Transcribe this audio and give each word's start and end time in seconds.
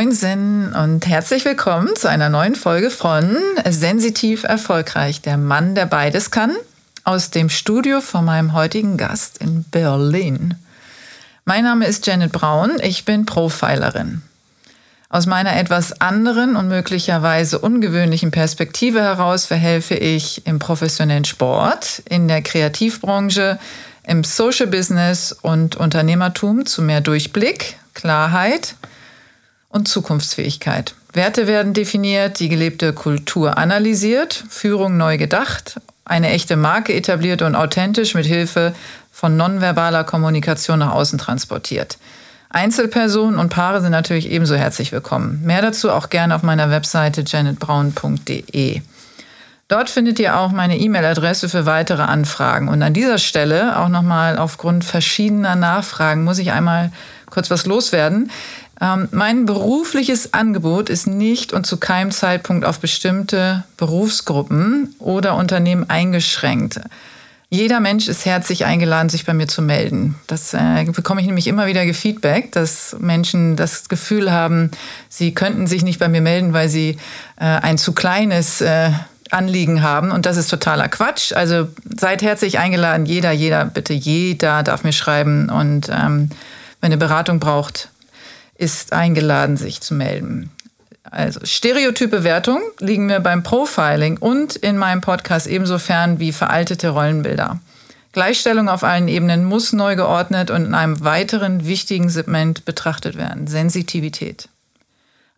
Moinsen 0.00 0.72
und 0.72 1.06
herzlich 1.06 1.44
willkommen 1.44 1.94
zu 1.94 2.08
einer 2.08 2.30
neuen 2.30 2.54
Folge 2.54 2.88
von 2.88 3.36
Sensitiv 3.68 4.44
Erfolgreich, 4.44 5.20
der 5.20 5.36
Mann, 5.36 5.74
der 5.74 5.84
beides 5.84 6.30
kann, 6.30 6.56
aus 7.04 7.28
dem 7.28 7.50
Studio 7.50 8.00
von 8.00 8.24
meinem 8.24 8.54
heutigen 8.54 8.96
Gast 8.96 9.36
in 9.42 9.62
Berlin. 9.64 10.54
Mein 11.44 11.64
Name 11.64 11.84
ist 11.84 12.06
Janet 12.06 12.32
Braun, 12.32 12.78
ich 12.82 13.04
bin 13.04 13.26
Profilerin. 13.26 14.22
Aus 15.10 15.26
meiner 15.26 15.54
etwas 15.54 16.00
anderen 16.00 16.56
und 16.56 16.68
möglicherweise 16.68 17.58
ungewöhnlichen 17.58 18.30
Perspektive 18.30 19.02
heraus 19.02 19.44
verhelfe 19.44 19.96
ich 19.96 20.46
im 20.46 20.58
professionellen 20.58 21.26
Sport, 21.26 22.02
in 22.08 22.26
der 22.26 22.40
Kreativbranche, 22.40 23.58
im 24.04 24.24
Social 24.24 24.66
Business 24.66 25.36
und 25.42 25.76
Unternehmertum 25.76 26.64
zu 26.64 26.80
mehr 26.80 27.02
Durchblick, 27.02 27.76
Klarheit 27.92 28.76
und 29.70 29.88
Zukunftsfähigkeit. 29.88 30.94
Werte 31.12 31.46
werden 31.46 31.72
definiert, 31.72 32.38
die 32.38 32.48
gelebte 32.48 32.92
Kultur 32.92 33.56
analysiert, 33.56 34.44
Führung 34.48 34.96
neu 34.96 35.16
gedacht, 35.16 35.80
eine 36.04 36.30
echte 36.30 36.56
Marke 36.56 36.92
etabliert 36.92 37.42
und 37.42 37.54
authentisch 37.54 38.14
mit 38.14 38.26
Hilfe 38.26 38.74
von 39.10 39.36
nonverbaler 39.36 40.04
Kommunikation 40.04 40.80
nach 40.80 40.92
außen 40.92 41.18
transportiert. 41.18 41.98
Einzelpersonen 42.48 43.38
und 43.38 43.50
Paare 43.50 43.80
sind 43.80 43.92
natürlich 43.92 44.28
ebenso 44.28 44.56
herzlich 44.56 44.90
willkommen. 44.90 45.40
Mehr 45.44 45.62
dazu 45.62 45.90
auch 45.90 46.10
gerne 46.10 46.34
auf 46.34 46.42
meiner 46.42 46.70
Webseite 46.70 47.22
janetbraun.de. 47.24 48.82
Dort 49.68 49.88
findet 49.88 50.18
ihr 50.18 50.36
auch 50.36 50.50
meine 50.50 50.76
E-Mail-Adresse 50.78 51.48
für 51.48 51.64
weitere 51.64 52.02
Anfragen. 52.02 52.66
Und 52.66 52.82
an 52.82 52.92
dieser 52.92 53.18
Stelle 53.18 53.78
auch 53.78 53.88
nochmal 53.88 54.36
aufgrund 54.36 54.84
verschiedener 54.84 55.54
Nachfragen 55.54 56.24
muss 56.24 56.38
ich 56.38 56.50
einmal 56.50 56.90
kurz 57.30 57.52
was 57.52 57.66
loswerden. 57.66 58.32
Ähm, 58.80 59.08
mein 59.10 59.46
berufliches 59.46 60.32
Angebot 60.32 60.88
ist 60.88 61.06
nicht 61.06 61.52
und 61.52 61.66
zu 61.66 61.76
keinem 61.76 62.10
Zeitpunkt 62.10 62.64
auf 62.64 62.80
bestimmte 62.80 63.64
Berufsgruppen 63.76 64.94
oder 64.98 65.34
Unternehmen 65.36 65.88
eingeschränkt. 65.88 66.80
Jeder 67.52 67.80
Mensch 67.80 68.06
ist 68.06 68.24
herzlich 68.26 68.64
eingeladen, 68.64 69.08
sich 69.08 69.26
bei 69.26 69.34
mir 69.34 69.48
zu 69.48 69.60
melden. 69.60 70.14
Das 70.28 70.54
äh, 70.54 70.84
bekomme 70.84 71.20
ich 71.20 71.26
nämlich 71.26 71.48
immer 71.48 71.66
wieder 71.66 71.82
Feedback, 71.92 72.52
dass 72.52 72.96
Menschen 73.00 73.56
das 73.56 73.88
Gefühl 73.88 74.30
haben, 74.30 74.70
sie 75.08 75.34
könnten 75.34 75.66
sich 75.66 75.82
nicht 75.82 75.98
bei 75.98 76.08
mir 76.08 76.20
melden, 76.20 76.52
weil 76.52 76.68
sie 76.68 76.96
äh, 77.40 77.44
ein 77.44 77.76
zu 77.76 77.92
kleines 77.92 78.60
äh, 78.60 78.92
Anliegen 79.30 79.82
haben. 79.82 80.12
Und 80.12 80.26
das 80.26 80.36
ist 80.36 80.48
totaler 80.48 80.88
Quatsch. 80.88 81.32
Also 81.32 81.68
seid 81.96 82.22
herzlich 82.22 82.60
eingeladen. 82.60 83.04
Jeder, 83.04 83.32
jeder, 83.32 83.64
bitte 83.64 83.94
jeder 83.94 84.62
darf 84.62 84.84
mir 84.84 84.92
schreiben. 84.92 85.50
Und 85.50 85.88
ähm, 85.88 86.30
wenn 86.80 86.92
eine 86.92 86.98
Beratung 86.98 87.40
braucht, 87.40 87.89
ist 88.60 88.92
eingeladen, 88.92 89.56
sich 89.56 89.80
zu 89.80 89.94
melden. 89.94 90.50
Also 91.02 91.40
stereotype 91.44 92.24
Wertung 92.24 92.60
liegen 92.78 93.06
mir 93.06 93.20
beim 93.20 93.42
Profiling 93.42 94.18
und 94.18 94.54
in 94.54 94.76
meinem 94.76 95.00
Podcast 95.00 95.46
ebenso 95.46 95.78
fern 95.78 96.20
wie 96.20 96.30
veraltete 96.30 96.90
Rollenbilder. 96.90 97.58
Gleichstellung 98.12 98.68
auf 98.68 98.84
allen 98.84 99.08
Ebenen 99.08 99.44
muss 99.44 99.72
neu 99.72 99.96
geordnet 99.96 100.50
und 100.50 100.66
in 100.66 100.74
einem 100.74 101.02
weiteren 101.02 101.66
wichtigen 101.66 102.10
Segment 102.10 102.64
betrachtet 102.64 103.16
werden. 103.16 103.46
Sensitivität. 103.46 104.48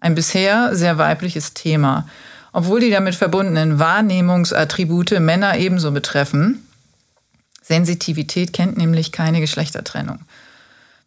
Ein 0.01 0.15
bisher 0.15 0.75
sehr 0.75 0.99
weibliches 0.99 1.55
Thema. 1.55 2.09
Obwohl 2.53 2.81
die 2.81 2.91
damit 2.91 3.15
verbundenen 3.15 3.79
Wahrnehmungsattribute 3.79 5.21
Männer 5.21 5.59
ebenso 5.59 5.93
betreffen. 5.93 6.67
Sensitivität 7.63 8.53
kennt 8.53 8.77
nämlich 8.77 9.13
keine 9.13 9.41
Geschlechtertrennung. 9.41 10.19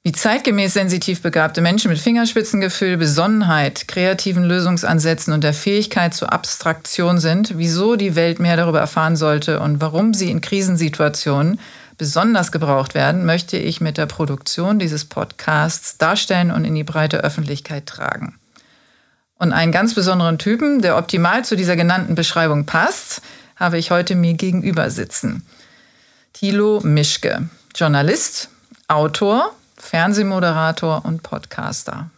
Wie 0.05 0.11
zeitgemäß 0.11 0.73
sensitiv 0.73 1.23
begabte 1.23 1.61
Menschen 1.61 1.89
mit 1.89 1.97
Fingerspitzengefühl, 1.97 2.95
Besonnenheit, 2.95 3.88
kreativen 3.88 4.43
Lösungsansätzen 4.43 5.33
und 5.33 5.43
der 5.43 5.55
Fähigkeit 5.55 6.13
zur 6.13 6.31
Abstraktion 6.31 7.17
sind, 7.17 7.57
wieso 7.57 7.95
die 7.95 8.13
Welt 8.13 8.39
mehr 8.39 8.55
darüber 8.55 8.79
erfahren 8.79 9.15
sollte 9.15 9.59
und 9.59 9.81
warum 9.81 10.13
sie 10.13 10.29
in 10.29 10.41
Krisensituationen 10.41 11.59
besonders 11.97 12.51
gebraucht 12.51 12.94
werden, 12.94 13.25
möchte 13.25 13.57
ich 13.57 13.81
mit 13.81 13.97
der 13.97 14.05
Produktion 14.05 14.77
dieses 14.77 15.05
Podcasts 15.05 15.97
darstellen 15.97 16.51
und 16.51 16.65
in 16.65 16.75
die 16.75 16.83
breite 16.83 17.23
Öffentlichkeit 17.23 17.88
tragen. 17.88 18.35
Und 19.39 19.53
einen 19.53 19.71
ganz 19.71 19.95
besonderen 19.95 20.38
Typen, 20.38 20.83
der 20.83 20.97
optimal 20.97 21.44
zu 21.44 21.55
dieser 21.55 21.75
genannten 21.75 22.13
Beschreibung 22.13 22.67
passt, 22.67 23.23
habe 23.55 23.79
ich 23.79 23.89
heute 23.89 24.13
mir 24.13 24.35
gegenüber 24.35 24.91
sitzen. 24.91 25.47
Thilo 26.33 26.79
Mischke, 26.83 27.49
Journalist, 27.75 28.49
Autor, 28.88 29.51
Fernsehmoderator 29.85 31.06
und 31.06 31.22
Podcaster. 31.22 32.09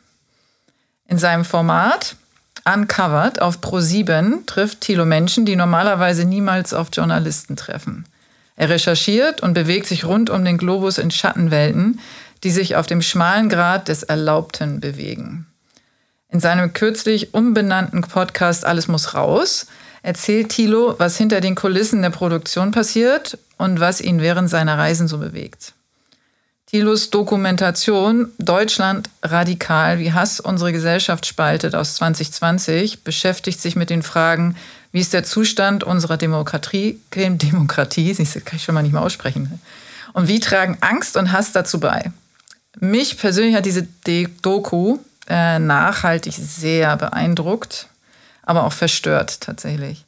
In 1.08 1.18
seinem 1.18 1.46
Format 1.46 2.16
Uncovered 2.66 3.42
auf 3.42 3.60
Pro7 3.60 4.46
trifft 4.46 4.82
Thilo 4.82 5.06
Menschen, 5.06 5.46
die 5.46 5.56
normalerweise 5.56 6.26
niemals 6.26 6.74
auf 6.74 6.88
Journalisten 6.92 7.56
treffen. 7.56 8.06
Er 8.56 8.70
recherchiert 8.70 9.42
und 9.42 9.54
bewegt 9.54 9.86
sich 9.86 10.06
rund 10.06 10.30
um 10.30 10.44
den 10.44 10.58
Globus 10.58 10.98
in 10.98 11.12
Schattenwelten, 11.12 12.00
die 12.44 12.52
sich 12.52 12.76
auf 12.76 12.88
dem 12.88 13.02
schmalen 13.02 13.50
Grad 13.50 13.90
des 13.90 14.04
Erlaubten 14.04 14.80
bewegen. 14.80 15.48
In 16.30 16.40
seinem 16.40 16.74
kürzlich 16.74 17.34
umbenannten 17.34 18.02
Podcast 18.02 18.66
Alles 18.66 18.88
muss 18.88 19.14
raus 19.14 19.68
erzählt 20.04 20.50
Thilo, 20.50 20.96
was 21.00 21.18
hinter 21.18 21.42
den 21.42 21.56
Kulissen 21.56 22.02
der 22.02 22.12
Produktion 22.12 22.72
passiert 22.72 23.38
und 23.58 23.82
was 23.82 24.00
ihn 24.00 24.22
während 24.22 24.50
seiner 24.50 24.78
Reisen 24.78 25.10
so 25.10 25.18
bewegt. 25.18 25.74
Thilos 26.70 27.12
Dokumentation 27.12 28.34
Deutschland 28.40 29.10
radikal, 29.24 30.00
wie 30.00 30.12
Hass 30.12 30.42
unsere 30.42 30.74
Gesellschaft 30.74 31.26
spaltet 31.26 31.76
aus 31.76 31.96
2020 31.96 33.06
beschäftigt 33.06 33.62
sich 33.62 33.78
mit 33.78 33.90
den 33.90 34.04
Fragen, 34.04 34.58
wie 34.92 35.00
ist 35.00 35.14
der 35.14 35.24
Zustand 35.24 35.86
unserer 35.86 36.18
Demokratie, 36.18 37.00
Demokratie, 37.16 38.14
das 38.18 38.34
kann 38.44 38.58
ich 38.58 38.66
schon 38.66 38.76
mal 38.76 38.82
nicht 38.82 38.92
mehr 38.92 39.02
aussprechen, 39.02 39.62
und 40.12 40.28
wie 40.28 40.42
tragen 40.42 40.78
Angst 40.82 41.16
und 41.16 41.32
Hass 41.32 41.54
dazu 41.54 41.80
bei. 41.80 42.12
Mich 42.82 43.18
persönlich 43.18 43.56
hat 43.56 43.66
diese 43.66 43.88
Doku 44.42 45.00
äh, 45.30 45.60
nachhaltig 45.60 46.34
sehr 46.34 46.98
beeindruckt, 46.98 47.88
aber 48.44 48.66
auch 48.66 48.74
verstört 48.74 49.40
tatsächlich. 49.40 50.04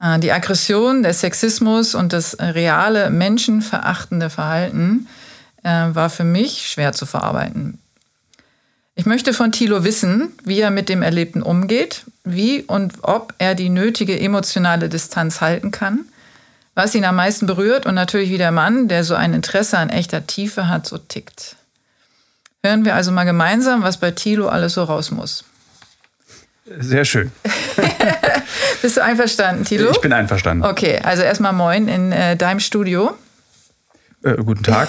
Äh, 0.00 0.20
die 0.20 0.30
Aggression, 0.30 1.02
der 1.02 1.12
Sexismus 1.12 1.96
und 1.96 2.12
das 2.12 2.36
reale 2.38 3.10
menschenverachtende 3.10 4.30
Verhalten 4.30 5.08
war 5.70 6.10
für 6.10 6.24
mich 6.24 6.68
schwer 6.70 6.92
zu 6.92 7.06
verarbeiten. 7.06 7.78
Ich 8.94 9.06
möchte 9.06 9.32
von 9.32 9.52
Thilo 9.52 9.84
wissen, 9.84 10.32
wie 10.44 10.60
er 10.60 10.70
mit 10.70 10.88
dem 10.88 11.02
Erlebten 11.02 11.42
umgeht, 11.42 12.04
wie 12.24 12.62
und 12.62 12.92
ob 13.02 13.34
er 13.38 13.54
die 13.54 13.70
nötige 13.70 14.18
emotionale 14.20 14.88
Distanz 14.88 15.40
halten 15.40 15.70
kann, 15.70 16.00
was 16.74 16.94
ihn 16.94 17.04
am 17.04 17.16
meisten 17.16 17.46
berührt 17.46 17.86
und 17.86 17.94
natürlich 17.94 18.30
wie 18.30 18.38
der 18.38 18.52
Mann, 18.52 18.88
der 18.88 19.04
so 19.04 19.14
ein 19.14 19.32
Interesse 19.32 19.78
an 19.78 19.88
echter 19.88 20.26
Tiefe 20.26 20.68
hat, 20.68 20.86
so 20.86 20.98
tickt. 20.98 21.56
Hören 22.62 22.84
wir 22.84 22.94
also 22.94 23.10
mal 23.12 23.24
gemeinsam, 23.24 23.82
was 23.82 23.96
bei 23.96 24.10
Thilo 24.10 24.48
alles 24.48 24.74
so 24.74 24.84
raus 24.84 25.10
muss. 25.10 25.44
Sehr 26.78 27.04
schön. 27.04 27.32
Bist 28.82 28.96
du 28.96 29.02
einverstanden, 29.02 29.64
Thilo? 29.64 29.90
Ich 29.90 30.00
bin 30.00 30.12
einverstanden. 30.12 30.64
Okay, 30.64 31.00
also 31.02 31.22
erstmal 31.22 31.52
moin 31.52 31.88
in 31.88 32.12
äh, 32.12 32.36
deinem 32.36 32.60
Studio. 32.60 33.16
Äh, 34.24 34.36
guten 34.44 34.62
Tag. 34.62 34.88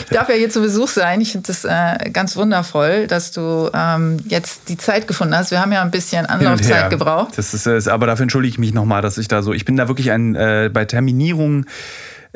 ich 0.00 0.06
darf 0.10 0.28
ja 0.28 0.34
hier 0.34 0.48
zu 0.48 0.62
Besuch 0.62 0.88
sein. 0.88 1.20
Ich 1.20 1.32
finde 1.32 1.48
das 1.48 1.64
äh, 1.64 2.10
ganz 2.10 2.34
wundervoll, 2.36 3.06
dass 3.06 3.30
du 3.30 3.70
ähm, 3.74 4.18
jetzt 4.26 4.68
die 4.68 4.78
Zeit 4.78 5.06
gefunden 5.06 5.36
hast. 5.36 5.50
Wir 5.50 5.60
haben 5.60 5.72
ja 5.72 5.82
ein 5.82 5.90
bisschen 5.90 6.24
Anlaufzeit 6.24 6.88
gebraucht. 6.88 7.36
Das 7.36 7.52
ist, 7.52 7.66
ist, 7.66 7.88
aber 7.88 8.06
dafür 8.06 8.22
entschuldige 8.22 8.52
ich 8.52 8.58
mich 8.58 8.72
nochmal, 8.72 9.02
dass 9.02 9.18
ich 9.18 9.28
da 9.28 9.42
so. 9.42 9.52
Ich 9.52 9.66
bin 9.66 9.76
da 9.76 9.88
wirklich 9.88 10.12
ein 10.12 10.34
äh, 10.34 10.70
bei 10.72 10.86
Terminierungen 10.86 11.66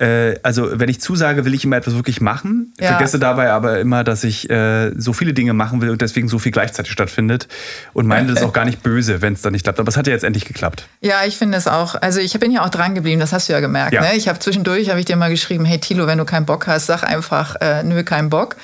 äh, 0.01 0.41
also 0.43 0.81
wenn 0.81 0.89
ich 0.89 1.01
zusage, 1.01 1.45
will 1.45 1.53
ich 1.53 1.65
immer 1.65 1.77
etwas 1.77 1.95
wirklich 1.95 2.21
machen. 2.21 2.73
Ja. 2.81 2.89
Vergesse 2.89 3.19
dabei 3.19 3.51
aber 3.51 3.81
immer, 3.81 4.03
dass 4.03 4.25
ich 4.25 4.49
äh, 4.49 4.93
so 4.97 5.13
viele 5.13 5.35
Dinge 5.35 5.53
machen 5.53 5.83
will 5.83 5.91
und 5.91 6.01
deswegen 6.01 6.27
so 6.27 6.39
viel 6.39 6.53
gleichzeitig 6.53 6.91
stattfindet. 6.91 7.49
Und 7.93 8.07
meine 8.07 8.33
das 8.33 8.43
auch 8.43 8.55
gar 8.55 8.65
nicht 8.65 8.83
böse, 8.83 9.21
wenn 9.21 9.35
es 9.35 9.43
dann 9.43 9.53
nicht 9.53 9.65
klappt. 9.65 9.79
Aber 9.79 9.89
es 9.89 9.99
hat 9.99 10.07
ja 10.07 10.15
jetzt 10.15 10.25
endlich 10.25 10.47
geklappt. 10.47 10.87
Ja, 11.03 11.25
ich 11.27 11.37
finde 11.37 11.59
es 11.59 11.67
auch. 11.67 11.97
Also 12.01 12.21
ich 12.21 12.33
bin 12.41 12.51
ja 12.51 12.65
auch 12.65 12.71
dran 12.71 12.95
geblieben, 12.95 13.21
das 13.21 13.33
hast 13.33 13.49
du 13.49 13.53
ja 13.53 13.61
gemerkt. 13.61 13.93
Ja. 13.93 14.01
Ne? 14.01 14.17
Ich 14.17 14.29
habe 14.29 14.39
zwischendurch, 14.39 14.89
habe 14.89 15.01
ich 15.01 15.05
dir 15.05 15.17
mal 15.17 15.31
geschrieben, 15.31 15.67
hey 15.67 15.79
Tilo, 15.79 16.07
wenn 16.07 16.19
du 16.19 16.25
keinen 16.25 16.47
Bock 16.47 16.67
hast, 16.67 16.87
sag 16.87 17.03
einfach, 17.03 17.57
äh, 17.61 17.83
nö, 17.83 18.03
keinen 18.03 18.31
Bock. 18.31 18.57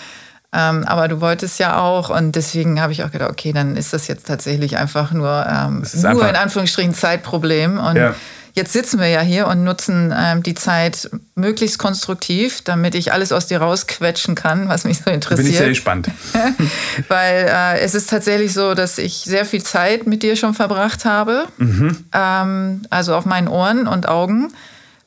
Ähm, 0.55 0.85
aber 0.85 1.09
du 1.09 1.21
wolltest 1.21 1.59
ja 1.59 1.79
auch 1.79 2.09
und 2.09 2.35
deswegen 2.35 2.81
habe 2.81 2.93
ich 2.93 3.05
auch 3.05 3.11
gedacht, 3.11 3.31
okay, 3.31 3.53
dann 3.53 3.77
ist 3.77 3.93
das 3.93 4.09
jetzt 4.09 4.27
tatsächlich 4.27 4.79
einfach 4.79 5.13
nur, 5.13 5.45
ähm, 5.47 5.83
nur 5.93 6.11
einfach 6.11 6.31
in 6.31 6.37
Anführungsstrichen 6.37 6.95
Zeitproblem. 6.95 7.79
Und 7.79 7.97
ja. 7.97 8.15
Jetzt 8.57 8.73
sitzen 8.73 8.99
wir 8.99 9.09
ja 9.09 9.21
hier 9.21 9.49
und 9.49 9.65
nutzen 9.65 10.15
ähm, 10.17 10.43
die 10.43 10.55
Zeit 10.55 11.11
möglichst 11.35 11.79
konstruktiv, 11.79 12.63
damit 12.63 12.95
ich 12.95 13.13
alles 13.13 13.31
aus 13.31 13.47
dir 13.47 13.59
rausquetschen 13.59 14.35
kann, 14.35 14.71
was 14.71 14.85
mich 14.85 15.03
so 15.05 15.11
interessiert. 15.11 15.45
Bin 15.45 15.53
ich 15.53 15.59
sehr 15.59 15.69
gespannt. 15.69 16.09
Weil 17.09 17.49
äh, 17.51 17.81
es 17.81 17.95
ist 17.95 18.09
tatsächlich 18.09 18.55
so, 18.55 18.73
dass 18.73 18.97
ich 18.97 19.17
sehr 19.19 19.45
viel 19.45 19.63
Zeit 19.63 20.07
mit 20.07 20.23
dir 20.23 20.37
schon 20.37 20.55
verbracht 20.55 21.05
habe. 21.05 21.45
Mhm. 21.59 22.07
Ähm, 22.15 22.83
also 22.89 23.15
auf 23.15 23.27
meinen 23.27 23.49
Ohren 23.49 23.87
und 23.87 24.09
Augen. 24.09 24.51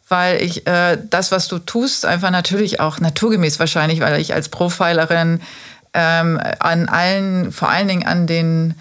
Weil 0.07 0.43
ich 0.43 0.67
äh, 0.67 0.99
das, 1.09 1.31
was 1.31 1.47
du 1.47 1.57
tust, 1.57 2.05
einfach 2.05 2.29
natürlich 2.29 2.79
auch 2.79 2.99
naturgemäß 2.99 3.57
wahrscheinlich, 3.57 3.99
weil 3.99 4.21
ich 4.21 4.35
als 4.35 4.49
Profilerin 4.49 5.41
ähm, 5.95 6.39
an 6.59 6.87
allen, 6.87 7.51
vor 7.51 7.69
allen 7.69 7.87
Dingen 7.87 8.05
an 8.05 8.27
den 8.27 8.75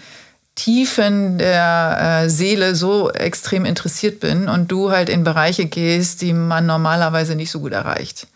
Tiefen 0.59 1.37
der 1.37 2.23
äh, 2.25 2.29
Seele 2.29 2.75
so 2.75 3.09
extrem 3.11 3.63
interessiert 3.63 4.19
bin 4.19 4.49
und 4.49 4.69
du 4.69 4.91
halt 4.91 5.07
in 5.07 5.23
Bereiche 5.23 5.67
gehst, 5.67 6.21
die 6.21 6.33
man 6.33 6.65
normalerweise 6.65 7.35
nicht 7.35 7.49
so 7.49 7.61
gut 7.61 7.71
erreicht. 7.71 8.27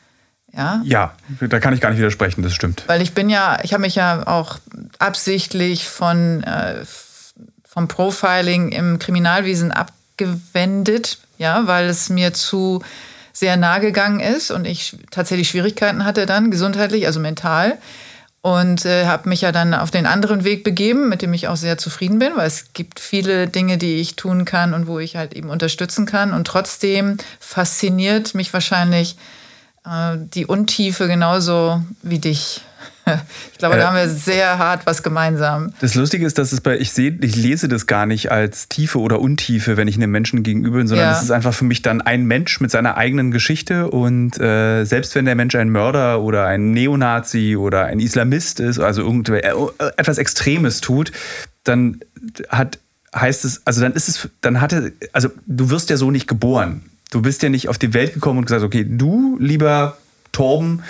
Ja? 0.55 0.81
ja, 0.85 1.13
da 1.41 1.59
kann 1.59 1.73
ich 1.73 1.81
gar 1.81 1.89
nicht 1.89 1.97
widersprechen, 1.97 2.41
das 2.41 2.53
stimmt. 2.53 2.83
Weil 2.87 3.01
ich 3.01 3.13
bin 3.13 3.29
ja, 3.29 3.57
ich 3.63 3.73
habe 3.73 3.81
mich 3.81 3.95
ja 3.95 4.25
auch 4.25 4.59
absichtlich 4.99 5.89
von, 5.89 6.43
äh, 6.43 6.85
vom 7.65 7.89
Profiling 7.89 8.69
im 8.69 8.99
Kriminalwesen 8.99 9.73
abgewendet, 9.73 11.17
ja, 11.37 11.67
weil 11.67 11.89
es 11.89 12.09
mir 12.09 12.33
zu 12.33 12.81
sehr 13.33 13.57
nahe 13.57 13.81
gegangen 13.81 14.21
ist 14.21 14.49
und 14.49 14.65
ich 14.65 14.95
tatsächlich 15.11 15.49
Schwierigkeiten 15.49 16.05
hatte 16.05 16.25
dann 16.25 16.51
gesundheitlich, 16.51 17.05
also 17.05 17.19
mental 17.19 17.79
und 18.43 18.83
äh, 18.83 19.05
habe 19.05 19.29
mich 19.29 19.39
ja 19.39 19.53
dann 19.53 19.73
auf 19.73 19.89
den 19.89 20.05
anderen 20.05 20.43
Weg 20.43 20.65
begeben, 20.65 21.07
mit 21.07 21.21
dem 21.21 21.33
ich 21.33 21.47
auch 21.47 21.55
sehr 21.55 21.77
zufrieden 21.77 22.19
bin, 22.19 22.33
weil 22.35 22.45
es 22.45 22.73
gibt 22.73 22.99
viele 22.99 23.47
Dinge, 23.47 23.77
die 23.77 24.01
ich 24.01 24.17
tun 24.17 24.43
kann 24.43 24.73
und 24.73 24.85
wo 24.85 24.99
ich 24.99 25.15
halt 25.15 25.33
eben 25.33 25.49
unterstützen 25.49 26.05
kann. 26.05 26.33
Und 26.33 26.45
trotzdem 26.45 27.17
fasziniert 27.39 28.35
mich 28.35 28.51
wahrscheinlich 28.51 29.15
äh, 29.85 30.17
die 30.17 30.45
Untiefe 30.45 31.07
genauso 31.07 31.83
wie 32.01 32.19
dich. 32.19 32.59
Ich 33.51 33.57
glaube, 33.59 33.75
da 33.75 33.83
äh, 33.83 33.85
haben 33.85 33.95
wir 33.95 34.09
sehr 34.09 34.57
hart 34.57 34.85
was 34.85 35.03
gemeinsam. 35.03 35.73
Das 35.79 35.95
Lustige 35.95 36.25
ist, 36.25 36.37
dass 36.37 36.51
es 36.51 36.61
bei, 36.61 36.77
ich 36.77 36.91
sehe, 36.91 37.17
ich 37.21 37.35
lese 37.35 37.67
das 37.67 37.87
gar 37.87 38.05
nicht 38.05 38.31
als 38.31 38.67
Tiefe 38.67 38.99
oder 38.99 39.19
Untiefe, 39.19 39.77
wenn 39.77 39.87
ich 39.87 39.95
einem 39.95 40.11
Menschen 40.11 40.43
gegenüber 40.43 40.77
bin, 40.77 40.87
sondern 40.87 41.11
es 41.11 41.17
ja. 41.17 41.23
ist 41.23 41.31
einfach 41.31 41.53
für 41.53 41.65
mich 41.65 41.81
dann 41.81 42.01
ein 42.01 42.25
Mensch 42.25 42.59
mit 42.59 42.71
seiner 42.71 42.97
eigenen 42.97 43.31
Geschichte 43.31 43.89
und 43.89 44.39
äh, 44.39 44.83
selbst 44.85 45.15
wenn 45.15 45.25
der 45.25 45.35
Mensch 45.35 45.55
ein 45.55 45.69
Mörder 45.69 46.21
oder 46.21 46.45
ein 46.45 46.71
Neonazi 46.71 47.55
oder 47.55 47.85
ein 47.85 47.99
Islamist 47.99 48.59
ist, 48.59 48.79
also 48.79 49.01
irgendwer 49.01 49.43
äh, 49.43 49.91
etwas 49.97 50.17
Extremes 50.17 50.81
tut, 50.81 51.11
dann 51.63 51.99
hat 52.49 52.79
heißt 53.15 53.45
es, 53.45 53.61
also 53.65 53.81
dann 53.81 53.93
ist 53.93 54.07
es, 54.07 54.29
dann 54.41 54.59
hatte, 54.59 54.93
also 55.11 55.29
du 55.45 55.69
wirst 55.69 55.89
ja 55.89 55.97
so 55.97 56.11
nicht 56.11 56.27
geboren. 56.27 56.83
Du 57.11 57.21
bist 57.21 57.43
ja 57.43 57.49
nicht 57.49 57.69
auf 57.69 57.77
die 57.77 57.93
Welt 57.93 58.15
gekommen 58.15 58.39
und 58.39 58.45
gesagt, 58.45 58.63
okay, 58.63 58.85
du 58.87 59.37
lieber 59.39 59.97
Torben 60.31 60.81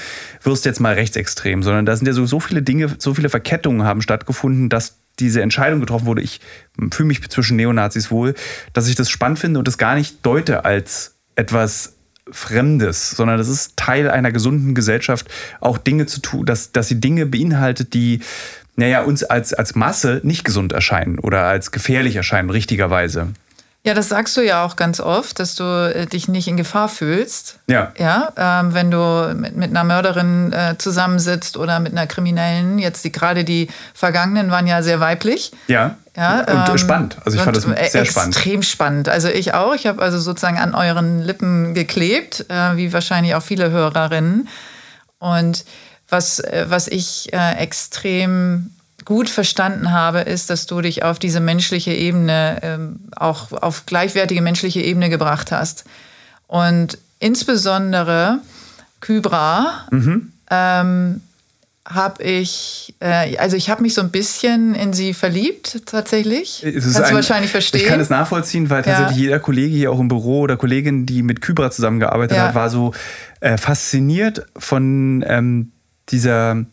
wirst 0.45 0.65
jetzt 0.65 0.79
mal 0.79 0.93
rechtsextrem, 0.93 1.63
sondern 1.63 1.85
da 1.85 1.95
sind 1.95 2.07
ja 2.07 2.13
so, 2.13 2.25
so 2.25 2.39
viele 2.39 2.61
Dinge, 2.61 2.95
so 2.97 3.13
viele 3.13 3.29
Verkettungen 3.29 3.83
haben 3.83 4.01
stattgefunden, 4.01 4.69
dass 4.69 4.97
diese 5.19 5.41
Entscheidung 5.41 5.79
getroffen 5.79 6.05
wurde, 6.05 6.21
ich 6.21 6.41
fühle 6.91 7.07
mich 7.07 7.27
zwischen 7.29 7.55
Neonazis 7.55 8.09
wohl, 8.09 8.33
dass 8.73 8.87
ich 8.87 8.95
das 8.95 9.09
spannend 9.09 9.39
finde 9.39 9.59
und 9.59 9.67
das 9.67 9.77
gar 9.77 9.95
nicht 9.95 10.25
deute 10.25 10.65
als 10.65 11.15
etwas 11.35 11.93
Fremdes, 12.31 13.11
sondern 13.11 13.37
das 13.37 13.49
ist 13.49 13.75
Teil 13.75 14.09
einer 14.09 14.31
gesunden 14.31 14.73
Gesellschaft, 14.73 15.27
auch 15.59 15.77
Dinge 15.77 16.05
zu 16.05 16.21
tun, 16.21 16.45
dass, 16.45 16.71
dass 16.71 16.87
sie 16.87 16.99
Dinge 16.99 17.25
beinhaltet, 17.25 17.93
die 17.93 18.21
naja, 18.75 19.03
uns 19.03 19.23
als, 19.23 19.53
als 19.53 19.75
Masse 19.75 20.19
nicht 20.23 20.43
gesund 20.43 20.71
erscheinen 20.71 21.19
oder 21.19 21.43
als 21.43 21.71
gefährlich 21.71 22.15
erscheinen, 22.15 22.49
richtigerweise. 22.49 23.27
Ja, 23.85 23.93
das 23.93 24.07
sagst 24.07 24.37
du 24.37 24.41
ja 24.41 24.63
auch 24.63 24.77
ganz 24.77 25.01
oft, 25.01 25.39
dass 25.39 25.55
du 25.55 25.63
äh, 25.63 26.05
dich 26.05 26.29
nicht 26.29 26.47
in 26.47 26.55
Gefahr 26.55 26.87
fühlst. 26.87 27.59
Ja. 27.67 27.91
Ja, 27.97 28.31
ähm, 28.37 28.73
wenn 28.73 28.89
du 28.89 29.33
mit, 29.35 29.57
mit 29.57 29.71
einer 29.71 29.83
Mörderin 29.83 30.53
äh, 30.53 30.77
zusammensitzt 30.77 31.57
oder 31.57 31.81
mit 31.81 31.91
einer 31.91 32.07
Kriminellen. 32.07 32.79
Jetzt 32.79 33.03
die, 33.03 33.11
gerade 33.11 33.43
die 33.43 33.67
Vergangenen 33.93 34.51
waren 34.51 34.67
ja 34.67 34.81
sehr 34.83 35.01
weiblich. 35.01 35.51
Ja. 35.67 35.97
Ja, 36.15 36.41
und 36.41 36.69
ähm, 36.69 36.77
spannend. 36.77 37.17
Also 37.25 37.37
ich 37.37 37.43
fand 37.43 37.57
das 37.57 37.65
äh, 37.65 37.89
sehr 37.89 38.05
spannend. 38.05 38.35
Extrem 38.35 38.61
spannend. 38.61 39.09
Also 39.09 39.27
ich 39.29 39.53
auch. 39.53 39.73
Ich 39.73 39.87
habe 39.87 40.01
also 40.01 40.19
sozusagen 40.19 40.59
an 40.59 40.75
euren 40.75 41.19
Lippen 41.19 41.73
geklebt, 41.73 42.45
äh, 42.49 42.77
wie 42.77 42.93
wahrscheinlich 42.93 43.35
auch 43.35 43.41
viele 43.41 43.71
Hörerinnen. 43.71 44.47
Und 45.17 45.65
was, 46.07 46.39
äh, 46.39 46.67
was 46.69 46.87
ich 46.87 47.33
äh, 47.33 47.55
extrem 47.57 48.72
gut 49.05 49.29
verstanden 49.29 49.91
habe, 49.91 50.19
ist, 50.19 50.49
dass 50.49 50.65
du 50.65 50.81
dich 50.81 51.03
auf 51.03 51.19
diese 51.19 51.39
menschliche 51.39 51.91
Ebene, 51.91 52.59
ähm, 52.61 52.99
auch 53.15 53.51
auf 53.51 53.85
gleichwertige 53.85 54.41
menschliche 54.41 54.81
Ebene 54.81 55.09
gebracht 55.09 55.51
hast. 55.51 55.85
Und 56.47 56.97
insbesondere 57.19 58.39
Kybra 59.01 59.87
mhm. 59.91 60.31
ähm, 60.49 61.21
habe 61.85 62.23
ich, 62.23 62.95
äh, 62.99 63.37
also 63.37 63.57
ich 63.57 63.69
habe 63.69 63.81
mich 63.81 63.93
so 63.93 64.01
ein 64.01 64.09
bisschen 64.09 64.73
in 64.73 64.93
sie 64.93 65.13
verliebt, 65.13 65.81
tatsächlich. 65.85 66.61
Kannst 66.63 66.97
ein, 66.97 67.09
du 67.09 67.15
wahrscheinlich 67.15 67.51
verstehen. 67.51 67.81
Ich 67.81 67.87
kann 67.87 67.99
es 67.99 68.09
nachvollziehen, 68.09 68.69
weil 68.69 68.83
tatsächlich 68.83 69.17
ja. 69.17 69.23
jeder 69.23 69.39
Kollege 69.39 69.75
hier 69.75 69.91
auch 69.91 69.99
im 69.99 70.07
Büro 70.07 70.41
oder 70.41 70.55
Kollegin, 70.55 71.05
die 71.05 71.23
mit 71.23 71.41
Kybra 71.41 71.71
zusammengearbeitet 71.71 72.37
ja. 72.37 72.47
hat, 72.47 72.55
war 72.55 72.69
so 72.69 72.93
äh, 73.41 73.57
fasziniert 73.57 74.45
von 74.57 75.25
ähm, 75.27 75.71
dieser 76.09 76.65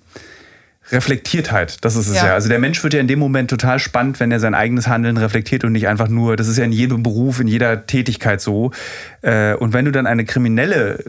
Reflektiertheit, 0.93 1.85
das 1.85 1.97
ist 1.97 2.09
es 2.09 2.17
ja. 2.17 2.27
ja. 2.27 2.35
Also 2.35 2.49
der 2.49 2.59
Mensch 2.59 2.83
wird 2.83 2.95
ja 2.95 3.01
in 3.01 3.09
dem 3.09 3.19
Moment 3.19 3.51
total 3.51 3.79
spannend, 3.79 4.21
wenn 4.21 4.33
er 4.33 4.41
sein 4.41 4.55
eigenes 4.55 4.89
Handeln 4.89 5.17
reflektiert 5.17 5.65
und 5.65 5.73
nicht 5.73 5.89
einfach 5.89 6.09
nur, 6.09 6.37
das 6.37 6.49
ist 6.49 6.59
ja 6.59 6.65
in 6.65 6.73
jedem 6.73 7.03
Beruf, 7.03 7.41
in 7.41 7.47
jeder 7.47 7.87
Tätigkeit 7.87 8.41
so. 8.41 8.73
Äh, 9.23 9.55
und 9.55 9.73
wenn 9.73 9.85
du 9.85 9.93
dann 9.93 10.07
eine 10.07 10.25
kriminelle 10.25 10.99
äh, 10.99 11.05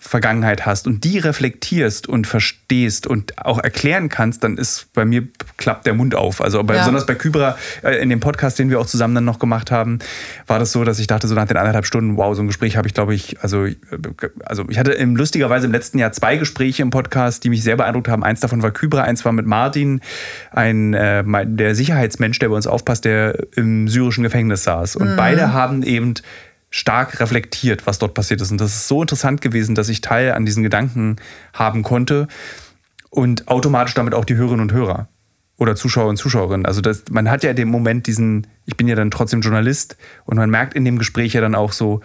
Vergangenheit 0.00 0.66
hast 0.66 0.86
und 0.86 1.04
die 1.04 1.18
reflektierst 1.18 2.08
und 2.08 2.26
verstehst 2.26 3.06
und 3.06 3.38
auch 3.38 3.58
erklären 3.58 4.08
kannst, 4.08 4.42
dann 4.44 4.58
ist 4.58 4.92
bei 4.92 5.04
mir 5.04 5.28
klappt 5.56 5.86
der 5.86 5.94
Mund 5.94 6.14
auf. 6.14 6.40
Also 6.40 6.62
bei, 6.64 6.74
ja. 6.74 6.80
besonders 6.80 7.06
bei 7.06 7.14
Kybra, 7.14 7.56
äh, 7.82 8.02
in 8.02 8.10
dem 8.10 8.20
Podcast, 8.20 8.58
den 8.58 8.68
wir 8.68 8.80
auch 8.80 8.86
zusammen 8.86 9.14
dann 9.14 9.24
noch 9.24 9.38
gemacht 9.38 9.70
haben, 9.70 10.00
war 10.46 10.58
das 10.58 10.72
so, 10.72 10.84
dass 10.84 10.98
ich 10.98 11.06
dachte, 11.06 11.28
so 11.28 11.34
nach 11.34 11.46
den 11.46 11.56
anderthalb 11.56 11.86
Stunden, 11.86 12.16
wow, 12.16 12.34
so 12.34 12.42
ein 12.42 12.48
Gespräch 12.48 12.76
habe 12.76 12.88
ich, 12.88 12.94
glaube 12.94 13.14
ich, 13.14 13.40
also, 13.42 13.66
also 14.44 14.64
ich 14.68 14.78
hatte 14.78 14.92
im, 14.92 15.16
lustigerweise 15.16 15.66
im 15.66 15.72
letzten 15.72 15.98
Jahr 15.98 16.12
zwei 16.12 16.36
Gespräche 16.36 16.82
im 16.82 16.90
Podcast, 16.90 17.44
die 17.44 17.48
mich 17.48 17.62
sehr 17.62 17.76
beeindruckt 17.76 18.08
haben. 18.08 18.24
Eins 18.24 18.40
davon 18.40 18.62
war 18.62 18.72
Kybra, 18.72 19.02
eins 19.02 19.21
war 19.24 19.32
mit 19.32 19.46
Martin, 19.46 20.00
ein, 20.50 20.94
äh, 20.94 21.24
der 21.46 21.74
Sicherheitsmensch, 21.74 22.38
der 22.38 22.48
bei 22.48 22.56
uns 22.56 22.66
aufpasst, 22.66 23.04
der 23.04 23.46
im 23.56 23.88
syrischen 23.88 24.24
Gefängnis 24.24 24.64
saß. 24.64 24.96
Und 24.96 25.12
mhm. 25.12 25.16
beide 25.16 25.52
haben 25.52 25.82
eben 25.82 26.14
stark 26.70 27.20
reflektiert, 27.20 27.86
was 27.86 27.98
dort 27.98 28.14
passiert 28.14 28.40
ist. 28.40 28.50
Und 28.50 28.60
das 28.60 28.74
ist 28.74 28.88
so 28.88 29.02
interessant 29.02 29.40
gewesen, 29.40 29.74
dass 29.74 29.88
ich 29.88 30.00
Teil 30.00 30.32
an 30.32 30.46
diesen 30.46 30.62
Gedanken 30.62 31.16
haben 31.52 31.82
konnte 31.82 32.28
und 33.10 33.48
automatisch 33.48 33.94
damit 33.94 34.14
auch 34.14 34.24
die 34.24 34.36
Hörerinnen 34.36 34.62
und 34.62 34.72
Hörer 34.72 35.08
oder 35.58 35.76
Zuschauer 35.76 36.08
und 36.08 36.16
Zuschauerinnen. 36.16 36.66
Also 36.66 36.80
das, 36.80 37.04
man 37.10 37.30
hat 37.30 37.44
ja 37.44 37.50
in 37.50 37.56
dem 37.56 37.68
Moment 37.68 38.06
diesen, 38.06 38.46
ich 38.64 38.76
bin 38.76 38.88
ja 38.88 38.96
dann 38.96 39.10
trotzdem 39.10 39.42
Journalist 39.42 39.96
und 40.24 40.38
man 40.38 40.50
merkt 40.50 40.74
in 40.74 40.84
dem 40.84 40.98
Gespräch 40.98 41.34
ja 41.34 41.42
dann 41.42 41.54
auch 41.54 41.72
so, 41.72 42.00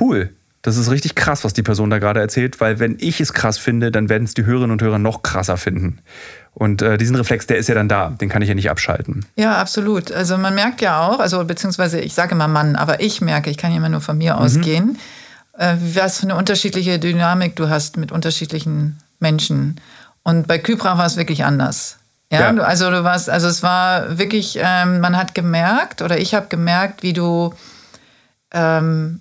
cool, 0.00 0.30
das 0.62 0.76
ist 0.76 0.90
richtig 0.90 1.14
krass, 1.14 1.44
was 1.44 1.52
die 1.52 1.62
Person 1.62 1.90
da 1.90 1.98
gerade 1.98 2.20
erzählt, 2.20 2.60
weil 2.60 2.78
wenn 2.78 2.96
ich 2.98 3.20
es 3.20 3.32
krass 3.32 3.58
finde, 3.58 3.90
dann 3.90 4.08
werden 4.08 4.24
es 4.24 4.34
die 4.34 4.46
Hörerinnen 4.46 4.70
und 4.70 4.82
Hörer 4.82 4.98
noch 4.98 5.22
krasser 5.22 5.56
finden. 5.56 5.98
Und 6.54 6.82
äh, 6.82 6.98
diesen 6.98 7.16
Reflex, 7.16 7.46
der 7.46 7.56
ist 7.56 7.68
ja 7.68 7.74
dann 7.74 7.88
da, 7.88 8.10
den 8.10 8.28
kann 8.28 8.42
ich 8.42 8.48
ja 8.48 8.54
nicht 8.54 8.70
abschalten. 8.70 9.24
Ja, 9.36 9.56
absolut. 9.56 10.12
Also 10.12 10.36
man 10.36 10.54
merkt 10.54 10.82
ja 10.82 11.00
auch, 11.00 11.18
also 11.18 11.44
beziehungsweise 11.44 12.00
ich 12.00 12.12
sage 12.12 12.34
immer 12.34 12.48
Mann, 12.48 12.76
aber 12.76 13.00
ich 13.00 13.20
merke, 13.20 13.50
ich 13.50 13.56
kann 13.56 13.70
ja 13.70 13.78
immer 13.78 13.88
nur 13.88 14.02
von 14.02 14.18
mir 14.18 14.34
mhm. 14.34 14.38
ausgehen, 14.40 14.98
äh, 15.56 15.76
was 15.94 16.18
für 16.18 16.24
eine 16.24 16.36
unterschiedliche 16.36 16.98
Dynamik 16.98 17.56
du 17.56 17.70
hast 17.70 17.96
mit 17.96 18.12
unterschiedlichen 18.12 18.98
Menschen. 19.18 19.80
Und 20.24 20.46
bei 20.46 20.58
Kypra 20.58 20.98
war 20.98 21.06
es 21.06 21.16
wirklich 21.16 21.44
anders. 21.44 21.96
Ja, 22.30 22.40
ja. 22.40 22.52
Du, 22.52 22.66
also 22.66 22.90
du 22.90 23.02
warst, 23.02 23.30
also 23.30 23.48
es 23.48 23.62
war 23.62 24.18
wirklich, 24.18 24.58
ähm, 24.60 25.00
man 25.00 25.16
hat 25.16 25.34
gemerkt 25.34 26.02
oder 26.02 26.18
ich 26.18 26.34
habe 26.34 26.48
gemerkt, 26.48 27.02
wie 27.02 27.14
du 27.14 27.54
ähm, 28.52 29.20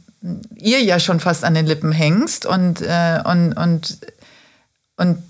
ihr 0.56 0.82
ja 0.84 1.00
schon 1.00 1.20
fast 1.20 1.44
an 1.44 1.54
den 1.54 1.66
Lippen 1.66 1.92
hängst 1.92 2.46
und, 2.46 2.82
äh, 2.82 3.22
und, 3.24 3.54
und, 3.54 3.98
und 4.98 5.24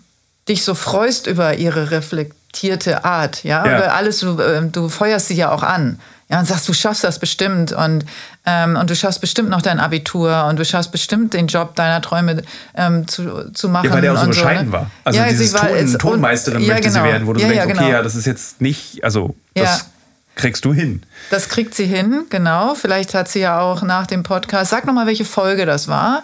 dich 0.52 0.64
so 0.64 0.76
freust 0.76 1.28
über 1.28 1.56
ihre 1.56 1.92
reflektierte 1.92 3.04
Art, 3.06 3.44
ja, 3.44 3.66
ja. 3.66 3.78
über 3.78 3.94
alles, 3.94 4.20
du, 4.20 4.40
ähm, 4.40 4.72
du 4.72 4.90
feuerst 4.90 5.30
sie 5.30 5.36
ja 5.36 5.52
auch 5.52 5.64
an. 5.64 6.00
Ja, 6.30 6.40
und 6.40 6.46
sagst, 6.46 6.70
du 6.70 6.74
schaffst 6.74 7.04
das 7.04 7.20
bestimmt 7.20 7.74
und, 7.74 8.06
ähm, 8.46 8.78
und 8.78 8.90
du 8.90 8.96
schaffst 8.96 9.20
bestimmt 9.20 9.50
noch 9.50 9.62
dein 9.62 9.82
Abitur 9.82 10.46
und 10.46 10.58
du 10.58 10.64
schaffst 10.64 10.94
bestimmt 10.94 11.34
den 11.34 11.48
Job 11.48 11.76
deiner 11.76 12.02
Träume 12.02 12.44
ähm, 12.74 13.06
zu, 13.06 13.52
zu 13.52 13.68
machen. 13.68 13.88
Ja, 13.88 13.94
weil 13.94 14.02
der 14.02 14.14
auch 14.14 14.22
so 14.22 14.28
bescheiden 14.28 14.58
so, 14.60 14.64
ne? 14.68 14.72
war. 14.72 14.92
Also 15.04 15.20
ja, 15.20 15.28
dieses 15.28 15.54
war, 15.54 15.68
Ton, 15.68 15.98
Tonmeisterin 15.98 16.62
ja, 16.62 16.76
möchte 16.76 16.90
genau. 16.90 17.04
sie 17.04 17.10
werden, 17.10 17.28
wo 17.28 17.34
du 17.34 17.42
ja, 17.42 17.50
denkst, 17.50 17.68
genau. 17.68 17.82
okay, 17.82 17.92
ja, 17.92 18.02
das 18.02 18.16
ist 18.16 18.26
jetzt 18.26 18.62
nicht, 18.62 19.04
also 19.04 19.36
das 19.56 19.88
kriegst 20.36 20.64
du 20.64 20.74
hin. 20.74 21.04
Das 21.32 21.50
kriegt 21.50 21.76
sie 21.76 21.86
hin, 21.86 22.24
genau. 22.30 22.76
Vielleicht 22.76 23.14
hat 23.14 23.28
sie 23.28 23.40
ja 23.42 23.60
auch 23.60 23.82
nach 23.82 24.08
dem 24.08 24.24
Podcast, 24.24 24.72
sag 24.72 24.86
nochmal, 24.86 25.08
welche 25.08 25.26
Folge 25.26 25.66
das 25.66 25.90
war, 25.90 26.24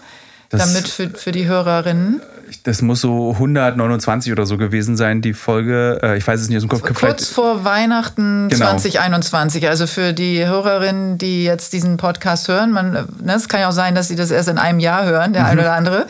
das, 0.49 0.61
damit 0.61 0.87
für, 0.87 1.09
für 1.09 1.33
die 1.33 1.47
Hörerinnen 1.47 2.21
das 2.63 2.81
muss 2.81 3.01
so 3.01 3.31
129 3.31 4.31
oder 4.31 4.45
so 4.45 4.57
gewesen 4.57 4.97
sein, 4.97 5.21
die 5.21 5.33
Folge. 5.33 5.99
Äh, 6.01 6.17
ich 6.17 6.27
weiß 6.27 6.39
es 6.41 6.49
nicht 6.49 6.57
aus 6.57 6.63
dem 6.63 6.69
Kopf. 6.69 6.81
Kurz 6.81 6.99
Vielleicht. 6.99 7.25
vor 7.27 7.63
Weihnachten 7.63 8.47
genau. 8.49 8.65
2021. 8.65 9.67
Also 9.67 9.87
für 9.87 10.13
die 10.13 10.45
Hörerinnen, 10.45 11.17
die 11.17 11.43
jetzt 11.43 11.73
diesen 11.73 11.97
Podcast 11.97 12.47
hören, 12.47 12.71
man, 12.71 13.07
ne, 13.21 13.33
es 13.35 13.49
kann 13.49 13.59
ja 13.59 13.69
auch 13.69 13.73
sein, 13.73 13.95
dass 13.95 14.07
sie 14.07 14.15
das 14.15 14.31
erst 14.31 14.49
in 14.49 14.57
einem 14.57 14.79
Jahr 14.79 15.05
hören, 15.05 15.33
der 15.33 15.43
mhm. 15.43 15.49
eine 15.49 15.61
oder 15.61 15.73
andere. 15.73 16.05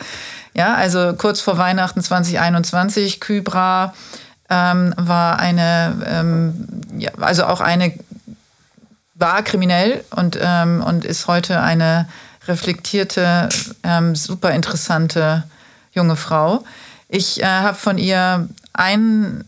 Ja, 0.54 0.74
also 0.74 1.14
kurz 1.14 1.40
vor 1.40 1.58
Weihnachten 1.58 2.02
2021, 2.02 3.20
Kybra 3.20 3.94
ähm, 4.50 4.94
war 4.96 5.38
eine, 5.38 5.94
ähm, 6.06 6.68
ja, 6.96 7.10
also 7.20 7.44
auch 7.44 7.60
eine, 7.60 7.92
war 9.14 9.42
kriminell 9.42 10.02
und, 10.10 10.38
ähm, 10.40 10.82
und 10.82 11.04
ist 11.04 11.26
heute 11.26 11.60
eine 11.60 12.08
reflektierte, 12.46 13.48
ähm, 13.84 14.16
super 14.16 14.50
interessante 14.52 15.44
junge 15.92 16.16
Frau. 16.16 16.64
Ich 17.08 17.42
äh, 17.42 17.46
habe 17.46 17.76
von 17.76 17.98
ihr 17.98 18.48
ein 18.72 19.44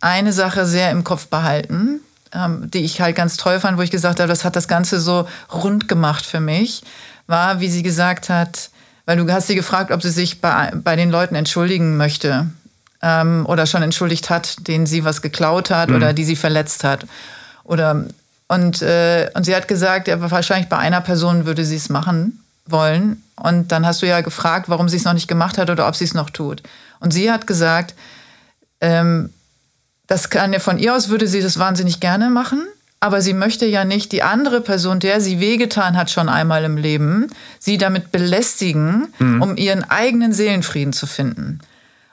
eine 0.00 0.32
Sache 0.32 0.66
sehr 0.66 0.90
im 0.90 1.04
Kopf 1.04 1.28
behalten, 1.28 2.00
ähm, 2.32 2.70
die 2.70 2.78
ich 2.78 3.00
halt 3.00 3.16
ganz 3.16 3.36
toll 3.36 3.60
fand, 3.60 3.78
wo 3.78 3.82
ich 3.82 3.90
gesagt 3.90 4.20
habe, 4.20 4.28
das 4.28 4.44
hat 4.44 4.56
das 4.56 4.68
Ganze 4.68 5.00
so 5.00 5.28
rund 5.52 5.88
gemacht 5.88 6.24
für 6.24 6.40
mich, 6.40 6.82
war, 7.26 7.60
wie 7.60 7.68
sie 7.68 7.82
gesagt 7.82 8.28
hat, 8.28 8.70
weil 9.06 9.16
du 9.16 9.30
hast 9.32 9.46
sie 9.46 9.54
gefragt, 9.54 9.90
ob 9.90 10.02
sie 10.02 10.10
sich 10.10 10.40
bei, 10.40 10.72
bei 10.74 10.96
den 10.96 11.10
Leuten 11.10 11.34
entschuldigen 11.34 11.96
möchte 11.96 12.46
ähm, 13.02 13.44
oder 13.46 13.66
schon 13.66 13.82
entschuldigt 13.82 14.30
hat, 14.30 14.66
denen 14.68 14.86
sie 14.86 15.04
was 15.04 15.22
geklaut 15.22 15.70
hat 15.70 15.90
mhm. 15.90 15.96
oder 15.96 16.12
die 16.12 16.24
sie 16.24 16.36
verletzt 16.36 16.84
hat. 16.84 17.06
Oder, 17.64 18.04
und, 18.48 18.82
äh, 18.82 19.30
und 19.34 19.44
sie 19.44 19.54
hat 19.54 19.68
gesagt, 19.68 20.08
ja, 20.08 20.30
wahrscheinlich 20.30 20.68
bei 20.68 20.78
einer 20.78 21.00
Person 21.00 21.46
würde 21.46 21.64
sie 21.64 21.76
es 21.76 21.88
machen 21.88 22.39
wollen. 22.70 23.22
Und 23.36 23.72
dann 23.72 23.86
hast 23.86 24.02
du 24.02 24.06
ja 24.06 24.20
gefragt, 24.20 24.68
warum 24.68 24.88
sie 24.88 24.96
es 24.96 25.04
noch 25.04 25.14
nicht 25.14 25.28
gemacht 25.28 25.58
hat 25.58 25.70
oder 25.70 25.88
ob 25.88 25.96
sie 25.96 26.04
es 26.04 26.14
noch 26.14 26.30
tut. 26.30 26.62
Und 27.00 27.12
sie 27.12 27.30
hat 27.30 27.46
gesagt, 27.46 27.94
ähm, 28.80 29.30
das 30.06 30.28
kann 30.28 30.58
von 30.60 30.78
ihr 30.78 30.94
aus 30.94 31.08
würde 31.08 31.26
sie 31.26 31.40
das 31.40 31.58
wahnsinnig 31.58 32.00
gerne 32.00 32.30
machen, 32.30 32.66
aber 32.98 33.22
sie 33.22 33.32
möchte 33.32 33.64
ja 33.64 33.84
nicht 33.84 34.12
die 34.12 34.22
andere 34.22 34.60
Person, 34.60 35.00
der 35.00 35.20
sie 35.20 35.40
wehgetan 35.40 35.96
hat 35.96 36.10
schon 36.10 36.28
einmal 36.28 36.64
im 36.64 36.76
Leben, 36.76 37.30
sie 37.58 37.78
damit 37.78 38.12
belästigen, 38.12 39.14
mhm. 39.18 39.40
um 39.40 39.56
ihren 39.56 39.88
eigenen 39.88 40.32
Seelenfrieden 40.32 40.92
zu 40.92 41.06
finden. 41.06 41.60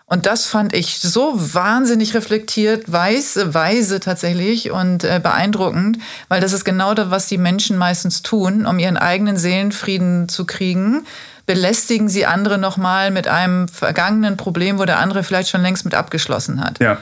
Und 0.10 0.26
das 0.26 0.46
fand 0.46 0.74
ich 0.74 1.00
so 1.00 1.34
wahnsinnig 1.36 2.16
reflektiert, 2.16 2.90
weise, 2.90 3.54
weise 3.54 4.00
tatsächlich 4.00 4.72
und 4.72 5.04
äh, 5.04 5.20
beeindruckend, 5.22 6.00
weil 6.30 6.40
das 6.40 6.54
ist 6.54 6.64
genau 6.64 6.94
das, 6.94 7.12
was 7.12 7.28
die 7.28 7.38
Menschen 7.38 7.78
meistens 7.78 8.22
tun, 8.22 8.66
um 8.66 8.80
ihren 8.80 8.96
eigenen 8.96 9.36
Seelenfrieden 9.36 10.30
zu 10.30 10.46
kriegen. 10.46 11.06
Belästigen 11.46 12.08
sie 12.08 12.26
andere 12.26 12.58
nochmal 12.58 13.12
mit 13.12 13.28
einem 13.28 13.68
vergangenen 13.68 14.38
Problem, 14.38 14.80
wo 14.80 14.86
der 14.86 15.00
andere 15.00 15.24
vielleicht 15.24 15.50
schon 15.50 15.62
längst 15.62 15.84
mit 15.84 15.94
abgeschlossen 15.94 16.64
hat. 16.64 16.80
Ja. 16.80 17.00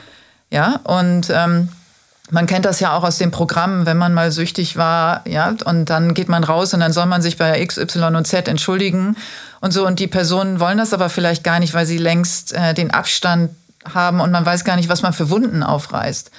Ja, 0.49 0.79
und 0.83 1.29
ähm, 1.31 1.69
man 2.31 2.47
kennt 2.47 2.65
das 2.65 2.79
ja 2.79 2.95
auch 2.95 3.03
aus 3.03 3.17
den 3.17 3.31
Programmen, 3.31 3.85
wenn 3.85 3.97
man 3.97 4.13
mal 4.13 4.31
süchtig 4.31 4.77
war, 4.77 5.21
ja, 5.27 5.53
und 5.65 5.89
dann 5.89 6.13
geht 6.13 6.27
man 6.27 6.43
raus 6.43 6.73
und 6.73 6.79
dann 6.79 6.93
soll 6.93 7.05
man 7.05 7.21
sich 7.21 7.37
bei 7.37 7.61
X, 7.61 7.77
Y 7.77 8.15
und 8.15 8.25
Z 8.25 8.47
entschuldigen 8.47 9.15
und 9.61 9.71
so. 9.71 9.85
Und 9.85 9.99
die 9.99 10.07
Personen 10.07 10.59
wollen 10.59 10.77
das 10.77 10.93
aber 10.93 11.09
vielleicht 11.09 11.43
gar 11.43 11.59
nicht, 11.59 11.73
weil 11.73 11.85
sie 11.85 11.97
längst 11.97 12.53
äh, 12.53 12.73
den 12.73 12.91
Abstand 12.91 13.51
haben 13.93 14.21
und 14.21 14.31
man 14.31 14.45
weiß 14.45 14.63
gar 14.63 14.75
nicht, 14.75 14.89
was 14.89 15.03
man 15.03 15.13
für 15.13 15.29
Wunden 15.29 15.61
aufreißt. 15.61 16.31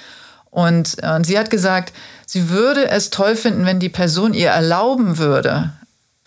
Und, 0.49 1.01
äh, 1.03 1.15
und 1.15 1.25
sie 1.25 1.39
hat 1.39 1.49
gesagt, 1.49 1.93
sie 2.25 2.49
würde 2.49 2.89
es 2.89 3.09
toll 3.09 3.35
finden, 3.35 3.65
wenn 3.65 3.79
die 3.79 3.89
Person 3.89 4.33
ihr 4.33 4.49
erlauben 4.49 5.17
würde, 5.17 5.71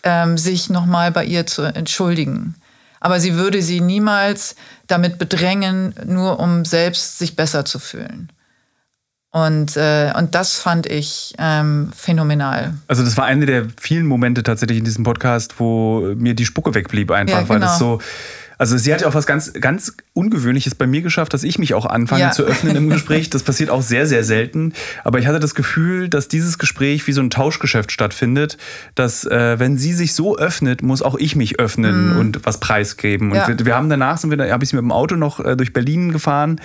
ähm, 0.03 0.37
sich 0.37 0.71
nochmal 0.71 1.11
bei 1.11 1.25
ihr 1.25 1.45
zu 1.45 1.61
entschuldigen. 1.61 2.55
Aber 2.99 3.19
sie 3.19 3.35
würde 3.35 3.61
sie 3.61 3.81
niemals 3.81 4.55
damit 4.87 5.19
bedrängen, 5.19 5.93
nur 6.05 6.39
um 6.39 6.65
selbst 6.65 7.19
sich 7.19 7.35
besser 7.35 7.65
zu 7.65 7.77
fühlen. 7.77 8.31
Und, 9.31 9.77
äh, 9.77 10.11
und 10.17 10.35
das 10.35 10.57
fand 10.57 10.85
ich 10.87 11.33
ähm, 11.37 11.89
phänomenal. 11.95 12.73
Also 12.87 13.03
das 13.03 13.15
war 13.15 13.25
einer 13.25 13.45
der 13.45 13.67
vielen 13.79 14.05
Momente 14.05 14.43
tatsächlich 14.43 14.79
in 14.79 14.83
diesem 14.83 15.05
Podcast, 15.05 15.55
wo 15.57 16.13
mir 16.17 16.33
die 16.33 16.45
Spucke 16.45 16.75
wegblieb 16.75 17.11
einfach, 17.11 17.33
ja, 17.33 17.39
genau. 17.41 17.49
weil 17.49 17.59
das 17.61 17.79
genau. 17.79 17.97
so 17.97 18.01
also 18.61 18.77
sie 18.77 18.93
hat 18.93 19.01
ja 19.01 19.07
auch 19.07 19.15
was 19.15 19.25
ganz, 19.25 19.53
ganz 19.53 19.97
Ungewöhnliches 20.13 20.75
bei 20.75 20.85
mir 20.85 21.01
geschafft, 21.01 21.33
dass 21.33 21.43
ich 21.43 21.57
mich 21.57 21.73
auch 21.73 21.87
anfange 21.87 22.21
ja. 22.21 22.31
zu 22.31 22.43
öffnen 22.43 22.75
im 22.75 22.89
Gespräch. 22.91 23.27
Das 23.31 23.41
passiert 23.41 23.71
auch 23.71 23.81
sehr, 23.81 24.05
sehr 24.05 24.23
selten. 24.23 24.73
Aber 25.03 25.17
ich 25.17 25.25
hatte 25.25 25.39
das 25.39 25.55
Gefühl, 25.55 26.09
dass 26.09 26.27
dieses 26.27 26.59
Gespräch 26.59 27.07
wie 27.07 27.11
so 27.11 27.21
ein 27.21 27.31
Tauschgeschäft 27.31 27.91
stattfindet, 27.91 28.59
dass 28.93 29.25
äh, 29.25 29.57
wenn 29.57 29.79
sie 29.79 29.93
sich 29.93 30.13
so 30.13 30.37
öffnet, 30.37 30.83
muss 30.83 31.01
auch 31.01 31.15
ich 31.15 31.35
mich 31.35 31.59
öffnen 31.59 32.13
mhm. 32.13 32.19
und 32.19 32.45
was 32.45 32.59
preisgeben. 32.59 33.31
Und 33.31 33.37
ja. 33.37 33.47
wir, 33.47 33.65
wir, 33.65 33.75
haben 33.75 33.89
danach, 33.89 34.19
sind 34.19 34.29
wir, 34.29 34.53
habe 34.53 34.63
ich 34.63 34.69
sie 34.69 34.75
mit 34.75 34.83
dem 34.83 34.91
Auto 34.91 35.15
noch 35.15 35.43
äh, 35.43 35.57
durch 35.57 35.73
Berlin 35.73 36.11
gefahren, 36.11 36.61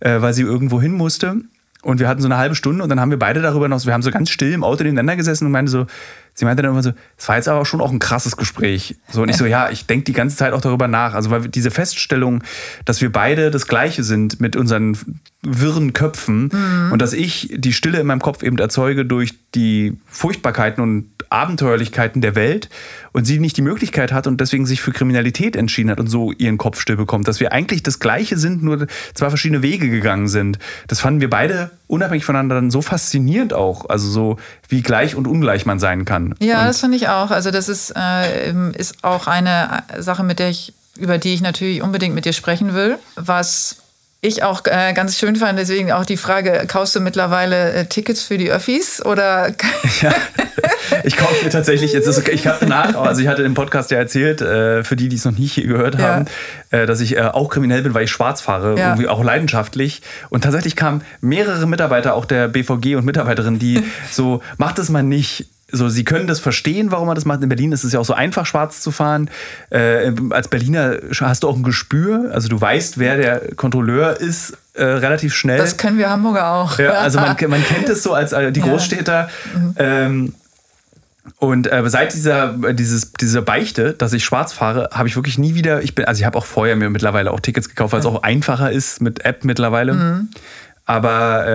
äh, 0.00 0.22
weil 0.22 0.32
sie 0.32 0.44
irgendwo 0.44 0.80
hin 0.80 0.92
musste. 0.92 1.42
Und 1.84 2.00
wir 2.00 2.08
hatten 2.08 2.22
so 2.22 2.28
eine 2.28 2.38
halbe 2.38 2.54
Stunde 2.54 2.82
und 2.82 2.88
dann 2.88 2.98
haben 2.98 3.10
wir 3.10 3.18
beide 3.18 3.42
darüber 3.42 3.68
noch, 3.68 3.84
wir 3.84 3.92
haben 3.92 4.02
so 4.02 4.10
ganz 4.10 4.30
still 4.30 4.52
im 4.52 4.64
Auto 4.64 4.82
nebeneinander 4.82 5.16
gesessen 5.16 5.46
und 5.46 5.52
meinte 5.52 5.70
so, 5.70 5.86
sie 6.32 6.44
meinte 6.44 6.62
dann 6.62 6.72
immer 6.72 6.82
so, 6.82 6.92
es 7.16 7.28
war 7.28 7.36
jetzt 7.36 7.48
aber 7.48 7.64
schon 7.66 7.80
auch 7.80 7.92
ein 7.92 7.98
krasses 7.98 8.36
Gespräch. 8.36 8.96
So, 9.10 9.22
und 9.22 9.28
ich 9.28 9.36
so, 9.36 9.44
ja, 9.44 9.68
ich 9.70 9.86
denke 9.86 10.04
die 10.04 10.14
ganze 10.14 10.36
Zeit 10.36 10.52
auch 10.52 10.60
darüber 10.60 10.88
nach. 10.88 11.14
Also, 11.14 11.30
weil 11.30 11.48
diese 11.48 11.70
Feststellung, 11.70 12.42
dass 12.84 13.00
wir 13.00 13.12
beide 13.12 13.50
das 13.50 13.66
Gleiche 13.66 14.02
sind 14.02 14.40
mit 14.40 14.56
unseren 14.56 14.96
wirren 15.44 15.92
Köpfen 15.92 16.50
mhm. 16.52 16.92
und 16.92 17.00
dass 17.00 17.12
ich 17.12 17.50
die 17.54 17.72
Stille 17.72 18.00
in 18.00 18.06
meinem 18.06 18.20
Kopf 18.20 18.42
eben 18.42 18.58
erzeuge 18.58 19.04
durch 19.04 19.34
die 19.54 19.98
Furchtbarkeiten 20.08 20.82
und 20.82 21.10
Abenteuerlichkeiten 21.30 22.20
der 22.22 22.34
Welt 22.34 22.68
und 23.12 23.24
sie 23.24 23.38
nicht 23.40 23.56
die 23.56 23.62
Möglichkeit 23.62 24.12
hat 24.12 24.26
und 24.26 24.40
deswegen 24.40 24.66
sich 24.66 24.80
für 24.80 24.92
Kriminalität 24.92 25.56
entschieden 25.56 25.90
hat 25.90 25.98
und 25.98 26.06
so 26.06 26.32
ihren 26.32 26.58
Kopf 26.58 26.80
still 26.80 26.96
bekommt. 26.96 27.28
Dass 27.28 27.40
wir 27.40 27.52
eigentlich 27.52 27.82
das 27.82 27.98
Gleiche 27.98 28.38
sind, 28.38 28.62
nur 28.62 28.86
zwei 29.14 29.28
verschiedene 29.28 29.62
Wege 29.62 29.90
gegangen 29.90 30.28
sind. 30.28 30.58
Das 30.86 31.00
fanden 31.00 31.20
wir 31.20 31.30
beide 31.30 31.70
unabhängig 31.86 32.24
voneinander 32.24 32.54
dann 32.56 32.70
so 32.70 32.82
faszinierend 32.82 33.52
auch. 33.52 33.88
Also 33.88 34.08
so, 34.08 34.38
wie 34.68 34.82
gleich 34.82 35.16
und 35.16 35.26
ungleich 35.26 35.66
man 35.66 35.78
sein 35.78 36.04
kann. 36.04 36.34
Ja, 36.40 36.60
und 36.60 36.66
das 36.66 36.80
finde 36.80 36.96
ich 36.96 37.08
auch. 37.08 37.30
Also 37.30 37.50
das 37.50 37.68
ist, 37.68 37.92
äh, 37.96 38.52
ist 38.72 39.02
auch 39.02 39.26
eine 39.26 39.82
Sache, 39.98 40.22
mit 40.22 40.38
der 40.38 40.50
ich, 40.50 40.72
über 40.96 41.18
die 41.18 41.34
ich 41.34 41.40
natürlich 41.40 41.82
unbedingt 41.82 42.14
mit 42.14 42.24
dir 42.24 42.32
sprechen 42.32 42.74
will. 42.74 42.98
Was 43.16 43.83
ich 44.24 44.42
auch 44.42 44.62
äh, 44.64 44.94
ganz 44.94 45.18
schön 45.18 45.36
fand, 45.36 45.58
deswegen 45.58 45.92
auch 45.92 46.06
die 46.06 46.16
Frage, 46.16 46.64
kaufst 46.66 46.96
du 46.96 47.00
mittlerweile 47.00 47.72
äh, 47.72 47.84
Tickets 47.84 48.22
für 48.22 48.38
die 48.38 48.50
Öffis 48.50 49.04
oder? 49.04 49.48
ja, 50.00 50.14
ich 51.04 51.16
kaufe 51.16 51.44
mir 51.44 51.50
tatsächlich, 51.50 51.92
jetzt 51.92 52.06
ist, 52.06 52.26
ich 52.28 52.46
hatte 52.46 52.66
nach, 52.66 52.94
also 52.96 53.20
ich 53.20 53.28
hatte 53.28 53.42
im 53.42 53.52
Podcast 53.52 53.90
ja 53.90 53.98
erzählt, 53.98 54.40
äh, 54.40 54.82
für 54.82 54.96
die, 54.96 55.10
die 55.10 55.16
es 55.16 55.26
noch 55.26 55.36
nie 55.36 55.48
gehört 55.48 55.98
haben, 55.98 56.24
ja. 56.72 56.78
Äh, 56.78 56.86
dass 56.86 57.00
ich 57.00 57.16
äh, 57.16 57.20
auch 57.20 57.50
kriminell 57.50 57.82
bin, 57.82 57.92
weil 57.92 58.04
ich 58.04 58.10
schwarz 58.10 58.40
fahre, 58.40 58.78
ja. 58.78 58.88
irgendwie 58.88 59.08
auch 59.08 59.22
leidenschaftlich. 59.22 60.00
Und 60.30 60.42
tatsächlich 60.42 60.74
kamen 60.74 61.02
mehrere 61.20 61.66
Mitarbeiter, 61.66 62.14
auch 62.14 62.24
der 62.24 62.48
BVG 62.48 62.96
und 62.96 63.04
Mitarbeiterinnen, 63.04 63.58
die 63.58 63.82
so, 64.10 64.40
mach 64.56 64.72
das 64.72 64.88
mal 64.88 65.02
nicht, 65.02 65.48
so, 65.74 65.88
sie 65.88 66.04
können 66.04 66.26
das 66.26 66.40
verstehen, 66.40 66.90
warum 66.90 67.06
man 67.06 67.14
das 67.14 67.24
macht. 67.24 67.42
In 67.42 67.48
Berlin 67.48 67.72
ist 67.72 67.84
es 67.84 67.92
ja 67.92 68.00
auch 68.00 68.04
so 68.04 68.14
einfach, 68.14 68.46
schwarz 68.46 68.80
zu 68.80 68.90
fahren. 68.90 69.30
Äh, 69.70 70.12
als 70.30 70.48
Berliner 70.48 70.98
hast 71.20 71.42
du 71.42 71.48
auch 71.48 71.56
ein 71.56 71.62
Gespür. 71.62 72.30
Also 72.32 72.48
du 72.48 72.60
weißt, 72.60 72.98
wer 72.98 73.16
der 73.16 73.54
Kontrolleur 73.56 74.20
ist, 74.20 74.56
äh, 74.74 74.84
relativ 74.84 75.34
schnell. 75.34 75.58
Das 75.58 75.76
können 75.76 75.98
wir 75.98 76.10
Hamburger 76.10 76.48
auch. 76.48 76.78
Ja, 76.78 76.92
also 76.92 77.20
man, 77.20 77.36
man 77.48 77.64
kennt 77.64 77.88
es 77.88 78.02
so 78.02 78.12
als 78.12 78.32
äh, 78.32 78.52
die 78.52 78.60
Großstädter. 78.60 79.28
Ja. 79.54 79.58
Mhm. 79.58 79.74
Ähm, 79.78 80.34
und 81.38 81.72
äh, 81.72 81.82
seit 81.88 82.12
dieser, 82.12 82.54
dieses, 82.72 83.12
dieser 83.12 83.42
Beichte, 83.42 83.94
dass 83.94 84.12
ich 84.12 84.24
schwarz 84.24 84.52
fahre, 84.52 84.90
habe 84.92 85.08
ich 85.08 85.16
wirklich 85.16 85.38
nie 85.38 85.54
wieder, 85.54 85.82
ich 85.82 85.94
bin, 85.94 86.04
also 86.04 86.20
ich 86.20 86.26
habe 86.26 86.36
auch 86.36 86.44
vorher 86.44 86.76
mir 86.76 86.90
mittlerweile 86.90 87.30
auch 87.30 87.40
Tickets 87.40 87.68
gekauft, 87.68 87.92
weil 87.92 88.00
es 88.00 88.06
auch 88.06 88.22
einfacher 88.22 88.70
ist 88.70 89.00
mit 89.00 89.24
App 89.24 89.44
mittlerweile. 89.44 89.94
Mhm. 89.94 90.28
Aber 90.86 91.46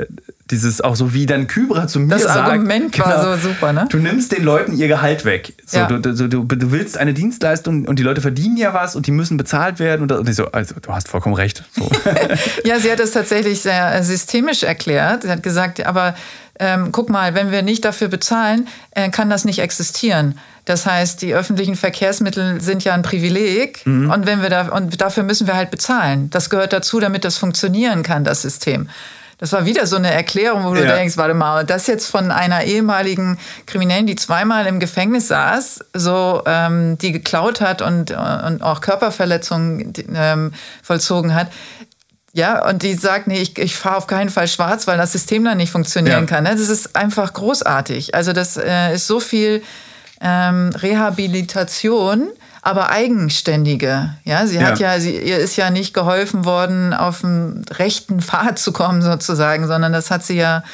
äh, 0.00 0.06
dieses 0.50 0.82
auch 0.82 0.94
so 0.94 1.14
wie 1.14 1.24
dann 1.24 1.46
Kybra 1.46 1.86
zu 1.86 2.00
mir 2.00 2.08
das 2.08 2.24
sagt. 2.24 2.36
Das 2.36 2.44
Argument 2.44 2.92
genau, 2.92 3.06
war 3.06 3.38
so 3.38 3.48
super, 3.48 3.72
ne? 3.72 3.86
Du 3.88 3.96
nimmst 3.96 4.30
den 4.32 4.44
Leuten 4.44 4.76
ihr 4.76 4.88
Gehalt 4.88 5.24
weg. 5.24 5.54
So, 5.64 5.78
ja. 5.78 5.86
du, 5.86 6.00
du, 6.00 6.28
du, 6.28 6.44
du, 6.44 6.70
willst 6.70 6.98
eine 6.98 7.14
Dienstleistung 7.14 7.86
und 7.86 7.98
die 7.98 8.02
Leute 8.02 8.20
verdienen 8.20 8.58
ja 8.58 8.74
was 8.74 8.94
und 8.94 9.06
die 9.06 9.10
müssen 9.10 9.38
bezahlt 9.38 9.78
werden. 9.78 10.02
Und, 10.02 10.12
und 10.12 10.28
ich 10.28 10.36
so, 10.36 10.52
also 10.52 10.74
du 10.80 10.92
hast 10.92 11.08
vollkommen 11.08 11.34
recht. 11.34 11.64
So. 11.74 11.90
ja, 12.64 12.78
sie 12.78 12.92
hat 12.92 13.00
es 13.00 13.12
tatsächlich 13.12 13.62
sehr 13.62 14.02
systemisch 14.02 14.62
erklärt. 14.64 15.22
Sie 15.22 15.30
hat 15.30 15.42
gesagt, 15.42 15.84
aber 15.86 16.14
ähm, 16.60 16.92
guck 16.92 17.08
mal, 17.08 17.34
wenn 17.34 17.50
wir 17.50 17.62
nicht 17.62 17.84
dafür 17.84 18.08
bezahlen, 18.08 18.68
äh, 18.90 19.08
kann 19.08 19.30
das 19.30 19.46
nicht 19.46 19.60
existieren. 19.60 20.38
Das 20.64 20.86
heißt, 20.86 21.20
die 21.20 21.34
öffentlichen 21.34 21.76
Verkehrsmittel 21.76 22.60
sind 22.60 22.84
ja 22.84 22.94
ein 22.94 23.02
Privileg 23.02 23.84
mhm. 23.86 24.10
und 24.10 24.26
wenn 24.26 24.40
wir 24.40 24.48
da 24.48 24.68
und 24.68 25.00
dafür 25.00 25.22
müssen 25.22 25.46
wir 25.46 25.56
halt 25.56 25.70
bezahlen. 25.70 26.30
Das 26.30 26.48
gehört 26.48 26.72
dazu, 26.72 27.00
damit 27.00 27.24
das 27.24 27.36
funktionieren 27.36 28.02
kann, 28.02 28.24
das 28.24 28.42
System. 28.42 28.88
Das 29.38 29.52
war 29.52 29.66
wieder 29.66 29.86
so 29.86 29.96
eine 29.96 30.10
Erklärung, 30.10 30.64
wo 30.64 30.74
du 30.74 30.84
ja. 30.84 30.94
denkst, 30.94 31.16
warte 31.16 31.34
mal, 31.34 31.64
das 31.64 31.86
jetzt 31.86 32.06
von 32.06 32.30
einer 32.30 32.64
ehemaligen 32.64 33.38
Kriminellen, 33.66 34.06
die 34.06 34.16
zweimal 34.16 34.66
im 34.66 34.80
Gefängnis 34.80 35.28
saß, 35.28 35.80
so 35.92 36.42
ähm, 36.46 36.96
die 36.98 37.12
geklaut 37.12 37.60
hat 37.60 37.82
und, 37.82 38.12
und 38.12 38.62
auch 38.62 38.80
Körperverletzungen 38.80 39.92
ähm, 40.14 40.52
vollzogen 40.82 41.34
hat. 41.34 41.48
Ja, 42.32 42.66
und 42.68 42.82
die 42.82 42.94
sagt, 42.94 43.26
nee, 43.26 43.40
ich, 43.40 43.58
ich 43.58 43.76
fahre 43.76 43.96
auf 43.96 44.06
keinen 44.06 44.30
Fall 44.30 44.48
schwarz, 44.48 44.86
weil 44.86 44.98
das 44.98 45.12
System 45.12 45.44
dann 45.44 45.58
nicht 45.58 45.70
funktionieren 45.70 46.22
ja. 46.22 46.26
kann. 46.26 46.44
Ne? 46.44 46.50
Das 46.50 46.68
ist 46.68 46.96
einfach 46.96 47.32
großartig. 47.32 48.14
Also 48.14 48.32
das 48.32 48.56
äh, 48.56 48.94
ist 48.94 49.06
so 49.06 49.20
viel 49.20 49.62
ähm, 50.24 50.70
Rehabilitation, 50.74 52.28
aber 52.62 52.88
eigenständige. 52.88 54.14
Ja, 54.24 54.46
sie 54.46 54.58
hat 54.64 54.80
ja. 54.80 54.94
ja, 54.94 55.00
sie, 55.00 55.16
ihr 55.16 55.38
ist 55.38 55.56
ja 55.56 55.70
nicht 55.70 55.92
geholfen 55.92 56.46
worden, 56.46 56.94
auf 56.94 57.20
den 57.20 57.62
rechten 57.70 58.22
Pfad 58.22 58.58
zu 58.58 58.72
kommen 58.72 59.02
sozusagen, 59.02 59.66
sondern 59.66 59.92
das 59.92 60.10
hat 60.10 60.24
sie 60.24 60.36
ja 60.36 60.64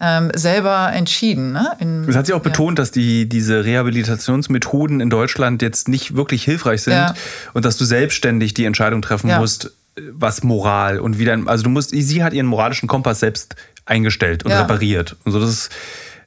ähm, 0.00 0.30
selber 0.34 0.90
entschieden. 0.92 1.52
Ne? 1.52 1.70
In, 1.80 2.06
das 2.06 2.16
hat 2.16 2.26
sie 2.26 2.32
auch 2.32 2.38
ja. 2.38 2.50
betont, 2.50 2.78
dass 2.78 2.92
die, 2.92 3.28
diese 3.28 3.66
Rehabilitationsmethoden 3.66 5.00
in 5.00 5.10
Deutschland 5.10 5.60
jetzt 5.60 5.86
nicht 5.88 6.16
wirklich 6.16 6.42
hilfreich 6.42 6.82
sind 6.82 6.94
ja. 6.94 7.14
und 7.52 7.66
dass 7.66 7.76
du 7.76 7.84
selbstständig 7.84 8.54
die 8.54 8.64
Entscheidung 8.64 9.02
treffen 9.02 9.30
musst, 9.36 9.70
was 10.12 10.42
Moral 10.42 10.98
und 10.98 11.18
wieder, 11.18 11.38
also 11.44 11.64
du 11.64 11.70
musst, 11.70 11.90
sie 11.90 12.24
hat 12.24 12.32
ihren 12.32 12.46
moralischen 12.46 12.88
Kompass 12.88 13.20
selbst 13.20 13.54
eingestellt 13.84 14.44
und 14.44 14.52
repariert. 14.52 15.16
Und 15.24 15.32
so, 15.32 15.40
das 15.40 15.50
ist 15.50 15.70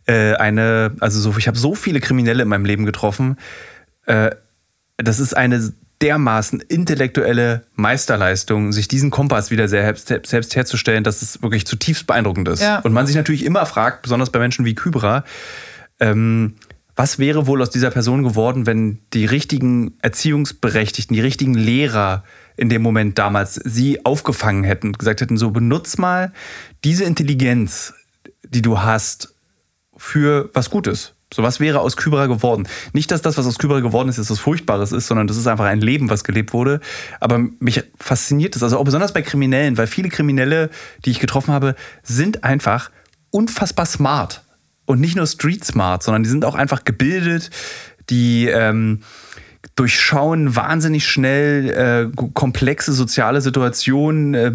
äh, 0.07 0.33
eine, 0.35 0.95
also 0.99 1.19
so, 1.19 1.37
ich 1.37 1.47
habe 1.47 1.57
so 1.57 1.75
viele 1.75 1.99
Kriminelle 1.99 2.43
in 2.43 2.49
meinem 2.49 2.65
Leben 2.65 2.85
getroffen. 2.85 3.37
Äh, 4.05 4.31
das 4.97 5.19
ist 5.19 5.35
eine 5.35 5.73
dermaßen 6.01 6.61
intellektuelle 6.61 7.65
Meisterleistung, 7.75 8.71
sich 8.71 8.87
diesen 8.87 9.09
Kompass 9.09 9.51
wieder 9.51 9.67
selbst, 9.67 10.07
selbst 10.07 10.55
herzustellen, 10.55 11.03
dass 11.03 11.21
es 11.21 11.41
wirklich 11.41 11.65
zutiefst 11.65 12.05
beeindruckend 12.05 12.47
ist. 12.49 12.61
Ja. 12.61 12.79
Und 12.79 12.93
man 12.93 13.07
sich 13.07 13.15
natürlich 13.15 13.43
immer 13.43 13.65
fragt, 13.65 14.03
besonders 14.03 14.29
bei 14.29 14.39
Menschen 14.39 14.65
wie 14.65 14.75
Kybra, 14.75 15.23
ähm, 15.99 16.55
was 16.95 17.19
wäre 17.19 17.45
wohl 17.45 17.61
aus 17.61 17.69
dieser 17.69 17.91
Person 17.91 18.23
geworden, 18.23 18.65
wenn 18.65 18.99
die 19.13 19.25
richtigen 19.25 19.93
Erziehungsberechtigten, 20.01 21.15
die 21.15 21.21
richtigen 21.21 21.53
Lehrer 21.53 22.23
in 22.55 22.69
dem 22.69 22.81
Moment 22.81 23.19
damals 23.19 23.55
sie 23.55 24.03
aufgefangen 24.03 24.63
hätten 24.63 24.87
und 24.87 24.99
gesagt 24.99 25.21
hätten, 25.21 25.37
so 25.37 25.51
benutz 25.51 25.97
mal 25.97 26.31
diese 26.83 27.03
Intelligenz, 27.03 27.93
die 28.43 28.63
du 28.63 28.79
hast, 28.79 29.35
für 29.97 30.49
was 30.53 30.69
Gutes. 30.69 31.13
So 31.33 31.43
was 31.43 31.59
wäre 31.59 31.81
aus 31.81 31.97
Kybra 31.97 32.27
geworden. 32.27 32.67
Nicht, 32.93 33.11
dass 33.11 33.21
das, 33.21 33.37
was 33.37 33.45
aus 33.45 33.57
Kybra 33.57 33.81
geworden 33.81 34.07
ist, 34.07 34.17
jetzt 34.17 34.31
was 34.31 34.39
Furchtbares 34.39 34.93
ist, 34.93 35.07
sondern 35.07 35.27
das 35.27 35.35
ist 35.35 35.47
einfach 35.47 35.65
ein 35.65 35.81
Leben, 35.81 36.09
was 36.09 36.23
gelebt 36.23 36.53
wurde. 36.53 36.79
Aber 37.19 37.39
mich 37.59 37.83
fasziniert 37.99 38.55
das, 38.55 38.63
also 38.63 38.77
auch 38.77 38.85
besonders 38.85 39.11
bei 39.11 39.21
Kriminellen, 39.21 39.77
weil 39.77 39.87
viele 39.87 40.07
Kriminelle, 40.07 40.69
die 41.03 41.11
ich 41.11 41.19
getroffen 41.19 41.53
habe, 41.53 41.75
sind 42.01 42.45
einfach 42.45 42.91
unfassbar 43.31 43.85
smart. 43.85 44.43
Und 44.85 45.01
nicht 45.01 45.17
nur 45.17 45.27
street 45.27 45.65
smart, 45.65 46.01
sondern 46.01 46.23
die 46.23 46.29
sind 46.29 46.45
auch 46.45 46.55
einfach 46.55 46.85
gebildet, 46.85 47.49
die 48.09 48.47
ähm, 48.47 49.01
durchschauen 49.77 50.55
wahnsinnig 50.55 51.07
schnell 51.07 52.09
äh, 52.15 52.25
komplexe 52.33 52.91
soziale 52.93 53.41
Situationen. 53.41 54.33
Äh, 54.33 54.51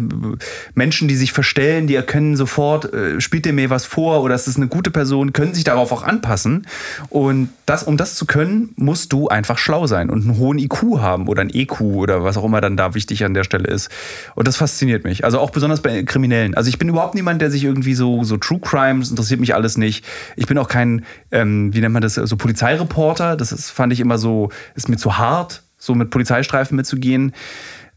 Menschen, 0.75 1.07
die 1.07 1.15
sich 1.15 1.31
verstellen, 1.31 1.87
die 1.87 1.95
erkennen 1.95 2.35
sofort, 2.35 2.93
äh, 2.93 3.21
spielt 3.21 3.45
dir 3.45 3.53
mir 3.53 3.69
was 3.69 3.85
vor 3.85 4.21
oder 4.21 4.35
ist 4.35 4.47
das 4.47 4.57
eine 4.57 4.67
gute 4.67 4.91
Person, 4.91 5.31
können 5.31 5.53
sich 5.53 5.63
darauf 5.63 5.93
auch 5.93 6.03
anpassen. 6.03 6.67
Und 7.09 7.49
das, 7.65 7.83
um 7.83 7.95
das 7.95 8.15
zu 8.15 8.25
können, 8.25 8.73
musst 8.75 9.13
du 9.13 9.29
einfach 9.29 9.57
schlau 9.57 9.87
sein 9.87 10.09
und 10.09 10.23
einen 10.23 10.37
hohen 10.37 10.59
IQ 10.59 10.99
haben 10.99 11.29
oder 11.29 11.41
ein 11.41 11.49
EQ 11.49 11.79
oder 11.79 12.25
was 12.25 12.35
auch 12.35 12.43
immer 12.43 12.59
dann 12.59 12.75
da 12.75 12.93
wichtig 12.93 13.23
an 13.23 13.33
der 13.33 13.45
Stelle 13.45 13.69
ist. 13.69 13.89
Und 14.35 14.45
das 14.45 14.57
fasziniert 14.57 15.05
mich. 15.05 15.23
Also 15.23 15.39
auch 15.39 15.51
besonders 15.51 15.81
bei 15.81 16.03
Kriminellen. 16.03 16.53
Also 16.53 16.67
ich 16.67 16.77
bin 16.77 16.89
überhaupt 16.89 17.15
niemand, 17.15 17.41
der 17.41 17.49
sich 17.49 17.63
irgendwie 17.63 17.93
so, 17.93 18.25
so 18.25 18.35
True 18.35 18.59
Crimes 18.59 19.09
interessiert 19.09 19.39
mich 19.39 19.55
alles 19.55 19.77
nicht. 19.77 20.03
Ich 20.35 20.47
bin 20.47 20.57
auch 20.57 20.67
kein, 20.67 21.05
ähm, 21.31 21.73
wie 21.73 21.79
nennt 21.79 21.93
man 21.93 22.01
das, 22.01 22.15
so 22.15 22.35
Polizeireporter. 22.35 23.37
Das 23.37 23.53
ist, 23.53 23.69
fand 23.69 23.93
ich 23.93 24.01
immer 24.01 24.17
so, 24.17 24.49
ist 24.75 24.89
mir 24.89 24.97
zu 24.97 25.12
hart, 25.17 25.63
so 25.77 25.95
mit 25.95 26.09
Polizeistreifen 26.09 26.75
mitzugehen. 26.75 27.33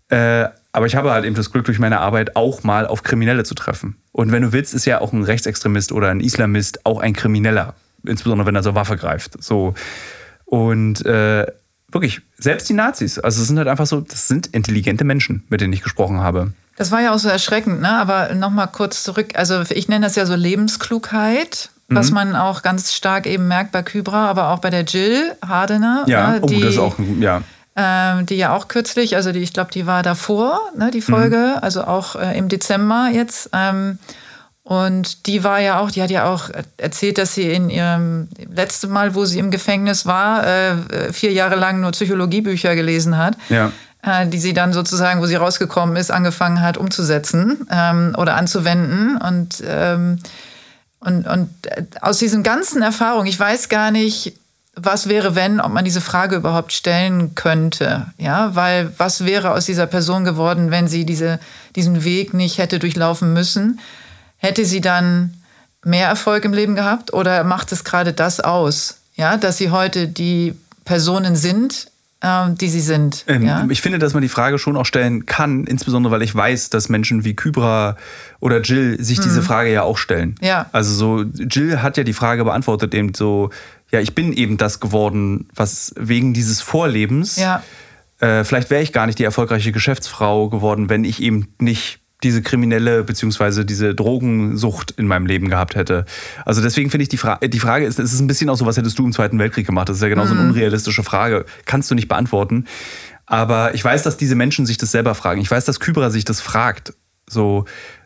Äh, 0.08 0.48
aber 0.72 0.86
ich 0.86 0.94
habe 0.94 1.10
halt 1.10 1.24
eben 1.24 1.34
das 1.34 1.50
Glück, 1.50 1.64
durch 1.64 1.78
meine 1.78 2.00
Arbeit 2.00 2.36
auch 2.36 2.62
mal 2.62 2.86
auf 2.86 3.02
Kriminelle 3.02 3.44
zu 3.44 3.54
treffen. 3.54 3.96
Und 4.12 4.30
wenn 4.30 4.42
du 4.42 4.52
willst, 4.52 4.74
ist 4.74 4.84
ja 4.84 5.00
auch 5.00 5.12
ein 5.12 5.22
Rechtsextremist 5.22 5.90
oder 5.90 6.08
ein 6.08 6.20
Islamist 6.20 6.84
auch 6.84 7.00
ein 7.00 7.12
Krimineller. 7.12 7.74
Insbesondere, 8.04 8.46
wenn 8.46 8.54
er 8.54 8.62
zur 8.62 8.74
Waffe 8.74 8.96
greift. 8.96 9.42
So. 9.42 9.74
Und 10.44 11.04
äh, 11.06 11.46
wirklich, 11.90 12.20
selbst 12.36 12.68
die 12.68 12.74
Nazis, 12.74 13.18
also 13.18 13.40
es 13.40 13.48
sind 13.48 13.58
halt 13.58 13.68
einfach 13.68 13.86
so, 13.86 14.00
das 14.00 14.28
sind 14.28 14.48
intelligente 14.48 15.04
Menschen, 15.04 15.44
mit 15.48 15.60
denen 15.60 15.72
ich 15.72 15.82
gesprochen 15.82 16.20
habe. 16.20 16.52
Das 16.76 16.92
war 16.92 17.00
ja 17.00 17.14
auch 17.14 17.18
so 17.18 17.28
erschreckend, 17.28 17.80
ne? 17.80 17.90
Aber 17.90 18.34
nochmal 18.34 18.68
kurz 18.68 19.02
zurück. 19.02 19.30
Also 19.34 19.62
ich 19.70 19.88
nenne 19.88 20.04
das 20.04 20.14
ja 20.14 20.26
so 20.26 20.34
Lebensklugheit 20.34 21.70
was 21.88 22.10
mhm. 22.10 22.14
man 22.14 22.36
auch 22.36 22.62
ganz 22.62 22.92
stark 22.92 23.26
eben 23.26 23.48
merkt 23.48 23.72
bei 23.72 23.82
Kybra, 23.82 24.28
aber 24.28 24.50
auch 24.50 24.58
bei 24.58 24.70
der 24.70 24.82
Jill 24.82 25.34
Hardener. 25.46 26.04
Ja, 26.06 26.30
ne, 26.32 26.40
die, 26.40 26.56
oh, 26.56 26.60
das 26.60 26.74
ist 26.74 26.78
auch, 26.78 26.96
ja. 27.20 27.42
Ähm, 27.78 28.24
die 28.26 28.36
ja 28.36 28.54
auch 28.54 28.68
kürzlich, 28.68 29.16
also 29.16 29.32
die, 29.32 29.40
ich 29.40 29.52
glaube, 29.52 29.70
die 29.70 29.86
war 29.86 30.02
davor, 30.02 30.60
ne, 30.76 30.90
die 30.90 31.02
Folge, 31.02 31.54
mhm. 31.56 31.62
also 31.62 31.84
auch 31.84 32.16
äh, 32.16 32.36
im 32.36 32.48
Dezember 32.48 33.10
jetzt. 33.12 33.50
Ähm, 33.52 33.98
und 34.62 35.26
die 35.26 35.44
war 35.44 35.60
ja 35.60 35.78
auch, 35.78 35.92
die 35.92 36.02
hat 36.02 36.10
ja 36.10 36.24
auch 36.24 36.50
erzählt, 36.76 37.18
dass 37.18 37.34
sie 37.34 37.52
in 37.52 37.70
ihrem 37.70 38.28
letzten 38.52 38.90
Mal, 38.90 39.14
wo 39.14 39.24
sie 39.24 39.38
im 39.38 39.52
Gefängnis 39.52 40.06
war, 40.06 40.44
äh, 40.44 41.12
vier 41.12 41.30
Jahre 41.32 41.54
lang 41.54 41.80
nur 41.80 41.92
Psychologiebücher 41.92 42.74
gelesen 42.74 43.16
hat. 43.16 43.36
Ja 43.48 43.70
äh, 44.02 44.26
die 44.26 44.38
sie 44.38 44.54
dann 44.54 44.72
sozusagen, 44.72 45.20
wo 45.20 45.26
sie 45.26 45.34
rausgekommen 45.34 45.96
ist, 45.96 46.10
angefangen 46.10 46.62
hat 46.62 46.78
umzusetzen 46.78 47.66
ähm, 47.70 48.14
oder 48.16 48.36
anzuwenden. 48.36 49.16
Und 49.16 49.62
ähm, 49.66 50.18
und, 51.06 51.26
und 51.26 51.48
äh, 51.66 51.84
aus 52.00 52.18
diesen 52.18 52.42
ganzen 52.42 52.82
Erfahrungen, 52.82 53.26
ich 53.26 53.38
weiß 53.38 53.68
gar 53.68 53.90
nicht, 53.90 54.34
was 54.74 55.08
wäre, 55.08 55.34
wenn, 55.34 55.60
ob 55.60 55.72
man 55.72 55.84
diese 55.84 56.02
Frage 56.02 56.36
überhaupt 56.36 56.72
stellen 56.72 57.34
könnte. 57.34 58.06
Ja, 58.18 58.54
weil 58.54 58.92
was 58.98 59.24
wäre 59.24 59.52
aus 59.52 59.64
dieser 59.64 59.86
Person 59.86 60.24
geworden, 60.24 60.70
wenn 60.70 60.86
sie 60.86 61.06
diese, 61.06 61.38
diesen 61.76 62.04
Weg 62.04 62.34
nicht 62.34 62.58
hätte 62.58 62.78
durchlaufen 62.78 63.32
müssen? 63.32 63.80
Hätte 64.36 64.66
sie 64.66 64.82
dann 64.82 65.34
mehr 65.82 66.08
Erfolg 66.08 66.44
im 66.44 66.52
Leben 66.52 66.74
gehabt 66.74 67.14
oder 67.14 67.42
macht 67.44 67.72
es 67.72 67.84
gerade 67.84 68.12
das 68.12 68.40
aus? 68.40 68.98
Ja, 69.14 69.38
dass 69.38 69.56
sie 69.56 69.70
heute 69.70 70.08
die 70.08 70.54
Personen 70.84 71.36
sind, 71.36 71.88
die 72.22 72.68
sie 72.68 72.80
sind. 72.80 73.24
Ähm, 73.28 73.42
ja? 73.44 73.66
Ich 73.68 73.82
finde, 73.82 73.98
dass 73.98 74.14
man 74.14 74.22
die 74.22 74.28
Frage 74.28 74.58
schon 74.58 74.76
auch 74.76 74.86
stellen 74.86 75.26
kann, 75.26 75.64
insbesondere 75.64 76.12
weil 76.12 76.22
ich 76.22 76.34
weiß, 76.34 76.70
dass 76.70 76.88
Menschen 76.88 77.24
wie 77.24 77.36
Kybra 77.36 77.96
oder 78.40 78.60
Jill 78.62 79.02
sich 79.02 79.18
mhm. 79.18 79.22
diese 79.22 79.42
Frage 79.42 79.72
ja 79.72 79.82
auch 79.82 79.98
stellen. 79.98 80.34
Ja. 80.40 80.66
Also 80.72 80.94
so, 80.94 81.22
Jill 81.22 81.82
hat 81.82 81.96
ja 81.96 82.04
die 82.04 82.14
Frage 82.14 82.44
beantwortet, 82.44 82.94
eben 82.94 83.14
so, 83.14 83.50
ja, 83.92 84.00
ich 84.00 84.14
bin 84.14 84.32
eben 84.32 84.56
das 84.56 84.80
geworden, 84.80 85.48
was 85.54 85.94
wegen 85.96 86.32
dieses 86.32 86.62
Vorlebens. 86.62 87.36
Ja. 87.36 87.62
Äh, 88.18 88.44
vielleicht 88.44 88.70
wäre 88.70 88.82
ich 88.82 88.92
gar 88.92 89.06
nicht 89.06 89.18
die 89.18 89.24
erfolgreiche 89.24 89.72
Geschäftsfrau 89.72 90.48
geworden, 90.48 90.88
wenn 90.88 91.04
ich 91.04 91.22
eben 91.22 91.48
nicht 91.60 92.00
diese 92.22 92.42
kriminelle 92.42 93.04
bzw. 93.04 93.64
diese 93.64 93.94
Drogensucht 93.94 94.92
in 94.92 95.06
meinem 95.06 95.26
Leben 95.26 95.48
gehabt 95.48 95.74
hätte. 95.74 96.06
Also 96.44 96.62
deswegen 96.62 96.90
finde 96.90 97.02
ich 97.02 97.08
die, 97.08 97.18
Fra 97.18 97.36
die 97.36 97.58
Frage 97.58 97.84
ist, 97.84 97.98
es 97.98 98.12
ist 98.12 98.20
ein 98.20 98.26
bisschen 98.26 98.48
auch 98.48 98.56
so, 98.56 98.66
was 98.66 98.76
hättest 98.76 98.98
du 98.98 99.04
im 99.04 99.12
Zweiten 99.12 99.38
Weltkrieg 99.38 99.66
gemacht? 99.66 99.88
Das 99.88 99.96
ist 99.96 100.02
ja 100.02 100.08
genauso 100.08 100.34
mhm. 100.34 100.40
eine 100.40 100.48
unrealistische 100.50 101.02
Frage. 101.02 101.44
Kannst 101.66 101.90
du 101.90 101.94
nicht 101.94 102.08
beantworten. 102.08 102.66
Aber 103.26 103.74
ich 103.74 103.84
weiß, 103.84 104.02
dass 104.02 104.16
diese 104.16 104.36
Menschen 104.36 104.66
sich 104.66 104.78
das 104.78 104.92
selber 104.92 105.14
fragen. 105.14 105.40
Ich 105.40 105.50
weiß, 105.50 105.64
dass 105.64 105.80
Kybra 105.80 106.10
sich 106.10 106.24
das 106.24 106.40
fragt. 106.40 106.94
So, 107.28 107.64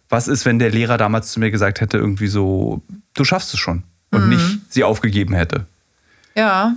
was 0.09 0.29
ist, 0.29 0.45
wenn 0.45 0.59
der 0.59 0.71
Lehrer 0.71 0.97
damals 0.97 1.31
zu 1.31 1.41
mir 1.41 1.51
gesagt 1.51 1.81
hätte, 1.81 1.99
irgendwie 1.99 2.27
so, 2.27 2.83
du 3.15 3.25
schaffst 3.25 3.55
es 3.55 3.61
schon 3.61 3.85
und 4.11 4.25
mhm. 4.25 4.29
nicht 4.31 4.59
sie 4.71 4.83
aufgegeben 4.83 5.35
hätte? 5.35 5.67
Ja, 6.35 6.75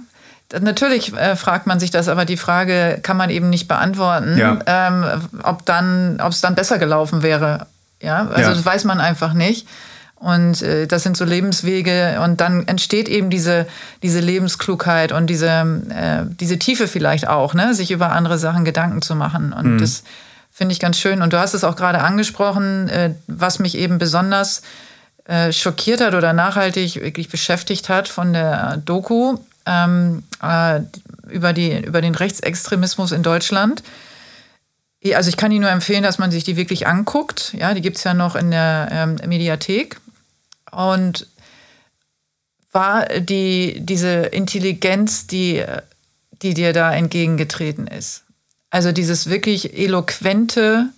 Natürlich 0.60 1.14
äh, 1.14 1.36
fragt 1.36 1.68
man 1.68 1.80
sich 1.80 1.92
das, 1.92 2.08
aber 2.08 2.26
die 2.26 2.38
Frage 2.38 3.00
kann 3.02 3.18
man 3.18 3.30
eben 3.30 3.50
nicht 3.50 3.68
beantworten, 3.68 4.38
ja. 4.38 4.60
ähm, 4.66 5.06
ob 5.44 5.66
dann, 5.66 6.20
ob 6.22 6.32
es 6.32 6.42
dann 6.42 6.56
besser 6.56 6.78
gelaufen 6.78 7.24
wäre. 7.24 7.68
Ja, 8.02 8.28
also 8.28 8.50
ja. 8.50 8.56
das 8.56 8.66
weiß 8.66 8.84
man 8.84 9.00
einfach 9.00 9.34
nicht. 9.34 9.68
Und 10.16 10.62
äh, 10.62 10.88
das 10.88 11.04
sind 11.04 11.18
so 11.18 11.26
Lebenswege 11.26 12.22
und 12.24 12.40
dann 12.40 12.66
entsteht 12.68 13.10
eben 13.10 13.30
diese, 13.30 13.68
diese 14.04 14.22
Lebensklugheit 14.22 15.12
und 15.12 15.28
diese, 15.28 15.82
äh, 15.90 16.24
diese 16.40 16.58
Tiefe 16.58 16.88
vielleicht 16.88 17.28
auch, 17.28 17.54
ne? 17.54 17.74
sich 17.74 17.92
über 17.92 18.14
andere 18.14 18.38
Sachen 18.38 18.64
Gedanken 18.64 19.02
zu 19.02 19.16
machen. 19.16 19.52
Und 19.52 19.74
mhm. 19.74 19.78
das 19.80 20.04
finde 20.50 20.72
ich 20.72 20.80
ganz 20.80 20.98
schön. 20.98 21.22
Und 21.22 21.34
du 21.34 21.40
hast 21.40 21.54
es 21.54 21.66
auch 21.66 21.76
gerade 21.76 22.00
angesprochen, 22.00 22.88
äh, 22.88 23.16
was 23.28 23.60
mich 23.60 23.78
eben 23.78 23.98
besonders 23.98 24.62
äh, 25.26 25.52
schockiert 25.52 26.00
hat 26.00 26.14
oder 26.14 26.32
nachhaltig 26.32 27.02
wirklich 27.02 27.28
beschäftigt 27.28 27.90
hat 27.90 28.08
von 28.08 28.32
der 28.32 28.78
Doku, 28.78 29.38
ähm, 29.66 30.24
äh, 30.42 30.82
über, 31.30 31.54
die, 31.54 31.84
über 31.84 32.02
den 32.02 32.16
Rechtsextremismus 32.16 33.12
in 33.12 33.24
Deutschland. 33.24 33.84
Also 35.14 35.30
ich 35.30 35.38
kann 35.38 35.52
Ihnen 35.52 35.62
nur 35.62 35.70
empfehlen, 35.70 36.04
dass 36.04 36.18
man 36.18 36.32
sich 36.32 36.44
die 36.44 36.56
wirklich 36.56 36.88
anguckt. 36.88 37.54
Ja, 37.58 37.74
die 37.74 37.82
gibt 37.82 37.98
es 37.98 38.04
ja 38.04 38.14
noch 38.14 38.36
in 38.36 38.52
der 38.52 38.88
ähm, 38.92 39.16
Mediathek. 39.28 40.00
Und 40.72 41.28
war 42.72 43.06
die, 43.06 43.80
diese 43.80 44.10
Intelligenz, 44.10 45.28
die, 45.28 45.64
die 46.42 46.54
dir 46.54 46.74
da 46.74 46.94
entgegengetreten 46.94 47.86
ist. 47.86 48.24
Also 48.70 48.92
dieses 48.92 49.30
wirklich 49.30 49.78
eloquente 49.78 50.90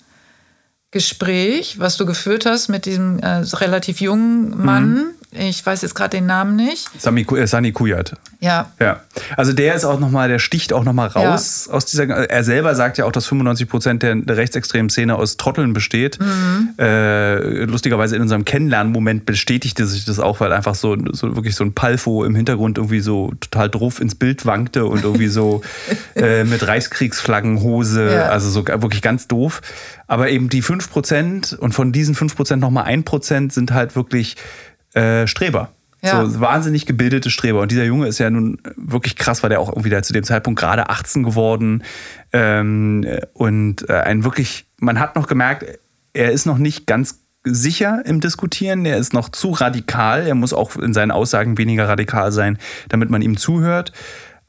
Gespräch, 0.91 1.78
was 1.80 1.97
du 1.97 2.06
geführt 2.06 2.45
hast 2.45 2.69
mit 2.69 2.86
diesem 2.86 3.19
äh, 3.19 3.28
relativ 3.28 3.99
jungen 3.99 4.63
Mann, 4.63 4.93
mhm 4.93 5.15
ich 5.38 5.65
weiß 5.65 5.82
jetzt 5.82 5.95
gerade 5.95 6.17
den 6.17 6.26
Namen 6.26 6.56
nicht. 6.56 6.89
Sami, 7.00 7.21
äh, 7.21 7.48
Sani 7.48 7.71
Kuyat. 7.71 8.15
Ja. 8.39 8.71
Ja. 8.80 9.02
Also 9.38 9.54
der 9.54 9.76
ist 9.76 9.86
auch 9.86 10.00
nochmal, 10.00 10.30
der 10.30 10.39
sticht 10.39 10.74
auch 10.74 10.84
nochmal 10.84 11.08
raus 11.08 11.65
ja. 11.67 11.74
aus 11.74 11.86
dieser. 11.86 12.08
Er 12.08 12.43
selber 12.43 12.76
sagt 12.76 12.98
ja 12.98 13.06
auch, 13.06 13.12
dass 13.12 13.26
95 13.28 13.67
Prozent 13.67 14.04
der, 14.04 14.15
der 14.15 14.38
rechtsextremen 14.38 14.89
Szene 14.89 15.15
aus 15.15 15.38
Trotteln 15.38 15.74
besteht. 15.74 16.19
Mhm. 16.19 16.74
Äh, 16.78 17.65
lustigerweise 17.65 18.15
in 18.15 18.21
unserem 18.21 18.45
Kennenlernmoment 18.45 19.26
bestätigte 19.26 19.86
sich 19.86 20.06
das 20.06 20.19
auch, 20.19 20.39
weil 20.39 20.54
einfach 20.54 20.76
so, 20.76 20.95
so 21.12 21.36
wirklich 21.36 21.56
so 21.56 21.63
ein 21.63 21.74
Palfo 21.74 22.24
im 22.24 22.36
Hintergrund 22.36 22.78
irgendwie 22.78 23.00
so 23.00 23.34
total 23.39 23.69
drauf 23.69 24.00
ins 24.00 24.15
Bild 24.15 24.45
wankte 24.45 24.86
und 24.86 25.04
irgendwie 25.04 25.28
so 25.28 25.62
äh, 26.15 26.43
mit 26.43 26.67
Reichskriegsflaggenhose, 26.67 28.13
ja. 28.13 28.30
also 28.30 28.50
so 28.50 28.65
wirklich 28.65 29.02
ganz 29.02 29.28
doof. 29.28 29.62
Aber 30.08 30.30
eben 30.30 30.50
die 30.50 30.62
5 30.62 30.91
Prozent 30.91 31.54
und 31.54 31.74
von 31.74 31.91
diesen 31.91 32.13
5 32.13 32.36
Prozent 32.36 32.62
nochmal 32.62 32.84
1 32.86 33.06
Prozent 33.06 33.54
sind 33.54 33.74
halt 33.74 33.95
wirklich 33.95 34.36
äh, 34.96 35.28
Streber. 35.28 35.70
Ja. 36.02 36.26
So 36.26 36.40
wahnsinnig 36.40 36.86
gebildete 36.86 37.30
Streber. 37.30 37.62
Und 37.62 37.72
dieser 37.72 37.84
Junge 37.84 38.08
ist 38.08 38.20
ja 38.20 38.30
nun 38.30 38.60
wirklich 38.76 39.16
krass, 39.16 39.42
weil 39.42 39.50
der 39.50 39.60
auch 39.60 39.70
irgendwie 39.70 40.02
zu 40.02 40.14
dem 40.14 40.24
Zeitpunkt 40.24 40.60
gerade 40.60 40.90
18 40.90 41.24
geworden. 41.24 41.84
Ähm, 42.32 43.06
und 43.34 43.90
äh, 43.90 43.94
ein 43.94 44.24
wirklich, 44.24 44.66
man 44.78 45.00
hat 45.00 45.16
noch 45.16 45.28
gemerkt, 45.28 45.66
er 46.14 46.32
ist 46.32 46.46
noch 46.46 46.58
nicht 46.58 46.86
ganz 46.86 47.20
sicher 47.44 48.04
im 48.06 48.22
Diskutieren, 48.22 48.86
er 48.86 48.98
ist 48.98 49.14
noch 49.14 49.30
zu 49.30 49.52
radikal, 49.52 50.26
er 50.26 50.36
muss 50.36 50.54
auch 50.54 50.76
in 50.78 50.94
seinen 50.94 51.12
Aussagen 51.12 51.58
weniger 51.58 51.88
radikal 51.88 52.32
sein, 52.32 52.58
damit 52.90 53.10
man 53.10 53.22
ihm 53.22 53.38
zuhört. 53.38 53.92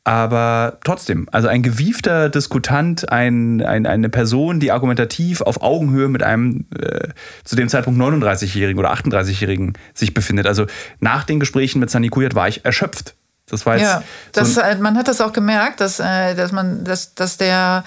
Aber 0.07 0.79
trotzdem, 0.85 1.29
also 1.33 1.49
ein 1.49 1.65
gewiefter 1.65 2.29
Diskutant, 2.29 3.11
ein, 3.11 3.61
ein, 3.61 3.87
eine 3.87 4.09
Person, 4.09 4.61
die 4.61 4.71
argumentativ 4.71 5.41
auf 5.41 5.63
Augenhöhe 5.63 6.07
mit 6.07 6.23
einem 6.23 6.67
äh, 6.79 7.09
zu 7.43 7.57
dem 7.57 7.69
Zeitpunkt 7.69 8.01
39-Jährigen 8.01 8.79
oder 8.79 8.93
38-Jährigen 8.93 9.73
sich 9.95 10.15
befindet. 10.15 10.47
Also 10.47 10.67
nach 11.01 11.25
den 11.25 11.41
Gesprächen 11.41 11.81
mit 11.81 11.91
Sani 11.91 12.09
Kuyat 12.09 12.37
war 12.37 12.47
ich 12.47 12.65
erschöpft. 12.65 13.17
Das 13.51 13.67
war 13.67 13.79
jetzt 13.79 13.83
ja, 13.83 14.03
das, 14.31 14.55
so 14.55 14.61
man 14.79 14.97
hat 14.97 15.09
das 15.09 15.21
auch 15.21 15.33
gemerkt, 15.33 15.81
dass, 15.81 15.99
äh, 15.99 16.37
dass 16.37 16.53
man, 16.53 16.85
dass, 16.85 17.17
dass 17.17 17.37
der, 17.37 17.83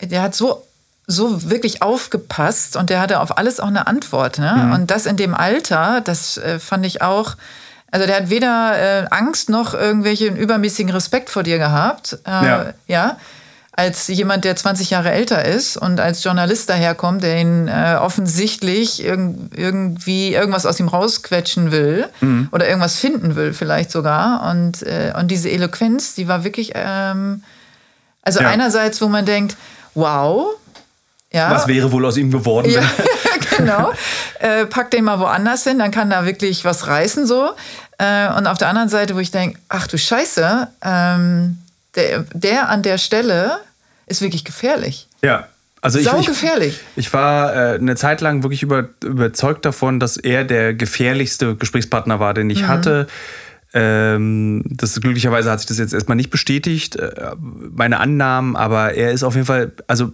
der 0.00 0.22
hat 0.22 0.34
so 0.34 0.66
so 1.06 1.50
wirklich 1.50 1.82
aufgepasst 1.82 2.76
und 2.76 2.88
der 2.88 3.00
hatte 3.00 3.20
auf 3.20 3.36
alles 3.36 3.60
auch 3.60 3.66
eine 3.66 3.86
Antwort. 3.88 4.38
Ne? 4.38 4.54
Mhm. 4.54 4.72
Und 4.72 4.90
das 4.90 5.04
in 5.04 5.18
dem 5.18 5.34
Alter, 5.34 6.00
das 6.00 6.38
äh, 6.38 6.58
fand 6.58 6.86
ich 6.86 7.02
auch 7.02 7.36
also 7.92 8.06
der 8.06 8.16
hat 8.16 8.30
weder 8.30 9.02
äh, 9.02 9.06
Angst 9.10 9.50
noch 9.50 9.74
irgendwelchen 9.74 10.34
übermäßigen 10.36 10.90
Respekt 10.90 11.28
vor 11.28 11.42
dir 11.42 11.58
gehabt. 11.58 12.18
Äh, 12.26 12.30
ja. 12.30 12.66
ja. 12.88 13.16
Als 13.74 14.08
jemand, 14.08 14.44
der 14.44 14.56
20 14.56 14.90
Jahre 14.90 15.12
älter 15.12 15.44
ist 15.44 15.76
und 15.76 16.00
als 16.00 16.24
Journalist 16.24 16.68
daherkommt, 16.70 17.22
der 17.22 17.38
ihn 17.38 17.68
äh, 17.68 17.96
offensichtlich 18.00 19.04
irg 19.04 19.20
irgendwie 19.54 20.32
irgendwas 20.32 20.66
aus 20.66 20.80
ihm 20.80 20.88
rausquetschen 20.88 21.70
will 21.70 22.06
mhm. 22.20 22.48
oder 22.50 22.66
irgendwas 22.66 22.98
finden 22.98 23.36
will, 23.36 23.52
vielleicht 23.52 23.90
sogar. 23.90 24.50
Und, 24.50 24.82
äh, 24.82 25.12
und 25.18 25.30
diese 25.30 25.50
Eloquenz, 25.50 26.14
die 26.14 26.28
war 26.28 26.44
wirklich, 26.44 26.72
ähm, 26.74 27.42
also 28.22 28.40
ja. 28.40 28.48
einerseits, 28.48 29.02
wo 29.02 29.08
man 29.08 29.26
denkt, 29.26 29.56
wow, 29.94 30.46
ja. 31.30 31.50
Was 31.50 31.66
wäre 31.66 31.90
wohl 31.92 32.04
aus 32.06 32.16
ihm 32.16 32.30
geworden? 32.30 32.70
Ja, 32.70 32.82
genau. 33.58 33.92
Äh, 34.38 34.66
pack 34.66 34.90
den 34.90 35.04
mal 35.04 35.18
woanders 35.18 35.64
hin, 35.64 35.78
dann 35.78 35.90
kann 35.90 36.10
da 36.10 36.24
wirklich 36.24 36.64
was 36.64 36.86
reißen 36.86 37.26
so. 37.26 37.50
Äh, 37.98 38.32
und 38.36 38.46
auf 38.46 38.58
der 38.58 38.68
anderen 38.68 38.88
Seite, 38.88 39.14
wo 39.14 39.18
ich 39.18 39.30
denke, 39.30 39.58
ach 39.68 39.86
du 39.86 39.98
Scheiße, 39.98 40.68
ähm, 40.82 41.58
der, 41.94 42.24
der 42.32 42.68
an 42.68 42.82
der 42.82 42.98
Stelle 42.98 43.58
ist 44.06 44.22
wirklich 44.22 44.44
gefährlich. 44.44 45.08
Ja. 45.22 45.46
Also 45.80 45.98
ich, 45.98 46.06
ich, 46.06 46.26
gefährlich. 46.26 46.78
Ich 46.94 47.12
war 47.12 47.54
äh, 47.54 47.74
eine 47.74 47.96
Zeit 47.96 48.20
lang 48.20 48.44
wirklich 48.44 48.62
über, 48.62 48.88
überzeugt 49.02 49.64
davon, 49.64 49.98
dass 49.98 50.16
er 50.16 50.44
der 50.44 50.74
gefährlichste 50.74 51.56
Gesprächspartner 51.56 52.20
war, 52.20 52.34
den 52.34 52.48
ich 52.50 52.62
mhm. 52.62 52.68
hatte. 52.68 53.06
Ähm, 53.74 54.62
das 54.66 55.00
glücklicherweise 55.00 55.50
hat 55.50 55.58
sich 55.58 55.66
das 55.66 55.78
jetzt 55.78 55.92
erstmal 55.92 56.16
nicht 56.16 56.30
bestätigt, 56.30 56.96
äh, 56.96 57.32
meine 57.38 57.98
Annahmen, 57.98 58.54
aber 58.54 58.94
er 58.94 59.10
ist 59.10 59.24
auf 59.24 59.34
jeden 59.34 59.46
Fall, 59.46 59.72
also 59.88 60.12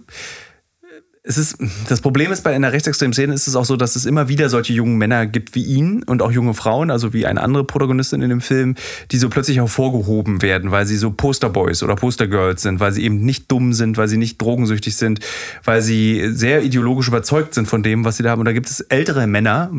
es 1.21 1.37
ist, 1.37 1.57
das 1.89 1.99
Problem 1.99 2.31
ist 2.31 2.43
bei 2.43 2.55
einer 2.55 2.71
rechtsextremen 2.71 3.11
Szene 3.11 3.33
ist 3.33 3.47
es 3.47 3.55
auch 3.55 3.65
so, 3.65 3.75
dass 3.75 3.97
es 3.97 4.05
immer 4.05 4.29
wieder 4.29 4.49
solche 4.49 4.71
jungen 4.71 4.97
Männer 4.97 5.25
gibt 5.25 5.53
wie 5.53 5.63
ihn 5.63 6.01
und 6.03 6.21
auch 6.21 6.31
junge 6.31 6.53
Frauen, 6.53 6.89
also 6.89 7.11
wie 7.11 7.25
eine 7.25 7.41
andere 7.41 7.65
Protagonistin 7.65 8.21
in 8.21 8.29
dem 8.29 8.39
Film, 8.39 8.75
die 9.11 9.17
so 9.17 9.27
plötzlich 9.27 9.57
hervorgehoben 9.57 10.41
werden, 10.41 10.71
weil 10.71 10.85
sie 10.85 10.95
so 10.95 11.11
Posterboys 11.11 11.83
oder 11.83 11.95
Postergirls 11.95 12.61
sind, 12.61 12.79
weil 12.79 12.93
sie 12.93 13.03
eben 13.03 13.25
nicht 13.25 13.51
dumm 13.51 13.73
sind, 13.73 13.97
weil 13.97 14.07
sie 14.07 14.15
nicht 14.15 14.41
drogensüchtig 14.41 14.95
sind, 14.95 15.19
weil 15.65 15.81
sie 15.81 16.29
sehr 16.31 16.63
ideologisch 16.63 17.09
überzeugt 17.09 17.53
sind 17.53 17.67
von 17.67 17.83
dem, 17.83 18.05
was 18.05 18.15
sie 18.15 18.23
da 18.23 18.31
haben. 18.31 18.39
Und 18.39 18.45
da 18.45 18.53
gibt 18.53 18.69
es 18.69 18.79
ältere 18.79 19.27
Männer, 19.27 19.71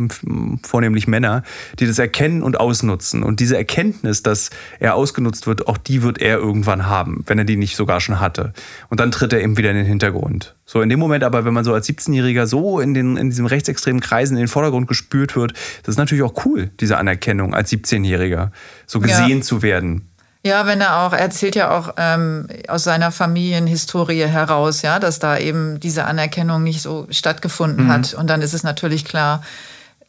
vornehmlich 0.63 1.09
Männer, 1.09 1.43
die 1.79 1.87
das 1.87 1.99
erkennen 1.99 2.43
und 2.43 2.61
ausnutzen. 2.61 3.23
Und 3.23 3.41
diese 3.41 3.57
Erkenntnis, 3.57 4.23
dass 4.23 4.51
er 4.79 4.95
ausgenutzt 4.95 5.47
wird, 5.47 5.67
auch 5.69 5.79
die 5.79 6.03
wird 6.03 6.19
er 6.19 6.37
irgendwann 6.37 6.87
haben, 6.87 7.25
wenn 7.27 7.39
er 7.39 7.45
die 7.45 7.57
nicht 7.57 7.77
sogar 7.77 8.01
schon 8.01 8.21
hatte. 8.21 8.53
Und 8.91 9.01
dann 9.01 9.11
tritt 9.11 9.33
er 9.33 9.41
eben 9.41 9.57
wieder 9.57 9.71
in 9.71 9.77
den 9.77 9.87
Hintergrund. 9.87 10.55
So 10.71 10.83
in 10.83 10.89
dem 10.89 11.01
Moment 11.01 11.25
aber, 11.25 11.45
wenn 11.45 11.53
man 11.53 11.65
so 11.65 11.75
als 11.75 11.89
17-Jähriger 11.89 12.47
so 12.47 12.79
in, 12.79 12.95
den, 12.95 13.17
in 13.17 13.29
diesem 13.29 13.47
rechtsextremen 13.47 14.01
Kreisen 14.01 14.37
in 14.37 14.43
den 14.43 14.49
Vordergrund 14.49 14.87
gespürt 14.87 15.35
wird, 15.35 15.53
das 15.83 15.95
ist 15.95 15.97
natürlich 15.97 16.23
auch 16.23 16.45
cool, 16.45 16.71
diese 16.79 16.97
Anerkennung 16.97 17.57
als 17.57 17.73
17-Jähriger, 17.73 18.53
so 18.87 19.01
gesehen 19.01 19.39
ja. 19.39 19.41
zu 19.41 19.63
werden. 19.63 20.09
Ja, 20.45 20.67
wenn 20.67 20.81
er 20.81 20.99
auch, 21.01 21.13
er 21.13 21.19
erzählt 21.19 21.57
ja 21.57 21.77
auch 21.77 21.95
ähm, 21.97 22.47
aus 22.69 22.85
seiner 22.85 23.11
Familienhistorie 23.11 24.27
heraus, 24.27 24.83
ja, 24.83 25.01
dass 25.01 25.19
da 25.19 25.39
eben 25.39 25.81
diese 25.81 26.05
Anerkennung 26.05 26.63
nicht 26.63 26.83
so 26.83 27.09
stattgefunden 27.11 27.87
mhm. 27.87 27.93
hat. 27.93 28.15
Und 28.15 28.31
dann 28.31 28.41
ist 28.41 28.55
es 28.55 28.63
natürlich 28.63 29.05
klar, 29.05 29.43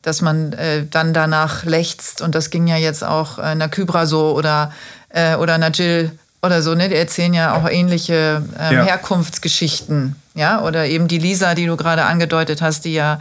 dass 0.04 0.22
man 0.22 0.54
äh, 0.54 0.86
dann 0.86 1.16
danach 1.16 1.66
lechzt. 1.66 2.22
Und 2.22 2.36
das 2.36 2.52
ging 2.52 2.68
ja 2.68 2.78
jetzt 2.78 3.04
auch 3.04 3.40
äh, 3.40 3.42
einer 3.42 3.68
Kybra 3.68 4.06
so 4.06 4.38
oder, 4.38 4.72
äh, 5.10 5.38
oder 5.38 5.56
einer 5.56 5.72
Jill 5.72 6.12
oder 6.42 6.62
so, 6.62 6.76
ne? 6.76 6.90
Die 6.90 6.96
erzählen 6.96 7.34
ja 7.34 7.56
auch 7.56 7.70
ähnliche 7.70 8.44
ähm, 8.60 8.78
ja. 8.78 8.84
Herkunftsgeschichten, 8.84 10.16
ja, 10.34 10.62
oder 10.62 10.86
eben 10.86 11.08
die 11.08 11.20
Lisa, 11.20 11.56
die 11.56 11.66
du 11.66 11.78
gerade 11.78 12.06
angedeutet 12.06 12.62
hast, 12.62 12.86
die 12.86 12.94
ja 12.94 13.20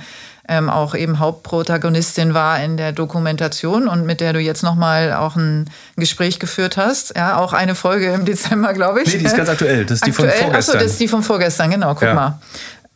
ähm, 0.49 0.69
auch 0.69 0.95
eben 0.95 1.21
Hauptprotagonistin 1.21 2.35
war 2.35 2.63
in 2.63 2.77
der 2.77 2.93
Dokumentation 2.93 3.87
und 3.87 4.05
mit 4.05 4.21
der 4.21 4.33
du 4.33 4.41
jetzt 4.41 4.63
nochmal 4.63 5.13
auch 5.13 5.37
ein 5.37 5.71
Gespräch 5.97 6.41
geführt 6.41 6.77
hast. 6.77 7.17
Ja, 7.17 7.37
auch 7.37 7.53
eine 7.53 7.75
Folge 7.75 8.13
im 8.13 8.25
Dezember, 8.25 8.73
glaube 8.73 9.03
ich. 9.03 9.13
Nee, 9.13 9.19
die 9.19 9.27
ist 9.27 9.37
ganz 9.37 9.49
aktuell. 9.49 9.85
Das 9.85 9.99
ist 9.99 10.09
aktuell? 10.09 10.31
die 10.31 10.33
von 10.33 10.45
vorgestern. 10.45 10.77
Achso, 10.77 10.85
das 10.85 10.93
ist 10.93 11.01
die 11.01 11.09
von 11.09 11.23
vorgestern, 11.23 11.71
genau, 11.71 11.95
guck 11.95 12.03
ja. 12.03 12.15
mal. 12.15 12.41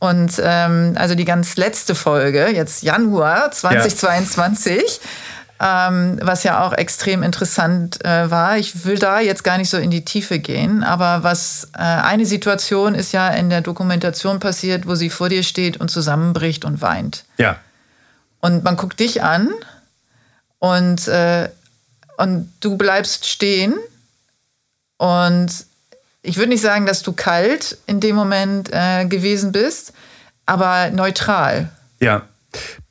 Und 0.01 0.33
ähm, 0.43 0.95
also 0.97 1.15
die 1.15 1.25
ganz 1.25 1.57
letzte 1.57 1.95
Folge, 1.95 2.49
jetzt 2.49 2.83
Januar 2.83 3.53
2022. 3.53 4.77
Ja 4.77 4.83
ähm, 5.61 6.19
was 6.21 6.43
ja 6.43 6.65
auch 6.65 6.73
extrem 6.73 7.23
interessant 7.23 8.05
äh, 8.05 8.31
war. 8.31 8.59
Ich 8.59 8.85
will 8.85 8.99
da 8.99 9.21
jetzt 9.21 9.45
gar 9.45 9.57
nicht 9.59 9.71
so 9.71 9.77
in 9.77 9.91
die 9.91 10.05
Tiefe 10.05 10.39
gehen, 10.39 10.83
aber 10.83 11.23
was 11.23 11.69
äh, 11.75 11.79
eine 11.79 12.27
Situation 12.27 12.95
ist 12.95 13.13
ja 13.13 13.29
in 13.29 13.51
der 13.51 13.61
Dokumentation 13.61 14.41
passiert, 14.41 14.87
wo 14.87 14.95
sie 14.95 15.11
vor 15.11 15.29
dir 15.29 15.43
steht 15.43 15.77
und 15.77 15.91
zusammenbricht 15.91 16.65
und 16.65 16.83
weint. 16.83 17.25
Ja. 17.39 17.57
Und 18.41 18.65
man 18.65 18.77
guckt 18.77 19.01
dich 19.01 19.23
an 19.23 19.49
und, 20.59 21.09
äh, 21.09 21.49
und 22.17 22.53
du 22.61 22.77
bleibst 22.77 23.27
stehen 23.27 23.75
und 24.99 25.51
ich 26.23 26.37
würde 26.37 26.49
nicht 26.49 26.63
sagen, 26.63 26.87
dass 26.87 27.03
du 27.03 27.13
kalt 27.13 27.79
in 27.87 28.01
dem 28.01 28.17
Moment 28.17 28.71
äh, 28.73 29.05
gewesen 29.05 29.53
bist, 29.53 29.93
aber 30.47 30.91
neutral. 30.91 31.69
Ja. 32.01 32.23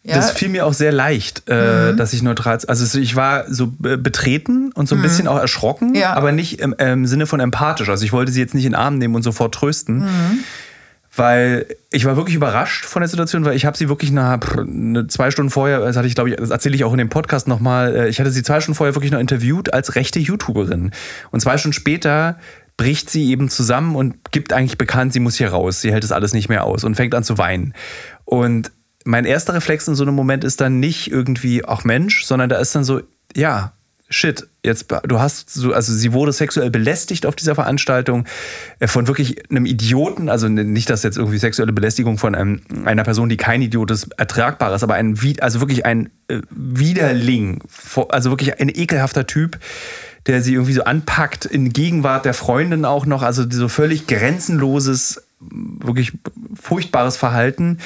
Ja. 0.06 0.16
Das 0.16 0.32
fiel 0.32 0.50
mir 0.50 0.66
auch 0.66 0.74
sehr 0.74 0.92
leicht, 0.92 1.44
äh, 1.48 1.92
mhm. 1.94 1.98
dass 1.98 2.12
ich 2.12 2.22
neutral. 2.22 2.60
Also 2.68 3.00
ich 3.00 3.16
war 3.16 3.46
so 3.52 3.68
betreten 3.78 4.74
und 4.74 4.90
so 4.90 4.96
ein 4.96 5.00
mhm. 5.00 5.04
bisschen 5.04 5.28
auch 5.30 5.40
erschrocken, 5.40 5.96
ja. 5.96 6.14
aber 6.14 6.34
nicht 6.34 6.60
im, 6.60 6.74
im, 6.74 7.06
Sinne 7.06 7.26
von 7.26 7.40
empathisch. 7.40 7.88
Also 7.88 8.04
ich 8.04 8.12
wollte 8.12 8.32
sie 8.32 8.42
jetzt 8.42 8.54
nicht 8.54 8.66
in 8.66 8.74
den 8.74 8.80
Arm 8.80 8.98
nehmen 8.98 9.16
und 9.16 9.24
sofort 9.24 9.56
trösten. 9.56 10.00
Mhm. 10.00 10.40
Weil 11.16 11.68
ich 11.92 12.06
war 12.06 12.18
wirklich 12.18 12.36
überrascht 12.36 12.86
von 12.86 13.02
der 13.02 13.08
Situation, 13.08 13.46
weil 13.46 13.56
ich 13.56 13.66
habe 13.66 13.78
sie 13.78 13.88
wirklich 13.88 14.12
nach 14.12 14.40
zwei 15.10 15.30
Stunden 15.30 15.52
vorher, 15.52 15.80
das 15.80 15.96
hatte 15.96 16.08
ich, 16.08 16.16
glaube 16.16 16.32
ich, 16.32 16.36
das 16.36 16.50
erzähle 16.50 16.76
ich 16.76 16.84
auch 16.84 16.92
in 16.92 16.98
dem 16.98 17.10
Podcast 17.10 17.48
nochmal, 17.48 17.96
äh, 17.96 18.10
ich 18.10 18.20
hatte 18.20 18.32
sie 18.32 18.42
zwei 18.42 18.60
Stunden 18.60 18.76
vorher 18.76 18.96
wirklich 18.96 19.12
noch 19.12 19.20
interviewt 19.20 19.74
als 19.74 19.96
rechte 19.96 20.20
YouTuberin. 20.20 20.92
Und 21.30 21.40
zwei 21.40 21.58
Stunden 21.58 21.74
später 21.74 22.40
bricht 22.78 23.10
sie 23.10 23.30
eben 23.30 23.48
zusammen 23.48 23.96
und 23.96 24.32
gibt 24.32 24.52
eigentlich 24.52 24.80
bekannt, 24.80 25.14
sie 25.14 25.20
muss 25.20 25.36
hier 25.36 25.50
raus, 25.50 25.82
sie 25.82 25.94
hält 25.94 26.04
das 26.04 26.12
alles 26.12 26.34
nicht 26.34 26.50
mehr 26.50 26.64
aus 26.64 26.84
und 26.84 26.96
fängt 26.96 27.14
an 27.14 27.24
zu 27.24 27.38
weinen. 27.38 27.74
Und 28.26 28.72
mein 29.04 29.26
erster 29.26 29.54
Reflex 29.54 29.88
in 29.88 29.96
so 29.96 30.04
einem 30.04 30.16
Moment 30.16 30.44
ist 30.44 30.62
dann 30.62 30.80
nicht 30.80 31.12
irgendwie, 31.12 31.66
ach 31.66 31.84
Mensch, 31.84 32.26
sondern 32.26 32.50
da 32.50 32.58
ist 32.58 32.76
dann 32.76 32.84
so, 32.84 33.02
ja, 33.36 33.74
shit, 34.10 34.48
jetzt, 34.64 34.88
du 35.06 35.20
hast 35.20 35.52
so, 35.52 35.74
also 35.74 35.94
sie 35.94 36.14
wurde 36.14 36.32
sexuell 36.32 36.70
belästigt 36.70 37.26
auf 37.26 37.36
dieser 37.36 37.56
Veranstaltung 37.56 38.26
äh, 38.80 38.88
von 38.88 39.08
wirklich 39.08 39.50
einem 39.50 39.66
Idioten, 39.66 40.30
also 40.30 40.48
nicht, 40.48 40.90
dass 40.90 41.04
jetzt 41.04 41.18
irgendwie 41.18 41.40
sexuelle 41.40 41.74
Belästigung 41.74 42.18
von 42.18 42.36
einem, 42.36 42.62
einer 42.86 43.04
Person, 43.04 43.30
die 43.30 43.38
kein 43.38 43.62
Idiot 43.62 43.92
ist, 43.92 44.14
ertragbar 44.18 44.74
ist, 44.74 44.84
aber 44.84 44.94
ein, 44.96 45.18
also 45.40 45.60
wirklich 45.60 45.86
ein 45.86 46.10
äh, 46.28 46.42
Widerling, 46.52 47.64
also 48.10 48.30
wirklich 48.30 48.60
ein 48.60 48.70
ekelhafter 48.70 49.26
Typ, 49.26 49.60
der 50.28 50.42
sie 50.42 50.54
irgendwie 50.54 50.74
so 50.74 50.84
anpackt, 50.84 51.46
in 51.46 51.74
Gegenwart 51.74 52.26
der 52.26 52.34
Freundin 52.34 52.86
auch 52.86 53.06
noch, 53.06 53.24
also 53.24 53.44
so 53.50 53.68
völlig 53.68 54.08
grenzenloses 54.08 55.24
wirklich 55.52 56.14
furchtbares 56.60 57.18
Verhalten. 57.18 57.80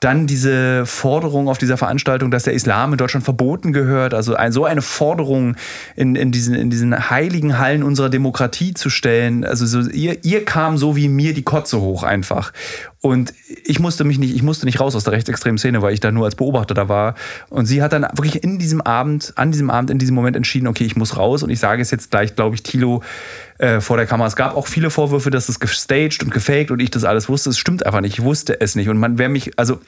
Dann 0.00 0.26
diese 0.26 0.86
Forderung 0.86 1.48
auf 1.48 1.58
dieser 1.58 1.76
Veranstaltung, 1.76 2.30
dass 2.30 2.44
der 2.44 2.52
Islam 2.52 2.92
in 2.92 2.98
Deutschland 2.98 3.24
verboten 3.24 3.72
gehört. 3.72 4.14
Also 4.14 4.34
ein, 4.34 4.52
so 4.52 4.64
eine 4.64 4.82
Forderung 4.82 5.56
in, 5.96 6.16
in, 6.16 6.32
diesen, 6.32 6.54
in 6.54 6.70
diesen 6.70 7.10
heiligen 7.10 7.58
Hallen 7.58 7.82
unserer 7.82 8.10
Demokratie 8.10 8.74
zu 8.74 8.90
stellen. 8.90 9.44
Also 9.44 9.66
so, 9.66 9.80
ihr, 9.90 10.24
ihr 10.24 10.44
kam 10.44 10.76
so 10.76 10.96
wie 10.96 11.08
mir 11.08 11.34
die 11.34 11.42
Kotze 11.42 11.80
hoch 11.80 12.02
einfach. 12.02 12.52
Und 13.04 13.34
ich 13.66 13.80
musste 13.80 14.02
mich 14.02 14.18
nicht, 14.18 14.34
ich 14.34 14.42
musste 14.42 14.64
nicht 14.64 14.80
raus 14.80 14.96
aus 14.96 15.04
der 15.04 15.12
rechtsextremen 15.12 15.58
Szene, 15.58 15.82
weil 15.82 15.92
ich 15.92 16.00
da 16.00 16.10
nur 16.10 16.24
als 16.24 16.36
Beobachter 16.36 16.72
da 16.72 16.88
war. 16.88 17.14
Und 17.50 17.66
sie 17.66 17.82
hat 17.82 17.92
dann 17.92 18.02
wirklich 18.14 18.42
in 18.42 18.58
diesem 18.58 18.80
Abend, 18.80 19.34
an 19.36 19.52
diesem 19.52 19.68
Abend, 19.68 19.90
in 19.90 19.98
diesem 19.98 20.14
Moment 20.14 20.36
entschieden, 20.36 20.66
okay, 20.68 20.84
ich 20.84 20.96
muss 20.96 21.18
raus. 21.18 21.42
Und 21.42 21.50
ich 21.50 21.60
sage 21.60 21.82
es 21.82 21.90
jetzt 21.90 22.10
gleich, 22.10 22.34
glaube 22.34 22.54
ich, 22.54 22.62
Thilo 22.62 23.02
äh, 23.64 23.80
vor 23.80 23.96
der 23.96 24.06
Kamera. 24.06 24.28
Es 24.28 24.36
gab 24.36 24.56
auch 24.56 24.66
viele 24.66 24.90
Vorwürfe, 24.90 25.30
dass 25.30 25.48
es 25.48 25.58
gestaged 25.58 26.22
und 26.22 26.30
gefaked 26.30 26.70
und 26.70 26.80
ich 26.80 26.90
das 26.90 27.04
alles 27.04 27.28
wusste. 27.28 27.50
Es 27.50 27.58
stimmt 27.58 27.86
einfach 27.86 28.00
nicht. 28.00 28.18
Ich 28.18 28.22
wusste 28.22 28.60
es 28.60 28.74
nicht. 28.74 28.88
Und 28.90 28.98
man 28.98 29.16
wäre 29.16 29.30
mich, 29.30 29.58
also 29.58 29.80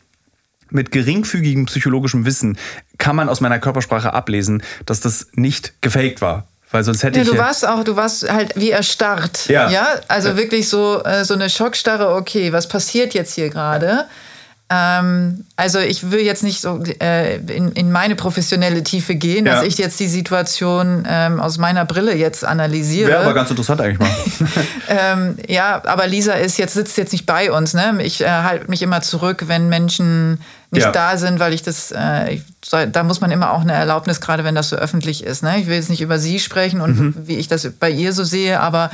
mit 0.71 0.91
geringfügigem 0.91 1.67
psychologischem 1.67 2.25
Wissen 2.25 2.59
kann 2.99 3.17
man 3.17 3.29
aus 3.29 3.41
meiner 3.41 3.59
Körpersprache 3.59 4.15
ablesen, 4.15 4.63
dass 4.87 5.01
das 5.01 5.29
nicht 5.35 5.83
gefaked 5.83 6.23
war. 6.23 6.49
Weil 6.71 6.85
sonst 6.85 7.03
hätte 7.03 7.19
ja, 7.19 7.25
ich. 7.25 7.31
Du 7.31 7.37
warst 7.37 7.69
auch, 7.69 7.85
du 7.85 7.97
warst 7.97 8.33
halt 8.33 8.55
wie 8.57 8.71
erstarrt. 8.71 9.47
Ja. 9.49 9.71
ja? 9.71 9.87
Also 10.09 10.31
ja. 10.31 10.37
wirklich 10.37 10.69
so, 10.69 11.03
äh, 11.05 11.25
so 11.25 11.35
eine 11.35 11.51
Schockstarre, 11.51 12.15
okay, 12.15 12.53
was 12.53 12.69
passiert 12.69 13.15
jetzt 13.15 13.35
hier 13.35 13.51
gerade? 13.51 14.07
Ähm, 14.69 15.45
also 15.55 15.79
ich 15.79 16.11
will 16.11 16.21
jetzt 16.21 16.43
nicht 16.43 16.61
so 16.61 16.83
äh, 17.01 17.37
in, 17.37 17.71
in 17.73 17.93
meine 17.93 18.17
professionelle 18.17 18.83
Tiefe 18.83 19.15
gehen, 19.15 19.47
ja. 19.47 19.55
dass 19.55 19.63
ich 19.65 19.79
jetzt 19.79 20.01
die 20.01 20.09
Situation 20.09 21.07
ähm, 21.09 21.39
aus 21.39 21.57
meiner 21.57 21.85
Brille 21.85 22.17
jetzt 22.17 22.45
analysiere. 22.45 23.11
Wäre 23.11 23.23
aber 23.23 23.35
ganz 23.35 23.51
interessant 23.51 23.81
eigentlich 23.81 24.01
mal. 24.01 24.11
ähm, 24.89 25.37
ja, 25.47 25.81
aber 25.85 26.09
Lisa 26.09 26.33
ist 26.33 26.59
jetzt, 26.59 26.75
sitzt 26.75 26.97
jetzt 26.97 27.13
nicht 27.13 27.27
bei 27.27 27.53
uns. 27.53 27.75
Ne? 27.75 27.99
Ich 28.03 28.21
äh, 28.21 28.29
halte 28.29 28.69
mich 28.69 28.83
immer 28.83 29.03
zurück, 29.03 29.45
wenn 29.47 29.69
Menschen 29.69 30.41
nicht 30.73 30.83
ja. 30.83 30.91
da 30.91 31.17
sind, 31.17 31.39
weil 31.39 31.53
ich 31.53 31.63
das, 31.63 31.93
äh, 31.93 32.35
ich, 32.35 32.43
da 32.91 33.05
muss 33.05 33.21
man 33.21 33.31
immer 33.31 33.53
auch 33.53 33.61
eine 33.61 33.73
Erlaubnis, 33.73 34.21
gerade 34.21 34.43
wenn 34.43 34.57
das 34.57 34.71
so 34.71 34.77
öffentlich 34.77 35.23
ist. 35.23 35.45
Ne? 35.45 35.61
Ich 35.61 35.69
will 35.69 35.77
jetzt 35.77 35.91
nicht 35.91 36.01
über 36.01 36.19
sie 36.19 36.41
sprechen 36.41 36.81
und 36.81 36.99
mhm. 36.99 37.15
wie 37.23 37.37
ich 37.37 37.47
das 37.47 37.71
bei 37.79 37.91
ihr 37.91 38.13
so 38.13 38.25
sehe, 38.25 38.59
aber 38.59 38.91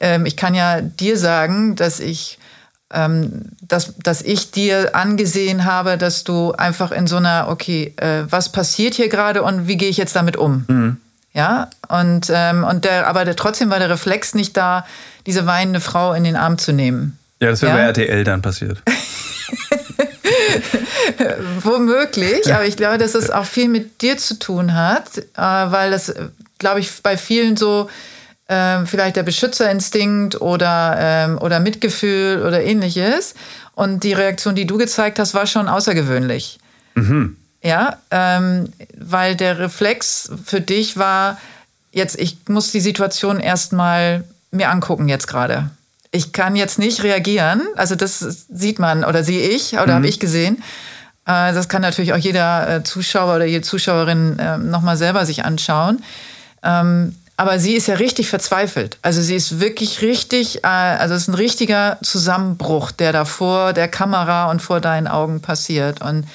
ähm, 0.00 0.26
ich 0.26 0.36
kann 0.36 0.54
ja 0.54 0.80
dir 0.80 1.18
sagen, 1.18 1.74
dass 1.74 1.98
ich 1.98 2.37
ähm, 2.92 3.42
dass, 3.60 3.94
dass 3.98 4.22
ich 4.22 4.50
dir 4.50 4.94
angesehen 4.94 5.64
habe, 5.64 5.98
dass 5.98 6.24
du 6.24 6.52
einfach 6.52 6.90
in 6.90 7.06
so 7.06 7.16
einer, 7.16 7.48
okay, 7.48 7.92
äh, 7.96 8.22
was 8.28 8.50
passiert 8.50 8.94
hier 8.94 9.08
gerade 9.08 9.42
und 9.42 9.68
wie 9.68 9.76
gehe 9.76 9.90
ich 9.90 9.98
jetzt 9.98 10.16
damit 10.16 10.36
um? 10.36 10.64
Mhm. 10.68 10.96
Ja, 11.34 11.68
und, 11.88 12.32
ähm, 12.34 12.64
und 12.64 12.84
der, 12.84 13.06
aber 13.06 13.24
der, 13.24 13.36
trotzdem 13.36 13.70
war 13.70 13.78
der 13.78 13.90
Reflex 13.90 14.34
nicht 14.34 14.56
da, 14.56 14.86
diese 15.26 15.46
weinende 15.46 15.80
Frau 15.80 16.14
in 16.14 16.24
den 16.24 16.36
Arm 16.36 16.58
zu 16.58 16.72
nehmen. 16.72 17.18
Ja, 17.40 17.50
das 17.50 17.62
wäre 17.62 17.72
ja? 17.72 17.78
bei 17.78 17.84
RTL 17.88 18.24
dann 18.24 18.42
passiert. 18.42 18.82
Womöglich, 21.62 22.52
aber 22.54 22.64
ich 22.64 22.76
glaube, 22.76 22.98
dass 22.98 23.14
es 23.14 23.30
auch 23.30 23.44
viel 23.44 23.68
mit 23.68 24.02
dir 24.02 24.16
zu 24.16 24.38
tun 24.38 24.74
hat, 24.74 25.18
äh, 25.18 25.22
weil 25.36 25.90
das, 25.90 26.14
glaube 26.58 26.80
ich, 26.80 26.90
bei 27.02 27.16
vielen 27.16 27.56
so 27.56 27.88
ähm, 28.48 28.86
vielleicht 28.86 29.16
der 29.16 29.22
Beschützerinstinkt 29.22 30.40
oder, 30.40 30.96
ähm, 30.98 31.38
oder 31.38 31.60
Mitgefühl 31.60 32.42
oder 32.46 32.62
ähnliches. 32.62 33.34
Und 33.74 34.04
die 34.04 34.12
Reaktion, 34.12 34.54
die 34.54 34.66
du 34.66 34.78
gezeigt 34.78 35.18
hast, 35.18 35.34
war 35.34 35.46
schon 35.46 35.68
außergewöhnlich. 35.68 36.58
Mhm. 36.94 37.36
Ja, 37.62 37.98
ähm, 38.10 38.72
weil 38.96 39.36
der 39.36 39.58
Reflex 39.58 40.30
für 40.44 40.60
dich 40.60 40.96
war, 40.96 41.38
jetzt, 41.92 42.18
ich 42.18 42.38
muss 42.48 42.72
die 42.72 42.80
Situation 42.80 43.40
erstmal 43.40 44.24
mir 44.50 44.70
angucken 44.70 45.08
jetzt 45.08 45.26
gerade. 45.26 45.70
Ich 46.10 46.32
kann 46.32 46.56
jetzt 46.56 46.78
nicht 46.78 47.02
reagieren, 47.02 47.60
also 47.76 47.94
das 47.94 48.18
sieht 48.48 48.78
man 48.78 49.04
oder 49.04 49.24
sehe 49.24 49.46
ich 49.48 49.74
oder 49.74 49.88
mhm. 49.88 49.92
habe 49.92 50.08
ich 50.08 50.20
gesehen. 50.20 50.62
Äh, 51.26 51.52
das 51.52 51.68
kann 51.68 51.82
natürlich 51.82 52.14
auch 52.14 52.18
jeder 52.18 52.76
äh, 52.76 52.82
Zuschauer 52.82 53.36
oder 53.36 53.44
jede 53.44 53.62
Zuschauerin 53.62 54.38
äh, 54.38 54.56
nochmal 54.56 54.96
selber 54.96 55.26
sich 55.26 55.44
anschauen. 55.44 56.02
Ähm, 56.62 57.14
aber 57.38 57.60
sie 57.60 57.74
ist 57.74 57.86
ja 57.86 57.94
richtig 57.94 58.28
verzweifelt. 58.28 58.98
Also 59.00 59.22
sie 59.22 59.36
ist 59.36 59.60
wirklich 59.60 60.02
richtig, 60.02 60.64
äh, 60.64 60.66
also 60.66 61.14
es 61.14 61.22
ist 61.22 61.28
ein 61.28 61.34
richtiger 61.34 61.96
Zusammenbruch, 62.02 62.90
der 62.90 63.12
da 63.12 63.24
vor 63.24 63.72
der 63.72 63.86
Kamera 63.86 64.50
und 64.50 64.60
vor 64.60 64.80
deinen 64.80 65.06
Augen 65.06 65.40
passiert. 65.40 66.02
Und 66.02 66.26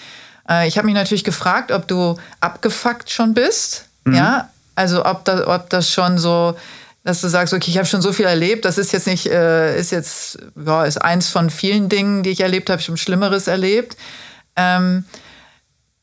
äh, 0.50 0.66
ich 0.66 0.78
habe 0.78 0.86
mich 0.86 0.96
natürlich 0.96 1.26
gefragt, 1.26 1.74
ob 1.74 1.90
du 1.90 2.18
abgefuckt 2.40 3.12
schon 3.12 3.34
bist. 3.34 3.84
Mhm. 4.06 4.16
Ja, 4.16 4.50
also 4.76 5.06
ob, 5.06 5.26
da, 5.26 5.46
ob 5.54 5.70
das 5.70 5.92
schon 5.92 6.18
so, 6.18 6.56
dass 7.04 7.20
du 7.20 7.28
sagst, 7.28 7.54
okay, 7.54 7.70
ich 7.70 7.78
habe 7.78 7.86
schon 7.86 8.02
so 8.02 8.14
viel 8.14 8.26
erlebt. 8.26 8.64
Das 8.64 8.78
ist 8.78 8.94
jetzt 8.94 9.06
nicht, 9.06 9.26
äh, 9.26 9.78
ist 9.78 9.92
jetzt, 9.92 10.38
ja, 10.56 10.86
ist 10.86 11.02
eins 11.02 11.28
von 11.28 11.50
vielen 11.50 11.90
Dingen, 11.90 12.24
die 12.24 12.30
ich 12.30 12.40
erlebt 12.40 12.70
habe. 12.70 12.80
Ich 12.80 12.88
habe 12.88 12.98
Schlimmeres 12.98 13.48
erlebt. 13.48 13.98
Ähm, 14.56 15.04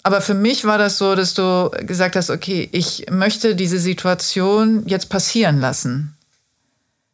aber 0.03 0.21
für 0.21 0.35
mich 0.35 0.65
war 0.65 0.79
das 0.79 0.99
so, 0.99 1.15
dass 1.15 1.35
du 1.35 1.71
gesagt 1.81 2.17
hast, 2.17 2.31
okay, 2.31 2.69
ich 2.73 3.07
möchte 3.11 3.55
diese 3.55 3.79
Situation 3.79 4.85
jetzt 4.87 5.09
passieren 5.09 5.61
lassen. 5.61 6.17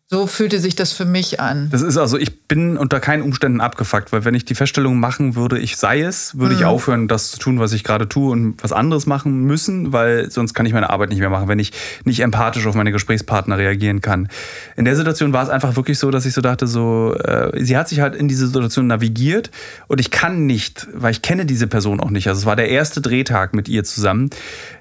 So 0.08 0.28
fühlte 0.28 0.60
sich 0.60 0.76
das 0.76 0.92
für 0.92 1.04
mich 1.04 1.40
an. 1.40 1.68
Das 1.72 1.82
ist 1.82 1.96
also, 1.96 2.16
ich 2.16 2.46
bin 2.46 2.76
unter 2.76 3.00
keinen 3.00 3.22
Umständen 3.22 3.60
abgefuckt, 3.60 4.12
weil 4.12 4.24
wenn 4.24 4.34
ich 4.34 4.44
die 4.44 4.54
Feststellung 4.54 5.00
machen 5.00 5.34
würde, 5.34 5.58
ich 5.58 5.76
sei 5.76 6.00
es, 6.00 6.38
würde 6.38 6.54
mhm. 6.54 6.60
ich 6.60 6.64
aufhören, 6.64 7.08
das 7.08 7.32
zu 7.32 7.40
tun, 7.40 7.58
was 7.58 7.72
ich 7.72 7.82
gerade 7.82 8.08
tue 8.08 8.30
und 8.30 8.62
was 8.62 8.70
anderes 8.70 9.06
machen 9.06 9.42
müssen, 9.42 9.92
weil 9.92 10.30
sonst 10.30 10.54
kann 10.54 10.64
ich 10.64 10.72
meine 10.72 10.90
Arbeit 10.90 11.08
nicht 11.08 11.18
mehr 11.18 11.28
machen, 11.28 11.48
wenn 11.48 11.58
ich 11.58 11.72
nicht 12.04 12.20
empathisch 12.20 12.68
auf 12.68 12.76
meine 12.76 12.92
Gesprächspartner 12.92 13.58
reagieren 13.58 14.00
kann. 14.00 14.28
In 14.76 14.84
der 14.84 14.94
Situation 14.94 15.32
war 15.32 15.42
es 15.42 15.48
einfach 15.48 15.74
wirklich 15.74 15.98
so, 15.98 16.12
dass 16.12 16.24
ich 16.24 16.34
so 16.34 16.40
dachte, 16.40 16.68
so, 16.68 17.12
äh, 17.14 17.64
sie 17.64 17.76
hat 17.76 17.88
sich 17.88 17.98
halt 17.98 18.14
in 18.14 18.28
diese 18.28 18.46
Situation 18.46 18.86
navigiert 18.86 19.50
und 19.88 19.98
ich 19.98 20.12
kann 20.12 20.46
nicht, 20.46 20.86
weil 20.94 21.10
ich 21.10 21.22
kenne 21.22 21.46
diese 21.46 21.66
Person 21.66 21.98
auch 21.98 22.10
nicht. 22.10 22.28
Also 22.28 22.38
es 22.38 22.46
war 22.46 22.54
der 22.54 22.68
erste 22.68 23.00
Drehtag 23.00 23.54
mit 23.54 23.68
ihr 23.68 23.82
zusammen. 23.82 24.30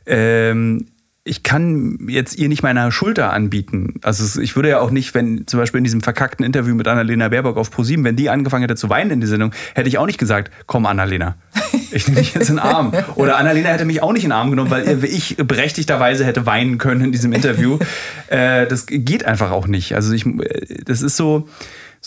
Ähm, 0.05 0.85
ich 1.27 1.41
kann 1.41 1.97
jetzt 2.07 2.37
ihr 2.37 2.47
nicht 2.49 2.61
meine 2.61 2.91
Schulter 2.91 3.33
anbieten. 3.33 3.95
Also 4.03 4.39
ich 4.39 4.55
würde 4.55 4.69
ja 4.69 4.79
auch 4.79 4.91
nicht, 4.91 5.15
wenn 5.15 5.47
zum 5.47 5.59
Beispiel 5.59 5.79
in 5.79 5.83
diesem 5.83 6.01
verkackten 6.01 6.45
Interview 6.45 6.75
mit 6.75 6.87
Annalena 6.87 7.29
Baerbock 7.29 7.57
auf 7.57 7.71
ProSieben, 7.71 8.05
wenn 8.05 8.15
die 8.15 8.29
angefangen 8.29 8.61
hätte 8.61 8.75
zu 8.75 8.89
weinen 8.89 9.09
in 9.09 9.21
der 9.21 9.29
Sendung, 9.29 9.51
hätte 9.73 9.89
ich 9.89 9.97
auch 9.97 10.05
nicht 10.05 10.19
gesagt, 10.19 10.51
komm 10.67 10.85
Annalena, 10.85 11.35
ich 11.91 12.07
nehme 12.07 12.21
dich 12.21 12.35
jetzt 12.35 12.49
in 12.49 12.57
den 12.57 12.59
Arm. 12.59 12.93
Oder 13.15 13.37
Annalena 13.37 13.69
hätte 13.69 13.85
mich 13.85 14.03
auch 14.03 14.13
nicht 14.13 14.23
in 14.23 14.29
den 14.29 14.37
Arm 14.37 14.51
genommen, 14.51 14.69
weil 14.69 15.03
ich 15.03 15.35
berechtigterweise 15.37 16.25
hätte 16.25 16.45
weinen 16.45 16.77
können 16.77 17.01
in 17.05 17.11
diesem 17.11 17.33
Interview. 17.33 17.79
Äh, 18.27 18.65
das 18.65 18.87
geht 18.87 19.23
einfach 19.23 19.51
auch 19.51 19.67
nicht. 19.67 19.93
Also 19.93 20.11
ich, 20.11 20.25
das 20.83 21.03
ist 21.03 21.15
so, 21.15 21.47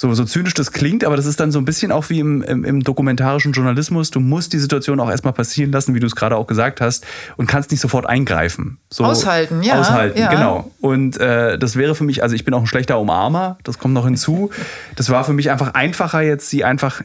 so, 0.00 0.14
so 0.14 0.24
zynisch 0.24 0.54
das 0.54 0.70
klingt, 0.70 1.02
aber 1.02 1.16
das 1.16 1.26
ist 1.26 1.40
dann 1.40 1.50
so 1.50 1.58
ein 1.58 1.64
bisschen 1.64 1.90
auch 1.90 2.08
wie 2.08 2.20
im, 2.20 2.40
im, 2.42 2.64
im 2.64 2.84
dokumentarischen 2.84 3.50
Journalismus. 3.50 4.12
Du 4.12 4.20
musst 4.20 4.52
die 4.52 4.60
Situation 4.60 5.00
auch 5.00 5.10
erstmal 5.10 5.32
passieren 5.32 5.72
lassen, 5.72 5.92
wie 5.92 5.98
du 5.98 6.06
es 6.06 6.14
gerade 6.14 6.36
auch 6.36 6.46
gesagt 6.46 6.80
hast, 6.80 7.04
und 7.36 7.48
kannst 7.48 7.72
nicht 7.72 7.80
sofort 7.80 8.06
eingreifen. 8.06 8.78
So 8.90 9.02
aushalten, 9.02 9.60
ja. 9.64 9.80
Aushalten, 9.80 10.16
ja. 10.16 10.30
genau. 10.30 10.70
Und 10.80 11.18
äh, 11.18 11.58
das 11.58 11.74
wäre 11.74 11.96
für 11.96 12.04
mich, 12.04 12.22
also 12.22 12.36
ich 12.36 12.44
bin 12.44 12.54
auch 12.54 12.60
ein 12.60 12.68
schlechter 12.68 13.00
Umarmer, 13.00 13.58
das 13.64 13.80
kommt 13.80 13.92
noch 13.92 14.04
hinzu. 14.04 14.50
Das 14.94 15.10
war 15.10 15.24
für 15.24 15.32
mich 15.32 15.50
einfach 15.50 15.74
einfacher, 15.74 16.20
jetzt 16.20 16.48
sie 16.48 16.62
einfach 16.62 17.02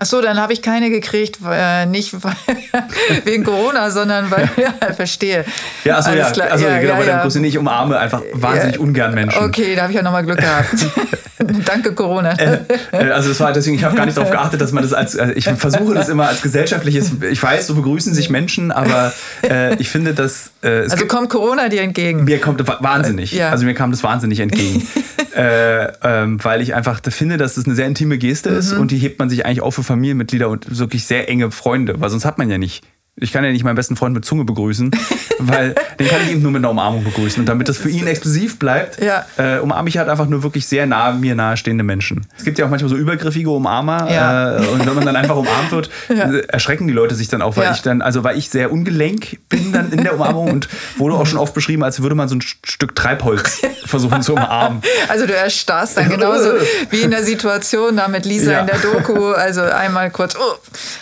Ach 0.00 0.06
so, 0.06 0.22
dann 0.22 0.38
habe 0.40 0.52
ich 0.52 0.62
keine 0.62 0.90
gekriegt, 0.90 1.40
äh, 1.44 1.84
nicht 1.84 2.14
wegen 3.24 3.42
Corona, 3.42 3.90
sondern 3.90 4.30
weil, 4.30 4.48
ja, 4.56 4.72
verstehe. 4.94 5.44
Ja, 5.82 5.98
achso, 5.98 6.12
ja, 6.12 6.24
also 6.24 6.66
ja, 6.66 6.78
genau, 6.78 6.92
ja, 6.92 6.98
bei 7.00 7.04
deinem 7.04 7.22
Cousin, 7.22 7.42
ich 7.42 7.58
umarme 7.58 7.98
einfach 7.98 8.22
wahnsinnig 8.32 8.76
ja. 8.76 8.80
ungern 8.80 9.12
Menschen. 9.12 9.42
Okay, 9.42 9.74
da 9.74 9.82
habe 9.82 9.92
ich 9.92 9.96
ja 9.96 10.02
nochmal 10.04 10.24
Glück 10.24 10.38
gehabt. 10.38 10.86
Danke, 11.64 11.94
Corona. 11.94 12.32
Äh, 12.38 12.60
äh, 12.92 13.10
also 13.10 13.30
das 13.30 13.40
war 13.40 13.52
deswegen, 13.52 13.74
ich 13.74 13.82
habe 13.82 13.96
gar 13.96 14.06
nicht 14.06 14.16
darauf 14.16 14.30
geachtet, 14.30 14.60
dass 14.60 14.70
man 14.70 14.84
das 14.84 14.92
als, 14.92 15.16
äh, 15.16 15.32
ich 15.32 15.48
versuche 15.48 15.94
das 15.94 16.08
immer 16.08 16.28
als 16.28 16.42
gesellschaftliches, 16.42 17.10
ich 17.28 17.42
weiß, 17.42 17.66
so 17.66 17.74
begrüßen 17.74 18.14
sich 18.14 18.30
Menschen, 18.30 18.70
aber 18.70 19.12
äh, 19.42 19.74
ich 19.80 19.90
finde, 19.90 20.14
dass... 20.14 20.52
Äh, 20.62 20.82
also 20.82 21.06
kommt 21.06 21.28
Corona 21.28 21.68
dir 21.68 21.82
entgegen? 21.82 22.22
Mir 22.22 22.40
kommt 22.40 22.64
wahnsinnig, 22.64 23.32
ja. 23.32 23.50
also 23.50 23.64
mir 23.64 23.74
kam 23.74 23.90
das 23.90 24.04
wahnsinnig 24.04 24.38
entgegen. 24.38 24.86
Äh, 25.38 25.92
ähm, 26.02 26.42
weil 26.42 26.60
ich 26.60 26.74
einfach 26.74 27.00
finde, 27.10 27.36
dass 27.36 27.54
das 27.54 27.64
eine 27.64 27.76
sehr 27.76 27.86
intime 27.86 28.18
Geste 28.18 28.48
ist 28.50 28.72
mhm. 28.72 28.80
und 28.80 28.90
die 28.90 28.98
hebt 28.98 29.20
man 29.20 29.30
sich 29.30 29.46
eigentlich 29.46 29.62
auch 29.62 29.70
für 29.70 29.84
Familienmitglieder 29.84 30.48
und 30.48 30.78
wirklich 30.78 31.06
sehr 31.06 31.28
enge 31.28 31.52
Freunde, 31.52 32.00
weil 32.00 32.10
sonst 32.10 32.24
hat 32.24 32.38
man 32.38 32.50
ja 32.50 32.58
nicht. 32.58 32.84
Ich 33.20 33.32
kann 33.32 33.44
ja 33.44 33.50
nicht 33.50 33.64
meinen 33.64 33.76
besten 33.76 33.96
Freund 33.96 34.14
mit 34.14 34.24
Zunge 34.24 34.44
begrüßen, 34.44 34.90
weil 35.38 35.74
den 35.98 36.08
kann 36.08 36.20
ich 36.24 36.32
eben 36.32 36.42
nur 36.42 36.52
mit 36.52 36.60
einer 36.60 36.70
Umarmung 36.70 37.04
begrüßen. 37.04 37.40
Und 37.40 37.46
damit 37.46 37.68
das 37.68 37.78
für 37.78 37.90
ihn 37.90 38.06
exklusiv 38.06 38.58
bleibt, 38.58 39.02
ja. 39.02 39.26
äh, 39.36 39.58
umarme 39.58 39.88
ich 39.88 39.98
halt 39.98 40.08
einfach 40.08 40.28
nur 40.28 40.42
wirklich 40.42 40.66
sehr 40.66 40.86
nah 40.86 41.12
mir 41.12 41.34
nahestehende 41.34 41.84
Menschen. 41.84 42.26
Es 42.36 42.44
gibt 42.44 42.58
ja 42.58 42.66
auch 42.66 42.70
manchmal 42.70 42.90
so 42.90 42.96
übergriffige 42.96 43.50
Umarmer. 43.50 44.10
Ja. 44.10 44.58
Äh, 44.58 44.66
und 44.68 44.86
wenn 44.86 44.94
man 44.94 45.04
dann 45.04 45.16
einfach 45.16 45.36
umarmt 45.36 45.72
wird, 45.72 45.90
ja. 46.08 46.30
erschrecken 46.48 46.86
die 46.86 46.94
Leute 46.94 47.14
sich 47.14 47.28
dann 47.28 47.42
auch, 47.42 47.56
weil 47.56 47.72
ich 47.72 47.82
dann, 47.82 48.02
also 48.02 48.24
weil 48.24 48.38
ich 48.38 48.50
sehr 48.50 48.72
ungelenk 48.72 49.38
bin 49.48 49.72
dann 49.72 49.92
in 49.92 50.02
der 50.02 50.14
Umarmung 50.14 50.50
und 50.50 50.68
wurde 50.96 51.16
auch 51.16 51.26
schon 51.26 51.38
oft 51.38 51.54
beschrieben, 51.54 51.82
als 51.82 52.02
würde 52.02 52.14
man 52.14 52.28
so 52.28 52.36
ein 52.36 52.40
Stück 52.40 52.94
Treibholz 52.94 53.62
versuchen 53.84 54.22
zu 54.22 54.34
umarmen. 54.34 54.82
Also 55.08 55.26
du 55.26 55.34
erstarrst 55.34 55.96
dann 55.96 56.08
genauso 56.08 56.52
wie 56.90 57.00
in 57.00 57.10
der 57.10 57.24
Situation 57.24 57.96
da 57.96 58.08
mit 58.08 58.24
Lisa 58.24 58.60
in 58.60 58.66
der 58.66 58.78
Doku. 58.78 59.32
Also 59.32 59.62
einmal 59.62 60.10
kurz. 60.10 60.36
Oh. 60.36 60.54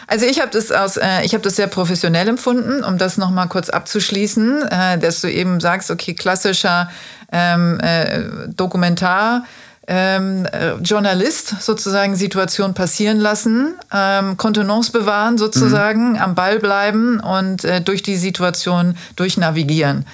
Also 0.06 0.26
ich 0.26 0.40
habe 0.40 0.50
das 0.50 0.72
aus, 0.72 0.96
äh, 0.96 1.24
ich 1.24 1.34
habe 1.34 1.42
das 1.42 1.56
sehr 1.56 1.66
professionell 1.66 2.05
professionell 2.06 2.28
empfunden, 2.28 2.84
um 2.84 2.98
das 2.98 3.18
nochmal 3.18 3.48
kurz 3.48 3.68
abzuschließen, 3.68 4.62
äh, 4.68 4.98
dass 4.98 5.20
du 5.20 5.30
eben 5.30 5.58
sagst, 5.60 5.90
okay, 5.90 6.14
klassischer 6.14 6.88
ähm, 7.32 7.80
äh, 7.80 8.22
Dokumentar. 8.48 9.44
Ähm, 9.88 10.46
äh, 10.46 10.72
Journalist 10.82 11.62
sozusagen 11.62 12.16
Situation 12.16 12.74
passieren 12.74 13.18
lassen, 13.20 13.74
ähm, 13.92 14.36
Kontenance 14.36 14.90
bewahren 14.90 15.38
sozusagen, 15.38 16.14
mhm. 16.14 16.16
am 16.16 16.34
Ball 16.34 16.58
bleiben 16.58 17.20
und 17.20 17.64
äh, 17.64 17.80
durch 17.80 18.02
die 18.02 18.16
Situation 18.16 18.96
durchnavigieren. 19.14 20.04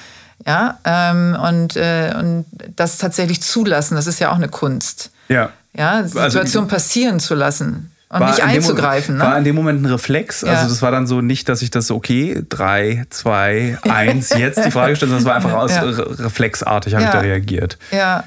Ja, 0.47 0.79
ähm, 0.85 1.39
und, 1.43 1.77
äh, 1.77 2.13
und 2.19 2.45
das 2.77 2.99
tatsächlich 2.99 3.43
zulassen, 3.43 3.95
das 3.95 4.07
ist 4.07 4.19
ja 4.19 4.31
auch 4.31 4.37
eine 4.37 4.49
Kunst. 4.49 5.11
Ja. 5.29 5.51
Ja, 5.75 5.93
also 5.93 6.21
Situation 6.21 6.65
also, 6.65 6.75
passieren 6.75 7.19
zu 7.19 7.35
lassen. 7.35 7.92
Und 8.13 8.21
war 8.21 8.29
nicht 8.29 8.43
einzugreifen. 8.43 9.15
Moment, 9.15 9.25
ne? 9.27 9.33
War 9.33 9.39
in 9.39 9.45
dem 9.45 9.57
Moment 9.57 9.83
ein 9.83 9.87
Reflex. 9.87 10.43
Ja. 10.43 10.51
Also 10.51 10.69
das 10.69 10.83
war 10.83 10.91
dann 10.91 11.07
so 11.07 11.23
nicht, 11.23 11.49
dass 11.49 11.63
ich 11.63 11.71
das 11.71 11.87
so, 11.87 11.97
okay, 11.97 12.45
drei, 12.47 13.07
zwei, 13.09 13.79
eins, 13.89 14.29
jetzt 14.37 14.63
die 14.63 14.71
Frage 14.71 14.97
stelle, 14.97 15.13
sondern 15.13 15.23
es 15.23 15.25
war 15.25 15.37
einfach 15.37 15.53
aus 15.59 15.71
ja. 15.71 15.83
reflexartig, 15.83 16.93
habe 16.95 17.05
ja. 17.05 17.09
ich 17.09 17.15
da 17.15 17.21
reagiert. 17.21 17.79
Ja. 17.91 18.25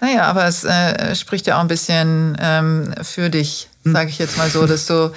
Naja, 0.00 0.24
aber 0.24 0.46
es 0.46 0.64
äh, 0.64 1.14
spricht 1.14 1.46
ja 1.46 1.58
auch 1.58 1.60
ein 1.60 1.68
bisschen 1.68 2.36
ähm, 2.40 2.92
für 3.02 3.30
dich, 3.30 3.68
hm. 3.84 3.92
sage 3.92 4.10
ich 4.10 4.18
jetzt 4.18 4.36
mal 4.36 4.50
so, 4.50 4.66
dass 4.66 4.86
du, 4.86 5.12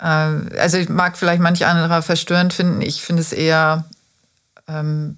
äh, 0.00 0.04
also 0.04 0.76
ich 0.76 0.90
mag 0.90 1.16
vielleicht 1.16 1.40
manche 1.40 1.66
andere 1.66 2.02
verstörend 2.02 2.52
finden, 2.52 2.82
ich 2.82 3.00
finde 3.00 3.22
es 3.22 3.32
eher 3.32 3.86
ähm, 4.68 5.16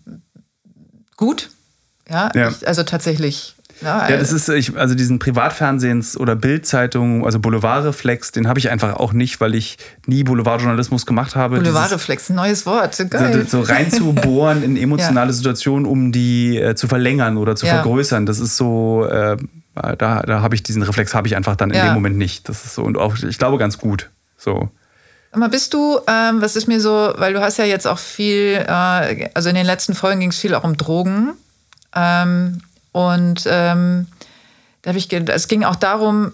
gut. 1.16 1.50
Ja, 2.08 2.30
ja. 2.36 2.50
Ich, 2.50 2.68
also 2.68 2.84
tatsächlich 2.84 3.56
Ja, 3.80 4.08
ja, 4.08 4.16
das 4.16 4.32
ist, 4.32 4.48
ich, 4.48 4.76
also 4.76 4.94
diesen 4.94 5.18
Privatfernsehens- 5.18 6.16
oder 6.16 6.34
Bildzeitung, 6.34 7.24
also 7.24 7.38
Boulevardreflex, 7.38 8.32
den 8.32 8.48
habe 8.48 8.58
ich 8.58 8.70
einfach 8.70 8.94
auch 8.94 9.12
nicht, 9.12 9.40
weil 9.40 9.54
ich 9.54 9.78
nie 10.06 10.24
Boulevardjournalismus 10.24 11.06
gemacht 11.06 11.36
habe. 11.36 11.56
Boulevardreflex, 11.58 12.30
ein 12.30 12.36
neues 12.36 12.66
Wort, 12.66 12.96
geil. 13.10 13.46
So, 13.46 13.62
so 13.62 13.72
reinzubohren 13.72 14.62
in 14.62 14.76
emotionale 14.82 15.30
ja. 15.30 15.32
Situationen, 15.32 15.86
um 15.86 16.10
die 16.10 16.58
äh, 16.58 16.74
zu 16.74 16.88
verlängern 16.88 17.36
oder 17.36 17.54
zu 17.54 17.66
vergrößern. 17.66 18.26
Das 18.26 18.40
ist 18.40 18.56
so, 18.56 19.06
äh, 19.06 19.36
da, 19.74 20.22
da 20.22 20.40
habe 20.40 20.54
ich 20.54 20.62
diesen 20.62 20.82
Reflex 20.82 21.14
habe 21.14 21.28
ich 21.28 21.36
einfach 21.36 21.56
dann 21.56 21.70
in 21.70 21.80
dem 21.80 21.94
Moment 21.94 22.16
nicht. 22.16 22.48
Das 22.48 22.64
ist 22.64 22.74
so 22.74 22.82
und 22.82 22.98
auch, 22.98 23.16
ich 23.16 23.38
glaube, 23.38 23.58
ganz 23.58 23.78
gut. 23.78 24.10
So. 24.36 24.70
Aber 25.30 25.48
bist 25.48 25.74
du, 25.74 26.00
ähm, 26.06 26.40
was 26.40 26.56
ist 26.56 26.68
mir 26.68 26.80
so, 26.80 27.12
weil 27.16 27.34
du 27.34 27.40
hast 27.40 27.58
ja 27.58 27.64
jetzt 27.64 27.86
auch 27.86 27.98
viel, 27.98 28.64
äh, 28.66 29.28
also 29.34 29.48
in 29.48 29.54
den 29.54 29.66
letzten 29.66 29.94
Folgen 29.94 30.20
ging 30.20 30.30
es 30.30 30.38
viel 30.38 30.54
auch 30.54 30.64
um 30.64 30.76
Drogen. 30.76 31.34
Ähm, 31.94 32.60
und 32.98 33.44
ähm, 33.46 34.08
da 34.82 34.88
habe 34.88 34.98
ich, 34.98 35.12
es 35.12 35.46
ging 35.46 35.62
auch 35.62 35.76
darum, 35.76 36.32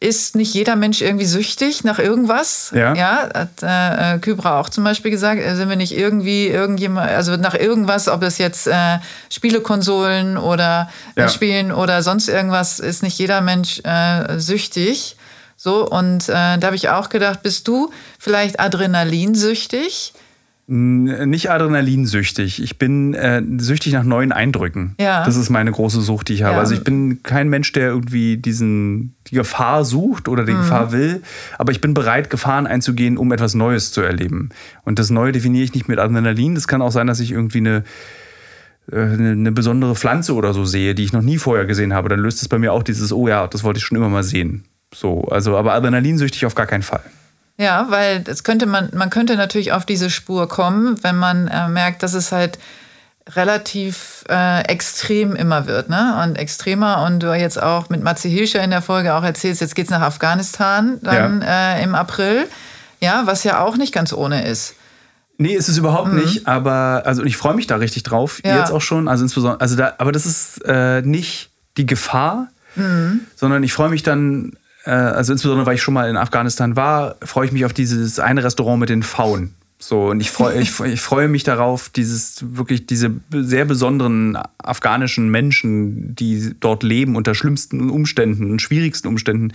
ist 0.00 0.36
nicht 0.36 0.54
jeder 0.54 0.74
Mensch 0.74 1.02
irgendwie 1.02 1.26
süchtig 1.26 1.84
nach 1.84 1.98
irgendwas? 1.98 2.72
Ja. 2.74 2.94
ja 2.94 3.28
hat 3.34 3.62
äh, 3.62 4.18
Kybra 4.18 4.58
auch 4.58 4.70
zum 4.70 4.84
Beispiel 4.84 5.10
gesagt, 5.10 5.42
äh, 5.42 5.54
sind 5.54 5.68
wir 5.68 5.76
nicht 5.76 5.94
irgendwie 5.94 6.46
irgendjemand, 6.46 7.10
also 7.10 7.36
nach 7.36 7.54
irgendwas, 7.54 8.08
ob 8.08 8.22
es 8.22 8.38
jetzt 8.38 8.66
äh, 8.66 8.98
Spielekonsolen 9.28 10.38
oder 10.38 10.88
äh, 11.14 11.22
ja. 11.22 11.28
Spielen 11.28 11.72
oder 11.72 12.02
sonst 12.02 12.30
irgendwas, 12.30 12.78
ist 12.78 13.02
nicht 13.02 13.18
jeder 13.18 13.42
Mensch 13.42 13.80
äh, 13.84 14.38
süchtig. 14.38 15.16
So, 15.56 15.86
und 15.86 16.30
äh, 16.30 16.56
da 16.56 16.62
habe 16.62 16.76
ich 16.76 16.88
auch 16.88 17.10
gedacht, 17.10 17.42
bist 17.42 17.68
du 17.68 17.90
vielleicht 18.18 18.60
adrenalinsüchtig? 18.60 20.14
Nicht 20.70 21.50
adrenalinsüchtig. 21.50 22.62
Ich 22.62 22.76
bin 22.76 23.14
äh, 23.14 23.42
süchtig 23.56 23.94
nach 23.94 24.04
neuen 24.04 24.32
Eindrücken. 24.32 24.94
Ja. 25.00 25.24
Das 25.24 25.34
ist 25.36 25.48
meine 25.48 25.72
große 25.72 26.02
Sucht, 26.02 26.28
die 26.28 26.34
ich 26.34 26.42
habe. 26.42 26.56
Ja. 26.56 26.60
Also 26.60 26.74
ich 26.74 26.84
bin 26.84 27.22
kein 27.22 27.48
Mensch, 27.48 27.72
der 27.72 27.88
irgendwie 27.88 28.36
diesen, 28.36 29.16
die 29.28 29.36
Gefahr 29.36 29.86
sucht 29.86 30.28
oder 30.28 30.44
die 30.44 30.52
mhm. 30.52 30.58
Gefahr 30.58 30.92
will, 30.92 31.22
aber 31.56 31.72
ich 31.72 31.80
bin 31.80 31.94
bereit, 31.94 32.28
Gefahren 32.28 32.66
einzugehen, 32.66 33.16
um 33.16 33.32
etwas 33.32 33.54
Neues 33.54 33.92
zu 33.92 34.02
erleben. 34.02 34.50
Und 34.84 34.98
das 34.98 35.08
Neue 35.08 35.32
definiere 35.32 35.64
ich 35.64 35.72
nicht 35.72 35.88
mit 35.88 35.98
Adrenalin. 35.98 36.54
Das 36.54 36.68
kann 36.68 36.82
auch 36.82 36.92
sein, 36.92 37.06
dass 37.06 37.20
ich 37.20 37.32
irgendwie 37.32 37.58
eine 37.58 37.84
äh, 38.92 39.00
eine, 39.00 39.30
eine 39.30 39.52
besondere 39.52 39.94
Pflanze 39.94 40.34
oder 40.34 40.52
so 40.52 40.66
sehe, 40.66 40.94
die 40.94 41.04
ich 41.04 41.14
noch 41.14 41.22
nie 41.22 41.38
vorher 41.38 41.64
gesehen 41.64 41.94
habe, 41.94 42.10
dann 42.10 42.20
löst 42.20 42.42
es 42.42 42.48
bei 42.48 42.58
mir 42.58 42.74
auch 42.74 42.82
dieses, 42.82 43.10
oh 43.10 43.26
ja, 43.26 43.46
das 43.46 43.64
wollte 43.64 43.78
ich 43.78 43.84
schon 43.84 43.96
immer 43.96 44.10
mal 44.10 44.22
sehen. 44.22 44.64
So, 44.94 45.22
also, 45.24 45.56
aber 45.56 45.72
adrenalinsüchtig 45.72 46.44
auf 46.44 46.54
gar 46.54 46.66
keinen 46.66 46.82
Fall. 46.82 47.02
Ja, 47.58 47.86
weil 47.90 48.20
das 48.20 48.44
könnte 48.44 48.66
man, 48.66 48.90
man 48.94 49.10
könnte 49.10 49.36
natürlich 49.36 49.72
auf 49.72 49.84
diese 49.84 50.10
Spur 50.10 50.48
kommen, 50.48 51.02
wenn 51.02 51.16
man 51.16 51.48
äh, 51.48 51.68
merkt, 51.68 52.04
dass 52.04 52.14
es 52.14 52.30
halt 52.30 52.58
relativ 53.34 54.24
äh, 54.28 54.62
extrem 54.62 55.36
immer 55.36 55.66
wird, 55.66 55.90
ne? 55.90 56.22
Und 56.22 56.38
extremer. 56.38 57.04
Und 57.04 57.20
du 57.20 57.34
jetzt 57.34 57.60
auch 57.60 57.90
mit 57.90 58.02
Matze 58.02 58.28
Hilscher 58.28 58.62
in 58.62 58.70
der 58.70 58.80
Folge 58.80 59.14
auch 59.14 59.24
erzählst, 59.24 59.60
jetzt 59.60 59.74
geht's 59.74 59.90
nach 59.90 60.00
Afghanistan 60.00 60.98
dann 61.02 61.42
ja. 61.42 61.74
äh, 61.74 61.82
im 61.82 61.94
April. 61.94 62.46
Ja, 63.00 63.22
was 63.26 63.44
ja 63.44 63.60
auch 63.60 63.76
nicht 63.76 63.92
ganz 63.92 64.12
ohne 64.12 64.46
ist. 64.46 64.74
Nee, 65.36 65.54
ist 65.54 65.68
es 65.68 65.78
überhaupt 65.78 66.12
mhm. 66.12 66.20
nicht, 66.20 66.48
aber 66.48 67.02
also 67.04 67.22
ich 67.22 67.36
freue 67.36 67.54
mich 67.54 67.68
da 67.68 67.76
richtig 67.76 68.02
drauf, 68.02 68.40
ja. 68.44 68.58
jetzt 68.58 68.72
auch 68.72 68.80
schon. 68.80 69.06
Also 69.06 69.24
insbesondere, 69.24 69.60
also 69.60 69.76
da, 69.76 69.94
aber 69.98 70.10
das 70.10 70.26
ist 70.26 70.62
äh, 70.64 71.02
nicht 71.02 71.50
die 71.76 71.86
Gefahr, 71.86 72.48
mhm. 72.74 73.20
sondern 73.36 73.62
ich 73.62 73.72
freue 73.72 73.88
mich 73.88 74.02
dann 74.02 74.56
äh, 74.84 74.90
also 74.90 75.32
insbesondere 75.32 75.66
weil 75.66 75.74
ich 75.74 75.82
schon 75.82 75.94
mal 75.94 76.08
in 76.08 76.16
Afghanistan 76.16 76.76
war, 76.76 77.16
freue 77.22 77.46
ich 77.46 77.52
mich 77.52 77.64
auf 77.64 77.72
dieses 77.72 78.18
eine 78.18 78.44
Restaurant 78.44 78.80
mit 78.80 78.88
den 78.88 79.02
Pfauen. 79.02 79.54
So, 79.80 80.08
und 80.08 80.20
ich 80.20 80.30
freue 80.30 80.60
ich, 80.60 80.80
ich 80.80 81.00
freue 81.00 81.28
mich 81.28 81.44
darauf, 81.44 81.88
dieses 81.88 82.56
wirklich 82.56 82.86
diese 82.86 83.12
sehr 83.30 83.64
besonderen 83.64 84.36
afghanischen 84.58 85.28
Menschen, 85.28 86.16
die 86.16 86.54
dort 86.58 86.82
leben 86.82 87.14
unter 87.14 87.34
schlimmsten 87.34 87.88
Umständen, 87.88 88.58
schwierigsten 88.58 89.06
Umständen, 89.06 89.52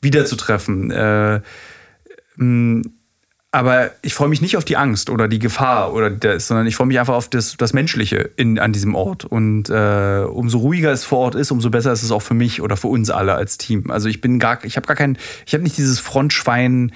wiederzutreffen. 0.00 0.90
Äh, 0.90 1.40
aber 3.52 3.90
ich 4.02 4.14
freue 4.14 4.28
mich 4.28 4.40
nicht 4.40 4.56
auf 4.56 4.64
die 4.64 4.76
Angst 4.76 5.10
oder 5.10 5.26
die 5.26 5.40
Gefahr 5.40 5.92
oder 5.92 6.08
das, 6.08 6.46
sondern 6.46 6.68
ich 6.68 6.76
freue 6.76 6.86
mich 6.86 7.00
einfach 7.00 7.14
auf 7.14 7.28
das, 7.28 7.56
das 7.56 7.72
Menschliche 7.72 8.30
in, 8.36 8.60
an 8.60 8.72
diesem 8.72 8.94
Ort. 8.94 9.24
Und 9.24 9.68
äh, 9.68 10.24
umso 10.24 10.58
ruhiger 10.58 10.92
es 10.92 11.04
vor 11.04 11.18
Ort 11.18 11.34
ist, 11.34 11.50
umso 11.50 11.68
besser 11.68 11.92
ist 11.92 12.04
es 12.04 12.12
auch 12.12 12.22
für 12.22 12.34
mich 12.34 12.62
oder 12.62 12.76
für 12.76 12.86
uns 12.86 13.10
alle 13.10 13.34
als 13.34 13.58
Team. 13.58 13.90
Also 13.90 14.08
ich 14.08 14.20
bin 14.20 14.38
gar, 14.38 14.64
ich 14.64 14.76
habe 14.76 14.86
gar 14.86 14.94
kein, 14.94 15.18
ich 15.46 15.54
habe 15.54 15.64
nicht 15.64 15.76
dieses 15.76 15.98
Frontschwein. 15.98 16.92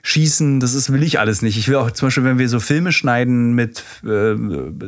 Schießen, 0.00 0.60
das 0.60 0.74
ist, 0.74 0.92
will 0.92 1.02
ich 1.02 1.18
alles 1.18 1.42
nicht. 1.42 1.58
Ich 1.58 1.68
will 1.68 1.74
auch 1.74 1.90
zum 1.90 2.06
Beispiel, 2.06 2.24
wenn 2.24 2.38
wir 2.38 2.48
so 2.48 2.60
Filme 2.60 2.92
schneiden 2.92 3.52
mit, 3.54 3.82
äh, 4.04 4.36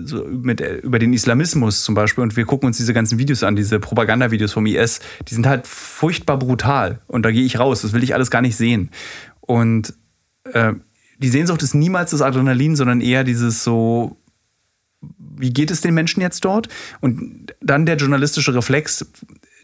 so 0.04 0.24
mit 0.24 0.60
äh, 0.60 0.76
über 0.76 1.00
den 1.00 1.12
Islamismus 1.12 1.82
zum 1.82 1.96
Beispiel 1.96 2.22
und 2.22 2.36
wir 2.36 2.44
gucken 2.46 2.68
uns 2.68 2.76
diese 2.78 2.94
ganzen 2.94 3.18
Videos 3.18 3.42
an, 3.42 3.56
diese 3.56 3.80
Propagandavideos 3.80 4.52
vom 4.52 4.64
IS, 4.66 5.00
die 5.28 5.34
sind 5.34 5.46
halt 5.46 5.66
furchtbar 5.66 6.38
brutal 6.38 7.00
und 7.08 7.24
da 7.24 7.32
gehe 7.32 7.44
ich 7.44 7.58
raus. 7.58 7.82
Das 7.82 7.92
will 7.92 8.04
ich 8.04 8.14
alles 8.14 8.30
gar 8.30 8.40
nicht 8.40 8.56
sehen. 8.56 8.90
Und 9.40 9.94
äh, 10.44 10.74
die 11.20 11.28
Sehnsucht 11.28 11.62
ist 11.62 11.74
niemals 11.74 12.10
das 12.10 12.22
Adrenalin, 12.22 12.76
sondern 12.76 13.00
eher 13.00 13.24
dieses 13.24 13.62
so, 13.62 14.16
wie 15.36 15.52
geht 15.52 15.70
es 15.70 15.80
den 15.80 15.94
Menschen 15.94 16.20
jetzt 16.20 16.44
dort? 16.44 16.68
Und 17.00 17.54
dann 17.60 17.86
der 17.86 17.96
journalistische 17.96 18.54
Reflex, 18.54 19.06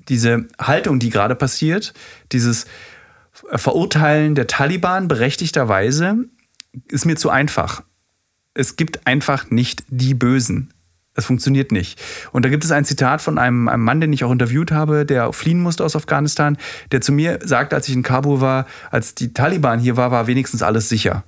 diese 0.08 0.46
Haltung, 0.58 0.98
die 0.98 1.10
gerade 1.10 1.34
passiert, 1.34 1.94
dieses 2.32 2.66
Verurteilen 3.32 4.34
der 4.34 4.46
Taliban 4.46 5.08
berechtigterweise, 5.08 6.24
ist 6.88 7.06
mir 7.06 7.16
zu 7.16 7.30
einfach. 7.30 7.82
Es 8.54 8.76
gibt 8.76 9.06
einfach 9.06 9.50
nicht 9.50 9.84
die 9.88 10.14
Bösen. 10.14 10.72
Es 11.14 11.24
funktioniert 11.24 11.72
nicht. 11.72 11.98
Und 12.32 12.44
da 12.44 12.50
gibt 12.50 12.64
es 12.64 12.70
ein 12.70 12.84
Zitat 12.84 13.22
von 13.22 13.38
einem, 13.38 13.68
einem, 13.68 13.82
Mann, 13.82 14.02
den 14.02 14.12
ich 14.12 14.24
auch 14.24 14.30
interviewt 14.30 14.70
habe, 14.70 15.06
der 15.06 15.32
fliehen 15.32 15.60
musste 15.60 15.82
aus 15.84 15.96
Afghanistan, 15.96 16.58
der 16.92 17.00
zu 17.00 17.12
mir 17.12 17.38
sagte, 17.42 17.74
als 17.74 17.88
ich 17.88 17.94
in 17.94 18.02
Kabul 18.02 18.42
war, 18.42 18.66
als 18.90 19.14
die 19.14 19.32
Taliban 19.32 19.80
hier 19.80 19.96
war, 19.96 20.10
war 20.10 20.26
wenigstens 20.26 20.62
alles 20.62 20.90
sicher. 20.90 21.24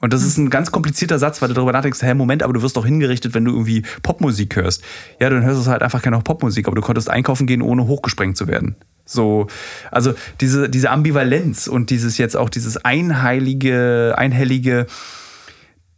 Und 0.00 0.12
das 0.12 0.22
ist 0.22 0.36
ein 0.36 0.50
ganz 0.50 0.70
komplizierter 0.70 1.18
Satz, 1.18 1.40
weil 1.40 1.48
du 1.48 1.54
darüber 1.54 1.72
nachdenkst, 1.72 2.02
hey, 2.02 2.14
Moment, 2.14 2.42
aber 2.42 2.52
du 2.52 2.60
wirst 2.60 2.76
doch 2.76 2.84
hingerichtet, 2.84 3.32
wenn 3.32 3.46
du 3.46 3.52
irgendwie 3.52 3.82
Popmusik 4.02 4.56
hörst. 4.56 4.82
Ja, 5.20 5.30
dann 5.30 5.42
hörst 5.42 5.66
du 5.66 5.70
halt 5.70 5.82
einfach 5.82 6.02
keine 6.02 6.18
Popmusik, 6.18 6.66
aber 6.66 6.76
du 6.76 6.82
konntest 6.82 7.08
einkaufen 7.08 7.46
gehen, 7.46 7.62
ohne 7.62 7.86
hochgesprengt 7.86 8.36
zu 8.36 8.46
werden. 8.46 8.76
So, 9.06 9.46
also 9.90 10.12
diese, 10.40 10.68
diese 10.68 10.90
Ambivalenz 10.90 11.66
und 11.66 11.88
dieses 11.88 12.18
jetzt 12.18 12.36
auch 12.36 12.50
dieses 12.50 12.76
einheilige, 12.84 14.14
einhellige, 14.18 14.86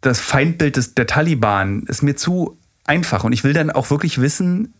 das 0.00 0.20
Feindbild 0.20 0.76
des, 0.76 0.94
der 0.94 1.08
Taliban 1.08 1.82
ist 1.88 2.02
mir 2.02 2.14
zu 2.14 2.56
einfach. 2.84 3.24
Und 3.24 3.32
ich 3.32 3.42
will 3.42 3.52
dann 3.52 3.70
auch 3.70 3.90
wirklich 3.90 4.20
wissen, 4.20 4.74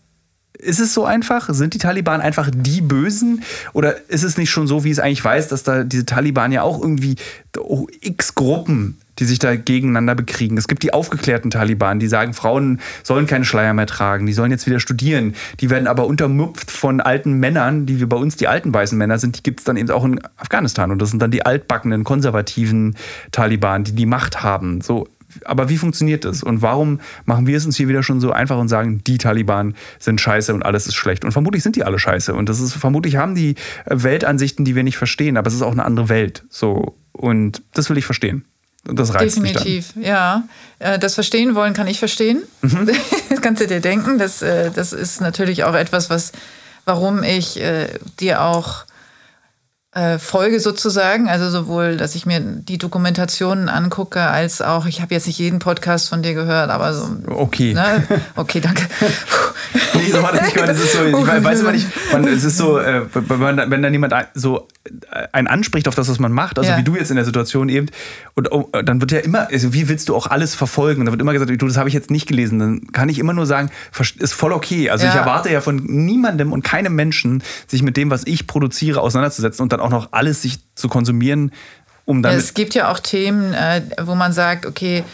ist 0.59 0.81
es 0.81 0.94
so 0.94 1.04
einfach? 1.04 1.48
Sind 1.50 1.74
die 1.74 1.78
Taliban 1.78 2.20
einfach 2.20 2.50
die 2.52 2.81
Bösen? 2.81 3.42
Oder 3.72 4.09
ist 4.11 4.24
es 4.24 4.37
nicht 4.37 4.50
schon 4.50 4.66
so, 4.66 4.85
wie 4.85 4.90
es 4.90 4.98
eigentlich 4.98 5.24
weiß, 5.24 5.48
dass 5.48 5.62
da 5.62 5.85
diese 5.85 6.07
Taliban 6.07 6.52
ja 6.52 6.62
auch 6.62 6.81
irgendwie 6.81 7.16
x 8.00 8.35
Gruppen 8.35 8.98
die 9.18 9.24
sich 9.24 9.38
da 9.38 9.57
gegeneinander 9.57 10.14
bekriegen. 10.14 10.57
Es 10.57 10.68
gibt 10.68 10.83
die 10.83 10.92
aufgeklärten 10.92 11.50
Taliban, 11.50 11.98
die 11.98 12.09
sagen, 12.09 12.35
Frauen 12.35 12.81
sollen 13.02 13.26
keine 13.26 13.44
Schleier 13.44 13.74
mehr 13.74 13.87
tragen, 13.87 14.26
die 14.26 14.33
sollen 14.33 14.50
jetzt 14.50 14.66
wieder 14.66 14.81
studieren. 14.81 15.35
Die 15.61 15.70
werden 15.70 15.87
aber 15.87 16.07
untermupft 16.07 16.70
von 16.70 17.00
alten 17.00 17.35
Männern, 17.35 17.87
die 17.87 18.00
wir 18.00 18.09
bei 18.09 18.16
uns 18.16 18.37
die 18.37 18.48
alten 18.48 18.72
weißen 18.72 18.96
Männer 18.96 19.18
sind, 19.18 19.38
die 19.38 19.42
gibt 19.42 19.61
es 19.61 19.64
dann 19.64 19.76
eben 19.76 19.90
auch 19.90 20.04
in 20.04 20.20
Afghanistan. 20.37 20.90
Und 20.90 21.02
das 21.02 21.11
sind 21.11 21.20
dann 21.20 21.31
die 21.31 21.44
altbackenen, 21.44 22.04
konservativen 22.04 22.96
Taliban, 23.33 23.85
die 23.85 23.92
die 23.92 24.07
Macht 24.07 24.42
haben. 24.42 24.81
So, 24.81 25.09
aber 25.44 25.68
wie 25.68 25.76
funktioniert 25.76 26.24
das? 26.24 26.42
Und 26.42 26.62
warum 26.62 27.00
machen 27.24 27.46
wir 27.46 27.57
es 27.57 27.66
uns 27.66 27.76
hier 27.76 27.88
wieder 27.88 28.02
schon 28.02 28.20
so 28.20 28.33
einfach 28.33 28.59
und 28.59 28.68
sagen, 28.68 29.02
die 29.07 29.18
Taliban 29.18 29.74
sind 29.98 30.20
scheiße 30.20 30.54
und 30.54 30.64
alles 30.64 30.87
ist 30.87 30.94
schlecht? 30.94 31.24
Und 31.24 31.33
vermutlich 31.33 31.62
sind 31.62 31.76
die 31.76 31.85
alle 31.85 31.98
scheiße. 31.98 32.35
Und 32.35 32.48
das 32.48 32.61
ist, 32.61 32.74
vermutlich 32.74 33.16
haben 33.16 33.35
die 33.35 33.54
Weltansichten, 33.87 34.64
die 34.64 34.74
wir 34.74 34.85
nicht 34.85 34.96
verstehen, 34.96 35.37
aber 35.37 35.48
es 35.48 35.54
ist 35.54 35.62
auch 35.62 35.72
eine 35.72 35.85
andere 35.85 36.09
Welt. 36.09 36.44
So. 36.48 36.96
Und 37.12 37.62
das 37.74 37.90
will 37.90 37.98
ich 37.98 38.07
verstehen. 38.07 38.44
Und 38.86 38.98
das 38.98 39.14
reizt 39.14 39.36
Definitiv, 39.36 39.96
mich 39.96 40.06
dann. 40.06 40.14
ja. 40.14 40.42
Äh, 40.78 40.98
das 40.98 41.14
Verstehen 41.14 41.54
wollen 41.54 41.74
kann 41.74 41.86
ich 41.86 41.98
verstehen. 41.98 42.42
Mhm. 42.62 42.90
Das 43.30 43.42
kannst 43.42 43.62
du 43.62 43.66
dir 43.66 43.80
denken. 43.80 44.18
Das, 44.18 44.42
äh, 44.42 44.70
das 44.70 44.92
ist 44.92 45.20
natürlich 45.20 45.64
auch 45.64 45.74
etwas, 45.74 46.10
was, 46.10 46.32
warum 46.86 47.22
ich 47.22 47.60
äh, 47.60 47.88
dir 48.20 48.42
auch 48.42 48.84
Folge 50.20 50.60
sozusagen, 50.60 51.28
also 51.28 51.50
sowohl, 51.50 51.96
dass 51.96 52.14
ich 52.14 52.24
mir 52.24 52.38
die 52.38 52.78
Dokumentationen 52.78 53.68
angucke, 53.68 54.20
als 54.20 54.62
auch, 54.62 54.86
ich 54.86 55.00
habe 55.00 55.12
jetzt 55.12 55.26
nicht 55.26 55.38
jeden 55.40 55.58
Podcast 55.58 56.08
von 56.08 56.22
dir 56.22 56.34
gehört, 56.34 56.70
aber 56.70 56.94
so. 56.94 57.08
Okay. 57.26 57.74
Ne? 57.74 58.06
Okay, 58.37 58.60
danke. 58.60 58.83
nee, 59.94 60.12
so 60.12 60.22
war 60.22 60.31
das 60.31 60.42
nicht 60.42 60.54
gemeint. 60.54 60.70
Das 60.70 60.79
ist 60.79 60.92
so, 60.92 61.04
ich 61.04 61.14
weiß 61.44 61.60
immer 61.60 61.72
nicht, 61.72 61.88
man, 62.12 62.29
es 62.29 62.44
ist 62.44 62.58
so, 62.58 62.76
wenn, 62.76 63.70
wenn 63.70 63.83
dann 63.83 63.92
jemand 63.92 64.14
so 64.35 64.68
einen 65.32 65.48
anspricht 65.48 65.88
auf 65.88 65.96
das, 65.96 66.08
was 66.08 66.20
man 66.20 66.30
macht, 66.30 66.58
also 66.58 66.70
ja. 66.70 66.78
wie 66.78 66.84
du 66.84 66.94
jetzt 66.94 67.10
in 67.10 67.16
der 67.16 67.24
Situation 67.24 67.68
eben, 67.68 67.88
und 68.34 68.52
oh, 68.52 68.70
dann 68.84 69.00
wird 69.00 69.10
ja 69.10 69.18
immer, 69.18 69.48
also 69.50 69.72
wie 69.72 69.88
willst 69.88 70.08
du 70.08 70.14
auch 70.14 70.28
alles 70.28 70.54
verfolgen? 70.54 71.00
Und 71.00 71.06
dann 71.06 71.12
wird 71.12 71.22
immer 71.22 71.32
gesagt, 71.32 71.50
du, 71.50 71.66
das 71.66 71.76
habe 71.76 71.88
ich 71.88 71.94
jetzt 71.94 72.10
nicht 72.10 72.28
gelesen. 72.28 72.58
Dann 72.60 72.92
kann 72.92 73.08
ich 73.08 73.18
immer 73.18 73.32
nur 73.32 73.46
sagen, 73.46 73.70
ist 74.18 74.32
voll 74.32 74.52
okay. 74.52 74.90
Also 74.90 75.06
ja. 75.06 75.12
ich 75.12 75.18
erwarte 75.18 75.50
ja 75.50 75.60
von 75.60 75.76
niemandem 75.76 76.52
und 76.52 76.62
keinem 76.62 76.94
Menschen, 76.94 77.42
sich 77.66 77.82
mit 77.82 77.96
dem, 77.96 78.10
was 78.10 78.22
ich 78.26 78.46
produziere, 78.46 79.00
auseinanderzusetzen 79.00 79.62
und 79.62 79.72
dann 79.72 79.80
auch 79.80 79.88
auch 79.88 80.02
noch 80.02 80.08
alles 80.12 80.42
sich 80.42 80.58
zu 80.74 80.88
konsumieren, 80.88 81.52
um 82.04 82.22
dann. 82.22 82.34
Es 82.34 82.54
gibt 82.54 82.74
ja 82.74 82.90
auch 82.90 83.00
Themen, 83.00 83.52
äh, 83.54 83.82
wo 84.02 84.14
man 84.14 84.32
sagt, 84.32 84.66
okay, 84.66 85.04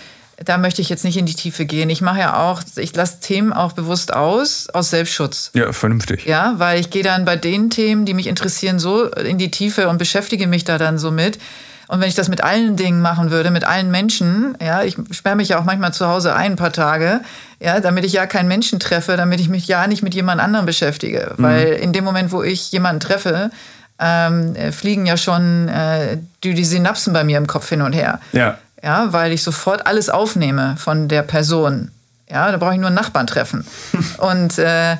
da 0.42 0.58
möchte 0.58 0.82
ich 0.82 0.88
jetzt 0.88 1.04
nicht 1.04 1.16
in 1.16 1.26
die 1.26 1.34
Tiefe 1.34 1.64
gehen. 1.64 1.90
Ich 1.90 2.00
mache 2.00 2.18
ja 2.18 2.40
auch, 2.42 2.62
ich 2.76 2.94
lasse 2.94 3.20
Themen 3.20 3.52
auch 3.52 3.72
bewusst 3.72 4.12
aus, 4.12 4.68
aus 4.70 4.90
Selbstschutz. 4.90 5.50
Ja, 5.54 5.72
vernünftig. 5.72 6.26
Ja, 6.26 6.54
weil 6.56 6.80
ich 6.80 6.90
gehe 6.90 7.02
dann 7.02 7.24
bei 7.24 7.36
den 7.36 7.70
Themen, 7.70 8.04
die 8.04 8.14
mich 8.14 8.26
interessieren, 8.26 8.78
so 8.78 9.04
in 9.10 9.38
die 9.38 9.50
Tiefe 9.50 9.88
und 9.88 9.98
beschäftige 9.98 10.46
mich 10.46 10.64
da 10.64 10.78
dann 10.78 10.98
so 10.98 11.10
mit. 11.10 11.38
Und 11.86 12.00
wenn 12.00 12.08
ich 12.08 12.14
das 12.14 12.28
mit 12.28 12.42
allen 12.42 12.76
Dingen 12.76 13.02
machen 13.02 13.30
würde, 13.30 13.50
mit 13.50 13.64
allen 13.64 13.90
Menschen, 13.90 14.56
ja, 14.60 14.82
ich 14.82 14.96
sperre 15.10 15.36
mich 15.36 15.50
ja 15.50 15.58
auch 15.58 15.64
manchmal 15.64 15.92
zu 15.92 16.08
Hause 16.08 16.34
ein, 16.34 16.52
ein 16.52 16.56
paar 16.56 16.72
Tage, 16.72 17.20
ja, 17.60 17.78
damit 17.80 18.04
ich 18.04 18.14
ja 18.14 18.26
keinen 18.26 18.48
Menschen 18.48 18.80
treffe, 18.80 19.16
damit 19.16 19.38
ich 19.38 19.48
mich 19.48 19.68
ja 19.68 19.86
nicht 19.86 20.02
mit 20.02 20.14
jemand 20.14 20.40
anderem 20.40 20.66
beschäftige. 20.66 21.34
Mhm. 21.36 21.42
Weil 21.42 21.66
in 21.74 21.92
dem 21.92 22.04
Moment, 22.04 22.32
wo 22.32 22.42
ich 22.42 22.72
jemanden 22.72 23.00
treffe, 23.00 23.50
ähm, 23.98 24.56
fliegen 24.72 25.06
ja 25.06 25.16
schon 25.16 25.68
äh, 25.68 26.18
die, 26.42 26.54
die 26.54 26.64
Synapsen 26.64 27.12
bei 27.12 27.22
mir 27.22 27.38
im 27.38 27.46
Kopf 27.46 27.68
hin 27.68 27.82
und 27.82 27.92
her. 27.92 28.18
Ja 28.32 28.58
ja, 28.84 29.12
weil 29.14 29.32
ich 29.32 29.42
sofort 29.42 29.86
alles 29.86 30.10
aufnehme 30.10 30.76
von 30.76 31.08
der 31.08 31.22
Person. 31.22 31.90
Ja, 32.30 32.52
da 32.52 32.58
brauche 32.58 32.74
ich 32.74 32.78
nur 32.78 32.88
einen 32.88 32.96
Nachbarn 32.96 33.26
treffen. 33.26 33.64
und, 34.18 34.58
äh, 34.58 34.96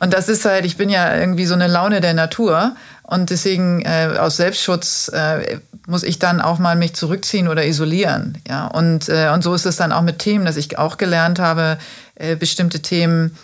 und 0.00 0.12
das 0.12 0.28
ist 0.28 0.44
halt, 0.44 0.64
ich 0.64 0.76
bin 0.76 0.90
ja 0.90 1.16
irgendwie 1.16 1.46
so 1.46 1.54
eine 1.54 1.68
Laune 1.68 2.00
der 2.00 2.14
Natur 2.14 2.74
und 3.04 3.30
deswegen 3.30 3.82
äh, 3.82 4.16
aus 4.18 4.36
Selbstschutz 4.36 5.08
äh, 5.14 5.60
muss 5.86 6.02
ich 6.02 6.18
dann 6.18 6.40
auch 6.40 6.58
mal 6.58 6.74
mich 6.74 6.94
zurückziehen 6.94 7.46
oder 7.46 7.64
isolieren. 7.64 8.38
Ja, 8.48 8.66
und, 8.66 9.08
äh, 9.08 9.30
und 9.32 9.42
so 9.42 9.54
ist 9.54 9.66
es 9.66 9.76
dann 9.76 9.92
auch 9.92 10.02
mit 10.02 10.18
Themen, 10.18 10.44
dass 10.44 10.56
ich 10.56 10.76
auch 10.76 10.98
gelernt 10.98 11.38
habe, 11.38 11.78
äh, 12.16 12.34
bestimmte 12.34 12.80
Themen 12.80 13.36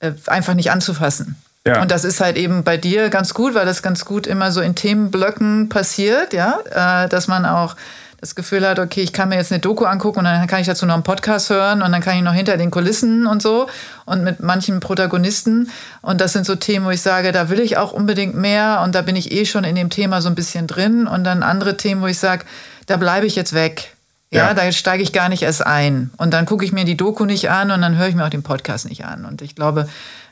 äh, 0.00 0.12
einfach 0.26 0.54
nicht 0.54 0.70
anzufassen. 0.70 1.36
Ja. 1.66 1.80
Und 1.80 1.90
das 1.90 2.04
ist 2.04 2.20
halt 2.20 2.36
eben 2.36 2.64
bei 2.64 2.76
dir 2.76 3.08
ganz 3.08 3.32
gut, 3.32 3.54
weil 3.54 3.64
das 3.64 3.82
ganz 3.82 4.04
gut 4.04 4.26
immer 4.26 4.52
so 4.52 4.60
in 4.60 4.74
Themenblöcken 4.74 5.68
passiert, 5.68 6.32
ja, 6.32 7.06
dass 7.06 7.28
man 7.28 7.46
auch 7.46 7.76
das 8.22 8.36
Gefühl 8.36 8.66
hat, 8.66 8.78
okay, 8.78 9.00
ich 9.00 9.12
kann 9.12 9.30
mir 9.30 9.34
jetzt 9.34 9.50
eine 9.50 9.60
Doku 9.60 9.84
angucken 9.84 10.20
und 10.20 10.26
dann 10.26 10.46
kann 10.46 10.60
ich 10.60 10.68
dazu 10.68 10.86
noch 10.86 10.94
einen 10.94 11.02
Podcast 11.02 11.50
hören 11.50 11.82
und 11.82 11.90
dann 11.90 12.00
kann 12.00 12.16
ich 12.16 12.22
noch 12.22 12.32
hinter 12.32 12.56
den 12.56 12.70
Kulissen 12.70 13.26
und 13.26 13.42
so 13.42 13.66
und 14.04 14.22
mit 14.22 14.38
manchen 14.38 14.78
Protagonisten. 14.78 15.68
Und 16.02 16.20
das 16.20 16.32
sind 16.32 16.46
so 16.46 16.54
Themen, 16.54 16.86
wo 16.86 16.90
ich 16.90 17.02
sage, 17.02 17.32
da 17.32 17.50
will 17.50 17.58
ich 17.58 17.78
auch 17.78 17.92
unbedingt 17.92 18.36
mehr 18.36 18.80
und 18.84 18.94
da 18.94 19.02
bin 19.02 19.16
ich 19.16 19.32
eh 19.32 19.44
schon 19.44 19.64
in 19.64 19.74
dem 19.74 19.90
Thema 19.90 20.22
so 20.22 20.28
ein 20.28 20.36
bisschen 20.36 20.68
drin. 20.68 21.08
Und 21.08 21.24
dann 21.24 21.42
andere 21.42 21.76
Themen, 21.76 22.00
wo 22.00 22.06
ich 22.06 22.20
sage, 22.20 22.44
da 22.86 22.96
bleibe 22.96 23.26
ich 23.26 23.34
jetzt 23.34 23.54
weg. 23.54 23.96
Ja, 24.30 24.46
ja. 24.46 24.54
da 24.54 24.70
steige 24.70 25.02
ich 25.02 25.12
gar 25.12 25.28
nicht 25.28 25.42
erst 25.42 25.66
ein. 25.66 26.12
Und 26.16 26.32
dann 26.32 26.46
gucke 26.46 26.64
ich 26.64 26.70
mir 26.70 26.84
die 26.84 26.96
Doku 26.96 27.24
nicht 27.24 27.50
an 27.50 27.72
und 27.72 27.82
dann 27.82 27.98
höre 27.98 28.06
ich 28.06 28.14
mir 28.14 28.24
auch 28.24 28.30
den 28.30 28.44
Podcast 28.44 28.88
nicht 28.88 29.04
an. 29.04 29.24
Und 29.24 29.42
ich 29.42 29.56
glaube, 29.56 29.88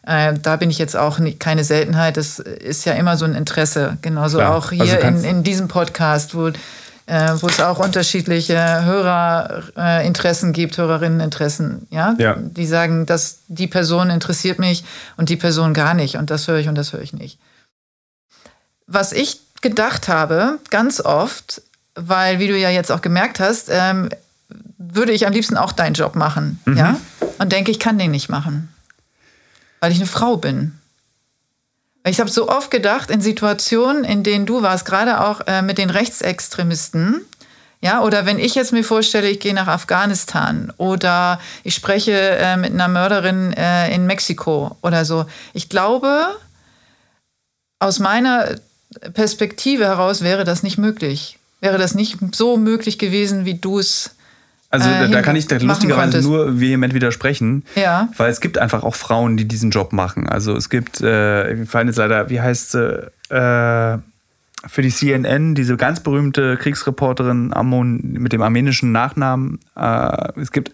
äh, 0.06 0.32
da 0.40 0.54
bin 0.54 0.70
ich 0.70 0.78
jetzt 0.78 0.96
auch 0.96 1.18
nicht, 1.18 1.40
keine 1.40 1.64
Seltenheit. 1.64 2.16
Das 2.16 2.38
ist 2.38 2.84
ja 2.84 2.92
immer 2.92 3.16
so 3.16 3.24
ein 3.24 3.34
Interesse. 3.34 3.98
Genauso 4.00 4.38
Klar. 4.38 4.54
auch 4.54 4.70
hier 4.70 5.04
also 5.04 5.08
in, 5.08 5.24
in 5.24 5.42
diesem 5.42 5.66
Podcast, 5.66 6.36
wo 6.36 6.52
äh, 7.10 7.42
wo 7.42 7.48
es 7.48 7.58
auch 7.58 7.80
unterschiedliche 7.80 8.84
Hörerinteressen 8.84 10.52
gibt, 10.52 10.78
Hörerinneninteressen, 10.78 11.88
ja? 11.90 12.14
ja? 12.18 12.36
Die 12.38 12.66
sagen, 12.66 13.04
dass 13.04 13.40
die 13.48 13.66
Person 13.66 14.10
interessiert 14.10 14.60
mich 14.60 14.84
und 15.16 15.28
die 15.28 15.36
Person 15.36 15.74
gar 15.74 15.94
nicht 15.94 16.16
und 16.16 16.30
das 16.30 16.46
höre 16.46 16.58
ich 16.58 16.68
und 16.68 16.76
das 16.76 16.92
höre 16.92 17.02
ich 17.02 17.12
nicht. 17.12 17.40
Was 18.86 19.12
ich 19.12 19.40
gedacht 19.60 20.06
habe, 20.06 20.58
ganz 20.70 21.00
oft, 21.00 21.62
weil, 21.96 22.38
wie 22.38 22.46
du 22.46 22.56
ja 22.56 22.70
jetzt 22.70 22.92
auch 22.92 23.02
gemerkt 23.02 23.40
hast, 23.40 23.68
ähm, 23.70 24.08
würde 24.78 25.10
ich 25.10 25.26
am 25.26 25.32
liebsten 25.32 25.56
auch 25.56 25.72
deinen 25.72 25.94
Job 25.94 26.14
machen, 26.14 26.60
mhm. 26.64 26.76
ja? 26.76 26.96
Und 27.38 27.50
denke, 27.50 27.72
ich 27.72 27.80
kann 27.80 27.98
den 27.98 28.12
nicht 28.12 28.28
machen, 28.28 28.68
weil 29.80 29.90
ich 29.90 29.98
eine 29.98 30.06
Frau 30.06 30.36
bin. 30.36 30.79
Ich 32.04 32.18
habe 32.18 32.30
so 32.30 32.48
oft 32.48 32.70
gedacht, 32.70 33.10
in 33.10 33.20
Situationen, 33.20 34.04
in 34.04 34.22
denen 34.22 34.46
du 34.46 34.62
warst, 34.62 34.86
gerade 34.86 35.20
auch 35.20 35.42
äh, 35.46 35.62
mit 35.62 35.78
den 35.78 35.90
Rechtsextremisten, 35.90 37.20
ja, 37.82 38.02
oder 38.02 38.26
wenn 38.26 38.38
ich 38.38 38.54
jetzt 38.54 38.72
mir 38.72 38.84
vorstelle, 38.84 39.28
ich 39.28 39.40
gehe 39.40 39.54
nach 39.54 39.66
Afghanistan 39.66 40.70
oder 40.76 41.40
ich 41.64 41.74
spreche 41.74 42.12
äh, 42.12 42.56
mit 42.58 42.72
einer 42.72 42.88
Mörderin 42.88 43.54
äh, 43.54 43.94
in 43.94 44.06
Mexiko 44.06 44.76
oder 44.82 45.06
so. 45.06 45.24
Ich 45.54 45.70
glaube, 45.70 46.26
aus 47.78 47.98
meiner 47.98 48.56
Perspektive 49.14 49.86
heraus 49.86 50.20
wäre 50.20 50.44
das 50.44 50.62
nicht 50.62 50.76
möglich. 50.76 51.38
Wäre 51.60 51.78
das 51.78 51.94
nicht 51.94 52.18
so 52.34 52.58
möglich 52.58 52.98
gewesen, 52.98 53.46
wie 53.46 53.54
du 53.54 53.78
es 53.78 54.10
also 54.70 54.88
äh, 54.88 55.10
da 55.10 55.20
kann 55.20 55.34
ich 55.34 55.48
da 55.48 55.56
lustigerweise 55.56 56.22
nur 56.22 56.60
vehement 56.60 56.94
widersprechen, 56.94 57.64
ja. 57.74 58.08
weil 58.16 58.30
es 58.30 58.40
gibt 58.40 58.56
einfach 58.56 58.84
auch 58.84 58.94
Frauen, 58.94 59.36
die 59.36 59.46
diesen 59.46 59.70
Job 59.70 59.92
machen. 59.92 60.28
Also 60.28 60.54
es 60.54 60.70
gibt, 60.70 61.00
äh, 61.00 61.58
wir 61.58 61.66
fallen 61.66 61.88
jetzt 61.88 61.96
leider, 61.96 62.30
wie 62.30 62.40
heißt 62.40 62.70
sie, 62.72 63.10
äh, 63.30 63.98
für 64.66 64.82
die 64.82 64.90
CNN, 64.90 65.54
diese 65.54 65.76
ganz 65.76 66.00
berühmte 66.00 66.56
Kriegsreporterin 66.56 67.52
Amon 67.52 68.00
mit 68.02 68.32
dem 68.32 68.42
armenischen 68.42 68.92
Nachnamen. 68.92 69.58
Äh, 69.74 70.40
es 70.40 70.52
gibt 70.52 70.72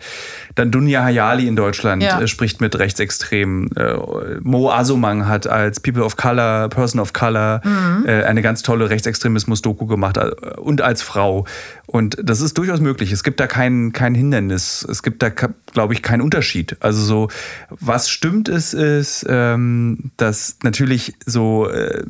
dann 0.57 0.72
Dunja 0.72 1.05
Hayali 1.05 1.47
in 1.47 1.55
Deutschland, 1.55 2.03
ja. 2.03 2.20
äh, 2.20 2.26
spricht 2.26 2.61
mit 2.61 2.76
Rechtsextremen. 2.76 3.70
Äh, 3.76 3.95
Mo 4.43 4.70
Asumang 4.70 5.28
hat 5.28 5.47
als 5.47 5.78
People 5.78 6.05
of 6.05 6.16
Color, 6.16 6.68
Person 6.68 7.01
of 7.01 7.12
Color 7.12 7.61
mhm. 7.64 8.07
Äh, 8.07 8.24
eine 8.24 8.43
ganz 8.43 8.62
tolle 8.62 8.91
Rechtsextremismus-Doku 8.91 9.87
gemacht 9.87 10.16
äh, 10.16 10.30
und 10.57 10.82
als 10.82 11.03
Frau. 11.03 11.47
Und 11.87 12.16
das 12.22 12.41
ist 12.41 12.59
durchaus 12.59 12.80
möglich. 12.80 13.12
Es 13.12 13.22
gibt 13.22 13.39
da 13.39 13.47
kein, 13.47 13.93
kein 13.93 14.14
Hindernis. 14.14 14.87
Es 14.91 15.05
gibt 15.05 15.22
da, 15.22 15.30
glaube 15.30 15.95
ich, 15.95 16.03
keinen 16.03 16.20
Unterschied. 16.20 16.76
Also 16.80 17.03
so, 17.03 17.28
was 17.70 18.11
stimmt 18.11 18.49
ist, 18.49 18.74
ist, 18.74 19.24
ähm, 19.28 20.11
dass 20.16 20.59
natürlich 20.62 21.14
so 21.24 21.68
äh, 21.70 22.05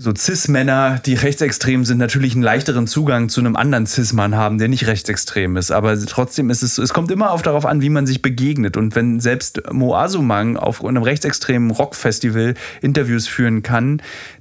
so 0.00 0.14
Cis-Männer, 0.14 1.00
die 1.04 1.14
rechtsextrem 1.14 1.84
sind, 1.84 1.98
natürlich 1.98 2.34
einen 2.34 2.44
leichteren 2.44 2.86
Zugang 2.86 3.28
zu 3.28 3.40
einem 3.40 3.56
anderen 3.56 3.84
Cis-Mann 3.84 4.36
haben, 4.36 4.58
der 4.58 4.68
nicht 4.68 4.86
rechtsextrem 4.86 5.56
ist. 5.56 5.72
Aber 5.72 5.98
trotzdem 5.98 6.50
ist 6.50 6.62
es, 6.62 6.78
es 6.78 6.94
kommt 6.94 7.10
immer 7.10 7.32
auf 7.32 7.42
darauf 7.42 7.66
an, 7.66 7.82
wie 7.82 7.88
man 7.88 8.06
sich 8.06 8.22
begegnet. 8.22 8.76
Und 8.76 8.94
wenn 8.94 9.18
selbst 9.18 9.60
Mo 9.72 9.96
Asumang 9.96 10.56
auf 10.56 10.84
einem 10.84 11.02
rechtsextremen 11.02 11.72
Rockfestival 11.72 12.54
Interviews 12.80 13.26
führen 13.26 13.64
kann, 13.64 14.00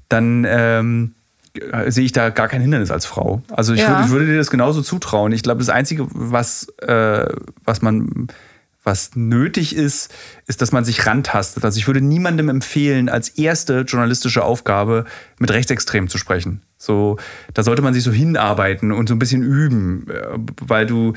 dann 0.10 0.45
ähm, 0.47 1.16
sehe 1.88 2.05
ich 2.05 2.12
da 2.12 2.30
gar 2.30 2.49
kein 2.49 2.62
Hindernis 2.62 2.91
als 2.91 3.08
Frau. 3.08 3.41
Also 3.49 3.74
ich, 3.74 3.80
ja. 3.80 3.89
würde, 3.89 4.03
ich 4.03 4.10
würde 4.12 4.26
dir 4.28 4.38
das 4.38 4.51
genauso 4.51 4.84
zutrauen. 4.84 5.32
Ich 5.32 5.41
glaube, 5.41 5.58
das 5.58 5.70
Einzige, 5.70 6.05
was, 6.12 6.68
äh, 6.84 7.26
was 7.66 7.82
man 7.82 8.28
was 8.88 9.11
nötig 9.15 9.75
ist, 9.75 10.11
ist, 10.47 10.61
dass 10.61 10.71
man 10.71 10.85
sich 10.85 11.05
rantastet. 11.05 11.63
Also 11.65 11.77
ich 11.77 11.88
würde 11.88 12.01
niemandem 12.01 12.47
empfehlen, 12.47 13.09
als 13.09 13.29
erste 13.29 13.81
journalistische 13.81 14.43
Aufgabe 14.43 15.03
mit 15.38 15.51
Rechtsextremen 15.51 16.09
zu 16.09 16.17
sprechen. 16.17 16.61
So, 16.77 17.17
da 17.53 17.63
sollte 17.63 17.81
man 17.81 17.93
sich 17.93 18.03
so 18.03 18.11
hinarbeiten 18.11 18.91
und 18.91 19.09
so 19.09 19.15
ein 19.15 19.19
bisschen 19.19 19.43
üben, 19.43 20.07
äh, 20.09 20.38
weil 20.61 20.85
du, 20.85 21.13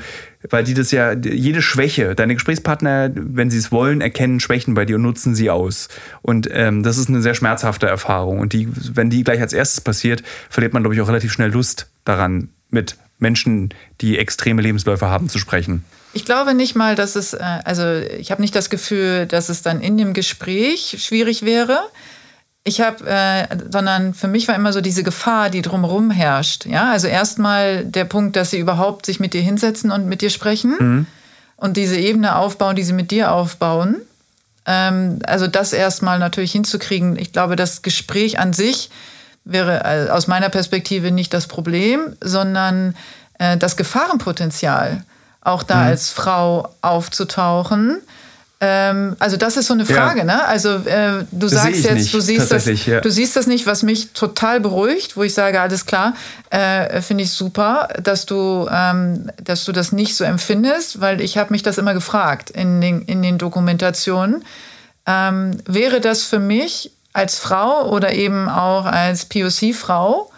weil 0.49 0.63
die 0.63 0.73
das 0.73 0.91
ja, 0.91 1.13
jede 1.13 1.61
Schwäche, 1.61 2.13
deine 2.13 2.33
Gesprächspartner, 2.33 3.11
wenn 3.15 3.49
sie 3.49 3.59
es 3.59 3.71
wollen, 3.71 4.01
erkennen 4.01 4.39
Schwächen 4.39 4.73
bei 4.73 4.85
dir 4.85 4.97
und 4.97 5.03
nutzen 5.03 5.33
sie 5.33 5.49
aus. 5.49 5.87
Und 6.21 6.49
ähm, 6.51 6.83
das 6.83 6.97
ist 6.97 7.07
eine 7.07 7.21
sehr 7.21 7.35
schmerzhafte 7.35 7.87
Erfahrung. 7.87 8.39
Und 8.39 8.53
die, 8.53 8.67
wenn 8.95 9.09
die 9.09 9.23
gleich 9.23 9.39
als 9.39 9.53
erstes 9.53 9.79
passiert, 9.81 10.23
verliert 10.49 10.73
man, 10.73 10.83
glaube 10.83 10.95
ich, 10.95 11.01
auch 11.01 11.07
relativ 11.07 11.31
schnell 11.31 11.51
Lust 11.51 11.89
daran, 12.03 12.49
mit 12.69 12.97
Menschen, 13.19 13.69
die 14.01 14.17
extreme 14.17 14.61
Lebensläufe 14.61 15.07
haben, 15.07 15.29
zu 15.29 15.39
sprechen. 15.39 15.85
Ich 16.13 16.25
glaube 16.25 16.53
nicht 16.53 16.75
mal, 16.75 16.95
dass 16.95 17.15
es, 17.15 17.33
äh, 17.33 17.39
also 17.63 17.83
ich 17.93 18.31
habe 18.31 18.41
nicht 18.41 18.55
das 18.55 18.69
Gefühl, 18.69 19.25
dass 19.25 19.49
es 19.49 19.61
dann 19.61 19.81
in 19.81 19.97
dem 19.97 20.13
Gespräch 20.13 20.97
schwierig 20.99 21.43
wäre. 21.43 21.79
Ich 22.63 22.81
habe, 22.81 23.03
äh, 23.07 23.47
sondern 23.71 24.13
für 24.13 24.27
mich 24.27 24.47
war 24.47 24.55
immer 24.55 24.73
so 24.73 24.81
diese 24.81 25.03
Gefahr, 25.03 25.49
die 25.49 25.61
drumherum 25.61 26.11
herrscht. 26.11 26.65
Ja, 26.65 26.91
also 26.91 27.07
erstmal 27.07 27.85
der 27.85 28.05
Punkt, 28.05 28.35
dass 28.35 28.51
sie 28.51 28.59
überhaupt 28.59 29.05
sich 29.05 29.19
mit 29.19 29.33
dir 29.33 29.41
hinsetzen 29.41 29.89
und 29.89 30.05
mit 30.05 30.21
dir 30.21 30.29
sprechen 30.29 30.75
mhm. 30.79 31.07
und 31.55 31.77
diese 31.77 31.97
Ebene 31.97 32.35
aufbauen, 32.35 32.75
die 32.75 32.83
sie 32.83 32.93
mit 32.93 33.09
dir 33.09 33.31
aufbauen. 33.31 33.97
Ähm, 34.65 35.19
also 35.25 35.47
das 35.47 35.73
erstmal 35.73 36.19
natürlich 36.19 36.51
hinzukriegen. 36.51 37.17
Ich 37.17 37.31
glaube, 37.31 37.55
das 37.55 37.81
Gespräch 37.81 38.37
an 38.37 38.53
sich 38.53 38.91
wäre 39.43 39.83
äh, 39.83 40.11
aus 40.11 40.27
meiner 40.27 40.49
Perspektive 40.49 41.09
nicht 41.09 41.33
das 41.33 41.47
Problem, 41.47 42.15
sondern 42.21 42.95
äh, 43.39 43.57
das 43.57 43.75
Gefahrenpotenzial 43.75 45.03
auch 45.41 45.63
da 45.63 45.77
mhm. 45.77 45.87
als 45.87 46.09
Frau 46.09 46.69
aufzutauchen. 46.81 48.01
Ähm, 48.63 49.15
also 49.17 49.37
das 49.37 49.57
ist 49.57 49.65
so 49.65 49.73
eine 49.73 49.87
Frage, 49.87 50.19
ja. 50.19 50.25
ne? 50.25 50.45
Also 50.45 50.75
äh, 50.75 51.25
du 51.31 51.47
das 51.47 51.51
sagst 51.51 51.83
jetzt, 51.83 51.93
nicht, 51.95 52.13
du 52.13 52.19
siehst 52.19 52.51
das, 52.51 52.85
ja. 52.85 53.01
du 53.01 53.09
siehst 53.09 53.35
das 53.35 53.47
nicht, 53.47 53.65
was 53.65 53.81
mich 53.81 54.11
total 54.11 54.59
beruhigt, 54.59 55.17
wo 55.17 55.23
ich 55.23 55.33
sage, 55.33 55.59
alles 55.59 55.87
klar, 55.87 56.13
äh, 56.51 57.01
finde 57.01 57.23
ich 57.23 57.31
super, 57.31 57.89
dass 58.03 58.27
du, 58.27 58.69
ähm, 58.71 59.31
dass 59.43 59.65
du 59.65 59.71
das 59.71 59.91
nicht 59.91 60.15
so 60.15 60.23
empfindest, 60.23 61.01
weil 61.01 61.21
ich 61.21 61.39
habe 61.39 61.51
mich 61.51 61.63
das 61.63 61.79
immer 61.79 61.95
gefragt 61.95 62.51
in 62.51 62.81
den, 62.81 63.01
in 63.01 63.23
den 63.23 63.39
Dokumentationen. 63.39 64.45
Ähm, 65.07 65.57
wäre 65.65 65.99
das 65.99 66.23
für 66.23 66.39
mich 66.39 66.91
als 67.13 67.39
Frau 67.39 67.89
oder 67.89 68.13
eben 68.13 68.47
auch 68.47 68.85
als 68.85 69.25
POC-Frau 69.25 70.31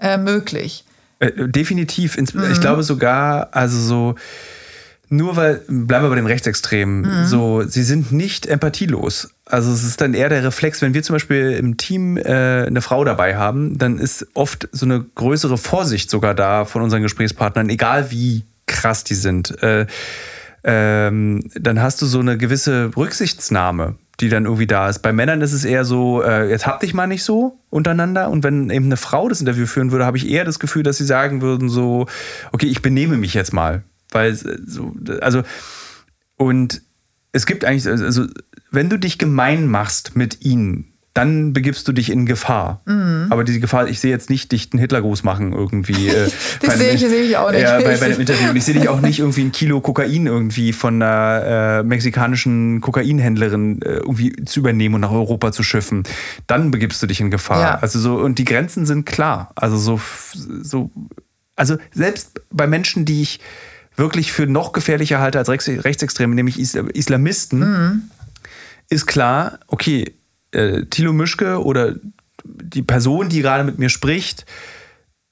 äh, 0.00 0.18
möglich? 0.18 0.84
Äh, 1.20 1.48
definitiv. 1.48 2.16
Mhm. 2.16 2.52
Ich 2.52 2.60
glaube 2.60 2.82
sogar, 2.82 3.48
also 3.52 3.78
so, 3.78 4.14
nur 5.10 5.36
weil, 5.36 5.62
bleiben 5.68 6.04
wir 6.04 6.10
bei 6.10 6.16
dem 6.16 6.26
Rechtsextremen, 6.26 7.00
mhm. 7.00 7.26
so, 7.26 7.62
sie 7.62 7.82
sind 7.82 8.12
nicht 8.12 8.46
empathielos. 8.46 9.30
Also 9.46 9.72
es 9.72 9.82
ist 9.82 10.00
dann 10.00 10.14
eher 10.14 10.28
der 10.28 10.44
Reflex, 10.44 10.82
wenn 10.82 10.92
wir 10.92 11.02
zum 11.02 11.14
Beispiel 11.14 11.52
im 11.52 11.78
Team 11.78 12.18
äh, 12.18 12.66
eine 12.66 12.82
Frau 12.82 13.04
dabei 13.04 13.36
haben, 13.36 13.78
dann 13.78 13.98
ist 13.98 14.26
oft 14.34 14.68
so 14.72 14.84
eine 14.84 15.02
größere 15.02 15.56
Vorsicht 15.56 16.10
sogar 16.10 16.34
da 16.34 16.66
von 16.66 16.82
unseren 16.82 17.02
Gesprächspartnern, 17.02 17.70
egal 17.70 18.10
wie 18.10 18.44
krass 18.66 19.04
die 19.04 19.14
sind, 19.14 19.62
äh, 19.62 19.86
ähm, 20.64 21.48
dann 21.54 21.80
hast 21.80 22.02
du 22.02 22.06
so 22.06 22.20
eine 22.20 22.36
gewisse 22.36 22.90
Rücksichtsnahme, 22.94 23.96
die 24.20 24.28
dann 24.28 24.44
irgendwie 24.44 24.66
da 24.66 24.88
ist. 24.88 25.00
Bei 25.00 25.12
Männern 25.12 25.40
ist 25.42 25.52
es 25.52 25.64
eher 25.64 25.84
so, 25.84 26.22
äh, 26.22 26.50
jetzt 26.50 26.66
hab 26.66 26.80
dich 26.80 26.92
mal 26.92 27.06
nicht 27.06 27.22
so 27.22 27.58
untereinander. 27.70 28.30
Und 28.30 28.42
wenn 28.42 28.70
eben 28.70 28.86
eine 28.86 28.96
Frau 28.96 29.28
das 29.28 29.40
Interview 29.40 29.66
führen 29.66 29.92
würde, 29.92 30.06
habe 30.06 30.16
ich 30.16 30.28
eher 30.28 30.44
das 30.44 30.58
Gefühl, 30.58 30.82
dass 30.82 30.98
sie 30.98 31.04
sagen 31.04 31.40
würden 31.40 31.68
so, 31.68 32.06
okay, 32.52 32.66
ich 32.66 32.82
benehme 32.82 33.16
mich 33.16 33.34
jetzt 33.34 33.52
mal. 33.52 33.84
Weil 34.10 34.34
so, 34.34 34.96
also, 35.20 35.42
und 36.36 36.82
es 37.32 37.46
gibt 37.46 37.64
eigentlich, 37.64 37.86
also, 37.86 38.26
wenn 38.70 38.88
du 38.88 38.98
dich 38.98 39.18
gemein 39.18 39.66
machst 39.66 40.16
mit 40.16 40.44
ihnen, 40.44 40.92
dann 41.18 41.52
begibst 41.52 41.88
du 41.88 41.92
dich 41.92 42.10
in 42.10 42.26
Gefahr. 42.26 42.80
Mhm. 42.86 43.26
Aber 43.30 43.42
diese 43.42 43.58
Gefahr, 43.58 43.88
ich 43.88 43.98
sehe 43.98 44.12
jetzt 44.12 44.30
nicht 44.30 44.52
dich 44.52 44.68
einen 44.72 44.78
Hitlergruß 44.78 45.24
machen 45.24 45.52
irgendwie. 45.52 46.06
Äh, 46.06 46.30
das 46.62 46.78
sehe 46.78 46.92
ich, 46.92 47.00
seh 47.00 47.22
ich 47.22 47.36
auch 47.36 47.50
nicht. 47.50 47.62
Ja, 47.62 47.78
bei, 47.80 47.96
bei 47.96 48.06
einem 48.06 48.20
Interview. 48.20 48.50
Und 48.50 48.54
ich 48.54 48.64
sehe 48.64 48.74
dich 48.74 48.88
auch 48.88 49.00
nicht 49.00 49.18
irgendwie 49.18 49.40
ein 49.40 49.50
Kilo 49.50 49.80
Kokain 49.80 50.26
irgendwie 50.26 50.72
von 50.72 51.02
einer 51.02 51.80
äh, 51.80 51.82
mexikanischen 51.82 52.80
Kokainhändlerin 52.80 53.82
äh, 53.82 53.94
irgendwie 53.94 54.32
zu 54.44 54.60
übernehmen 54.60 54.94
und 54.94 55.00
nach 55.00 55.10
Europa 55.10 55.50
zu 55.50 55.64
schiffen. 55.64 56.04
Dann 56.46 56.70
begibst 56.70 57.02
du 57.02 57.08
dich 57.08 57.20
in 57.20 57.32
Gefahr. 57.32 57.60
Ja. 57.60 57.78
Also 57.80 57.98
so, 57.98 58.14
und 58.18 58.38
die 58.38 58.44
Grenzen 58.44 58.86
sind 58.86 59.04
klar. 59.04 59.50
Also 59.56 59.76
so, 59.76 60.00
so, 60.62 60.92
also 61.56 61.78
selbst 61.92 62.40
bei 62.52 62.68
Menschen, 62.68 63.04
die 63.04 63.22
ich 63.22 63.40
wirklich 63.96 64.30
für 64.30 64.46
noch 64.46 64.70
gefährlicher 64.70 65.18
halte 65.18 65.40
als 65.40 65.48
Rechtsextreme, 65.48 66.36
nämlich 66.36 66.60
Islamisten, 66.60 67.58
mhm. 67.58 68.02
ist 68.88 69.06
klar, 69.06 69.58
okay, 69.66 70.14
äh, 70.52 70.84
Thilo 70.86 71.12
Mischke 71.12 71.62
oder 71.62 71.94
die 72.44 72.82
Person, 72.82 73.28
die 73.28 73.42
gerade 73.42 73.64
mit 73.64 73.78
mir 73.78 73.88
spricht, 73.88 74.46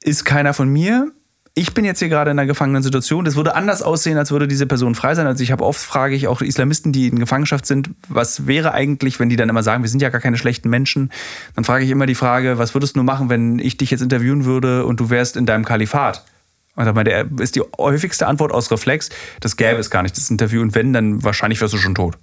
ist 0.02 0.24
keiner 0.24 0.54
von 0.54 0.68
mir. 0.68 1.12
Ich 1.58 1.72
bin 1.72 1.86
jetzt 1.86 2.00
hier 2.00 2.10
gerade 2.10 2.30
in 2.30 2.38
einer 2.38 2.46
gefangenen 2.46 2.82
Situation. 2.82 3.24
Das 3.24 3.34
würde 3.34 3.54
anders 3.54 3.80
aussehen, 3.80 4.18
als 4.18 4.30
würde 4.30 4.46
diese 4.46 4.66
Person 4.66 4.94
frei 4.94 5.14
sein. 5.14 5.26
Also 5.26 5.42
ich 5.42 5.52
habe 5.52 5.64
oft 5.64 5.80
frage 5.80 6.14
ich 6.14 6.28
auch 6.28 6.42
Islamisten, 6.42 6.92
die 6.92 7.08
in 7.08 7.18
Gefangenschaft 7.18 7.64
sind, 7.64 7.90
was 8.08 8.46
wäre 8.46 8.72
eigentlich, 8.72 9.18
wenn 9.18 9.30
die 9.30 9.36
dann 9.36 9.48
immer 9.48 9.62
sagen, 9.62 9.82
wir 9.82 9.88
sind 9.88 10.02
ja 10.02 10.10
gar 10.10 10.20
keine 10.20 10.36
schlechten 10.36 10.68
Menschen. 10.68 11.10
Dann 11.54 11.64
frage 11.64 11.84
ich 11.84 11.90
immer 11.90 12.04
die 12.04 12.14
Frage, 12.14 12.58
was 12.58 12.74
würdest 12.74 12.94
du 12.94 13.02
machen, 13.02 13.30
wenn 13.30 13.58
ich 13.58 13.78
dich 13.78 13.90
jetzt 13.90 14.02
interviewen 14.02 14.44
würde 14.44 14.84
und 14.84 15.00
du 15.00 15.08
wärst 15.08 15.36
in 15.38 15.46
deinem 15.46 15.64
Kalifat? 15.64 16.26
Und 16.74 16.84
da 16.84 16.92
meinte 16.92 17.10
er, 17.10 17.26
ist 17.40 17.56
die 17.56 17.62
häufigste 17.78 18.26
Antwort 18.26 18.52
aus 18.52 18.70
Reflex, 18.70 19.08
das 19.40 19.56
gäbe 19.56 19.78
es 19.78 19.90
gar 19.90 20.02
nicht, 20.02 20.14
das 20.16 20.28
Interview. 20.28 20.60
Und 20.60 20.74
wenn, 20.74 20.92
dann 20.92 21.24
wahrscheinlich 21.24 21.58
wärst 21.62 21.72
du 21.72 21.78
schon 21.78 21.94
tot. 21.94 22.18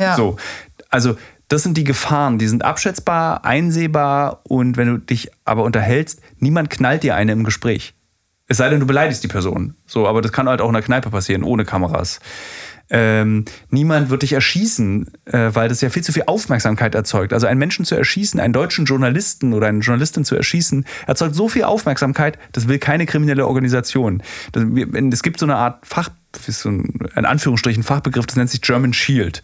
Ja. 0.00 0.16
So. 0.16 0.36
Also, 0.90 1.16
das 1.52 1.62
sind 1.62 1.76
die 1.76 1.84
Gefahren, 1.84 2.38
die 2.38 2.48
sind 2.48 2.64
abschätzbar, 2.64 3.44
einsehbar 3.44 4.40
und 4.44 4.78
wenn 4.78 4.88
du 4.88 4.96
dich 4.96 5.30
aber 5.44 5.64
unterhältst, 5.64 6.22
niemand 6.38 6.70
knallt 6.70 7.02
dir 7.02 7.14
eine 7.14 7.32
im 7.32 7.44
Gespräch. 7.44 7.94
Es 8.48 8.56
sei 8.56 8.70
denn, 8.70 8.80
du 8.80 8.86
beleidigst 8.86 9.22
die 9.22 9.28
Person. 9.28 9.74
So, 9.86 10.08
aber 10.08 10.22
das 10.22 10.32
kann 10.32 10.48
halt 10.48 10.62
auch 10.62 10.68
in 10.68 10.72
der 10.72 10.82
Kneipe 10.82 11.10
passieren, 11.10 11.42
ohne 11.42 11.66
Kameras. 11.66 12.20
Ähm, 12.88 13.44
niemand 13.68 14.08
wird 14.08 14.22
dich 14.22 14.32
erschießen, 14.32 15.10
äh, 15.26 15.50
weil 15.52 15.68
das 15.68 15.82
ja 15.82 15.90
viel 15.90 16.02
zu 16.02 16.12
viel 16.12 16.24
Aufmerksamkeit 16.26 16.94
erzeugt. 16.94 17.34
Also 17.34 17.46
einen 17.46 17.58
Menschen 17.58 17.84
zu 17.84 17.96
erschießen, 17.96 18.40
einen 18.40 18.52
deutschen 18.54 18.86
Journalisten 18.86 19.52
oder 19.52 19.66
eine 19.66 19.80
Journalistin 19.80 20.24
zu 20.24 20.34
erschießen, 20.34 20.86
erzeugt 21.06 21.34
so 21.34 21.48
viel 21.48 21.64
Aufmerksamkeit, 21.64 22.38
das 22.52 22.66
will 22.66 22.78
keine 22.78 23.04
kriminelle 23.04 23.46
Organisation. 23.46 24.22
Es 24.54 25.22
gibt 25.22 25.38
so 25.38 25.46
eine 25.46 25.56
Art 25.56 25.86
Fach, 25.86 26.08
so 26.46 26.70
ein, 26.70 26.98
in 27.14 27.26
Anführungsstrichen 27.26 27.82
Fachbegriff, 27.82 28.26
das 28.26 28.36
nennt 28.36 28.50
sich 28.50 28.62
German 28.62 28.94
Shield. 28.94 29.42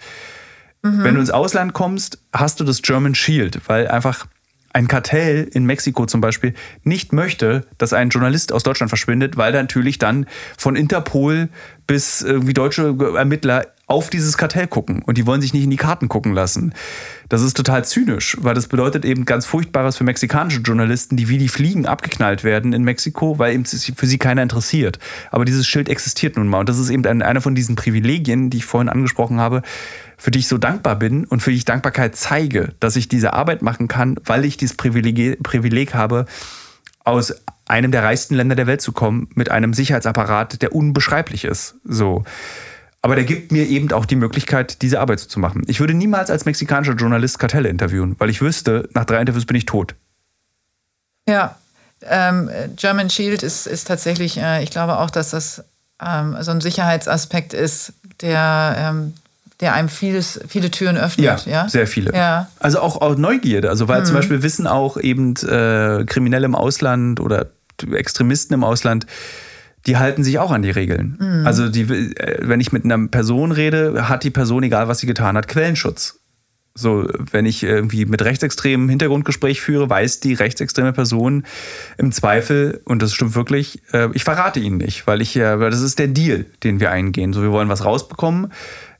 Mhm. 0.91 1.05
Wenn 1.05 1.15
du 1.15 1.21
ins 1.21 1.31
Ausland 1.31 1.73
kommst, 1.73 2.19
hast 2.33 2.61
du 2.61 2.65
das 2.65 2.83
German 2.83 3.15
Shield, 3.15 3.61
weil 3.67 3.89
einfach 3.89 4.27
ein 4.73 4.87
Kartell 4.87 5.49
in 5.53 5.65
Mexiko 5.65 6.07
zum 6.07 6.21
Beispiel 6.21 6.55
nicht 6.85 7.13
möchte, 7.13 7.67
dass 7.79 7.93
ein 7.93 8.11
Journalist 8.11 8.53
aus 8.53 8.63
Deutschland 8.63 8.91
verschwindet, 8.91 9.37
weil 9.37 9.53
natürlich 9.53 9.99
dann 9.99 10.27
von 10.57 10.77
Interpol 10.77 11.49
bis 11.89 12.21
irgendwie 12.21 12.55
deutsche 12.55 12.95
Ermittler 13.17 13.67
auf 13.89 14.11
dieses 14.11 14.37
Kartell 14.37 14.67
gucken 14.67 15.03
und 15.03 15.17
die 15.17 15.27
wollen 15.27 15.41
sich 15.41 15.55
nicht 15.55 15.65
in 15.65 15.71
die 15.71 15.79
Karten 15.79 16.09
gucken 16.09 16.35
lassen. 16.35 16.75
Das 17.31 17.41
ist 17.41 17.57
total 17.57 17.87
zynisch, 17.87 18.37
weil 18.41 18.55
das 18.55 18.69
bedeutet 18.69 19.07
eben 19.07 19.25
ganz 19.25 19.47
Furchtbares 19.47 19.97
für 19.97 20.05
mexikanische 20.05 20.61
Journalisten, 20.61 21.17
die 21.17 21.31
wie 21.31 21.39
die 21.39 21.49
Fliegen 21.49 21.87
abgeknallt 21.87 22.45
werden 22.45 22.75
in 22.75 22.85
Mexiko, 22.85 23.39
weil 23.39 23.55
eben 23.55 23.65
für 23.65 24.07
sie 24.07 24.19
keiner 24.19 24.43
interessiert. 24.43 24.99
Aber 25.31 25.47
dieses 25.47 25.67
Schild 25.67 25.89
existiert 25.89 26.37
nun 26.37 26.49
mal 26.49 26.61
und 26.61 26.69
das 26.69 26.79
ist 26.79 26.91
eben 26.91 27.07
einer 27.07 27.41
von 27.41 27.55
diesen 27.55 27.77
Privilegien, 27.77 28.51
die 28.51 28.59
ich 28.59 28.67
vorhin 28.67 28.91
angesprochen 28.91 29.41
habe, 29.41 29.63
für 30.19 30.31
die 30.31 30.41
ich 30.41 30.49
so 30.49 30.59
dankbar 30.59 30.97
bin 30.97 31.25
und 31.25 31.41
für 31.43 31.51
die 31.51 31.57
ich 31.57 31.65
Dankbarkeit 31.65 32.15
zeige, 32.15 32.75
dass 32.81 32.97
ich 32.97 33.09
diese 33.09 33.33
Arbeit 33.33 33.63
machen 33.63 33.89
kann, 33.89 34.17
weil 34.27 34.45
ich 34.45 34.59
dieses 34.59 34.77
Privileg, 34.77 35.43
Privileg 35.43 35.95
habe, 35.95 36.27
aus 37.05 37.35
einem 37.69 37.93
der 37.93 38.03
reichsten 38.03 38.35
Länder 38.35 38.55
der 38.57 38.67
Welt 38.67 38.81
zu 38.81 38.93
kommen, 38.93 39.29
mit 39.35 39.51
einem 39.51 39.75
Sicherheitsapparat, 39.75 40.63
der 40.63 40.75
unbeschreiblich 40.75 41.45
ist. 41.45 41.77
So. 41.85 42.25
Aber 43.03 43.15
der 43.15 43.25
gibt 43.25 43.53
mir 43.53 43.67
eben 43.67 43.93
auch 43.93 44.07
die 44.07 44.17
Möglichkeit, 44.17 44.83
diese 44.83 45.01
Arbeit 45.01 45.21
zu 45.21 45.39
machen. 45.39 45.63
Ich 45.67 45.81
würde 45.81 45.95
niemals 45.95 46.31
als 46.31 46.45
mexikanischer 46.45 46.95
Journalist 46.95 47.39
Kartelle 47.39 47.69
interviewen, 47.69 48.17
weil 48.19 48.31
ich 48.31 48.41
wüsste, 48.41 48.89
nach 48.95 49.05
drei 49.05 49.21
Interviews 49.21 49.47
bin 49.47 49.57
ich 49.57 49.67
tot. 49.67 49.95
Ja, 51.29 51.57
ähm, 52.03 52.51
German 52.77 53.11
Shield 53.11 53.43
ist, 53.43 53.67
ist 53.67 53.87
tatsächlich, 53.87 54.39
äh, 54.39 54.63
ich 54.63 54.71
glaube 54.71 54.99
auch, 54.99 55.11
dass 55.11 55.31
das 55.31 55.65
ähm, 56.05 56.37
so 56.41 56.51
ein 56.51 56.61
Sicherheitsaspekt 56.61 57.55
ist, 57.55 57.93
der 58.21 58.77
ähm, 58.79 59.15
der 59.61 59.75
einem 59.75 59.89
vieles, 59.89 60.41
viele 60.47 60.71
Türen 60.71 60.97
öffnet. 60.97 61.45
Ja, 61.47 61.53
ja? 61.53 61.69
sehr 61.69 61.87
viele. 61.87 62.15
Ja. 62.15 62.49
Also 62.61 62.81
auch, 62.81 63.01
auch 63.01 63.17
Neugierde. 63.17 63.69
Also 63.69 63.89
weil 63.89 64.01
mhm. 64.03 64.05
zum 64.07 64.15
Beispiel 64.15 64.43
wissen 64.43 64.67
auch 64.67 64.97
eben 64.97 65.35
äh, 65.37 66.05
Kriminelle 66.05 66.45
im 66.45 66.55
Ausland 66.55 67.19
oder 67.19 67.47
Extremisten 67.93 68.55
im 68.55 68.65
Ausland, 68.65 69.07
die 69.87 69.97
halten 69.97 70.25
sich 70.25 70.39
auch 70.39 70.51
an 70.51 70.63
die 70.63 70.71
Regeln. 70.71 71.17
Mhm. 71.21 71.47
Also 71.47 71.69
die, 71.69 71.83
äh, 71.83 72.39
wenn 72.43 72.61
ich 72.61 72.73
mit 72.73 72.85
einer 72.85 73.09
Person 73.09 73.53
rede, 73.53 74.09
hat 74.09 74.25
die 74.25 74.31
Person, 74.31 74.63
egal 74.63 74.89
was 74.89 74.99
sie 74.99 75.07
getan 75.07 75.37
hat, 75.37 75.49
Quellenschutz. 75.49 76.21
So, 76.75 77.09
wenn 77.33 77.45
ich 77.45 77.65
irgendwie 77.65 78.05
mit 78.05 78.23
rechtsextremen 78.23 78.89
Hintergrundgespräch 78.89 79.61
führe, 79.61 79.91
weiß 79.91 80.21
die 80.21 80.35
rechtsextreme 80.35 80.93
Person 80.93 81.45
im 81.97 82.13
Zweifel, 82.13 82.83
und 82.85 83.03
das 83.03 83.15
stimmt 83.15 83.35
wirklich, 83.35 83.83
äh, 83.93 84.09
ich 84.13 84.23
verrate 84.23 84.61
ihn 84.61 84.77
nicht, 84.77 85.07
weil 85.09 85.21
ich 85.21 85.35
ja, 85.35 85.59
weil 85.59 85.71
das 85.71 85.81
ist 85.81 85.99
der 85.99 86.07
Deal, 86.07 86.47
den 86.63 86.79
wir 86.79 86.93
eingehen. 86.93 87.33
So, 87.33 87.43
wir 87.43 87.51
wollen 87.51 87.69
was 87.69 87.85
rausbekommen 87.85 88.53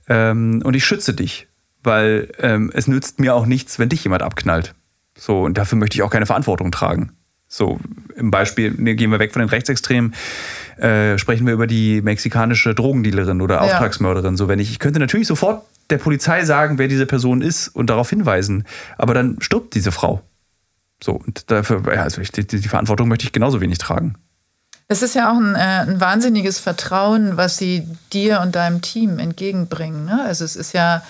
ähm, 0.09 0.61
und 0.65 0.75
ich 0.75 0.85
schütze 0.85 1.15
dich, 1.15 1.47
weil 1.85 2.33
ähm, 2.41 2.73
es 2.75 2.89
nützt 2.89 3.21
mir 3.21 3.35
auch 3.35 3.47
nichts, 3.47 3.79
wenn 3.79 3.91
dich 3.91 4.03
jemand 4.03 4.23
abknallt. 4.23 4.75
So, 5.17 5.43
und 5.43 5.57
dafür 5.57 5.79
möchte 5.79 5.97
ich 5.97 6.03
auch 6.03 6.11
keine 6.11 6.27
Verantwortung 6.27 6.73
tragen. 6.73 7.13
So, 7.51 7.81
im 8.15 8.31
Beispiel, 8.31 8.75
ne, 8.77 8.95
gehen 8.95 9.11
wir 9.11 9.19
weg 9.19 9.33
von 9.33 9.41
den 9.41 9.49
Rechtsextremen, 9.49 10.15
äh, 10.77 11.17
sprechen 11.17 11.47
wir 11.47 11.55
über 11.55 11.67
die 11.67 12.03
mexikanische 12.03 12.75
Drogendealerin 12.75 13.41
oder 13.41 13.63
Auftragsmörderin. 13.63 14.35
Ja. 14.35 14.37
So, 14.37 14.49
wenn 14.49 14.59
ich, 14.59 14.71
ich 14.71 14.79
könnte 14.79 15.01
natürlich 15.01 15.27
sofort 15.27 15.65
der 15.89 15.97
Polizei 15.97 16.45
sagen, 16.45 16.77
wer 16.77 16.89
diese 16.89 17.07
Person 17.07 17.41
ist 17.41 17.69
und 17.69 17.89
darauf 17.89 18.11
hinweisen, 18.11 18.65
aber 18.99 19.15
dann 19.15 19.39
stirbt 19.41 19.75
diese 19.75 19.93
Frau. 19.93 20.23
So, 21.03 21.13
und 21.13 21.51
dafür, 21.51 21.83
ja, 21.95 22.03
also 22.03 22.21
ich, 22.21 22.33
die, 22.33 22.47
die 22.47 22.69
Verantwortung 22.69 23.09
möchte 23.09 23.25
ich 23.25 23.33
genauso 23.33 23.61
wenig 23.63 23.79
tragen. 23.79 24.17
Es 24.89 25.03
ist 25.03 25.15
ja 25.15 25.31
auch 25.31 25.37
ein, 25.37 25.55
äh, 25.55 25.59
ein, 25.59 26.01
wahnsinniges 26.01 26.59
Vertrauen, 26.59 27.37
was 27.37 27.57
sie 27.57 27.87
dir 28.13 28.41
und 28.41 28.57
deinem 28.57 28.81
Team 28.83 29.19
entgegenbringen. 29.19 30.07
Ne? 30.07 30.23
Also 30.25 30.45
es 30.45 30.57
ist 30.57 30.73
ja 30.73 31.03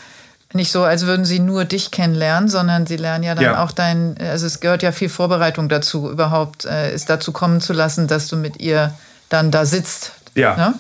nicht 0.55 0.73
so, 0.73 0.83
als 0.83 1.05
würden 1.05 1.25
sie 1.25 1.41
nur 1.41 1.65
dich 1.65 1.91
kennenlernen, 1.91 2.49
sondern 2.49 2.87
sie 2.87 2.97
lernen 2.97 3.25
ja 3.25 3.35
dann 3.35 3.45
ja. 3.45 3.63
auch 3.63 3.73
dein, 3.73 4.17
also 4.19 4.47
es 4.47 4.61
gehört 4.61 4.83
ja 4.83 4.93
viel 4.93 5.11
Vorbereitung 5.11 5.69
dazu, 5.69 6.11
überhaupt 6.11 6.65
äh, 6.65 6.91
es 6.93 7.05
dazu 7.05 7.33
kommen 7.33 7.61
zu 7.61 7.75
lassen, 7.75 8.09
dass 8.09 8.29
du 8.29 8.37
mit 8.37 8.59
ihr 8.59 8.95
dann 9.29 9.51
da 9.51 9.67
sitzt. 9.67 10.13
Ja. 10.35 10.57
Ne? 10.57 10.75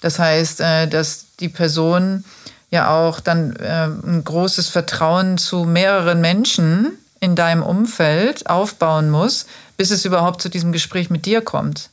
Das 0.00 0.18
heißt, 0.18 0.60
äh, 0.60 0.86
dass 0.86 1.26
die 1.40 1.48
Person 1.48 2.24
ja 2.70 2.90
auch 2.90 3.18
dann 3.18 3.56
äh, 3.56 3.86
ein 3.86 4.22
großes 4.24 4.68
Vertrauen 4.68 5.36
zu 5.38 5.64
mehreren 5.64 6.20
Menschen 6.20 6.92
in 7.20 7.34
deinem 7.34 7.62
Umfeld 7.62 8.48
aufbauen 8.48 9.10
muss, 9.10 9.46
bis 9.76 9.90
es 9.90 10.04
überhaupt 10.04 10.40
zu 10.42 10.48
diesem 10.48 10.70
Gespräch 10.70 11.10
mit 11.10 11.26
dir 11.26 11.40
kommt. 11.40 11.90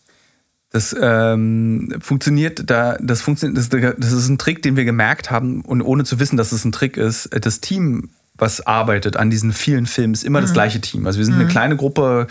Das 0.76 0.94
ähm, 1.00 1.96
funktioniert 2.02 2.70
da, 2.70 2.98
das 3.00 3.22
funktioniert, 3.22 3.58
das, 3.58 3.70
das, 3.70 4.12
ist 4.12 4.28
ein 4.28 4.38
Trick, 4.38 4.62
den 4.62 4.76
wir 4.76 4.84
gemerkt 4.84 5.32
haben 5.32 5.62
und 5.62 5.82
ohne 5.82 6.04
zu 6.04 6.20
wissen, 6.20 6.36
dass 6.36 6.52
es 6.52 6.66
ein 6.66 6.74
Trick 6.74 6.98
ist, 6.98 7.30
das 7.32 7.62
Team, 7.62 8.10
was 8.38 8.60
arbeitet 8.60 9.16
an 9.16 9.30
diesen 9.30 9.54
vielen 9.54 9.86
Filmen, 9.86 10.14
ist 10.14 10.26
immer 10.26 10.40
mhm. 10.40 10.44
das 10.44 10.52
gleiche 10.52 10.82
Team. 10.82 11.08
Also 11.08 11.20
wir 11.20 11.26
sind 11.26 11.36
mhm. 11.36 11.44
eine 11.44 11.50
kleine 11.50 11.78
Gruppe 11.78 12.28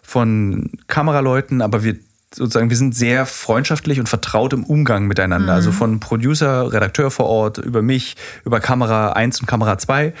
von 0.00 0.70
Kameraleuten, 0.86 1.60
aber 1.60 1.84
wir 1.84 1.96
sozusagen, 2.34 2.70
wir 2.70 2.78
sind 2.78 2.94
sehr 2.94 3.26
freundschaftlich 3.26 4.00
und 4.00 4.08
vertraut 4.08 4.54
im 4.54 4.64
Umgang 4.64 5.06
miteinander. 5.06 5.52
Also 5.52 5.68
mhm. 5.68 5.72
Also 5.72 5.78
von 5.78 6.00
Producer, 6.00 6.72
Redakteur 6.72 7.10
vor 7.10 7.26
Ort, 7.26 7.58
über 7.58 7.82
mich, 7.82 8.16
über 8.46 8.60
Kamera 8.60 9.12
1 9.12 9.40
und 9.40 9.46
Kamera 9.46 9.76
2. 9.76 10.14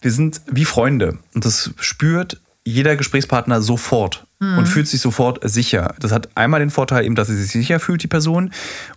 Wir 0.00 0.12
sind 0.12 0.42
wie 0.48 0.64
Freunde 0.64 1.18
und 1.34 1.44
das 1.44 1.72
spürt 1.80 2.40
jeder 2.66 2.96
Gesprächspartner 2.96 3.62
sofort 3.62 4.26
mhm. 4.40 4.58
und 4.58 4.66
fühlt 4.66 4.88
sich 4.88 5.00
sofort 5.00 5.38
sicher. 5.48 5.94
Das 6.00 6.10
hat 6.10 6.36
einmal 6.36 6.58
den 6.58 6.70
Vorteil 6.70 7.04
eben, 7.04 7.14
dass 7.14 7.28
sie 7.28 7.36
sich 7.36 7.52
sicher 7.52 7.78
fühlt, 7.78 8.02
die 8.02 8.08
Person, 8.08 8.50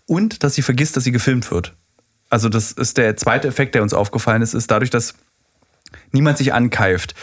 und 0.08 0.44
dass 0.44 0.56
sie 0.56 0.64
vergisst, 0.64 0.98
dass 0.98 1.04
sie 1.04 1.12
gefilmt 1.12 1.50
wird. 1.52 1.76
Also 2.32 2.50
das 2.50 2.72
ist 2.72 2.98
der 2.98 3.16
zweite 3.16 3.48
Effekt, 3.48 3.76
der 3.76 3.84
uns 3.84 3.94
aufgefallen 3.94 4.42
ist, 4.42 4.56
ist 4.56 4.72
dadurch, 4.72 4.90
dass 4.90 5.14
niemand 6.12 6.40
sich 6.40 6.52
ankeift, 6.52 7.14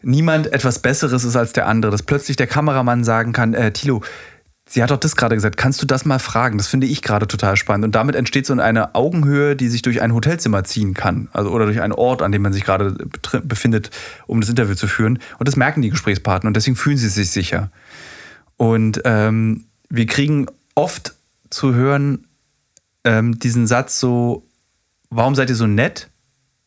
niemand 0.00 0.52
etwas 0.52 0.78
Besseres 0.78 1.24
ist 1.24 1.34
als 1.34 1.52
der 1.52 1.66
andere, 1.66 1.90
dass 1.90 2.04
plötzlich 2.04 2.36
der 2.36 2.46
Kameramann 2.46 3.02
sagen 3.02 3.32
kann, 3.32 3.52
äh, 3.54 3.72
Tilo, 3.72 4.02
sie 4.68 4.82
hat 4.82 4.90
doch 4.90 4.98
das 4.98 5.16
gerade 5.16 5.34
gesagt, 5.34 5.56
kannst 5.56 5.82
du 5.82 5.86
das 5.86 6.04
mal 6.04 6.18
fragen? 6.18 6.58
Das 6.58 6.66
finde 6.66 6.86
ich 6.86 7.02
gerade 7.02 7.26
total 7.26 7.56
spannend. 7.56 7.86
Und 7.86 7.94
damit 7.94 8.14
entsteht 8.14 8.46
so 8.46 8.52
eine 8.52 8.94
Augenhöhe, 8.94 9.56
die 9.56 9.68
sich 9.68 9.82
durch 9.82 10.00
ein 10.02 10.14
Hotelzimmer 10.14 10.64
ziehen 10.64 10.94
kann. 10.94 11.28
Also, 11.32 11.50
oder 11.50 11.64
durch 11.64 11.80
einen 11.80 11.92
Ort, 11.92 12.22
an 12.22 12.32
dem 12.32 12.42
man 12.42 12.52
sich 12.52 12.64
gerade 12.64 12.92
befindet, 13.42 13.90
um 14.26 14.40
das 14.40 14.50
Interview 14.50 14.74
zu 14.74 14.86
führen. 14.86 15.18
Und 15.38 15.48
das 15.48 15.56
merken 15.56 15.82
die 15.82 15.90
Gesprächspartner 15.90 16.48
und 16.48 16.54
deswegen 16.54 16.76
fühlen 16.76 16.98
sie 16.98 17.08
sich 17.08 17.30
sicher. 17.30 17.70
Und 18.56 19.00
ähm, 19.04 19.64
wir 19.88 20.06
kriegen 20.06 20.46
oft 20.74 21.14
zu 21.50 21.74
hören 21.74 22.26
ähm, 23.04 23.38
diesen 23.38 23.66
Satz 23.66 23.98
so, 23.98 24.46
warum 25.10 25.34
seid 25.34 25.48
ihr 25.48 25.56
so 25.56 25.66
nett? 25.66 26.08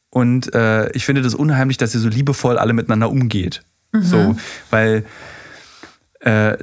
Und 0.10 0.54
äh, 0.54 0.92
ich 0.92 1.06
finde 1.06 1.22
das 1.22 1.36
unheimlich, 1.36 1.78
dass 1.78 1.94
ihr 1.94 2.02
so 2.02 2.10
liebevoll 2.10 2.58
alle 2.58 2.74
miteinander 2.74 3.10
umgeht. 3.10 3.62
Mhm. 3.92 4.02
So, 4.04 4.36
weil 4.70 5.06
äh, 6.22 6.58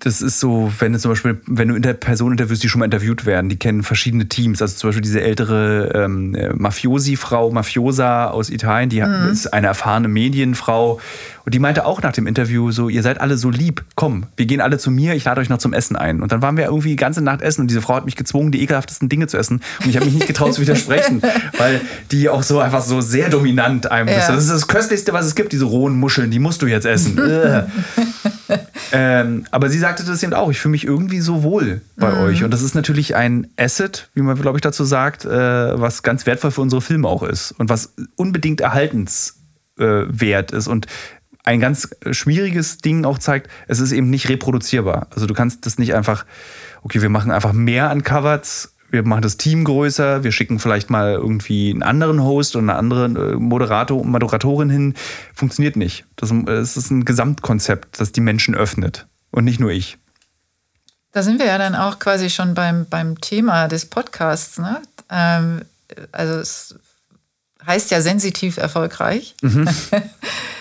das 0.00 0.22
ist 0.22 0.40
so, 0.40 0.72
wenn 0.78 0.92
du 0.92 0.98
zum 0.98 1.12
Beispiel, 1.12 1.40
wenn 1.46 1.68
du 1.68 1.74
in 1.74 1.82
der 1.82 1.94
Person 1.94 2.32
interviewst, 2.32 2.62
die 2.62 2.68
schon 2.68 2.80
mal 2.80 2.84
interviewt 2.84 3.26
werden, 3.26 3.48
die 3.48 3.56
kennen 3.56 3.82
verschiedene 3.82 4.28
Teams. 4.28 4.62
Also 4.62 4.76
zum 4.76 4.88
Beispiel 4.88 5.02
diese 5.02 5.20
ältere 5.20 5.90
ähm, 5.94 6.36
Mafiosi-Frau, 6.56 7.50
Mafiosa 7.50 8.28
aus 8.28 8.50
Italien, 8.50 8.90
die 8.90 9.00
mhm. 9.00 9.30
ist 9.30 9.52
eine 9.52 9.68
erfahrene 9.68 10.08
Medienfrau. 10.08 11.00
Und 11.44 11.54
die 11.54 11.58
meinte 11.58 11.86
auch 11.86 12.02
nach 12.02 12.12
dem 12.12 12.26
Interview 12.26 12.70
so, 12.70 12.88
ihr 12.88 13.02
seid 13.02 13.20
alle 13.20 13.38
so 13.38 13.50
lieb, 13.50 13.84
komm, 13.94 14.26
wir 14.36 14.46
gehen 14.46 14.60
alle 14.60 14.78
zu 14.78 14.90
mir, 14.90 15.14
ich 15.14 15.24
lade 15.24 15.40
euch 15.40 15.48
noch 15.48 15.58
zum 15.58 15.72
Essen 15.72 15.96
ein. 15.96 16.22
Und 16.22 16.30
dann 16.30 16.42
waren 16.42 16.56
wir 16.56 16.66
irgendwie 16.66 16.90
die 16.90 16.96
ganze 16.96 17.22
Nacht 17.22 17.40
essen 17.40 17.62
und 17.62 17.68
diese 17.68 17.80
Frau 17.80 17.94
hat 17.94 18.04
mich 18.04 18.16
gezwungen, 18.16 18.52
die 18.52 18.62
ekelhaftesten 18.62 19.08
Dinge 19.08 19.28
zu 19.28 19.38
essen. 19.38 19.62
Und 19.82 19.88
ich 19.88 19.96
habe 19.96 20.06
mich 20.06 20.14
nicht 20.14 20.26
getraut 20.26 20.54
zu 20.54 20.60
widersprechen, 20.60 21.22
weil 21.58 21.80
die 22.12 22.28
auch 22.28 22.42
so 22.42 22.60
einfach 22.60 22.82
so 22.82 23.00
sehr 23.00 23.30
dominant 23.30 23.90
einem 23.90 24.08
ja. 24.08 24.26
Das 24.28 24.44
ist 24.44 24.50
das 24.50 24.68
Köstlichste, 24.68 25.12
was 25.12 25.26
es 25.26 25.34
gibt, 25.34 25.52
diese 25.52 25.64
rohen 25.64 25.98
Muscheln, 25.98 26.30
die 26.30 26.38
musst 26.38 26.62
du 26.62 26.66
jetzt 26.66 26.84
essen. 26.84 27.18
ähm, 28.92 29.46
aber 29.50 29.68
sie 29.68 29.78
sagte 29.78 30.04
das 30.04 30.22
eben 30.22 30.34
auch, 30.34 30.50
ich 30.50 30.58
fühle 30.58 30.72
mich 30.72 30.84
irgendwie 30.84 31.20
so 31.20 31.42
wohl 31.42 31.82
bei 31.96 32.10
mhm. 32.10 32.20
euch. 32.20 32.44
Und 32.44 32.50
das 32.50 32.62
ist 32.62 32.74
natürlich 32.74 33.14
ein 33.14 33.48
Asset, 33.56 34.08
wie 34.14 34.22
man, 34.22 34.40
glaube 34.40 34.58
ich, 34.58 34.62
dazu 34.62 34.84
sagt, 34.84 35.24
äh, 35.24 35.28
was 35.28 36.02
ganz 36.02 36.26
wertvoll 36.26 36.50
für 36.50 36.60
unsere 36.60 36.82
Filme 36.82 37.08
auch 37.08 37.22
ist 37.22 37.52
und 37.52 37.68
was 37.68 37.94
unbedingt 38.16 38.60
erhaltenswert 38.60 40.52
äh, 40.52 40.56
ist. 40.56 40.68
Und 40.68 40.86
ein 41.44 41.60
ganz 41.60 41.88
schwieriges 42.10 42.78
Ding 42.78 43.04
auch 43.04 43.18
zeigt, 43.18 43.48
es 43.68 43.80
ist 43.80 43.92
eben 43.92 44.10
nicht 44.10 44.28
reproduzierbar. 44.28 45.06
Also 45.14 45.26
du 45.26 45.34
kannst 45.34 45.64
das 45.66 45.78
nicht 45.78 45.94
einfach, 45.94 46.26
okay, 46.82 47.00
wir 47.00 47.08
machen 47.08 47.30
einfach 47.30 47.52
mehr 47.52 47.90
an 47.90 48.02
Covers 48.02 48.74
wir 48.90 49.02
machen 49.06 49.22
das 49.22 49.36
Team 49.36 49.64
größer, 49.64 50.24
wir 50.24 50.32
schicken 50.32 50.58
vielleicht 50.58 50.90
mal 50.90 51.12
irgendwie 51.12 51.70
einen 51.70 51.82
anderen 51.82 52.22
Host 52.22 52.56
oder 52.56 52.62
eine 52.62 52.74
andere 52.76 53.04
äh, 53.06 53.34
Moderator, 53.36 54.04
Moderatorin 54.04 54.70
hin. 54.70 54.94
Funktioniert 55.34 55.76
nicht. 55.76 56.04
Das, 56.16 56.32
das 56.46 56.76
ist 56.76 56.90
ein 56.90 57.04
Gesamtkonzept, 57.04 58.00
das 58.00 58.12
die 58.12 58.20
Menschen 58.20 58.54
öffnet 58.54 59.06
und 59.30 59.44
nicht 59.44 59.60
nur 59.60 59.70
ich. 59.70 59.98
Da 61.12 61.22
sind 61.22 61.38
wir 61.38 61.46
ja 61.46 61.58
dann 61.58 61.74
auch 61.74 61.98
quasi 61.98 62.30
schon 62.30 62.54
beim, 62.54 62.86
beim 62.88 63.20
Thema 63.20 63.68
des 63.68 63.86
Podcasts. 63.86 64.58
Ne? 64.58 64.80
Ähm, 65.10 65.62
also 66.12 66.34
es 66.34 66.74
heißt 67.66 67.90
ja 67.90 68.00
sensitiv 68.00 68.56
erfolgreich. 68.56 69.34
Mhm. 69.42 69.68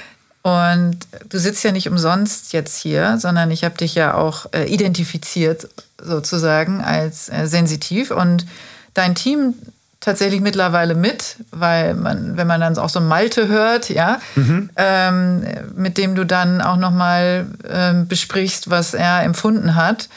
Und 0.47 0.99
du 1.27 1.39
sitzt 1.39 1.65
ja 1.65 1.73
nicht 1.73 1.89
umsonst 1.89 2.53
jetzt 2.53 2.77
hier, 2.81 3.17
sondern 3.17 3.51
ich 3.51 3.65
habe 3.65 3.75
dich 3.75 3.95
ja 3.95 4.13
auch 4.13 4.45
äh, 4.53 4.63
identifiziert 4.63 5.67
sozusagen 6.01 6.81
als 6.81 7.27
äh, 7.27 7.47
sensitiv 7.47 8.11
und 8.11 8.45
dein 8.93 9.13
Team 9.13 9.55
tatsächlich 9.99 10.39
mittlerweile 10.39 10.95
mit, 10.95 11.35
weil 11.51 11.95
man, 11.95 12.37
wenn 12.37 12.47
man 12.47 12.61
dann 12.61 12.77
auch 12.77 12.87
so 12.87 13.01
Malte 13.01 13.49
hört, 13.49 13.89
ja, 13.89 14.21
mhm. 14.35 14.69
ähm, 14.77 15.43
mit 15.75 15.97
dem 15.97 16.15
du 16.15 16.25
dann 16.25 16.61
auch 16.61 16.77
nochmal 16.77 17.47
ähm, 17.69 18.07
besprichst, 18.07 18.69
was 18.69 18.93
er 18.93 19.23
empfunden 19.23 19.75
hat. 19.75 20.07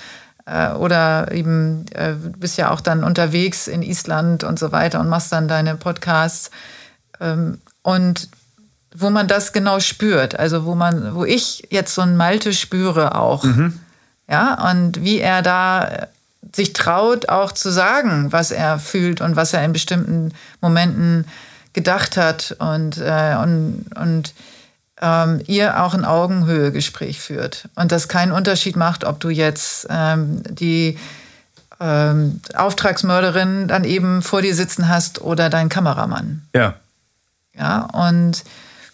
Äh, 0.46 0.74
oder 0.74 1.32
eben, 1.32 1.86
äh, 1.92 2.12
bist 2.38 2.56
ja 2.56 2.70
auch 2.70 2.80
dann 2.80 3.02
unterwegs 3.02 3.66
in 3.66 3.82
Island 3.82 4.44
und 4.44 4.60
so 4.60 4.70
weiter 4.70 5.00
und 5.00 5.08
machst 5.08 5.32
dann 5.32 5.48
deine 5.48 5.74
Podcasts. 5.74 6.52
Ähm, 7.20 7.58
und 7.82 8.28
wo 8.94 9.10
man 9.10 9.28
das 9.28 9.52
genau 9.52 9.80
spürt. 9.80 10.38
Also 10.38 10.64
wo 10.64 10.74
man, 10.74 11.14
wo 11.14 11.24
ich 11.24 11.68
jetzt 11.70 11.94
so 11.94 12.02
ein 12.02 12.16
Malte 12.16 12.52
spüre 12.52 13.14
auch. 13.14 13.44
Mhm. 13.44 13.78
Ja, 14.28 14.70
und 14.70 15.02
wie 15.02 15.18
er 15.18 15.42
da 15.42 16.08
sich 16.54 16.72
traut, 16.72 17.28
auch 17.28 17.52
zu 17.52 17.70
sagen, 17.70 18.32
was 18.32 18.50
er 18.50 18.78
fühlt 18.78 19.20
und 19.20 19.36
was 19.36 19.52
er 19.52 19.64
in 19.64 19.72
bestimmten 19.72 20.32
Momenten 20.60 21.26
gedacht 21.72 22.16
hat 22.16 22.56
und, 22.58 22.98
äh, 22.98 23.36
und, 23.40 23.86
und 23.96 24.34
ähm, 25.00 25.40
ihr 25.46 25.82
auch 25.82 25.94
ein 25.94 26.04
Augenhöhe-Gespräch 26.04 27.20
führt. 27.20 27.68
Und 27.74 27.92
das 27.92 28.08
keinen 28.08 28.32
Unterschied 28.32 28.76
macht, 28.76 29.04
ob 29.04 29.20
du 29.20 29.30
jetzt 29.30 29.86
ähm, 29.90 30.42
die 30.48 30.98
ähm, 31.80 32.40
Auftragsmörderin 32.54 33.68
dann 33.68 33.84
eben 33.84 34.22
vor 34.22 34.42
dir 34.42 34.54
sitzen 34.54 34.88
hast 34.88 35.20
oder 35.20 35.48
deinen 35.48 35.68
Kameramann. 35.68 36.42
Ja. 36.54 36.74
Ja, 37.54 37.82
und 37.92 38.44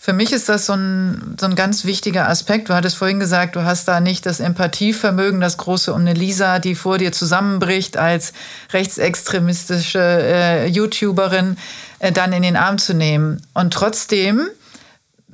für 0.07 0.13
mich 0.13 0.33
ist 0.33 0.49
das 0.49 0.67
so 0.67 0.75
ein, 0.75 1.37
so 1.37 1.47
ein 1.47 1.57
ganz 1.57 1.85
wichtiger 1.85 2.29
Aspekt. 2.29 2.69
Du 2.69 2.75
hattest 2.75 2.97
vorhin 2.97 3.19
gesagt, 3.19 3.57
du 3.57 3.65
hast 3.65 3.89
da 3.89 3.99
nicht 3.99 4.25
das 4.25 4.39
Empathievermögen, 4.39 5.41
das 5.41 5.57
große, 5.57 5.93
um 5.93 6.03
eine 6.03 6.15
Lisa, 6.15 6.61
die 6.61 6.77
vor 6.77 6.99
dir 6.99 7.11
zusammenbricht, 7.11 7.97
als 7.97 8.33
rechtsextremistische 8.73 9.99
äh, 9.99 10.67
YouTuberin 10.69 11.57
äh, 11.99 12.13
dann 12.13 12.33
in 12.33 12.45
den 12.45 12.55
Arm 12.55 12.79
zu 12.79 12.95
nehmen. 12.95 13.43
Und 13.53 13.73
trotzdem 13.73 14.47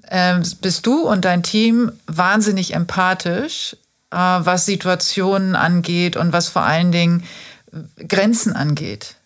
äh, 0.09 0.41
bist 0.63 0.87
du 0.87 1.03
und 1.03 1.27
dein 1.27 1.43
Team 1.43 1.93
wahnsinnig 2.07 2.73
empathisch, 2.73 3.77
äh, 4.11 4.17
was 4.17 4.65
Situationen 4.65 5.55
angeht 5.55 6.17
und 6.17 6.33
was 6.33 6.49
vor 6.49 6.63
allen 6.63 6.93
Dingen 6.93 7.25
Grenzen 8.09 8.55
angeht. 8.55 9.17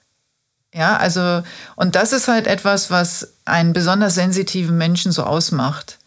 Ja, 0.77 0.99
also, 0.99 1.43
und 1.75 1.97
das 1.97 2.13
ist 2.13 2.29
halt 2.29 2.47
etwas, 2.47 2.91
was 2.91 3.33
einen 3.47 3.73
besonders 3.73 4.15
sensitiven 4.15 4.77
Menschen 4.77 5.11
so 5.11 5.23
ausmacht. 5.23 5.99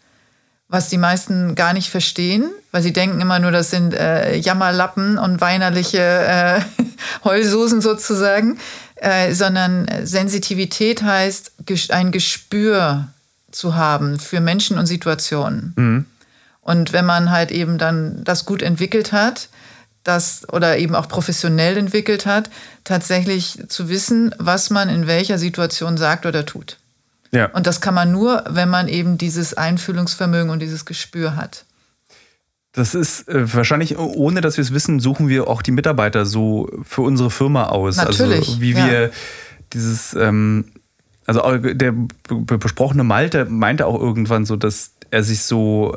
Was 0.68 0.88
die 0.88 0.98
meisten 0.98 1.56
gar 1.56 1.72
nicht 1.72 1.90
verstehen, 1.90 2.48
weil 2.70 2.80
sie 2.80 2.92
denken 2.92 3.20
immer 3.20 3.40
nur, 3.40 3.50
das 3.50 3.70
sind 3.70 3.94
äh, 3.94 4.36
Jammerlappen 4.36 5.18
und 5.18 5.40
weinerliche 5.40 5.98
äh, 5.98 6.60
Heulsoßen 7.24 7.80
sozusagen, 7.80 8.58
äh, 8.94 9.34
sondern 9.34 9.88
Sensitivität 10.04 11.02
heißt, 11.02 11.50
ein 11.88 12.12
Gespür 12.12 13.08
zu 13.50 13.74
haben 13.74 14.20
für 14.20 14.40
Menschen 14.40 14.78
und 14.78 14.86
Situationen. 14.86 15.72
Mhm. 15.74 16.06
Und 16.60 16.92
wenn 16.92 17.06
man 17.06 17.32
halt 17.32 17.50
eben 17.50 17.76
dann 17.76 18.22
das 18.22 18.46
gut 18.46 18.62
entwickelt 18.62 19.10
hat, 19.10 19.48
das 20.04 20.48
oder 20.50 20.78
eben 20.78 20.94
auch 20.94 21.08
professionell 21.08 21.76
entwickelt 21.76 22.26
hat, 22.26 22.50
tatsächlich 22.84 23.58
zu 23.68 23.88
wissen, 23.88 24.34
was 24.38 24.70
man 24.70 24.88
in 24.88 25.06
welcher 25.06 25.38
Situation 25.38 25.96
sagt 25.96 26.26
oder 26.26 26.46
tut. 26.46 26.78
Ja. 27.32 27.46
Und 27.46 27.66
das 27.66 27.80
kann 27.80 27.94
man 27.94 28.10
nur, 28.10 28.44
wenn 28.48 28.68
man 28.68 28.88
eben 28.88 29.18
dieses 29.18 29.54
Einfühlungsvermögen 29.54 30.50
und 30.50 30.60
dieses 30.60 30.84
Gespür 30.84 31.36
hat. 31.36 31.64
Das 32.72 32.94
ist 32.94 33.28
äh, 33.28 33.52
wahrscheinlich, 33.54 33.98
ohne 33.98 34.40
dass 34.40 34.56
wir 34.56 34.62
es 34.62 34.72
wissen, 34.72 35.00
suchen 35.00 35.28
wir 35.28 35.48
auch 35.48 35.62
die 35.62 35.72
Mitarbeiter 35.72 36.24
so 36.24 36.68
für 36.82 37.02
unsere 37.02 37.30
Firma 37.30 37.66
aus. 37.66 37.98
Also 37.98 38.24
Natürlich. 38.24 38.48
Also 38.48 38.60
wie 38.60 38.76
wir 38.76 39.02
ja. 39.02 39.10
dieses, 39.72 40.14
ähm, 40.14 40.66
also 41.26 41.42
der 41.58 41.94
besprochene 42.26 43.04
Malte 43.04 43.44
meinte 43.44 43.86
auch 43.86 44.00
irgendwann 44.00 44.44
so, 44.44 44.56
dass 44.56 44.92
er 45.10 45.22
sich 45.22 45.42
so, 45.42 45.96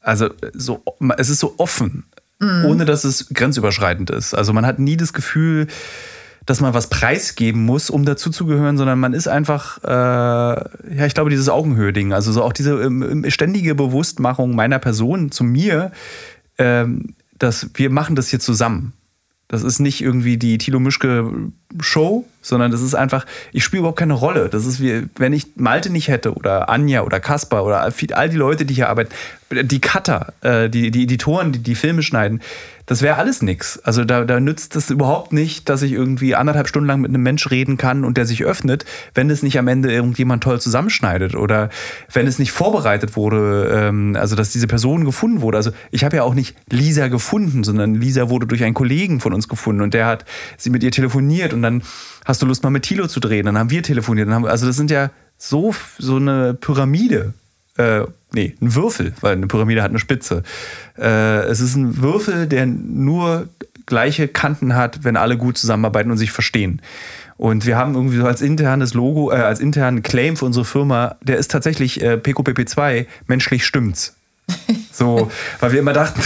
also 0.00 0.30
so, 0.54 0.82
es 1.18 1.28
ist 1.28 1.40
so 1.40 1.54
offen 1.58 2.04
mhm. 2.42 2.64
ohne 2.66 2.84
dass 2.84 3.04
es 3.04 3.28
grenzüberschreitend 3.32 4.10
ist. 4.10 4.34
Also 4.34 4.52
man 4.52 4.66
hat 4.66 4.78
nie 4.78 4.96
das 4.96 5.12
Gefühl, 5.12 5.68
dass 6.44 6.60
man 6.60 6.74
was 6.74 6.88
preisgeben 6.88 7.64
muss, 7.64 7.88
um 7.88 8.04
dazuzugehören, 8.04 8.76
sondern 8.76 8.98
man 8.98 9.12
ist 9.12 9.28
einfach, 9.28 9.82
äh, 9.84 9.88
ja, 9.88 11.06
ich 11.06 11.14
glaube, 11.14 11.30
dieses 11.30 11.48
Augenhöhe-Ding, 11.48 12.12
also 12.12 12.32
so 12.32 12.42
auch 12.42 12.52
diese 12.52 12.82
ähm, 12.82 13.24
ständige 13.28 13.74
Bewusstmachung 13.74 14.54
meiner 14.54 14.80
Person 14.80 15.30
zu 15.30 15.44
mir, 15.44 15.92
ähm, 16.58 17.14
dass 17.38 17.70
wir 17.74 17.90
machen 17.90 18.16
das 18.16 18.28
hier 18.28 18.40
zusammen. 18.40 18.92
Das 19.46 19.62
ist 19.62 19.78
nicht 19.78 20.00
irgendwie 20.00 20.36
die 20.36 20.58
Tilo 20.58 20.80
Mischke 20.80 21.30
Show, 21.80 22.26
sondern 22.42 22.70
das 22.70 22.82
ist 22.82 22.94
einfach, 22.94 23.24
ich 23.52 23.64
spiele 23.64 23.80
überhaupt 23.80 23.98
keine 23.98 24.14
Rolle. 24.14 24.48
Das 24.48 24.66
ist 24.66 24.80
wie, 24.80 25.06
wenn 25.16 25.32
ich 25.32 25.56
Malte 25.56 25.90
nicht 25.90 26.08
hätte 26.08 26.34
oder 26.34 26.68
Anja 26.68 27.02
oder 27.02 27.20
Kaspar 27.20 27.64
oder 27.64 27.92
all 28.12 28.28
die 28.28 28.36
Leute, 28.36 28.64
die 28.64 28.74
hier 28.74 28.88
arbeiten, 28.88 29.10
die 29.50 29.80
Cutter, 29.80 30.32
äh, 30.40 30.68
die, 30.68 30.90
die 30.90 31.04
Editoren, 31.04 31.52
die 31.52 31.60
die 31.60 31.74
Filme 31.74 32.02
schneiden, 32.02 32.40
das 32.86 33.00
wäre 33.00 33.16
alles 33.16 33.42
nichts. 33.42 33.78
Also 33.84 34.04
da, 34.04 34.24
da 34.24 34.40
nützt 34.40 34.74
es 34.76 34.90
überhaupt 34.90 35.32
nicht, 35.32 35.68
dass 35.68 35.82
ich 35.82 35.92
irgendwie 35.92 36.34
anderthalb 36.34 36.68
Stunden 36.68 36.88
lang 36.88 37.00
mit 37.00 37.10
einem 37.10 37.22
Mensch 37.22 37.50
reden 37.50 37.76
kann 37.76 38.04
und 38.04 38.16
der 38.16 38.26
sich 38.26 38.44
öffnet, 38.44 38.84
wenn 39.14 39.30
es 39.30 39.42
nicht 39.42 39.58
am 39.58 39.68
Ende 39.68 39.92
irgendjemand 39.92 40.42
toll 40.42 40.60
zusammenschneidet 40.60 41.36
oder 41.36 41.70
wenn 42.12 42.26
es 42.26 42.38
nicht 42.38 42.52
vorbereitet 42.52 43.16
wurde, 43.16 43.70
ähm, 43.72 44.16
also 44.18 44.34
dass 44.34 44.50
diese 44.50 44.66
Person 44.66 45.04
gefunden 45.04 45.42
wurde. 45.42 45.58
Also 45.58 45.70
ich 45.90 46.04
habe 46.04 46.16
ja 46.16 46.22
auch 46.24 46.34
nicht 46.34 46.56
Lisa 46.70 47.08
gefunden, 47.08 47.62
sondern 47.62 47.94
Lisa 47.94 48.28
wurde 48.28 48.46
durch 48.46 48.64
einen 48.64 48.74
Kollegen 48.74 49.20
von 49.20 49.32
uns 49.32 49.48
gefunden 49.48 49.80
und 49.80 49.94
der 49.94 50.06
hat 50.06 50.24
sie 50.58 50.70
mit 50.70 50.82
ihr 50.82 50.90
telefoniert 50.90 51.54
und 51.54 51.61
dann 51.62 51.82
hast 52.24 52.42
du 52.42 52.46
Lust 52.46 52.62
mal 52.62 52.70
mit 52.70 52.84
Thilo 52.84 53.06
zu 53.06 53.20
drehen, 53.20 53.46
dann 53.46 53.58
haben 53.58 53.70
wir 53.70 53.82
telefoniert. 53.82 54.28
Haben, 54.28 54.46
also 54.46 54.66
das 54.66 54.76
sind 54.76 54.90
ja 54.90 55.10
so, 55.38 55.74
so 55.98 56.16
eine 56.16 56.54
Pyramide. 56.54 57.34
Äh, 57.76 58.02
nee, 58.32 58.54
ein 58.60 58.74
Würfel, 58.74 59.14
weil 59.20 59.32
eine 59.32 59.46
Pyramide 59.46 59.82
hat 59.82 59.90
eine 59.90 59.98
Spitze. 59.98 60.42
Äh, 60.98 61.44
es 61.46 61.60
ist 61.60 61.74
ein 61.74 62.02
Würfel, 62.02 62.46
der 62.46 62.66
nur 62.66 63.48
gleiche 63.86 64.28
Kanten 64.28 64.74
hat, 64.74 65.04
wenn 65.04 65.16
alle 65.16 65.36
gut 65.36 65.58
zusammenarbeiten 65.58 66.10
und 66.10 66.18
sich 66.18 66.32
verstehen. 66.32 66.80
Und 67.36 67.66
wir 67.66 67.76
haben 67.76 67.94
irgendwie 67.94 68.18
so 68.18 68.26
als 68.26 68.40
internes 68.40 68.94
Logo, 68.94 69.32
äh, 69.32 69.36
als 69.36 69.58
internen 69.58 70.02
Claim 70.02 70.36
für 70.36 70.44
unsere 70.44 70.64
Firma, 70.64 71.16
der 71.22 71.38
ist 71.38 71.50
tatsächlich 71.50 72.00
äh, 72.02 72.14
PQPP2, 72.14 73.06
menschlich 73.26 73.66
stimmt's. 73.66 74.14
So, 74.94 75.30
weil 75.58 75.72
wir 75.72 75.80
immer 75.80 75.94
dachten, 75.94 76.20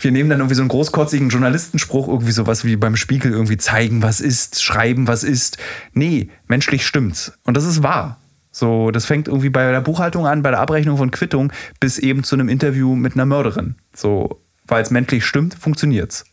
wir 0.00 0.12
nehmen 0.12 0.30
dann 0.30 0.38
irgendwie 0.38 0.54
so 0.54 0.62
einen 0.62 0.68
großkotzigen 0.68 1.28
Journalistenspruch, 1.28 2.06
irgendwie 2.06 2.30
sowas 2.30 2.64
wie 2.64 2.76
beim 2.76 2.96
Spiegel 2.96 3.32
irgendwie 3.32 3.56
zeigen, 3.56 4.00
was 4.02 4.20
ist, 4.20 4.62
schreiben, 4.62 5.08
was 5.08 5.24
ist. 5.24 5.58
Nee, 5.92 6.28
menschlich 6.46 6.86
stimmt's. 6.86 7.32
Und 7.42 7.56
das 7.56 7.64
ist 7.64 7.82
wahr. 7.82 8.20
So, 8.52 8.92
das 8.92 9.06
fängt 9.06 9.26
irgendwie 9.26 9.50
bei 9.50 9.70
der 9.72 9.80
Buchhaltung 9.80 10.26
an, 10.26 10.42
bei 10.42 10.50
der 10.50 10.60
Abrechnung 10.60 10.98
von 10.98 11.10
Quittung, 11.10 11.52
bis 11.80 11.98
eben 11.98 12.22
zu 12.22 12.36
einem 12.36 12.48
Interview 12.48 12.94
mit 12.94 13.14
einer 13.14 13.26
Mörderin. 13.26 13.74
So, 13.94 14.40
weil 14.66 14.82
es 14.82 14.90
menschlich 14.90 15.26
stimmt, 15.26 15.54
funktioniert's. 15.54 16.24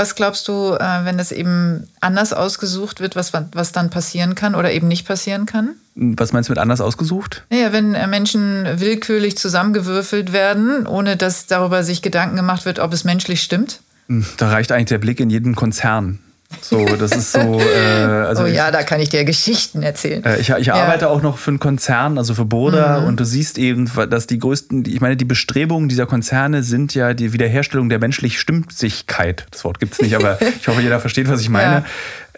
Was 0.00 0.14
glaubst 0.14 0.48
du, 0.48 0.72
äh, 0.80 1.04
wenn 1.04 1.18
es 1.18 1.30
eben 1.30 1.86
anders 2.00 2.32
ausgesucht 2.32 3.00
wird, 3.00 3.16
was, 3.16 3.34
was 3.34 3.72
dann 3.72 3.90
passieren 3.90 4.34
kann 4.34 4.54
oder 4.54 4.72
eben 4.72 4.88
nicht 4.88 5.06
passieren 5.06 5.44
kann? 5.44 5.74
Was 5.94 6.32
meinst 6.32 6.48
du 6.48 6.52
mit 6.52 6.58
anders 6.58 6.80
ausgesucht? 6.80 7.44
Naja, 7.50 7.74
wenn 7.74 7.94
äh, 7.94 8.06
Menschen 8.06 8.66
willkürlich 8.80 9.36
zusammengewürfelt 9.36 10.32
werden, 10.32 10.86
ohne 10.86 11.18
dass 11.18 11.44
darüber 11.44 11.84
sich 11.84 12.00
Gedanken 12.00 12.36
gemacht 12.36 12.64
wird, 12.64 12.78
ob 12.78 12.94
es 12.94 13.04
menschlich 13.04 13.42
stimmt? 13.42 13.80
Hm, 14.06 14.24
da 14.38 14.48
reicht 14.48 14.72
eigentlich 14.72 14.86
der 14.86 14.96
Blick 14.96 15.20
in 15.20 15.28
jeden 15.28 15.54
Konzern. 15.54 16.18
So, 16.60 16.84
das 16.84 17.12
ist 17.12 17.32
so. 17.32 17.60
Äh, 17.60 17.76
also 17.76 18.42
oh 18.44 18.46
ja, 18.46 18.66
ich, 18.66 18.72
da 18.72 18.82
kann 18.82 19.00
ich 19.00 19.08
dir 19.08 19.24
Geschichten 19.24 19.82
erzählen. 19.82 20.24
Äh, 20.24 20.40
ich, 20.40 20.50
ich 20.50 20.66
ja. 20.66 20.74
arbeite 20.74 21.08
auch 21.08 21.22
noch 21.22 21.38
für 21.38 21.50
einen 21.50 21.60
Konzern, 21.60 22.18
also 22.18 22.34
für 22.34 22.44
Boda, 22.44 23.00
mhm. 23.00 23.06
und 23.06 23.20
du 23.20 23.24
siehst 23.24 23.56
eben, 23.56 23.90
dass 24.10 24.26
die 24.26 24.38
größten, 24.38 24.84
ich 24.86 25.00
meine, 25.00 25.16
die 25.16 25.24
Bestrebungen 25.24 25.88
dieser 25.88 26.06
Konzerne 26.06 26.62
sind 26.62 26.94
ja 26.94 27.14
die 27.14 27.32
Wiederherstellung 27.32 27.88
der 27.88 27.98
menschlich 27.98 28.40
Stimmsigkeit. 28.40 29.46
Das 29.50 29.64
Wort 29.64 29.78
gibt 29.78 29.94
es 29.94 30.00
nicht, 30.00 30.14
aber 30.16 30.38
ich 30.60 30.66
hoffe, 30.66 30.80
jeder 30.80 31.00
versteht, 31.00 31.28
was 31.28 31.40
ich 31.40 31.48
meine. 31.48 31.84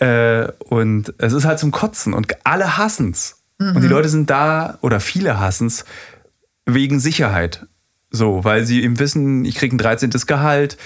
Ja. 0.01 0.43
Äh, 0.43 0.53
und 0.69 1.15
es 1.19 1.33
ist 1.33 1.45
halt 1.45 1.59
zum 1.59 1.71
Kotzen 1.71 2.13
und 2.13 2.29
alle 2.45 2.77
hassen 2.77 3.11
es. 3.13 3.43
Mhm. 3.59 3.77
Und 3.77 3.83
die 3.83 3.89
Leute 3.89 4.09
sind 4.09 4.29
da, 4.29 4.79
oder 4.83 5.01
viele 5.01 5.41
hassen 5.41 5.69
es, 5.69 5.85
wegen 6.67 7.01
Sicherheit. 7.01 7.67
So, 8.13 8.45
weil 8.45 8.65
sie 8.65 8.83
eben 8.83 8.99
wissen, 8.99 9.47
ich 9.47 9.55
kriege 9.55 9.75
ein 9.75 9.79
13. 9.79 10.11
Gehalt, 10.27 10.77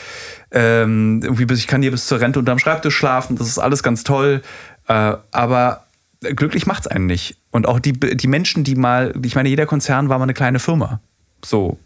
ähm, 0.53 1.21
irgendwie 1.25 1.45
bis, 1.45 1.59
ich 1.59 1.67
kann 1.67 1.83
hier 1.83 1.91
bis 1.91 2.07
zur 2.07 2.21
Rente 2.21 2.39
unterm 2.39 2.61
Schreibtisch 2.61 2.97
schlafen, 2.97 3.37
das 3.37 3.49
ist 3.49 3.59
alles 3.59 3.83
ganz 3.83 4.05
toll. 4.05 4.43
Äh, 4.87 5.15
aber 5.33 5.85
glücklich 6.21 6.67
macht 6.67 6.83
es 6.83 6.87
einen 6.87 7.07
nicht. 7.07 7.37
Und 7.51 7.67
auch 7.67 7.81
die, 7.81 7.93
die 7.93 8.29
Menschen, 8.29 8.63
die 8.63 8.77
mal, 8.77 9.13
ich 9.25 9.35
meine, 9.35 9.49
jeder 9.49 9.67
Konzern 9.67 10.09
war 10.09 10.19
mal 10.19 10.25
eine 10.25 10.35
kleine 10.35 10.61
Firma. 10.61 11.01
So. 11.45 11.79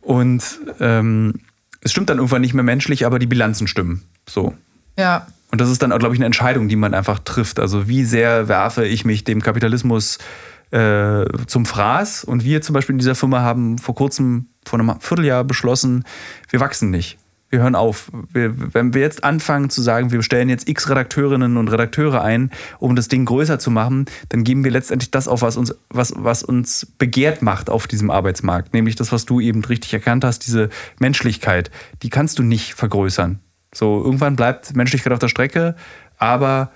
Und 0.00 0.42
ähm, 0.80 1.34
es 1.80 1.92
stimmt 1.92 2.10
dann 2.10 2.18
irgendwann 2.18 2.42
nicht 2.42 2.54
mehr 2.54 2.64
menschlich, 2.64 3.06
aber 3.06 3.20
die 3.20 3.26
Bilanzen 3.26 3.68
stimmen. 3.68 4.02
So. 4.28 4.54
Ja. 4.98 5.28
Und 5.52 5.60
das 5.60 5.70
ist 5.70 5.80
dann, 5.82 5.90
glaube 5.90 6.14
ich, 6.14 6.18
eine 6.18 6.26
Entscheidung, 6.26 6.68
die 6.68 6.76
man 6.76 6.92
einfach 6.92 7.20
trifft. 7.20 7.60
Also 7.60 7.88
wie 7.88 8.04
sehr 8.04 8.48
werfe 8.48 8.84
ich 8.84 9.04
mich 9.04 9.22
dem 9.22 9.42
Kapitalismus 9.42 10.16
äh, 10.16 10.49
zum 10.70 11.66
Fraß? 11.66 12.24
Und 12.24 12.44
wir 12.44 12.62
zum 12.62 12.74
Beispiel 12.74 12.94
in 12.94 12.98
dieser 12.98 13.14
Firma 13.14 13.40
haben 13.40 13.78
vor 13.78 13.94
kurzem, 13.94 14.46
vor 14.64 14.78
einem 14.78 15.00
Vierteljahr 15.00 15.44
beschlossen, 15.44 16.04
wir 16.48 16.60
wachsen 16.60 16.90
nicht 16.90 17.18
wir 17.50 17.60
hören 17.60 17.74
auf. 17.74 18.10
Wir, 18.32 18.74
wenn 18.74 18.94
wir 18.94 19.02
jetzt 19.02 19.24
anfangen 19.24 19.70
zu 19.70 19.82
sagen, 19.82 20.12
wir 20.12 20.22
stellen 20.22 20.48
jetzt 20.48 20.68
x 20.68 20.88
Redakteurinnen 20.88 21.56
und 21.56 21.68
Redakteure 21.68 22.22
ein, 22.22 22.50
um 22.78 22.96
das 22.96 23.08
Ding 23.08 23.24
größer 23.24 23.58
zu 23.58 23.70
machen, 23.70 24.06
dann 24.28 24.44
geben 24.44 24.64
wir 24.64 24.70
letztendlich 24.70 25.10
das 25.10 25.28
auf, 25.28 25.42
was 25.42 25.56
uns, 25.56 25.74
was, 25.90 26.14
was 26.16 26.42
uns 26.44 26.86
begehrt 26.98 27.42
macht 27.42 27.68
auf 27.68 27.88
diesem 27.88 28.10
Arbeitsmarkt. 28.10 28.72
Nämlich 28.72 28.94
das, 28.94 29.10
was 29.10 29.26
du 29.26 29.40
eben 29.40 29.64
richtig 29.64 29.92
erkannt 29.92 30.24
hast, 30.24 30.46
diese 30.46 30.70
Menschlichkeit. 31.00 31.70
Die 32.02 32.08
kannst 32.08 32.38
du 32.38 32.44
nicht 32.44 32.74
vergrößern. 32.74 33.40
So, 33.74 34.02
irgendwann 34.02 34.36
bleibt 34.36 34.74
Menschlichkeit 34.74 35.12
auf 35.12 35.18
der 35.18 35.28
Strecke, 35.28 35.74
aber 36.18 36.70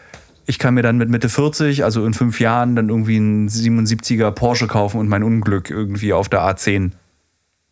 ich 0.46 0.58
kann 0.58 0.74
mir 0.74 0.82
dann 0.82 0.98
mit 0.98 1.08
Mitte 1.08 1.28
40, 1.28 1.84
also 1.84 2.04
in 2.06 2.14
fünf 2.14 2.40
Jahren, 2.40 2.76
dann 2.76 2.88
irgendwie 2.88 3.16
einen 3.16 3.48
77er 3.48 4.30
Porsche 4.30 4.66
kaufen 4.66 4.98
und 4.98 5.08
mein 5.08 5.22
Unglück 5.22 5.70
irgendwie 5.70 6.12
auf 6.12 6.28
der 6.28 6.40
A10 6.40 6.92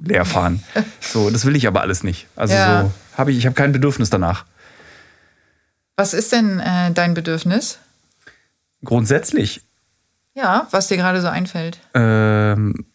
leer 0.01 0.25
fahren. 0.25 0.63
So, 1.01 1.29
das 1.29 1.45
will 1.45 1.57
ich 1.57 1.67
aber 1.67 1.83
alles 1.83 2.03
nicht. 2.05 2.27
Also 2.37 2.55
ja. 2.55 2.83
so 2.85 2.93
habe 3.19 3.33
ich, 3.33 3.39
ich 3.39 3.45
habe 3.45 3.55
kein 3.55 3.73
Bedürfnis 3.73 4.09
danach. 4.09 4.47
Was 5.97 6.15
ist 6.15 6.33
denn 6.33 6.59
äh, 6.59 6.91
dein 6.93 7.13
Bedürfnis? 7.13 7.79
Grundsätzlich. 8.83 9.61
Ja, 10.35 10.67
was 10.71 10.89
dir 10.89 10.97
gerade 10.97 11.21
so 11.21 11.29
einfällt. 11.29 11.81
Ähm, 11.93 12.87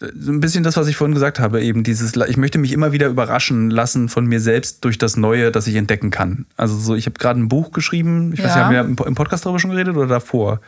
so 0.00 0.32
ein 0.32 0.40
bisschen 0.40 0.64
das, 0.64 0.76
was 0.76 0.88
ich 0.88 0.96
vorhin 0.96 1.14
gesagt 1.14 1.40
habe, 1.40 1.62
eben 1.62 1.84
dieses, 1.84 2.16
ich 2.16 2.36
möchte 2.38 2.58
mich 2.58 2.72
immer 2.72 2.92
wieder 2.92 3.08
überraschen 3.08 3.70
lassen 3.70 4.08
von 4.08 4.24
mir 4.24 4.40
selbst 4.40 4.84
durch 4.84 4.96
das 4.96 5.16
Neue, 5.16 5.52
das 5.52 5.66
ich 5.66 5.74
entdecken 5.74 6.10
kann. 6.10 6.46
Also 6.56 6.76
so, 6.76 6.94
ich 6.94 7.06
habe 7.06 7.18
gerade 7.18 7.38
ein 7.38 7.48
Buch 7.48 7.72
geschrieben, 7.72 8.32
ich 8.32 8.38
ja. 8.38 8.46
weiß 8.46 8.54
nicht, 8.54 8.64
haben 8.64 8.96
wir 8.98 9.06
im 9.06 9.14
Podcast 9.14 9.44
darüber 9.44 9.58
schon 9.58 9.70
geredet 9.70 9.96
oder 9.96 10.06
davor? 10.06 10.60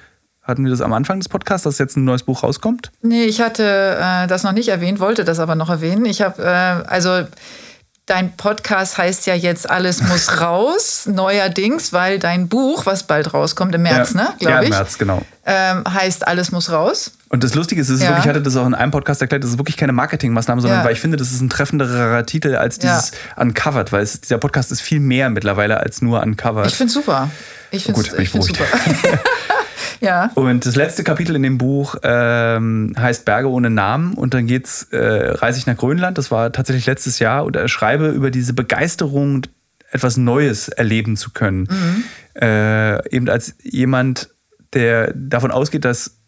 Hatten 0.43 0.65
wir 0.65 0.71
das 0.71 0.81
am 0.81 0.93
Anfang 0.93 1.21
des 1.21 1.29
Podcasts, 1.29 1.65
dass 1.65 1.79
jetzt 1.79 1.97
ein 1.97 2.05
neues 2.05 2.25
Buch 2.25 2.43
rauskommt? 2.43 2.91
Nee, 3.01 3.25
ich 3.25 3.41
hatte 3.41 3.97
äh, 3.99 4.27
das 4.27 4.43
noch 4.43 4.53
nicht 4.53 4.69
erwähnt, 4.69 4.99
wollte 4.99 5.25
das 5.25 5.39
aber 5.39 5.55
noch 5.55 5.71
erwähnen. 5.71 6.05
Ich 6.05 6.21
habe, 6.21 6.43
äh, 6.43 6.47
also 6.47 7.23
dein 8.07 8.37
Podcast 8.37 8.99
heißt 8.99 9.27
ja 9.27 9.35
jetzt 9.35 9.71
Alles 9.71 10.03
muss 10.03 10.41
raus, 10.41 11.07
neuerdings, 11.07 11.93
weil 11.93 12.19
dein 12.19 12.49
Buch, 12.49 12.87
was 12.87 13.05
bald 13.05 13.33
rauskommt, 13.33 13.75
im 13.75 13.83
März, 13.83 14.15
ja. 14.15 14.23
ne, 14.23 14.29
glaube 14.39 14.41
ich. 14.41 14.49
Ja, 14.49 14.61
im 14.61 14.71
März, 14.71 14.99
genau. 14.99 15.23
Ähm, 15.47 15.85
heißt 15.89 16.27
Alles 16.27 16.51
muss 16.51 16.71
raus. 16.71 17.13
Und 17.33 17.43
das 17.43 17.55
Lustige 17.55 17.81
ist, 17.81 17.89
es 17.89 17.95
ist 17.95 18.03
ja. 18.03 18.09
wirklich, 18.11 18.27
ich 18.27 18.29
hatte 18.29 18.43
das 18.43 18.57
auch 18.57 18.67
in 18.67 18.75
einem 18.75 18.91
Podcast 18.91 19.23
erklärt, 19.23 19.43
das 19.43 19.53
ist 19.53 19.59
wirklich 19.59 19.79
keine 19.79 19.95
Marketingmaßnahme, 19.95 20.61
sondern 20.61 20.81
ja. 20.81 20.85
weil 20.85 20.93
ich 20.93 21.01
finde, 21.01 21.17
das 21.17 21.33
ist 21.33 21.41
ein 21.41 21.49
treffenderer 21.49 22.27
Titel 22.27 22.57
als 22.57 22.79
dieses 22.79 23.13
Uncovered, 23.37 23.91
weil 23.91 24.03
es, 24.03 24.21
dieser 24.21 24.37
Podcast 24.37 24.71
ist 24.71 24.83
viel 24.83 25.01
mehr 25.01 25.31
mittlerweile 25.31 25.81
als 25.81 26.03
nur 26.03 26.23
Uncovered. 26.23 26.67
Ich 26.67 26.75
finde 26.75 26.93
super. 26.93 27.31
Ich 27.71 27.85
finde 27.85 28.01
oh, 28.01 28.39
es 28.39 28.47
super. 28.47 28.65
Ja. 30.01 30.33
Und 30.35 30.67
das 30.67 30.75
letzte 30.75 31.05
Kapitel 31.05 31.37
in 31.37 31.45
dem 31.45 31.59
Buch 31.59 31.95
ähm, 32.03 32.93
heißt 32.99 33.25
Berge 33.25 33.49
ohne 33.49 33.71
Namen 33.71 34.15
und 34.15 34.35
dann 34.35 34.49
geht's, 34.49 34.89
äh, 34.91 34.99
reise 34.99 35.59
ich 35.59 35.67
nach 35.67 35.77
Grönland, 35.77 36.19
das 36.19 36.33
war 36.33 36.51
tatsächlich 36.51 36.87
letztes 36.87 37.21
Jahr 37.21 37.45
und 37.45 37.57
schreibe 37.71 38.09
über 38.09 38.33
diese 38.33 38.53
Begeisterung, 38.53 39.43
etwas 39.93 40.17
Neues 40.17 40.69
erleben 40.69 41.17
zu 41.17 41.31
können. 41.31 41.69
Mhm. 41.71 42.05
Äh, 42.43 43.15
eben 43.15 43.29
als 43.29 43.55
jemand, 43.63 44.31
der 44.73 45.13
davon 45.15 45.53
ausgeht, 45.53 45.85
dass 45.85 46.22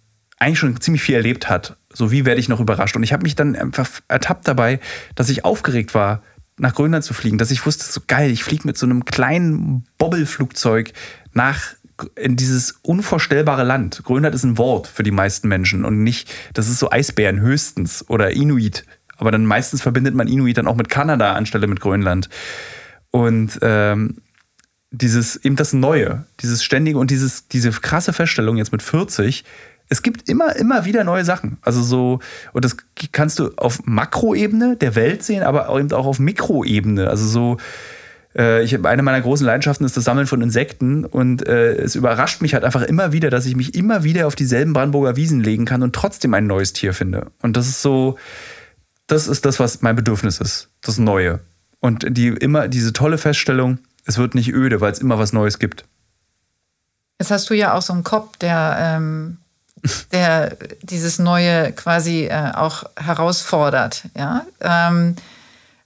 eigentlich 0.45 0.59
schon 0.59 0.81
ziemlich 0.81 1.03
viel 1.03 1.15
erlebt 1.15 1.49
hat. 1.49 1.77
So 1.93 2.11
wie 2.11 2.25
werde 2.25 2.41
ich 2.41 2.49
noch 2.49 2.61
überrascht? 2.61 2.97
Und 2.97 3.03
ich 3.03 3.13
habe 3.13 3.23
mich 3.23 3.35
dann 3.35 3.57
einfach 3.57 3.89
ertappt 4.09 4.47
dabei, 4.47 4.81
dass 5.15 5.29
ich 5.29 5.45
aufgeregt 5.45 5.95
war, 5.95 6.23
nach 6.57 6.75
Grönland 6.75 7.05
zu 7.05 7.15
fliegen, 7.15 7.39
dass 7.39 7.51
ich 7.51 7.67
wusste, 7.67 7.85
so 7.85 8.01
geil, 8.07 8.31
ich 8.31 8.45
fliege 8.45 8.67
mit 8.67 8.79
so 8.79 8.87
einem 8.87 9.05
kleinen 9.05 9.85
Bobbelflugzeug 9.99 10.93
nach 11.33 11.75
in 12.17 12.37
dieses 12.37 12.73
unvorstellbare 12.83 13.65
Land. 13.65 14.03
Grönland 14.05 14.35
ist 14.35 14.45
ein 14.45 14.59
Wort 14.59 14.87
für 14.87 15.03
die 15.03 15.11
meisten 15.11 15.49
Menschen 15.49 15.85
und 15.85 16.03
nicht, 16.03 16.33
das 16.53 16.69
ist 16.69 16.79
so 16.79 16.91
Eisbären 16.91 17.41
höchstens 17.41 18.09
oder 18.09 18.31
Inuit. 18.31 18.85
Aber 19.17 19.31
dann 19.31 19.47
meistens 19.47 19.81
verbindet 19.81 20.15
man 20.15 20.29
Inuit 20.29 20.59
dann 20.59 20.67
auch 20.67 20.75
mit 20.75 20.89
Kanada 20.89 21.35
anstelle 21.35 21.69
mit 21.69 21.81
Grönland. 21.81 22.29
Und 23.11 23.59
ähm, 23.63 24.17
dieses, 24.91 25.37
eben 25.37 25.57
das 25.57 25.73
Neue, 25.73 26.27
dieses 26.41 26.65
ständige 26.65 26.99
und 26.99 27.11
dieses, 27.11 27.49
diese 27.49 27.71
krasse 27.71 28.13
Feststellung 28.13 28.57
jetzt 28.57 28.73
mit 28.73 28.83
40, 28.83 29.45
es 29.89 30.03
gibt 30.03 30.29
immer, 30.29 30.57
immer 30.57 30.85
wieder 30.85 31.05
neue 31.05 31.25
Sachen. 31.25 31.59
Also 31.63 31.83
so, 31.83 32.21
und 32.53 32.65
das 32.65 32.77
kannst 33.13 33.39
du 33.39 33.51
auf 33.57 33.81
Makroebene 33.85 34.77
der 34.77 34.95
Welt 34.95 35.23
sehen, 35.23 35.43
aber 35.43 35.69
eben 35.79 35.93
auch 35.93 36.07
auf 36.07 36.19
Mikroebene. 36.19 37.09
Also 37.09 37.27
so, 37.27 37.57
äh, 38.37 38.63
ich, 38.63 38.85
eine 38.85 39.03
meiner 39.03 39.21
großen 39.21 39.47
Leidenschaften 39.47 39.85
ist 39.85 39.97
das 39.97 40.05
Sammeln 40.05 40.27
von 40.27 40.41
Insekten 40.41 41.05
und 41.05 41.47
äh, 41.47 41.75
es 41.75 41.95
überrascht 41.95 42.43
mich 42.43 42.55
halt 42.55 42.65
einfach 42.65 42.83
immer 42.83 43.13
wieder, 43.13 43.31
dass 43.31 43.47
ich 43.47 43.57
mich 43.57 43.75
immer 43.75 44.05
wieder 44.05 44.27
auf 44.27 44.35
dieselben 44.35 44.73
Brandenburger 44.73 45.17
Wiesen 45.17 45.41
legen 45.41 45.65
kann 45.65 45.83
und 45.83 45.95
trotzdem 45.95 46.35
ein 46.35 46.47
neues 46.47 46.73
Tier 46.73 46.95
finde. 46.95 47.31
Und 47.43 47.57
das 47.57 47.69
ist 47.69 47.83
so, 47.83 48.19
das 49.07 49.29
ist 49.29 49.45
das, 49.45 49.61
was 49.61 49.83
mein 49.83 49.97
Bedürfnis 49.97 50.39
ist, 50.39 50.71
das 50.81 50.99
Neue. 50.99 51.41
Und 51.81 52.07
die 52.17 52.29
immer 52.29 52.69
diese 52.69 52.95
tolle 52.95 53.19
Feststellung, 53.19 53.79
es 54.07 54.19
wird 54.19 54.35
nicht 54.35 54.53
öde, 54.53 54.81
weil 54.81 54.93
es 54.93 54.99
immer 54.99 55.19
was 55.19 55.33
Neues 55.33 55.59
gibt. 55.59 55.85
Jetzt 57.19 57.31
hast 57.31 57.49
du 57.51 57.55
ja 57.55 57.75
auch 57.75 57.83
so 57.83 57.93
einen 57.93 58.05
Kopf, 58.05 58.37
der, 58.39 58.77
ähm, 58.81 59.39
der 60.13 60.57
dieses 60.83 61.19
Neue 61.19 61.73
quasi 61.73 62.25
äh, 62.25 62.53
auch 62.55 62.85
herausfordert. 62.97 64.05
Ja. 64.17 64.47
Ähm, 64.61 65.17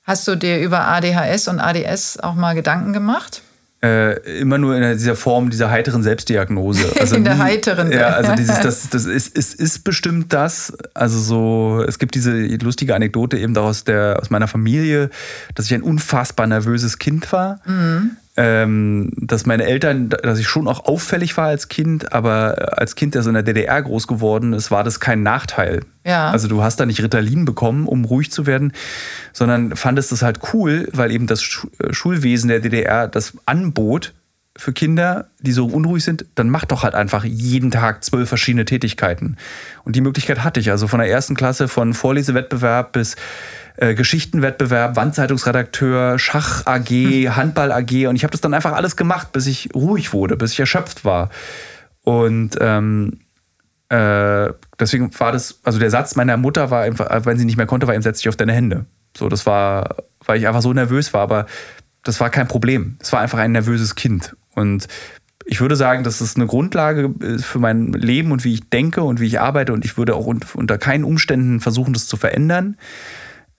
Hast 0.09 0.27
du 0.27 0.37
dir 0.37 0.59
über 0.59 0.89
ADHS 0.89 1.49
und 1.49 1.61
ADS 1.61 2.19
auch 2.21 2.35
mal 2.35 2.55
Gedanken 2.55 2.95
gemacht? 2.95 3.43
Äh, 3.83 4.41
immer 4.41 4.57
nur 4.57 4.75
in 4.75 4.97
dieser 4.97 5.17
Form 5.17 5.51
dieser 5.51 5.71
heiteren 5.71 6.03
Selbstdiagnose. 6.03 6.95
Also 6.99 7.15
in 7.15 7.25
der 7.25 7.35
nie, 7.35 7.41
heiteren. 7.43 7.93
Ja, 7.93 8.09
also 8.09 8.35
dieses, 8.35 8.59
das, 8.63 8.89
das 8.89 9.05
ist, 9.05 9.37
ist, 9.37 9.55
ist 9.61 9.85
bestimmt 9.85 10.33
das. 10.33 10.73
Also 10.95 11.21
so, 11.21 11.85
es 11.87 11.99
gibt 11.99 12.15
diese 12.15 12.33
lustige 12.33 12.95
Anekdote 12.95 13.37
eben 13.37 13.55
aus, 13.59 13.85
der, 13.85 14.19
aus 14.19 14.31
meiner 14.31 14.49
Familie, 14.49 15.11
dass 15.55 15.67
ich 15.67 15.75
ein 15.75 15.83
unfassbar 15.83 16.47
nervöses 16.47 16.99
Kind 16.99 17.31
war. 17.31 17.61
Mhm. 17.67 18.17
Ähm, 18.41 19.11
dass 19.17 19.47
meine 19.47 19.65
Eltern, 19.65 20.11
dass 20.11 20.39
ich 20.39 20.47
schon 20.47 20.69
auch 20.69 20.85
auffällig 20.85 21.37
war 21.37 21.47
als 21.47 21.67
Kind, 21.67 22.13
aber 22.13 22.79
als 22.79 22.95
Kind, 22.95 23.17
der 23.17 23.25
so 23.25 23.31
in 23.31 23.35
der 23.35 23.43
DDR 23.43 23.83
groß 23.83 24.07
geworden 24.07 24.53
ist, 24.53 24.71
war 24.71 24.85
das 24.85 25.01
kein 25.01 25.25
Nachteil. 25.25 25.81
Ja. 26.07 26.31
Also 26.31 26.47
du 26.47 26.63
hast 26.63 26.79
da 26.79 26.87
nicht 26.87 27.03
Ritalin 27.03 27.45
bekommen, 27.45 27.89
um 27.89 28.05
ruhig 28.05 28.31
zu 28.31 28.47
werden, 28.47 28.73
sondern 29.33 29.75
fandest 29.75 30.13
das 30.13 30.23
halt 30.23 30.39
cool, 30.53 30.89
weil 30.93 31.11
eben 31.11 31.27
das 31.27 31.67
äh, 31.81 31.93
Schulwesen 31.93 32.47
der 32.47 32.61
DDR 32.61 33.09
das 33.09 33.33
anbot 33.45 34.15
für 34.57 34.73
Kinder, 34.73 35.29
die 35.41 35.53
so 35.53 35.67
unruhig 35.67 36.05
sind, 36.05 36.25
dann 36.37 36.49
mach 36.49 36.65
doch 36.65 36.85
halt 36.85 36.95
einfach 36.95 37.25
jeden 37.25 37.73
Tag 37.73 38.05
zwölf 38.05 38.29
verschiedene 38.29 38.65
Tätigkeiten. 38.65 39.37
Und 39.85 39.97
die 39.97 40.01
Möglichkeit 40.01 40.45
hatte 40.45 40.61
ich. 40.61 40.71
Also 40.71 40.87
von 40.87 41.01
der 41.01 41.09
ersten 41.09 41.35
Klasse, 41.35 41.67
von 41.67 41.93
Vorlesewettbewerb 41.93 42.93
bis 42.93 43.17
äh, 43.81 43.95
Geschichtenwettbewerb, 43.95 44.97
Wandzeitungsredakteur, 44.97 46.19
Schach 46.19 46.67
AG, 46.67 46.89
hm. 46.89 47.37
Handball 47.37 47.71
AG 47.71 48.09
und 48.09 48.17
ich 48.17 48.25
habe 48.25 48.33
das 48.33 48.41
dann 48.41 48.53
einfach 48.53 48.73
alles 48.73 48.97
gemacht, 48.97 49.31
bis 49.31 49.47
ich 49.47 49.71
ruhig 49.73 50.13
wurde, 50.13 50.37
bis 50.37 50.53
ich 50.53 50.61
erschöpft 50.61 51.05
war. 51.05 51.31
Und 52.03 52.57
ähm, 52.61 53.21
äh, 53.89 54.49
deswegen 54.81 55.11
war 55.21 55.31
das, 55.31 55.61
also 55.63 55.79
der 55.79 55.91
Satz 55.91 56.17
meiner 56.17 56.37
Mutter 56.37 56.73
war 56.73 56.83
einfach, 56.83 57.25
wenn 57.25 57.39
sie 57.39 57.45
nicht 57.45 57.57
mehr 57.57 57.67
konnte, 57.67 57.87
war 57.87 57.95
eben 57.95 58.03
setz 58.03 58.19
dich 58.19 58.29
auf 58.29 58.35
deine 58.35 58.53
Hände. 58.53 58.87
So, 59.17 59.29
das 59.29 59.47
war, 59.47 59.97
weil 60.25 60.39
ich 60.41 60.49
einfach 60.49 60.63
so 60.63 60.73
nervös 60.73 61.15
war, 61.15 61.23
aber 61.23 61.47
das 62.03 62.19
war 62.19 62.31
kein 62.31 62.49
Problem. 62.49 62.97
Es 62.99 63.13
war 63.13 63.21
einfach 63.21 63.39
ein 63.39 63.53
nervöses 63.53 63.95
Kind. 63.95 64.37
Und 64.57 64.89
ich 65.47 65.61
würde 65.61 65.77
sagen, 65.77 66.03
das 66.03 66.21
ist 66.21 66.37
eine 66.37 66.47
Grundlage 66.47 67.15
für 67.39 67.61
mein 67.61 67.93
Leben 67.93 68.33
und 68.33 68.45
wie 68.45 68.55
ich 68.55 68.69
denke 68.69 69.03
und 69.05 69.21
wie 69.21 69.27
ich 69.27 69.39
arbeite. 69.39 69.73
Und 69.73 69.85
ich 69.85 69.97
würde 69.97 70.17
auch 70.17 70.27
unter 70.27 70.79
keinen 70.79 71.05
Umständen 71.05 71.61
versuchen, 71.61 71.93
das 71.93 72.09
zu 72.09 72.17
verändern 72.17 72.77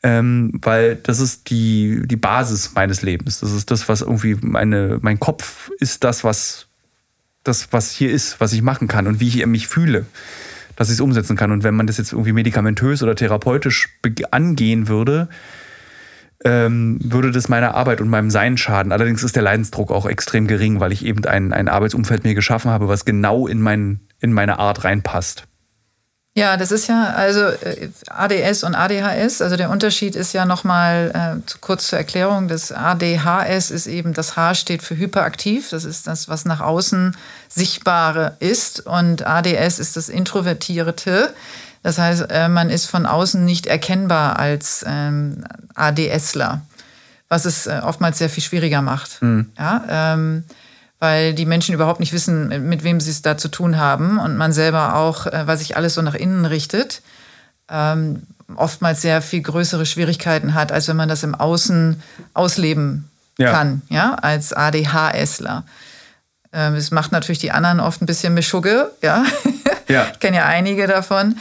ähm, 0.02 0.52
weil 0.62 0.96
das 0.96 1.20
ist 1.20 1.50
die, 1.50 2.04
die 2.06 2.16
Basis 2.16 2.74
meines 2.74 3.02
Lebens. 3.02 3.42
Das 3.42 3.52
ist 3.52 3.70
das, 3.72 3.90
was 3.90 4.02
irgendwie 4.02 4.36
meine, 4.42 5.00
mein 5.02 5.20
Kopf 5.20 5.70
ist 5.80 6.04
das, 6.04 6.24
was 6.24 6.68
das, 7.44 7.72
was 7.72 7.92
hier 7.92 8.12
ist, 8.12 8.40
was 8.40 8.54
ich 8.54 8.62
machen 8.62 8.88
kann 8.88 9.08
und 9.08 9.20
wie 9.20 9.28
ich 9.28 9.46
mich 9.46 9.68
fühle, 9.68 10.06
dass 10.76 10.90
ich 10.90 10.96
es 10.96 11.02
umsetzen 11.02 11.36
kann. 11.36 11.52
Und 11.52 11.64
wenn 11.64 11.76
man 11.76 11.88
das 11.88 11.98
jetzt 11.98 12.14
irgendwie 12.14 12.34
medikamentös 12.34 13.04
oder 13.04 13.16
therapeutisch 13.16 13.90
angehen 14.32 14.88
würde, 14.88 15.28
ähm, 16.46 17.00
würde 17.04 17.32
das 17.32 17.50
meiner 17.50 17.76
Arbeit 17.76 18.00
und 18.00 18.08
meinem 18.08 18.30
Sein 18.30 18.58
schaden. 18.58 18.94
Allerdings 18.94 19.24
ist 19.24 19.36
der 19.36 19.44
Leidensdruck 19.44 19.92
auch 19.92 20.06
extrem 20.06 20.48
gering, 20.48 20.80
weil 20.80 20.94
ich 20.94 21.04
eben 21.04 21.26
ein, 21.26 21.52
ein 21.52 21.68
Arbeitsumfeld 21.68 22.24
mir 22.24 22.36
geschaffen 22.36 22.72
habe, 22.72 22.88
was 22.88 23.04
genau 23.04 23.48
in, 23.48 23.62
mein, 23.62 24.00
in 24.22 24.32
meine 24.32 24.60
Art 24.60 24.86
reinpasst. 24.86 25.49
Ja, 26.36 26.58
das 26.58 26.72
ist 26.72 26.88
ja 26.88 27.14
also 27.16 27.42
äh, 27.42 27.90
ADS 28.08 28.64
und 28.64 28.76
ADHS. 28.76 29.42
Also 29.42 29.58
der 29.58 29.70
Unterschied 29.70 30.16
ist 30.16 30.34
ja 30.34 30.46
nochmal 30.46 31.12
äh, 31.14 31.58
kurz 31.60 31.88
zur 31.88 32.00
Erklärung. 32.00 32.48
Das 32.48 32.72
ADHS 32.72 33.72
ist 33.72 33.88
eben, 33.88 34.14
das 34.14 34.36
H 34.36 34.54
steht 34.56 34.84
für 34.84 34.96
hyperaktiv. 34.96 35.70
Das 35.72 35.84
ist 35.84 36.08
das, 36.08 36.30
was 36.30 36.46
nach 36.46 36.62
außen 36.62 37.18
Sichtbare 37.50 38.38
ist. 38.40 38.86
Und 38.86 39.26
ADS 39.26 39.80
ist 39.80 39.98
das 39.98 40.08
Introvertierte. 40.08 41.34
Das 41.82 41.98
heißt, 41.98 42.28
äh, 42.30 42.48
man 42.48 42.70
ist 42.70 42.86
von 42.86 43.06
außen 43.06 43.44
nicht 43.44 43.66
erkennbar 43.66 44.38
als 44.38 44.86
ähm, 44.88 45.44
ADSler, 45.76 46.62
was 47.28 47.46
es 47.46 47.68
äh, 47.68 47.82
oftmals 47.84 48.18
sehr 48.18 48.30
viel 48.30 48.44
schwieriger 48.44 48.82
macht. 48.82 49.22
Mhm. 49.22 49.52
Ja, 49.58 49.84
ähm, 49.90 50.44
weil 51.00 51.34
die 51.34 51.46
Menschen 51.46 51.74
überhaupt 51.74 52.00
nicht 52.00 52.14
wissen, 52.14 52.68
mit 52.68 52.84
wem 52.84 53.00
sie 53.00 53.12
es 53.12 53.22
da 53.22 53.38
zu 53.38 53.48
tun 53.48 53.78
haben 53.78 54.20
und 54.20 54.38
man 54.38 54.52
selber 54.52 54.96
auch, 54.96 55.26
äh, 55.26 55.48
weil 55.48 55.58
sich 55.58 55.78
alles 55.78 55.94
so 55.94 56.02
nach 56.02 56.16
innen 56.16 56.46
richtet, 56.46 57.02
ähm, 57.70 58.24
oftmals 58.56 59.02
sehr 59.02 59.22
viel 59.22 59.42
größere 59.42 59.86
Schwierigkeiten 59.86 60.54
hat, 60.54 60.72
als 60.72 60.88
wenn 60.88 60.96
man 60.96 61.10
das 61.10 61.24
im 61.24 61.36
Außen 61.36 62.02
ausleben 62.34 63.10
ja. 63.38 63.52
kann, 63.52 63.82
ja, 63.90 64.16
als 64.16 64.54
ADHSler. 64.54 65.64
Ähm, 66.52 66.76
es 66.76 66.92
macht 66.92 67.12
natürlich 67.12 67.40
die 67.40 67.52
anderen 67.52 67.80
oft 67.80 68.02
ein 68.02 68.06
bisschen 68.06 68.34
Mischugge, 68.34 68.92
ja. 69.02 69.24
ja. 69.88 70.08
ich 70.12 70.20
kenne 70.20 70.38
ja 70.38 70.46
einige 70.46 70.88
davon. 70.88 71.38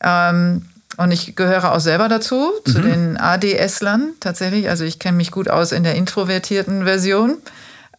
Ähm, 0.00 0.66
und 0.96 1.12
ich 1.12 1.36
gehöre 1.36 1.72
auch 1.72 1.80
selber 1.80 2.08
dazu, 2.08 2.50
zu 2.64 2.80
mhm. 2.80 2.82
den 2.82 3.16
ADSlern 3.18 4.14
tatsächlich. 4.18 4.68
Also 4.68 4.84
ich 4.84 4.98
kenne 4.98 5.16
mich 5.16 5.30
gut 5.30 5.48
aus 5.48 5.70
in 5.70 5.84
der 5.84 5.94
introvertierten 5.94 6.84
Version. 6.84 7.38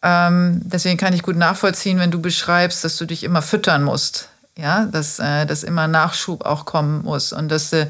Ähm, 0.01 0.61
deswegen 0.63 0.97
kann 0.97 1.13
ich 1.13 1.23
gut 1.23 1.35
nachvollziehen, 1.35 1.99
wenn 1.99 2.11
du 2.11 2.21
beschreibst, 2.21 2.83
dass 2.83 2.97
du 2.97 3.05
dich 3.05 3.23
immer 3.23 3.41
füttern 3.41 3.83
musst. 3.83 4.29
Ja, 4.57 4.85
dass, 4.85 5.19
äh, 5.19 5.45
dass 5.45 5.63
immer 5.63 5.87
Nachschub 5.87 6.45
auch 6.45 6.65
kommen 6.65 7.03
muss 7.03 7.31
und 7.31 7.49
dass 7.49 7.71
äh, 7.71 7.87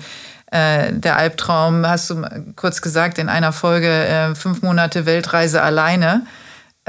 der 0.51 1.17
Albtraum, 1.17 1.85
hast 1.85 2.09
du 2.09 2.23
kurz 2.55 2.81
gesagt 2.81 3.17
in 3.17 3.29
einer 3.29 3.53
Folge, 3.53 3.89
äh, 3.89 4.35
fünf 4.35 4.61
Monate 4.61 5.05
Weltreise 5.05 5.61
alleine 5.61 6.25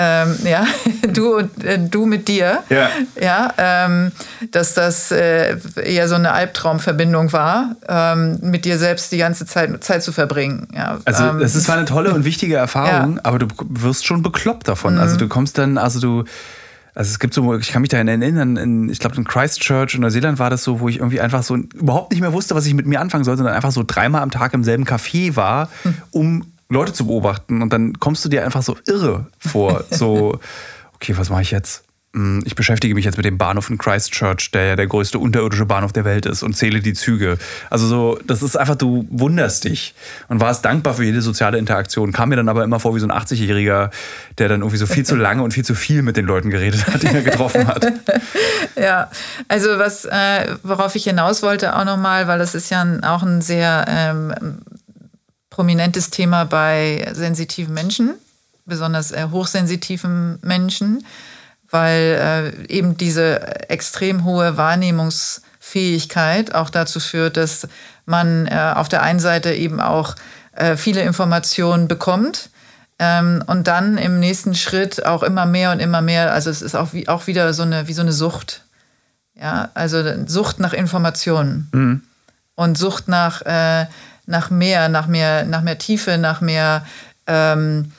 ähm, 0.03 0.37
ja, 0.45 0.65
du 1.13 1.37
und 1.37 1.63
äh, 1.63 1.79
du 1.79 2.07
mit 2.07 2.27
dir, 2.27 2.61
ja, 2.71 2.89
ja 3.21 3.53
ähm, 3.59 4.13
dass 4.51 4.73
das 4.73 5.11
äh, 5.11 5.59
eher 5.77 6.09
so 6.09 6.15
eine 6.15 6.33
Albtraumverbindung 6.33 7.33
war, 7.35 7.77
ähm, 7.87 8.39
mit 8.41 8.65
dir 8.65 8.79
selbst 8.79 9.13
die 9.13 9.19
ganze 9.19 9.45
Zeit 9.45 9.85
Zeit 9.85 10.03
zu 10.03 10.13
verbringen. 10.13 10.69
Ja, 10.75 10.99
also 11.05 11.25
ähm, 11.25 11.41
es 11.41 11.55
ist 11.55 11.65
zwar 11.65 11.77
eine 11.77 11.85
tolle 11.85 12.15
und 12.15 12.25
wichtige 12.25 12.57
Erfahrung, 12.57 13.17
ja. 13.17 13.21
aber 13.25 13.39
du 13.39 13.47
wirst 13.69 14.07
schon 14.07 14.23
bekloppt 14.23 14.69
davon. 14.69 14.95
Also 14.95 15.01
mhm. 15.01 15.11
Also 15.11 15.17
du 15.19 15.29
kommst 15.29 15.59
dann, 15.59 15.77
also 15.77 15.99
du 15.99 16.25
also 16.95 17.11
es 17.11 17.19
gibt 17.19 17.35
so, 17.35 17.57
ich 17.57 17.73
kann 17.73 17.83
mich 17.83 17.89
daran 17.89 18.09
erinnern, 18.09 18.57
in, 18.57 18.89
ich 18.89 18.99
glaube 18.99 19.17
in 19.17 19.25
Christchurch 19.25 19.95
in 19.95 20.01
Neuseeland 20.01 20.39
war 20.39 20.51
das 20.51 20.65
so, 20.65 20.81
wo 20.81 20.89
ich 20.89 20.99
irgendwie 20.99 21.21
einfach 21.21 21.43
so 21.43 21.57
überhaupt 21.57 22.11
nicht 22.11 22.21
mehr 22.21 22.33
wusste, 22.33 22.55
was 22.55 22.67
ich 22.67 22.75
mit 22.75 22.87
mir 22.87 23.01
anfangen 23.01 23.25
sollte, 23.25 23.39
sondern 23.39 23.55
einfach 23.55 23.71
so 23.71 23.85
dreimal 23.87 24.23
am 24.23 24.31
Tag 24.31 24.55
im 24.55 24.65
selben 24.65 24.85
Café 24.85 25.37
war, 25.37 25.69
hm. 25.83 25.95
um 26.11 26.50
Leute 26.71 26.93
zu 26.93 27.07
beobachten 27.07 27.62
und 27.62 27.73
dann 27.73 27.99
kommst 27.99 28.25
du 28.25 28.29
dir 28.29 28.45
einfach 28.45 28.62
so 28.62 28.77
irre 28.87 29.27
vor. 29.39 29.85
So, 29.91 30.39
okay, 30.95 31.16
was 31.16 31.29
mache 31.29 31.43
ich 31.43 31.51
jetzt? 31.51 31.85
Hm, 32.12 32.43
ich 32.45 32.57
beschäftige 32.57 32.95
mich 32.95 33.05
jetzt 33.05 33.16
mit 33.16 33.25
dem 33.25 33.39
Bahnhof 33.39 33.71
in 33.71 33.79
Christchurch, 33.79 34.51
der 34.51 34.64
ja 34.64 34.77
der 34.77 34.89
größte 34.89 35.18
unterirdische 35.18 35.66
Bahnhof 35.66 35.93
der 35.93 36.05
Welt 36.05 36.27
ist 36.27 36.43
und 36.43 36.57
zähle 36.57 36.81
die 36.81 36.95
Züge. 36.95 37.39
Also 37.71 37.87
so, 37.87 38.18
das 38.27 38.43
ist 38.43 38.57
einfach, 38.57 38.75
du 38.75 39.07
wunderst 39.11 39.64
dich 39.64 39.95
und 40.29 40.41
warst 40.41 40.64
dankbar 40.64 40.95
für 40.95 41.05
jede 41.05 41.23
soziale 41.23 41.59
Interaktion. 41.59 42.12
Kam 42.12 42.31
mir 42.31 42.37
dann 42.37 42.49
aber 42.49 42.64
immer 42.64 42.81
vor 42.81 42.97
wie 42.97 43.01
so 43.01 43.07
ein 43.07 43.12
80-Jähriger, 43.12 43.91
der 44.39 44.49
dann 44.49 44.61
irgendwie 44.61 44.79
so 44.79 44.87
viel 44.87 45.05
zu 45.05 45.14
lange 45.14 45.43
und 45.43 45.55
viel 45.55 45.64
zu 45.64 45.77
viel 45.77 46.03
mit 46.03 46.16
den 46.16 46.27
Leuten 46.27 46.51
geredet 46.51 46.87
hat, 46.89 47.03
die 47.03 47.07
er 47.07 47.23
getroffen 47.23 47.68
hat. 47.68 47.87
ja, 48.77 49.09
also 49.47 49.79
was, 49.79 50.05
äh, 50.05 50.57
worauf 50.64 50.97
ich 50.97 51.05
hinaus 51.05 51.43
wollte 51.43 51.77
auch 51.77 51.85
nochmal, 51.85 52.27
weil 52.27 52.41
das 52.41 52.57
ist 52.57 52.71
ja 52.71 52.85
auch 53.03 53.23
ein 53.23 53.41
sehr 53.41 53.85
ähm, 53.89 54.35
prominentes 55.51 56.11
Thema 56.11 56.45
bei 56.45 57.11
sensitiven 57.13 57.75
Menschen, 57.75 58.15
besonders 58.65 59.11
äh, 59.11 59.27
hochsensitiven 59.31 60.39
Menschen, 60.43 61.05
weil 61.69 62.55
äh, 62.69 62.73
eben 62.73 62.97
diese 62.97 63.69
extrem 63.69 64.25
hohe 64.25 64.57
Wahrnehmungsfähigkeit 64.57 66.55
auch 66.55 66.71
dazu 66.71 67.01
führt, 67.01 67.37
dass 67.37 67.69
man 68.07 68.47
äh, 68.47 68.73
auf 68.75 68.89
der 68.89 69.03
einen 69.03 69.21
Seite 69.21 69.53
eben 69.53 69.81
auch 69.81 70.17
äh, 70.53 70.77
viele 70.77 71.03
Informationen 71.03 71.89
bekommt 71.89 72.51
ähm, 72.99 73.43
und 73.47 73.67
dann 73.67 73.99
im 73.99 74.21
nächsten 74.21 74.55
Schritt 74.55 75.07
auch 75.07 75.23
immer 75.23 75.47
mehr 75.47 75.73
und 75.73 75.81
immer 75.81 76.03
mehr, 76.03 76.33
also 76.33 76.51
es 76.51 76.61
ist 76.61 76.75
auch, 76.75 76.93
wie, 76.93 77.09
auch 77.09 77.27
wieder 77.27 77.53
so 77.55 77.63
eine, 77.63 77.89
wie 77.89 77.93
so 77.93 78.03
eine 78.03 78.13
Sucht. 78.13 78.65
Ja, 79.35 79.71
also 79.75 80.03
Sucht 80.27 80.61
nach 80.61 80.75
Informationen 80.75 81.69
mhm. 81.73 82.03
und 82.57 82.77
Sucht 82.77 83.09
nach 83.09 83.43
äh, 83.43 83.87
nach 84.31 84.51
mehr, 84.51 84.89
nach 84.89 85.07
mehr, 85.07 85.45
nach 85.45 85.62
mehr 85.62 85.78
Tiefe, 85.78 86.16
nach 86.16 86.41
mehr 86.41 86.87
ähm, 87.26 87.93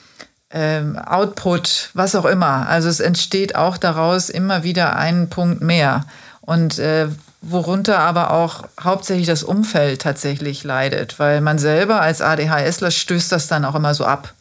ähm, 0.50 0.98
Output, 0.98 1.90
was 1.94 2.14
auch 2.14 2.24
immer. 2.24 2.68
Also 2.68 2.88
es 2.88 3.00
entsteht 3.00 3.54
auch 3.54 3.76
daraus 3.76 4.28
immer 4.28 4.64
wieder 4.64 4.96
ein 4.96 5.28
Punkt 5.28 5.62
mehr. 5.62 6.04
Und 6.40 6.78
äh, 6.78 7.08
worunter 7.40 7.98
aber 7.98 8.30
auch 8.30 8.64
hauptsächlich 8.80 9.26
das 9.26 9.42
Umfeld 9.42 10.02
tatsächlich 10.02 10.64
leidet, 10.64 11.18
weil 11.18 11.40
man 11.40 11.58
selber 11.58 12.00
als 12.00 12.20
ADHSler 12.20 12.90
stößt 12.90 13.32
das 13.32 13.48
dann 13.48 13.64
auch 13.64 13.74
immer 13.74 13.94
so 13.94 14.04
ab. 14.04 14.34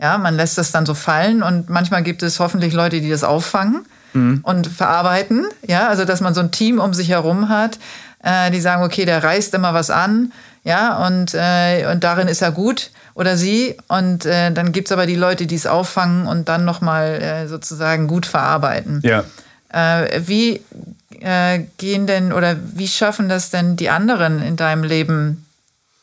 Ja, 0.00 0.16
man 0.18 0.36
lässt 0.36 0.58
das 0.58 0.70
dann 0.70 0.86
so 0.86 0.94
fallen 0.94 1.42
und 1.42 1.68
manchmal 1.68 2.02
gibt 2.02 2.22
es 2.22 2.38
hoffentlich 2.38 2.72
Leute, 2.72 3.00
die 3.00 3.10
das 3.10 3.24
auffangen 3.24 3.84
mhm. 4.12 4.40
und 4.42 4.66
verarbeiten. 4.68 5.46
Ja, 5.66 5.88
also 5.88 6.04
dass 6.04 6.20
man 6.20 6.34
so 6.34 6.40
ein 6.40 6.52
Team 6.52 6.78
um 6.78 6.94
sich 6.94 7.08
herum 7.08 7.48
hat, 7.48 7.78
äh, 8.22 8.50
die 8.50 8.60
sagen, 8.60 8.82
okay, 8.82 9.04
der 9.04 9.22
reißt 9.22 9.54
immer 9.54 9.74
was 9.74 9.90
an 9.90 10.32
ja, 10.64 11.06
und, 11.06 11.34
äh, 11.34 11.86
und 11.90 12.04
darin 12.04 12.28
ist 12.28 12.42
er 12.42 12.52
gut 12.52 12.90
oder 13.14 13.36
sie. 13.36 13.76
Und 13.88 14.26
äh, 14.26 14.52
dann 14.52 14.72
gibt 14.72 14.88
es 14.88 14.92
aber 14.92 15.06
die 15.06 15.16
Leute, 15.16 15.46
die 15.46 15.54
es 15.54 15.66
auffangen 15.66 16.26
und 16.26 16.48
dann 16.48 16.64
nochmal 16.64 17.20
äh, 17.20 17.48
sozusagen 17.48 18.06
gut 18.06 18.26
verarbeiten. 18.26 19.00
Ja. 19.02 19.24
Äh, 19.70 20.20
wie 20.26 20.62
äh, 21.20 21.64
gehen 21.78 22.06
denn 22.06 22.32
oder 22.32 22.56
wie 22.74 22.88
schaffen 22.88 23.28
das 23.28 23.50
denn 23.50 23.76
die 23.76 23.90
anderen 23.90 24.42
in 24.42 24.56
deinem 24.56 24.84
Leben, 24.84 25.46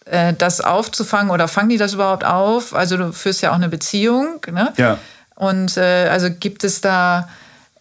äh, 0.06 0.34
das 0.34 0.62
aufzufangen 0.62 1.32
oder 1.32 1.48
fangen 1.48 1.70
die 1.70 1.78
das 1.78 1.94
überhaupt 1.94 2.26
auf? 2.26 2.76
Also 2.76 2.98
du 2.98 3.12
führst 3.12 3.42
ja 3.42 3.52
auch 3.52 3.56
eine 3.56 3.70
Beziehung, 3.70 4.42
ne? 4.52 4.74
Ja. 4.78 4.98
Und 5.36 5.78
äh, 5.78 6.08
also 6.10 6.30
gibt 6.32 6.64
es 6.64 6.82
da 6.82 7.28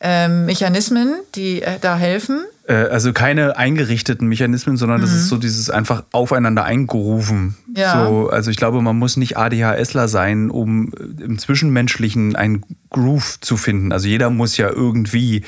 äh, 0.01 0.29
Mechanismen, 0.29 1.15
die 1.35 1.63
äh, 1.63 1.79
da 1.81 1.97
helfen? 1.97 2.45
Äh, 2.67 2.75
also 2.75 3.13
keine 3.13 3.57
eingerichteten 3.57 4.27
Mechanismen, 4.27 4.77
sondern 4.77 4.99
mhm. 4.99 5.03
das 5.03 5.13
ist 5.13 5.29
so 5.29 5.37
dieses 5.37 5.71
einfach 5.71 6.05
aufeinander 6.13 6.65
eingerufen. 6.65 7.57
Ja. 7.77 8.07
So, 8.07 8.29
also 8.31 8.51
ich 8.51 8.57
glaube, 8.57 8.81
man 8.81 8.97
muss 8.97 9.17
nicht 9.17 9.37
ADHSler 9.37 10.09
sein, 10.09 10.51
um 10.51 10.93
im 11.21 11.39
Zwischenmenschlichen 11.39 12.37
einen 12.37 12.65
Groove 12.91 13.41
zu 13.41 13.57
finden. 13.57 13.93
Also 13.93 14.09
jeder 14.09 14.31
muss 14.31 14.57
ja 14.57 14.71
irgendwie 14.71 15.43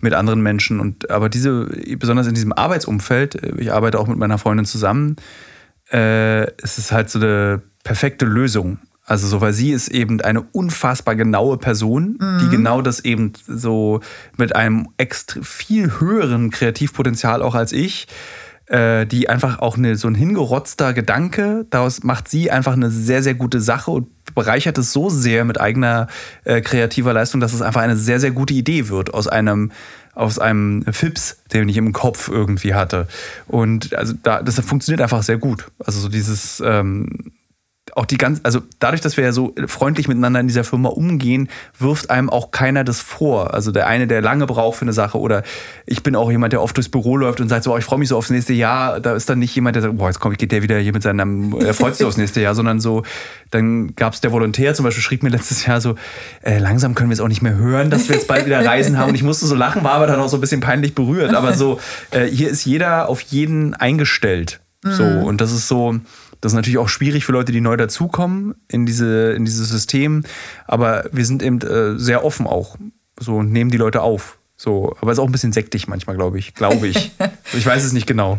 mit 0.00 0.12
anderen 0.12 0.40
Menschen 0.42 0.80
und 0.80 1.10
aber 1.10 1.28
diese, 1.28 1.66
besonders 1.98 2.26
in 2.26 2.34
diesem 2.34 2.52
Arbeitsumfeld, 2.52 3.42
äh, 3.42 3.54
ich 3.58 3.72
arbeite 3.72 3.98
auch 3.98 4.08
mit 4.08 4.18
meiner 4.18 4.38
Freundin 4.38 4.66
zusammen, 4.66 5.16
äh, 5.92 6.50
es 6.62 6.78
ist 6.78 6.90
halt 6.90 7.10
so 7.10 7.20
eine 7.20 7.62
perfekte 7.84 8.26
Lösung. 8.26 8.78
Also 9.06 9.28
so, 9.28 9.40
weil 9.40 9.52
sie 9.52 9.70
ist 9.70 9.88
eben 9.88 10.20
eine 10.20 10.42
unfassbar 10.42 11.14
genaue 11.14 11.58
Person, 11.58 12.18
mhm. 12.20 12.38
die 12.40 12.48
genau 12.48 12.82
das 12.82 13.00
eben 13.00 13.32
so 13.46 14.00
mit 14.36 14.56
einem 14.56 14.88
extra 14.98 15.40
viel 15.42 16.00
höheren 16.00 16.50
Kreativpotenzial 16.50 17.40
auch 17.40 17.54
als 17.54 17.72
ich, 17.72 18.08
äh, 18.66 19.06
die 19.06 19.28
einfach 19.28 19.60
auch 19.60 19.76
eine, 19.76 19.94
so 19.94 20.08
ein 20.08 20.16
hingerotzter 20.16 20.92
Gedanke, 20.92 21.66
daraus 21.70 22.02
macht 22.02 22.28
sie 22.28 22.50
einfach 22.50 22.72
eine 22.72 22.90
sehr, 22.90 23.22
sehr 23.22 23.34
gute 23.34 23.60
Sache 23.60 23.92
und 23.92 24.08
bereichert 24.34 24.76
es 24.76 24.92
so 24.92 25.08
sehr 25.08 25.44
mit 25.44 25.60
eigener 25.60 26.08
äh, 26.42 26.60
kreativer 26.60 27.12
Leistung, 27.12 27.40
dass 27.40 27.52
es 27.52 27.62
einfach 27.62 27.82
eine 27.82 27.96
sehr, 27.96 28.18
sehr 28.18 28.32
gute 28.32 28.54
Idee 28.54 28.88
wird 28.88 29.14
aus 29.14 29.28
einem 29.28 29.70
aus 30.16 30.38
einem 30.38 30.82
Fips, 30.90 31.36
den 31.52 31.68
ich 31.68 31.76
im 31.76 31.92
Kopf 31.92 32.28
irgendwie 32.28 32.72
hatte. 32.72 33.06
Und 33.46 33.94
also 33.94 34.14
da, 34.22 34.42
das 34.42 34.58
funktioniert 34.60 35.02
einfach 35.02 35.22
sehr 35.22 35.36
gut. 35.36 35.66
Also 35.78 36.00
so 36.00 36.08
dieses 36.08 36.62
ähm, 36.64 37.32
auch 37.96 38.04
die 38.04 38.18
ganz, 38.18 38.40
also 38.42 38.60
dadurch, 38.78 39.00
dass 39.00 39.16
wir 39.16 39.24
ja 39.24 39.32
so 39.32 39.54
freundlich 39.66 40.06
miteinander 40.06 40.38
in 40.40 40.48
dieser 40.48 40.64
Firma 40.64 40.90
umgehen, 40.90 41.48
wirft 41.78 42.10
einem 42.10 42.28
auch 42.28 42.50
keiner 42.50 42.84
das 42.84 43.00
vor. 43.00 43.54
Also 43.54 43.72
der 43.72 43.86
eine, 43.86 44.06
der 44.06 44.20
lange 44.20 44.46
braucht 44.46 44.78
für 44.78 44.82
eine 44.82 44.92
Sache 44.92 45.18
oder 45.18 45.42
ich 45.86 46.02
bin 46.02 46.14
auch 46.14 46.30
jemand, 46.30 46.52
der 46.52 46.60
oft 46.60 46.76
durchs 46.76 46.90
Büro 46.90 47.16
läuft 47.16 47.40
und 47.40 47.48
sagt 47.48 47.64
so, 47.64 47.72
oh, 47.72 47.78
ich 47.78 47.84
freue 47.84 47.98
mich 47.98 48.10
so 48.10 48.18
aufs 48.18 48.28
nächste 48.28 48.52
Jahr. 48.52 49.00
Da 49.00 49.14
ist 49.14 49.30
dann 49.30 49.38
nicht 49.38 49.54
jemand, 49.54 49.76
der 49.76 49.82
sagt, 49.82 49.96
boah, 49.96 50.08
jetzt 50.08 50.20
kommt, 50.20 50.38
geht 50.38 50.52
der 50.52 50.62
wieder 50.62 50.78
hier 50.78 50.92
mit 50.92 51.02
seinem, 51.02 51.58
er 51.58 51.72
freut 51.72 51.96
sich 51.96 52.06
aufs 52.06 52.18
nächste 52.18 52.42
Jahr, 52.42 52.54
sondern 52.54 52.80
so, 52.80 53.02
dann 53.50 53.94
gab 53.96 54.12
es 54.12 54.20
der 54.20 54.30
Volontär 54.30 54.74
zum 54.74 54.84
Beispiel, 54.84 55.02
schrieb 55.02 55.22
mir 55.22 55.30
letztes 55.30 55.64
Jahr 55.64 55.80
so, 55.80 55.94
äh, 56.42 56.58
langsam 56.58 56.94
können 56.94 57.08
wir 57.08 57.14
es 57.14 57.20
auch 57.20 57.28
nicht 57.28 57.42
mehr 57.42 57.56
hören, 57.56 57.88
dass 57.88 58.10
wir 58.10 58.16
jetzt 58.16 58.28
bald 58.28 58.44
wieder 58.44 58.62
Reisen 58.62 58.98
haben. 58.98 59.08
Und 59.08 59.14
ich 59.14 59.22
musste 59.22 59.46
so 59.46 59.54
lachen, 59.54 59.84
war 59.84 59.92
aber 59.92 60.06
dann 60.06 60.20
auch 60.20 60.28
so 60.28 60.36
ein 60.36 60.42
bisschen 60.42 60.60
peinlich 60.60 60.94
berührt. 60.94 61.34
Aber 61.34 61.54
so, 61.54 61.80
äh, 62.10 62.26
hier 62.26 62.50
ist 62.50 62.66
jeder 62.66 63.08
auf 63.08 63.22
jeden 63.22 63.72
eingestellt. 63.72 64.60
So, 64.82 65.02
mhm. 65.02 65.24
und 65.24 65.40
das 65.40 65.52
ist 65.52 65.66
so, 65.68 65.96
das 66.40 66.52
ist 66.52 66.56
natürlich 66.56 66.78
auch 66.78 66.88
schwierig 66.88 67.24
für 67.24 67.32
Leute, 67.32 67.52
die 67.52 67.60
neu 67.60 67.76
dazukommen 67.76 68.54
in, 68.68 68.86
diese, 68.86 69.32
in 69.32 69.44
dieses 69.44 69.68
System. 69.68 70.24
Aber 70.66 71.04
wir 71.12 71.24
sind 71.24 71.42
eben 71.42 71.60
äh, 71.60 71.98
sehr 71.98 72.24
offen 72.24 72.46
auch. 72.46 72.76
So 73.18 73.36
und 73.36 73.52
nehmen 73.52 73.70
die 73.70 73.78
Leute 73.78 74.02
auf. 74.02 74.38
So, 74.56 74.96
aber 75.00 75.12
es 75.12 75.18
ist 75.18 75.22
auch 75.22 75.28
ein 75.28 75.32
bisschen 75.32 75.52
sektig 75.52 75.88
manchmal, 75.88 76.16
glaube 76.16 76.38
ich. 76.38 76.54
Glaube 76.54 76.86
ich. 76.88 77.12
ich 77.52 77.66
weiß 77.66 77.84
es 77.84 77.92
nicht 77.92 78.06
genau. 78.06 78.38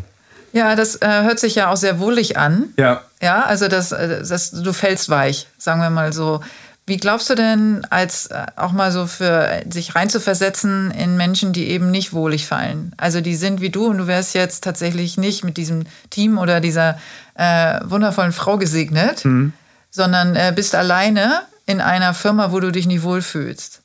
Ja, 0.53 0.75
das 0.75 0.95
äh, 1.01 1.07
hört 1.23 1.39
sich 1.39 1.55
ja 1.55 1.69
auch 1.69 1.77
sehr 1.77 1.99
wohlig 1.99 2.37
an. 2.37 2.73
Ja. 2.77 3.03
Ja, 3.21 3.43
also 3.43 3.67
das, 3.67 3.91
äh, 3.91 4.23
das, 4.27 4.51
du 4.51 4.73
fällst 4.73 5.09
weich, 5.09 5.47
sagen 5.57 5.81
wir 5.81 5.89
mal 5.89 6.13
so. 6.13 6.41
Wie 6.87 6.95
glaubst 6.95 7.29
du 7.29 7.35
denn, 7.35 7.85
als 7.89 8.27
äh, 8.27 8.45
auch 8.55 8.71
mal 8.71 8.93
so 8.93 9.07
für 9.07 9.61
sich 9.69 9.93
reinzuversetzen 9.93 10.89
in 10.91 11.17
Menschen, 11.17 11.51
die 11.51 11.67
eben 11.67 11.91
nicht 11.91 12.13
wohlig 12.13 12.47
fallen? 12.47 12.93
Also 12.95 13.19
die 13.19 13.35
sind 13.35 13.59
wie 13.59 13.69
du 13.69 13.87
und 13.87 13.97
du 13.97 14.07
wärst 14.07 14.33
jetzt 14.33 14.63
tatsächlich 14.63 15.17
nicht 15.17 15.43
mit 15.43 15.57
diesem 15.57 15.83
Team 16.09 16.37
oder 16.37 16.61
dieser 16.61 16.97
äh, 17.35 17.81
wundervollen 17.83 18.31
Frau 18.31 18.57
gesegnet, 18.57 19.25
mhm. 19.25 19.51
sondern 19.89 20.37
äh, 20.37 20.53
bist 20.55 20.75
alleine 20.75 21.41
in 21.65 21.81
einer 21.81 22.13
Firma, 22.13 22.53
wo 22.53 22.61
du 22.61 22.71
dich 22.71 22.87
nicht 22.87 23.03
wohlfühlst. 23.03 23.81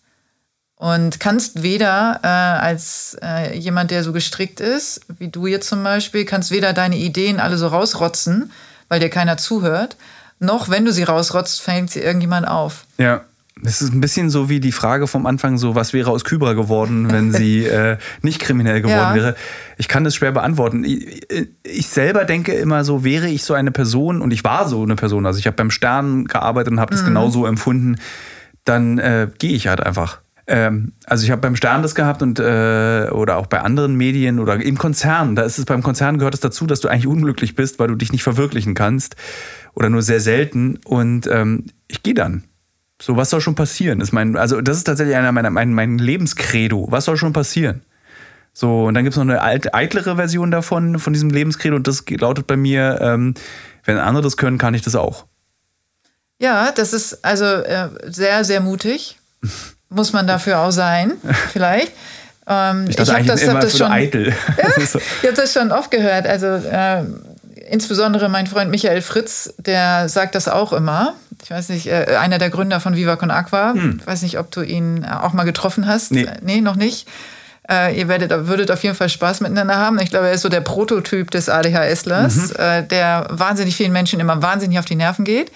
Und 0.76 1.18
kannst 1.18 1.64
weder 1.64 2.20
äh, 2.22 2.28
als 2.28 3.16
äh, 3.20 3.58
jemand, 3.58 3.90
der 3.90 4.04
so 4.04 4.12
gestrickt 4.12 4.60
ist, 4.60 5.00
wie 5.18 5.28
du 5.28 5.48
jetzt 5.48 5.68
zum 5.68 5.82
Beispiel, 5.82 6.24
kannst 6.24 6.52
weder 6.52 6.72
deine 6.72 6.96
Ideen 6.96 7.40
alle 7.40 7.58
so 7.58 7.66
rausrotzen, 7.66 8.52
weil 8.86 9.00
dir 9.00 9.10
keiner 9.10 9.38
zuhört, 9.38 9.96
noch 10.42 10.68
wenn 10.68 10.84
du 10.84 10.92
sie 10.92 11.04
rausrotzt, 11.04 11.62
fängt 11.62 11.90
sie 11.90 12.00
irgendjemand 12.00 12.46
auf. 12.48 12.84
Ja. 12.98 13.22
Das 13.60 13.82
ist 13.82 13.92
ein 13.92 14.00
bisschen 14.00 14.30
so 14.30 14.48
wie 14.48 14.60
die 14.60 14.72
Frage 14.72 15.06
vom 15.06 15.26
Anfang, 15.26 15.58
so 15.58 15.74
was 15.74 15.92
wäre 15.92 16.10
aus 16.10 16.24
Kybra 16.24 16.54
geworden, 16.54 17.12
wenn 17.12 17.32
sie 17.32 17.64
äh, 17.66 17.98
nicht 18.22 18.40
kriminell 18.40 18.80
geworden 18.80 18.96
ja. 18.96 19.14
wäre. 19.14 19.36
Ich 19.76 19.88
kann 19.88 20.04
das 20.04 20.16
schwer 20.16 20.32
beantworten. 20.32 20.84
Ich, 20.84 21.26
ich, 21.62 21.86
selber 21.86 22.24
denke 22.24 22.54
immer 22.54 22.82
so, 22.84 23.04
wäre 23.04 23.28
ich 23.28 23.44
so 23.44 23.54
eine 23.54 23.70
Person 23.70 24.20
und 24.20 24.32
ich 24.32 24.42
war 24.42 24.66
so 24.68 24.82
eine 24.82 24.96
Person, 24.96 25.26
also 25.26 25.38
ich 25.38 25.46
habe 25.46 25.54
beim 25.54 25.70
Stern 25.70 26.24
gearbeitet 26.24 26.72
und 26.72 26.80
habe 26.80 26.92
das 26.92 27.02
mhm. 27.02 27.08
genauso 27.08 27.46
empfunden, 27.46 27.98
dann 28.64 28.98
äh, 28.98 29.28
gehe 29.38 29.52
ich 29.52 29.68
halt 29.68 29.80
einfach. 29.80 30.22
Ähm, 30.48 30.92
also 31.06 31.24
ich 31.24 31.30
habe 31.30 31.40
beim 31.40 31.54
Stern 31.54 31.82
das 31.82 31.94
gehabt 31.94 32.20
und 32.20 32.40
äh, 32.40 33.08
oder 33.12 33.36
auch 33.36 33.46
bei 33.46 33.60
anderen 33.60 33.94
Medien 33.96 34.40
oder 34.40 34.60
im 34.60 34.76
Konzern. 34.76 35.36
Da 35.36 35.42
ist 35.42 35.58
es 35.58 35.66
beim 35.66 35.82
Konzern 35.82 36.18
gehört 36.18 36.34
es 36.34 36.40
dazu, 36.40 36.66
dass 36.66 36.80
du 36.80 36.88
eigentlich 36.88 37.06
unglücklich 37.06 37.54
bist, 37.54 37.78
weil 37.78 37.88
du 37.88 37.94
dich 37.94 38.12
nicht 38.12 38.24
verwirklichen 38.24 38.74
kannst 38.74 39.14
oder 39.74 39.88
nur 39.88 40.02
sehr 40.02 40.20
selten. 40.20 40.78
Und 40.84 41.26
ähm, 41.26 41.66
ich 41.88 42.02
gehe 42.02 42.14
dann. 42.14 42.44
So, 43.00 43.16
was 43.16 43.30
soll 43.30 43.40
schon 43.40 43.56
passieren? 43.56 44.00
Ist 44.00 44.12
mein, 44.12 44.36
also, 44.36 44.60
das 44.60 44.76
ist 44.76 44.84
tatsächlich 44.84 45.16
einer 45.16 45.32
meiner 45.32 45.50
mein, 45.50 45.72
mein 45.74 45.98
Lebenskredo. 45.98 46.86
Was 46.90 47.06
soll 47.06 47.16
schon 47.16 47.32
passieren? 47.32 47.82
So, 48.52 48.84
und 48.84 48.94
dann 48.94 49.04
gibt 49.04 49.14
es 49.14 49.16
noch 49.16 49.24
eine 49.24 49.40
alt, 49.40 49.74
eitlere 49.74 50.16
Version 50.16 50.50
davon, 50.50 50.98
von 50.98 51.12
diesem 51.12 51.30
Lebenskredo, 51.30 51.74
und 51.74 51.88
das 51.88 52.04
lautet 52.08 52.46
bei 52.46 52.56
mir, 52.56 52.98
ähm, 53.00 53.34
wenn 53.84 53.96
andere 53.96 54.22
das 54.22 54.36
können, 54.36 54.58
kann 54.58 54.74
ich 54.74 54.82
das 54.82 54.94
auch. 54.94 55.24
Ja, 56.38 56.70
das 56.72 56.92
ist 56.92 57.24
also 57.24 57.44
äh, 57.44 57.88
sehr, 58.06 58.44
sehr 58.44 58.60
mutig. 58.60 59.18
Muss 59.88 60.12
man 60.12 60.26
dafür 60.26 60.58
auch 60.60 60.70
sein, 60.70 61.12
vielleicht. 61.52 61.92
Ähm, 62.46 62.86
ich, 62.88 62.98
ich 62.98 63.10
habe 63.10 63.24
das, 63.24 63.48
hab 63.48 63.60
das 63.60 63.78
schon. 63.78 63.90
Eitel. 63.90 64.34
Ja, 64.58 64.68
ich 64.76 64.94
habe 64.94 65.34
das 65.34 65.52
schon 65.52 65.70
oft 65.70 65.90
gehört. 65.90 66.26
Also 66.26 66.46
äh, 66.46 67.04
insbesondere 67.72 68.28
mein 68.28 68.46
Freund 68.46 68.70
Michael 68.70 69.00
Fritz, 69.00 69.54
der 69.56 70.08
sagt 70.10 70.34
das 70.34 70.46
auch 70.46 70.74
immer. 70.74 71.14
Ich 71.42 71.50
weiß 71.50 71.70
nicht, 71.70 71.86
äh, 71.86 72.16
einer 72.20 72.36
der 72.36 72.50
Gründer 72.50 72.80
von 72.80 72.94
Viva 72.96 73.16
Con 73.16 73.30
Aqua. 73.30 73.72
Hm. 73.72 73.96
Ich 73.98 74.06
weiß 74.06 74.20
nicht, 74.22 74.38
ob 74.38 74.50
du 74.50 74.60
ihn 74.60 75.06
auch 75.06 75.32
mal 75.32 75.44
getroffen 75.44 75.86
hast. 75.86 76.12
Nee, 76.12 76.28
nee 76.42 76.60
noch 76.60 76.76
nicht. 76.76 77.08
Äh, 77.70 77.98
ihr 77.98 78.08
werdet, 78.08 78.46
würdet 78.46 78.70
auf 78.70 78.82
jeden 78.82 78.94
Fall 78.94 79.08
Spaß 79.08 79.40
miteinander 79.40 79.78
haben. 79.78 79.98
Ich 80.00 80.10
glaube, 80.10 80.26
er 80.26 80.34
ist 80.34 80.42
so 80.42 80.50
der 80.50 80.60
Prototyp 80.60 81.30
des 81.30 81.48
ADHSlers, 81.48 82.50
mhm. 82.50 82.56
äh, 82.58 82.82
der 82.82 83.26
wahnsinnig 83.30 83.74
vielen 83.74 83.92
Menschen 83.92 84.20
immer 84.20 84.42
wahnsinnig 84.42 84.78
auf 84.78 84.84
die 84.84 84.96
Nerven 84.96 85.24
geht. 85.24 85.50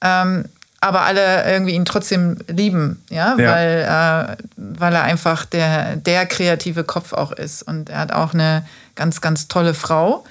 Ähm, 0.00 0.46
aber 0.80 1.02
alle 1.02 1.48
irgendwie 1.48 1.74
ihn 1.74 1.84
trotzdem 1.84 2.38
lieben, 2.48 3.04
ja, 3.08 3.36
ja. 3.38 3.52
Weil, 3.52 4.36
äh, 4.36 4.36
weil 4.56 4.94
er 4.94 5.04
einfach 5.04 5.44
der, 5.44 5.94
der 5.94 6.26
kreative 6.26 6.82
Kopf 6.82 7.12
auch 7.12 7.30
ist. 7.30 7.62
Und 7.62 7.88
er 7.88 8.00
hat 8.00 8.10
auch 8.10 8.34
eine 8.34 8.66
ganz, 8.96 9.20
ganz 9.20 9.46
tolle 9.46 9.74
Frau 9.74 10.24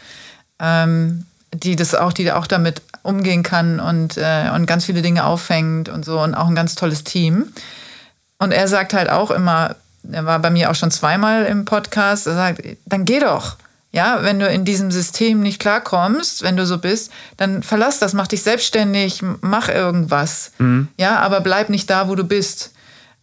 ähm, 0.62 1.26
die 1.54 1.76
das 1.76 1.96
auch, 1.96 2.14
die 2.14 2.32
auch 2.32 2.48
damit 2.48 2.82
umgehen 3.04 3.44
kann 3.44 3.80
und, 3.80 4.18
äh, 4.18 4.50
und 4.54 4.66
ganz 4.68 4.86
viele 4.86 5.02
Dinge 5.02 5.26
auffängt 5.26 5.90
und 5.90 6.06
so 6.06 6.22
und 6.22 6.36
auch 6.36 6.48
ein 6.48 6.56
ganz 6.56 6.76
tolles 6.76 7.04
Team. 7.04 7.52
Und 8.38 8.52
er 8.52 8.68
sagt 8.68 8.94
halt 8.94 9.10
auch 9.10 9.32
immer, 9.32 9.76
er 10.10 10.26
war 10.26 10.40
bei 10.40 10.50
mir 10.50 10.72
auch 10.72 10.76
schon 10.76 10.92
zweimal 10.92 11.46
im 11.46 11.66
Podcast, 11.66 12.28
er 12.28 12.36
sagt, 12.36 12.62
dann 12.86 13.06
geh 13.06 13.20
doch. 13.20 13.58
Ja, 13.94 14.24
wenn 14.24 14.40
du 14.40 14.48
in 14.48 14.64
diesem 14.64 14.90
System 14.90 15.42
nicht 15.42 15.60
klarkommst, 15.60 16.44
wenn 16.44 16.56
du 16.56 16.66
so 16.66 16.78
bist, 16.78 17.12
dann 17.36 17.62
verlass 17.62 18.00
das, 18.00 18.14
mach 18.14 18.28
dich 18.28 18.42
selbstständig, 18.42 19.22
mach 19.42 19.68
irgendwas. 19.68 20.54
Mhm. 20.60 20.88
Ja, 20.98 21.20
aber 21.20 21.42
bleib 21.42 21.68
nicht 21.70 21.90
da, 21.90 22.08
wo 22.08 22.16
du 22.16 22.24
bist. 22.24 22.72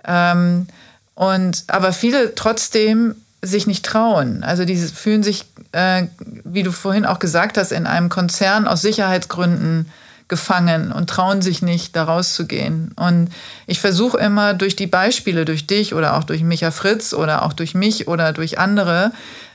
Ähm, 0.05 0.67
und 1.15 1.65
aber 1.69 1.93
viele 1.95 2.35
trotzdem 2.35 3.17
sich 3.43 3.67
nicht 3.67 3.85
trauen. 3.85 4.43
Also 4.43 4.65
die 4.65 4.77
fühlen 4.77 5.23
sich, 5.23 5.45
äh, 5.73 6.05
wie 6.45 6.63
du 6.63 6.73
vorhin 6.73 7.07
auch 7.07 7.19
gesagt 7.19 7.57
hast, 7.57 7.73
in 7.73 7.87
einem 7.87 8.09
Konzern 8.09 8.67
aus 8.67 8.83
Sicherheitsgründen 8.83 9.91
gefangen 10.27 10.93
und 10.93 11.09
trauen 11.09 11.41
sich 11.41 11.63
nicht, 11.63 11.97
da 11.97 12.05
rauszugehen. 12.05 12.93
Und 12.97 13.31
ich 13.67 13.81
versuche 13.81 14.19
immer 14.19 14.55
durch 14.55 14.77
die 14.77 14.87
Beispiele, 14.87 15.45
durch 15.45 15.67
dich 15.67 15.95
oder 15.95 16.17
auch 16.17 16.25
durch 16.25 16.43
Micha 16.43 16.71
Fritz 16.71 17.15
oder 17.15 17.45
auch 17.45 17.55
durch 17.55 17.75
mich 17.75 18.09
oder 18.09 18.33
durch 18.33 18.59
andere, 18.59 19.13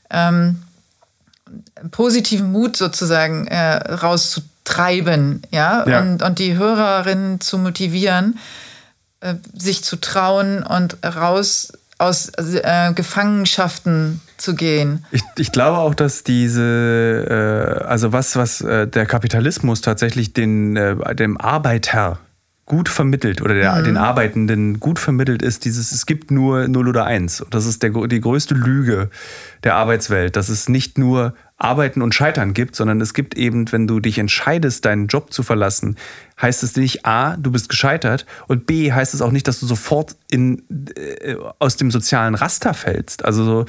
ähm, 0.09 0.63
positiven 1.91 2.51
Mut 2.51 2.75
sozusagen 2.75 3.47
äh, 3.47 3.75
rauszutreiben, 3.75 5.43
ja, 5.51 5.87
ja. 5.87 5.99
Und, 5.99 6.23
und 6.23 6.39
die 6.39 6.57
Hörerinnen 6.57 7.39
zu 7.39 7.59
motivieren, 7.59 8.39
äh, 9.19 9.35
sich 9.55 9.83
zu 9.83 9.97
trauen 9.97 10.63
und 10.63 10.97
raus 11.05 11.73
aus 12.03 12.31
äh, 12.37 12.93
Gefangenschaften 12.93 14.21
zu 14.37 14.55
gehen. 14.55 15.05
Ich, 15.11 15.21
ich, 15.37 15.51
glaube 15.51 15.77
auch, 15.77 15.95
dass 15.95 16.23
diese, 16.23 17.79
äh, 17.81 17.83
also 17.85 18.11
was, 18.11 18.35
was 18.35 18.61
äh, 18.61 18.87
der 18.87 19.05
Kapitalismus 19.05 19.81
tatsächlich 19.81 20.33
den, 20.33 20.75
äh, 20.75 21.15
dem 21.15 21.37
Arbeiter 21.37 22.19
gut 22.65 22.87
vermittelt 22.87 23.41
oder 23.41 23.53
der, 23.53 23.75
mhm. 23.75 23.83
den 23.83 23.97
Arbeitenden 23.97 24.79
gut 24.79 24.97
vermittelt 24.97 25.41
ist, 25.41 25.65
dieses, 25.65 25.91
es 25.91 26.05
gibt 26.05 26.31
nur 26.31 26.67
0 26.67 26.87
oder 26.87 27.05
1. 27.05 27.41
Und 27.41 27.53
das 27.53 27.65
ist 27.65 27.83
der, 27.83 27.91
die 27.91 28.21
größte 28.21 28.55
Lüge 28.55 29.09
der 29.63 29.75
Arbeitswelt, 29.75 30.37
dass 30.37 30.47
es 30.47 30.69
nicht 30.69 30.97
nur 30.97 31.33
Arbeiten 31.57 32.01
und 32.01 32.15
Scheitern 32.15 32.53
gibt, 32.53 32.75
sondern 32.75 33.01
es 33.01 33.13
gibt 33.13 33.35
eben, 33.35 33.71
wenn 33.71 33.87
du 33.87 33.99
dich 33.99 34.17
entscheidest, 34.17 34.85
deinen 34.85 35.07
Job 35.07 35.33
zu 35.33 35.43
verlassen, 35.43 35.97
heißt 36.41 36.63
es 36.63 36.75
nicht 36.75 37.05
A, 37.05 37.37
du 37.37 37.51
bist 37.51 37.69
gescheitert 37.69 38.25
und 38.47 38.65
B, 38.65 38.91
heißt 38.91 39.13
es 39.13 39.21
auch 39.21 39.31
nicht, 39.31 39.47
dass 39.47 39.59
du 39.59 39.65
sofort 39.65 40.15
in, 40.29 40.63
äh, 40.95 41.35
aus 41.59 41.75
dem 41.77 41.91
sozialen 41.91 42.35
Raster 42.35 42.73
fällst. 42.73 43.25
Also 43.25 43.43
so, 43.45 43.65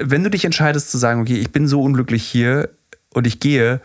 wenn 0.00 0.24
du 0.24 0.30
dich 0.30 0.44
entscheidest 0.44 0.90
zu 0.90 0.98
sagen, 0.98 1.22
okay, 1.22 1.36
ich 1.36 1.52
bin 1.52 1.68
so 1.68 1.82
unglücklich 1.82 2.22
hier 2.22 2.70
und 3.12 3.26
ich 3.26 3.40
gehe, 3.40 3.80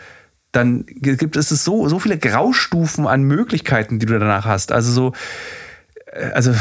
dann 0.52 0.86
gibt 0.88 1.38
es 1.38 1.50
so, 1.50 1.88
so 1.88 2.00
viele 2.00 2.18
Graustufen 2.18 3.08
an 3.08 3.24
Möglichkeiten, 3.24 4.00
die 4.00 4.06
du 4.06 4.20
danach 4.20 4.46
hast. 4.46 4.72
Also 4.72 4.92
so, 4.92 5.14
äh, 6.12 6.32
also 6.34 6.54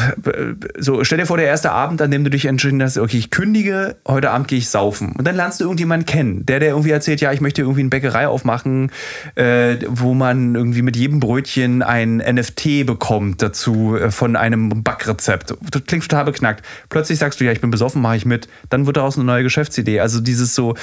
so, 0.79 1.03
stell 1.05 1.19
dir 1.19 1.27
vor, 1.27 1.37
der 1.37 1.47
erste 1.47 1.73
Abend, 1.73 2.01
an 2.01 2.11
dem 2.11 2.25
du 2.25 2.31
dich 2.31 2.47
entschieden 2.47 2.83
hast, 2.83 2.99
okay, 2.99 3.19
ich 3.19 3.31
kündige, 3.31 3.97
heute 4.07 4.31
Abend 4.31 4.49
gehe 4.49 4.59
ich 4.59 4.69
saufen. 4.69 5.13
Und 5.17 5.27
dann 5.27 5.37
lernst 5.37 5.61
du 5.61 5.65
irgendjemanden 5.65 6.07
kennen, 6.07 6.47
der, 6.47 6.61
der 6.61 6.71
irgendwie 6.71 6.91
erzählt, 6.91 7.21
ja, 7.21 7.33
ich 7.33 7.41
möchte 7.41 7.63
irgendwie 7.63 7.81
eine 7.81 7.91
Bäckerei 7.91 8.29
aufmachen, 8.29 8.91
äh, 9.35 9.77
wo 9.89 10.15
man 10.15 10.55
irgendwie 10.55 10.83
mit 10.83 10.97
jedem 10.97 11.21
Brötchen 11.21 11.83
ein 11.83 12.19
NFT 12.19 12.87
bekommt 12.87 13.43
dazu 13.43 13.97
äh, 13.97 14.11
von 14.11 14.37
einem 14.37 14.83
Backrezept. 14.83 15.55
Das 15.71 15.85
klingt 15.85 16.09
total 16.09 16.27
beknackt. 16.27 16.65
Plötzlich 16.89 17.19
sagst 17.19 17.41
du, 17.41 17.45
ja, 17.45 17.53
ich 17.53 17.61
bin 17.61 17.71
besoffen, 17.71 18.03
mache 18.03 18.17
ich 18.17 18.25
mit. 18.25 18.49
Dann 18.69 18.87
wird 18.87 18.97
daraus 18.97 19.17
eine 19.17 19.25
neue 19.25 19.43
Geschäftsidee. 19.43 20.01
Also 20.01 20.21
dieses 20.21 20.55
so, 20.55 20.75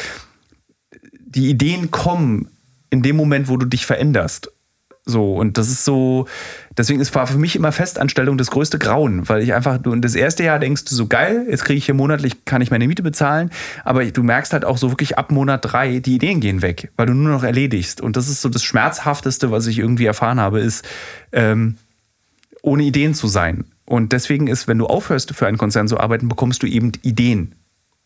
die 1.26 1.50
Ideen 1.50 1.92
kommen 1.92 2.50
in 2.90 3.02
dem 3.02 3.16
Moment, 3.16 3.48
wo 3.50 3.58
du 3.58 3.66
dich 3.66 3.86
veränderst. 3.86 4.52
So, 5.10 5.36
und 5.36 5.58
das 5.58 5.70
ist 5.70 5.86
so, 5.86 6.28
deswegen 6.78 7.00
ist 7.00 7.12
für 7.12 7.38
mich 7.38 7.56
immer 7.56 7.72
Festanstellung 7.72 8.38
das 8.38 8.52
größte 8.52 8.78
Grauen, 8.78 9.30
weil 9.30 9.42
ich 9.42 9.54
einfach, 9.54 9.78
du 9.78 9.96
das 9.96 10.16
erste 10.16 10.44
Jahr 10.44 10.60
denkst 10.60 10.84
du 10.84 10.94
so 10.94 11.08
geil, 11.08 11.46
jetzt 11.50 11.64
kriege 11.64 11.78
ich 11.78 11.86
hier 11.86 11.96
monatlich, 11.96 12.44
kann 12.44 12.62
ich 12.62 12.72
meine 12.72 12.86
Miete 12.90 13.04
bezahlen, 13.04 13.50
aber 13.86 14.04
du 14.04 14.22
merkst 14.22 14.52
halt 14.52 14.66
auch 14.66 14.78
so 14.78 14.92
wirklich 14.92 15.18
ab 15.18 15.32
Monat 15.32 15.62
drei, 15.64 16.00
die 16.00 16.16
Ideen 16.16 16.42
gehen 16.42 16.62
weg, 16.62 16.92
weil 16.98 17.06
du 17.06 17.14
nur 17.14 17.32
noch 17.32 17.44
erledigst. 17.44 18.02
Und 18.02 18.18
das 18.18 18.28
ist 18.28 18.42
so 18.42 18.50
das 18.50 18.66
Schmerzhafteste, 18.66 19.50
was 19.50 19.66
ich 19.68 19.80
irgendwie 19.80 20.06
erfahren 20.06 20.42
habe, 20.42 20.60
ist, 20.60 20.86
ähm, 21.32 21.78
ohne 22.62 22.84
Ideen 22.84 23.14
zu 23.14 23.28
sein. 23.28 23.64
Und 23.86 24.12
deswegen 24.12 24.48
ist, 24.48 24.68
wenn 24.68 24.78
du 24.78 24.88
aufhörst, 24.88 25.34
für 25.34 25.48
einen 25.48 25.58
Konzern 25.58 25.88
zu 25.88 25.98
arbeiten, 25.98 26.28
bekommst 26.28 26.62
du 26.64 26.68
eben 26.68 26.92
Ideen. 27.02 27.56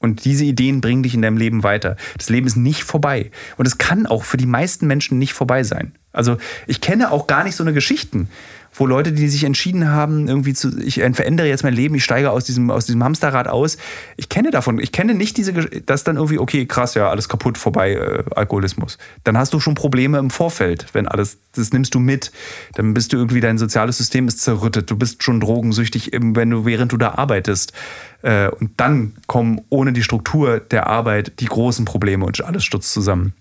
Und 0.02 0.26
diese 0.26 0.46
Ideen 0.46 0.82
bringen 0.82 1.04
dich 1.04 1.14
in 1.14 1.22
deinem 1.22 1.38
Leben 1.38 1.64
weiter. 1.64 1.96
Das 2.18 2.30
Leben 2.30 2.48
ist 2.48 2.58
nicht 2.58 2.84
vorbei. 2.84 3.32
Und 3.58 3.68
es 3.68 3.78
kann 3.78 4.08
auch 4.08 4.24
für 4.24 4.38
die 4.38 4.48
meisten 4.48 4.88
Menschen 4.88 5.20
nicht 5.20 5.34
vorbei 5.34 5.64
sein. 5.64 5.94
Also 6.14 6.38
ich 6.68 6.82
kenne 6.82 7.12
auch 7.12 7.28
gar 7.28 7.44
nicht 7.44 7.56
so 7.56 7.64
eine 7.64 7.74
Geschichten, 7.74 8.30
wo 8.74 8.86
Leute, 8.86 9.12
die 9.12 9.28
sich 9.28 9.44
entschieden 9.44 9.90
haben, 9.90 10.28
irgendwie 10.28 10.54
zu, 10.54 10.78
ich 10.80 10.96
verändere 10.96 11.48
jetzt 11.48 11.64
mein 11.64 11.74
Leben, 11.74 11.96
ich 11.96 12.04
steige 12.04 12.32
aus 12.32 12.46
diesem, 12.46 12.72
aus 12.72 12.86
diesem 12.86 13.04
Hamsterrad 13.04 13.48
aus. 13.48 13.78
Ich 14.16 14.30
kenne 14.30 14.50
davon, 14.50 14.80
ich 14.80 14.92
kenne 14.92 15.14
nicht 15.14 15.38
diese, 15.38 15.54
dass 15.54 16.04
dann 16.04 16.16
irgendwie, 16.16 16.40
okay, 16.40 16.66
krass, 16.66 16.94
ja, 16.94 17.10
alles 17.10 17.28
kaputt, 17.28 17.58
vorbei, 17.58 17.94
äh, 17.94 18.24
Alkoholismus. 18.34 18.98
Dann 19.24 19.38
hast 19.38 19.54
du 19.54 19.60
schon 19.60 19.76
Probleme 19.76 20.20
im 20.20 20.30
Vorfeld, 20.30 20.86
wenn 20.94 21.08
alles, 21.08 21.40
das 21.54 21.74
nimmst 21.74 21.94
du 21.96 22.00
mit. 22.00 22.32
Dann 22.76 22.94
bist 22.94 23.12
du 23.12 23.18
irgendwie, 23.18 23.42
dein 23.42 23.58
soziales 23.58 23.98
System 23.98 24.28
ist 24.28 24.40
zerrüttet, 24.40 24.90
du 24.90 24.98
bist 24.98 25.22
schon 25.22 25.42
drogensüchtig, 25.42 26.12
wenn 26.14 26.50
du, 26.50 26.66
während 26.66 26.94
du 26.94 26.98
da 26.98 27.16
arbeitest. 27.16 27.74
Äh, 28.22 28.50
und 28.50 28.72
dann 28.78 29.14
kommen 29.28 29.62
ohne 29.70 29.92
die 29.92 30.04
Struktur 30.04 30.60
der 30.60 30.88
Arbeit 30.88 31.34
die 31.42 31.46
großen 31.46 31.84
Probleme 31.84 32.26
und 32.26 32.42
alles 32.42 32.64
stürzt 32.64 32.94
zusammen. 32.94 33.34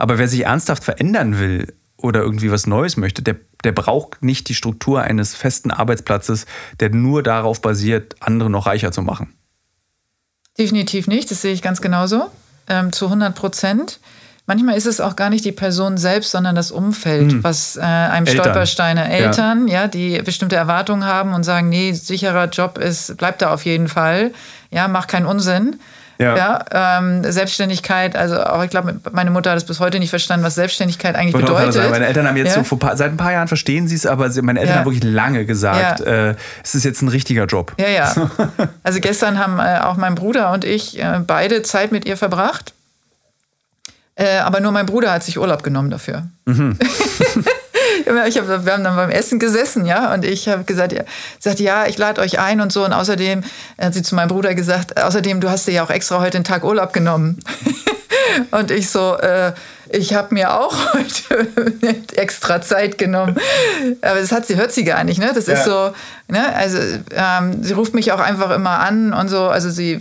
Aber 0.00 0.16
wer 0.16 0.28
sich 0.28 0.46
ernsthaft 0.46 0.82
verändern 0.82 1.38
will 1.38 1.74
oder 1.98 2.22
irgendwie 2.22 2.50
was 2.50 2.66
Neues 2.66 2.96
möchte, 2.96 3.20
der, 3.20 3.36
der 3.62 3.72
braucht 3.72 4.22
nicht 4.22 4.48
die 4.48 4.54
Struktur 4.54 5.02
eines 5.02 5.34
festen 5.34 5.70
Arbeitsplatzes, 5.70 6.46
der 6.80 6.88
nur 6.88 7.22
darauf 7.22 7.60
basiert, 7.60 8.16
andere 8.20 8.48
noch 8.48 8.64
reicher 8.64 8.92
zu 8.92 9.02
machen. 9.02 9.34
Definitiv 10.58 11.06
nicht, 11.06 11.30
das 11.30 11.42
sehe 11.42 11.52
ich 11.52 11.60
ganz 11.60 11.82
genauso, 11.82 12.30
ähm, 12.66 12.92
zu 12.92 13.04
100 13.06 13.34
Prozent. 13.34 14.00
Manchmal 14.46 14.78
ist 14.78 14.86
es 14.86 15.02
auch 15.02 15.16
gar 15.16 15.28
nicht 15.28 15.44
die 15.44 15.52
Person 15.52 15.98
selbst, 15.98 16.30
sondern 16.30 16.54
das 16.54 16.70
Umfeld, 16.70 17.32
hm. 17.32 17.44
was 17.44 17.76
äh, 17.76 17.80
einem 17.82 18.26
Eltern. 18.26 18.44
Stolpersteine, 18.44 19.10
Eltern, 19.10 19.68
ja. 19.68 19.82
ja. 19.82 19.86
die 19.86 20.22
bestimmte 20.22 20.56
Erwartungen 20.56 21.04
haben 21.04 21.34
und 21.34 21.44
sagen, 21.44 21.68
nee, 21.68 21.92
sicherer 21.92 22.48
Job 22.48 22.78
ist, 22.78 23.18
bleibt 23.18 23.42
da 23.42 23.52
auf 23.52 23.66
jeden 23.66 23.88
Fall, 23.88 24.32
ja, 24.70 24.88
mach 24.88 25.06
keinen 25.06 25.26
Unsinn. 25.26 25.78
Ja. 26.20 26.36
ja 26.36 26.98
ähm, 26.98 27.24
Selbstständigkeit, 27.24 28.14
also 28.14 28.42
auch 28.42 28.62
ich 28.62 28.68
glaube, 28.68 29.00
meine 29.10 29.30
Mutter 29.30 29.52
hat 29.52 29.56
es 29.56 29.64
bis 29.64 29.80
heute 29.80 29.98
nicht 29.98 30.10
verstanden, 30.10 30.44
was 30.44 30.54
Selbstständigkeit 30.54 31.16
eigentlich 31.16 31.34
ich 31.34 31.40
bedeutet. 31.40 31.72
Sagen, 31.72 31.90
meine 31.90 32.06
Eltern 32.06 32.28
haben 32.28 32.36
jetzt 32.36 32.56
ja. 32.56 32.62
so 32.62 32.76
paar, 32.76 32.94
seit 32.98 33.12
ein 33.12 33.16
paar 33.16 33.32
Jahren 33.32 33.48
verstehen 33.48 33.88
sie 33.88 33.94
es, 33.94 34.04
aber 34.04 34.28
meine 34.42 34.60
Eltern 34.60 34.74
ja. 34.74 34.78
haben 34.80 34.86
wirklich 34.86 35.02
lange 35.02 35.46
gesagt, 35.46 36.02
äh, 36.02 36.34
es 36.62 36.74
ist 36.74 36.84
jetzt 36.84 37.00
ein 37.00 37.08
richtiger 37.08 37.46
Job. 37.46 37.72
Ja, 37.78 37.88
ja. 37.88 38.30
also 38.82 39.00
gestern 39.00 39.38
haben 39.38 39.58
äh, 39.58 39.80
auch 39.82 39.96
mein 39.96 40.14
Bruder 40.14 40.52
und 40.52 40.66
ich 40.66 41.02
äh, 41.02 41.20
beide 41.26 41.62
Zeit 41.62 41.90
mit 41.90 42.04
ihr 42.04 42.18
verbracht. 42.18 42.74
Äh, 44.14 44.40
aber 44.40 44.60
nur 44.60 44.72
mein 44.72 44.84
Bruder 44.84 45.12
hat 45.12 45.22
sich 45.22 45.38
Urlaub 45.38 45.62
genommen 45.62 45.88
dafür. 45.88 46.24
Mhm. 46.44 46.78
ich 48.26 48.38
hab, 48.38 48.48
wir 48.48 48.72
haben 48.72 48.84
dann 48.84 48.96
beim 48.96 49.10
Essen 49.10 49.38
gesessen, 49.38 49.86
ja, 49.86 50.12
und 50.12 50.24
ich 50.24 50.48
habe 50.48 50.64
gesagt, 50.64 50.92
ja, 50.92 51.02
sagt, 51.38 51.60
ja, 51.60 51.86
ich 51.86 51.98
lade 51.98 52.20
euch 52.20 52.38
ein 52.38 52.60
und 52.60 52.72
so. 52.72 52.84
Und 52.84 52.92
außerdem 52.92 53.42
hat 53.80 53.94
sie 53.94 54.02
zu 54.02 54.14
meinem 54.14 54.28
Bruder 54.28 54.54
gesagt, 54.54 55.00
außerdem, 55.00 55.40
du 55.40 55.50
hast 55.50 55.66
dir 55.66 55.72
ja 55.72 55.84
auch 55.84 55.90
extra 55.90 56.20
heute 56.20 56.38
einen 56.38 56.44
Tag 56.44 56.64
Urlaub 56.64 56.92
genommen. 56.92 57.38
und 58.50 58.70
ich 58.70 58.90
so, 58.90 59.16
äh, 59.16 59.52
ich 59.92 60.14
habe 60.14 60.34
mir 60.34 60.54
auch 60.54 60.74
heute 60.94 62.16
extra 62.16 62.62
Zeit 62.62 62.98
genommen. 62.98 63.36
Aber 64.02 64.20
das 64.20 64.32
hat 64.32 64.46
sie, 64.46 64.56
hört 64.56 64.72
sie 64.72 64.84
gar 64.84 65.04
nicht, 65.04 65.18
ne? 65.18 65.32
Das 65.34 65.46
ja. 65.46 65.54
ist 65.54 65.64
so, 65.64 65.92
ne? 66.28 66.54
Also 66.54 66.78
ähm, 67.12 67.62
sie 67.62 67.72
ruft 67.72 67.94
mich 67.94 68.12
auch 68.12 68.20
einfach 68.20 68.50
immer 68.50 68.80
an 68.80 69.12
und 69.12 69.28
so, 69.28 69.48
also 69.48 69.70
sie, 69.70 70.00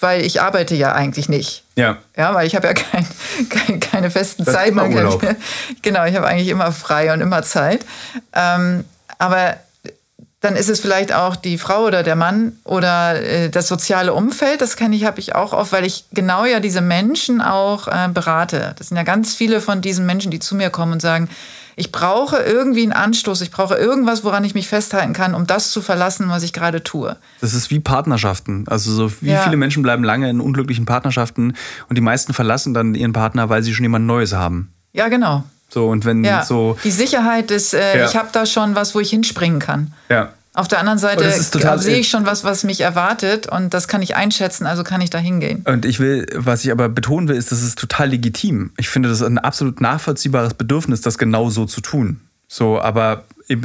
weil 0.00 0.24
ich 0.24 0.40
arbeite 0.40 0.74
ja 0.74 0.92
eigentlich 0.92 1.28
nicht. 1.28 1.64
Ja. 1.76 1.98
Ja, 2.16 2.34
weil 2.34 2.46
ich 2.46 2.56
habe 2.56 2.66
ja 2.66 2.74
kein, 2.74 3.06
kein, 3.48 3.80
keine 3.80 4.10
festen 4.10 4.44
das 4.44 4.54
Zeiten. 4.54 4.78
Genau, 5.82 6.04
ich 6.04 6.16
habe 6.16 6.26
eigentlich 6.26 6.48
immer 6.48 6.72
frei 6.72 7.12
und 7.12 7.20
immer 7.20 7.42
Zeit. 7.42 7.84
Ähm, 8.34 8.84
aber 9.18 9.56
dann 10.40 10.54
ist 10.54 10.68
es 10.68 10.78
vielleicht 10.78 11.12
auch 11.12 11.34
die 11.34 11.58
Frau 11.58 11.84
oder 11.84 12.02
der 12.04 12.14
Mann 12.14 12.52
oder 12.64 13.20
äh, 13.20 13.50
das 13.50 13.66
soziale 13.66 14.14
Umfeld. 14.14 14.60
Das 14.60 14.76
kenne 14.76 14.94
ich, 14.94 15.04
habe 15.04 15.18
ich 15.18 15.34
auch 15.34 15.52
oft, 15.52 15.72
weil 15.72 15.84
ich 15.84 16.04
genau 16.12 16.44
ja 16.44 16.60
diese 16.60 16.80
Menschen 16.80 17.40
auch 17.40 17.88
äh, 17.88 18.08
berate. 18.12 18.74
Das 18.78 18.88
sind 18.88 18.96
ja 18.96 19.02
ganz 19.02 19.34
viele 19.34 19.60
von 19.60 19.80
diesen 19.80 20.06
Menschen, 20.06 20.30
die 20.30 20.38
zu 20.38 20.54
mir 20.54 20.70
kommen 20.70 20.92
und 20.92 21.02
sagen, 21.02 21.28
ich 21.74 21.92
brauche 21.92 22.38
irgendwie 22.38 22.82
einen 22.82 22.92
Anstoß, 22.92 23.40
ich 23.40 23.52
brauche 23.52 23.76
irgendwas, 23.76 24.24
woran 24.24 24.44
ich 24.44 24.54
mich 24.54 24.68
festhalten 24.68 25.12
kann, 25.12 25.34
um 25.34 25.46
das 25.46 25.70
zu 25.70 25.80
verlassen, 25.80 26.28
was 26.28 26.42
ich 26.42 26.52
gerade 26.52 26.82
tue. 26.82 27.16
Das 27.40 27.54
ist 27.54 27.70
wie 27.70 27.78
Partnerschaften. 27.78 28.64
Also 28.68 28.92
so 28.92 29.12
wie 29.20 29.30
ja. 29.30 29.42
viele 29.42 29.56
Menschen 29.56 29.82
bleiben 29.82 30.02
lange 30.02 30.28
in 30.28 30.40
unglücklichen 30.40 30.86
Partnerschaften 30.86 31.54
und 31.88 31.96
die 31.96 32.00
meisten 32.00 32.32
verlassen 32.32 32.74
dann 32.74 32.94
ihren 32.94 33.12
Partner, 33.12 33.48
weil 33.48 33.62
sie 33.62 33.74
schon 33.74 33.84
jemand 33.84 34.06
Neues 34.06 34.32
haben. 34.32 34.72
Ja, 34.92 35.08
genau. 35.08 35.44
So, 35.68 35.88
und 35.88 36.04
wenn 36.04 36.24
ja, 36.24 36.44
so. 36.44 36.78
Die 36.82 36.90
Sicherheit 36.90 37.50
ist, 37.50 37.74
äh, 37.74 37.98
ja. 37.98 38.06
ich 38.06 38.16
habe 38.16 38.28
da 38.32 38.46
schon 38.46 38.74
was, 38.74 38.94
wo 38.94 39.00
ich 39.00 39.10
hinspringen 39.10 39.58
kann. 39.58 39.92
Ja. 40.08 40.32
Auf 40.54 40.66
der 40.66 40.80
anderen 40.80 40.98
Seite 40.98 41.30
sehe 41.30 41.98
ich 41.98 42.08
schon 42.08 42.26
was, 42.26 42.42
was 42.42 42.64
mich 42.64 42.80
erwartet 42.80 43.46
und 43.46 43.74
das 43.74 43.86
kann 43.86 44.02
ich 44.02 44.16
einschätzen, 44.16 44.66
also 44.66 44.82
kann 44.82 45.00
ich 45.00 45.08
da 45.08 45.18
hingehen. 45.18 45.62
Und 45.64 45.84
ich 45.84 46.00
will, 46.00 46.26
was 46.34 46.64
ich 46.64 46.72
aber 46.72 46.88
betonen 46.88 47.28
will, 47.28 47.36
ist, 47.36 47.52
das 47.52 47.62
ist 47.62 47.78
total 47.78 48.08
legitim. 48.08 48.72
Ich 48.76 48.88
finde, 48.88 49.08
das 49.08 49.20
ist 49.20 49.26
ein 49.26 49.38
absolut 49.38 49.80
nachvollziehbares 49.80 50.54
Bedürfnis, 50.54 51.00
das 51.00 51.16
genau 51.16 51.48
so 51.48 51.64
zu 51.64 51.80
tun. 51.80 52.20
So, 52.48 52.80
aber 52.80 53.24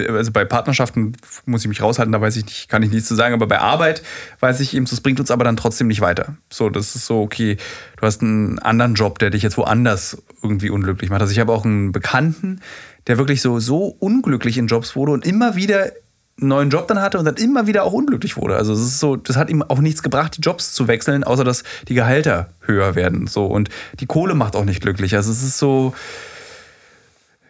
also 0.09 0.31
bei 0.31 0.45
Partnerschaften 0.45 1.13
muss 1.45 1.61
ich 1.61 1.67
mich 1.67 1.81
raushalten, 1.81 2.11
da 2.11 2.21
weiß 2.21 2.36
ich 2.36 2.45
nicht, 2.45 2.69
kann 2.69 2.84
ich 2.84 2.91
nichts 2.91 3.07
zu 3.07 3.15
sagen, 3.15 3.34
aber 3.34 3.47
bei 3.47 3.59
Arbeit 3.59 4.03
weiß 4.39 4.59
ich 4.59 4.73
eben, 4.73 4.86
das 4.86 5.01
bringt 5.01 5.19
uns 5.19 5.31
aber 5.31 5.43
dann 5.43 5.57
trotzdem 5.57 5.88
nicht 5.88 6.01
weiter. 6.01 6.36
So, 6.49 6.69
das 6.69 6.95
ist 6.95 7.05
so, 7.05 7.21
okay, 7.21 7.57
du 7.97 8.05
hast 8.05 8.21
einen 8.21 8.59
anderen 8.59 8.93
Job, 8.93 9.19
der 9.19 9.29
dich 9.29 9.41
jetzt 9.41 9.57
woanders 9.57 10.21
irgendwie 10.41 10.69
unglücklich 10.69 11.09
macht. 11.09 11.21
Also 11.21 11.31
ich 11.31 11.39
habe 11.39 11.51
auch 11.51 11.65
einen 11.65 11.91
Bekannten, 11.91 12.61
der 13.07 13.17
wirklich 13.17 13.41
so, 13.41 13.59
so 13.59 13.95
unglücklich 13.99 14.57
in 14.57 14.67
Jobs 14.67 14.95
wurde 14.95 15.13
und 15.13 15.25
immer 15.25 15.55
wieder 15.55 15.91
einen 16.39 16.49
neuen 16.49 16.69
Job 16.69 16.88
dann 16.88 17.01
hatte 17.01 17.19
und 17.19 17.25
dann 17.25 17.36
immer 17.36 17.67
wieder 17.67 17.84
auch 17.84 17.93
unglücklich 17.93 18.38
wurde. 18.38 18.55
Also 18.55 18.73
es 18.73 18.81
ist 18.81 18.99
so, 18.99 19.15
das 19.15 19.38
hat 19.38 19.49
ihm 19.49 19.61
auch 19.61 19.79
nichts 19.79 20.01
gebracht, 20.01 20.38
die 20.38 20.41
Jobs 20.41 20.73
zu 20.73 20.88
wechseln, 20.88 21.23
außer 21.23 21.43
dass 21.43 21.63
die 21.88 21.93
Gehälter 21.93 22.49
höher 22.61 22.95
werden. 22.95 23.27
So 23.27 23.45
und 23.45 23.69
die 23.99 24.07
Kohle 24.07 24.34
macht 24.34 24.55
auch 24.55 24.65
nicht 24.65 24.81
glücklich. 24.81 25.15
Also 25.15 25.31
es 25.31 25.43
ist 25.43 25.57
so, 25.57 25.93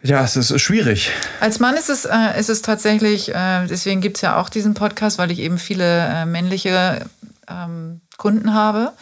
ja, 0.04 0.22
es 0.22 0.36
ist 0.36 0.60
schwierig. 0.60 1.10
Als 1.40 1.60
Mann 1.60 1.76
ist 1.76 1.88
es, 1.88 2.04
äh, 2.04 2.38
ist 2.38 2.50
es 2.50 2.60
tatsächlich, 2.60 3.34
äh, 3.34 3.66
deswegen 3.66 4.02
gibt 4.02 4.18
es 4.18 4.20
ja 4.20 4.38
auch 4.38 4.50
diesen 4.50 4.74
Podcast, 4.74 5.16
weil 5.16 5.30
ich 5.30 5.38
eben 5.38 5.58
viele 5.58 6.06
äh, 6.06 6.26
männliche 6.26 7.06
ähm, 7.48 8.02
Kunden 8.18 8.52
habe, 8.52 8.92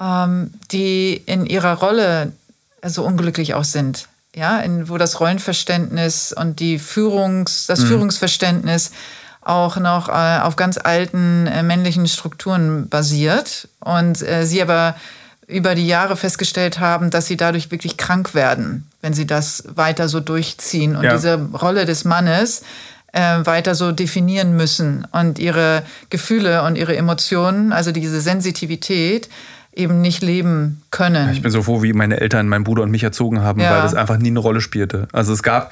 ähm, 0.00 0.54
die 0.72 1.22
in 1.26 1.44
ihrer 1.44 1.74
Rolle 1.74 2.32
so 2.82 3.04
unglücklich 3.04 3.52
auch 3.54 3.64
sind. 3.64 4.08
Ja, 4.34 4.58
in, 4.58 4.88
wo 4.88 4.98
das 4.98 5.20
Rollenverständnis 5.20 6.32
und 6.32 6.60
die 6.60 6.78
Führungs, 6.78 7.66
das 7.66 7.80
mhm. 7.80 7.86
Führungsverständnis 7.86 8.90
auch 9.42 9.76
noch 9.76 10.08
äh, 10.08 10.40
auf 10.40 10.56
ganz 10.56 10.78
alten 10.78 11.46
äh, 11.46 11.62
männlichen 11.62 12.08
Strukturen 12.08 12.88
basiert 12.88 13.68
und 13.80 14.22
äh, 14.22 14.46
sie 14.46 14.62
aber 14.62 14.96
über 15.46 15.74
die 15.74 15.86
Jahre 15.86 16.16
festgestellt 16.16 16.80
haben, 16.80 17.10
dass 17.10 17.26
sie 17.26 17.36
dadurch 17.36 17.70
wirklich 17.70 17.98
krank 17.98 18.34
werden, 18.34 18.90
wenn 19.04 19.12
sie 19.12 19.26
das 19.26 19.64
weiter 19.74 20.08
so 20.08 20.18
durchziehen 20.18 20.96
und 20.96 21.04
ja. 21.04 21.12
diese 21.12 21.38
Rolle 21.52 21.84
des 21.84 22.06
Mannes 22.06 22.62
äh, 23.12 23.20
weiter 23.44 23.74
so 23.74 23.92
definieren 23.92 24.56
müssen 24.56 25.06
und 25.12 25.38
ihre 25.38 25.82
Gefühle 26.08 26.62
und 26.62 26.76
ihre 26.76 26.96
Emotionen, 26.96 27.72
also 27.72 27.92
diese 27.92 28.22
Sensitivität, 28.22 29.28
eben 29.74 30.00
nicht 30.00 30.22
leben 30.22 30.82
können. 30.90 31.30
Ich 31.32 31.42
bin 31.42 31.50
so 31.50 31.62
froh, 31.62 31.82
wie 31.82 31.92
meine 31.92 32.18
Eltern, 32.18 32.48
mein 32.48 32.64
Bruder 32.64 32.82
und 32.82 32.90
mich 32.90 33.02
erzogen 33.02 33.42
haben, 33.42 33.60
ja. 33.60 33.72
weil 33.72 33.82
das 33.82 33.94
einfach 33.94 34.16
nie 34.16 34.28
eine 34.28 34.38
Rolle 34.38 34.62
spielte. 34.62 35.06
Also 35.12 35.34
es 35.34 35.42
gab 35.42 35.70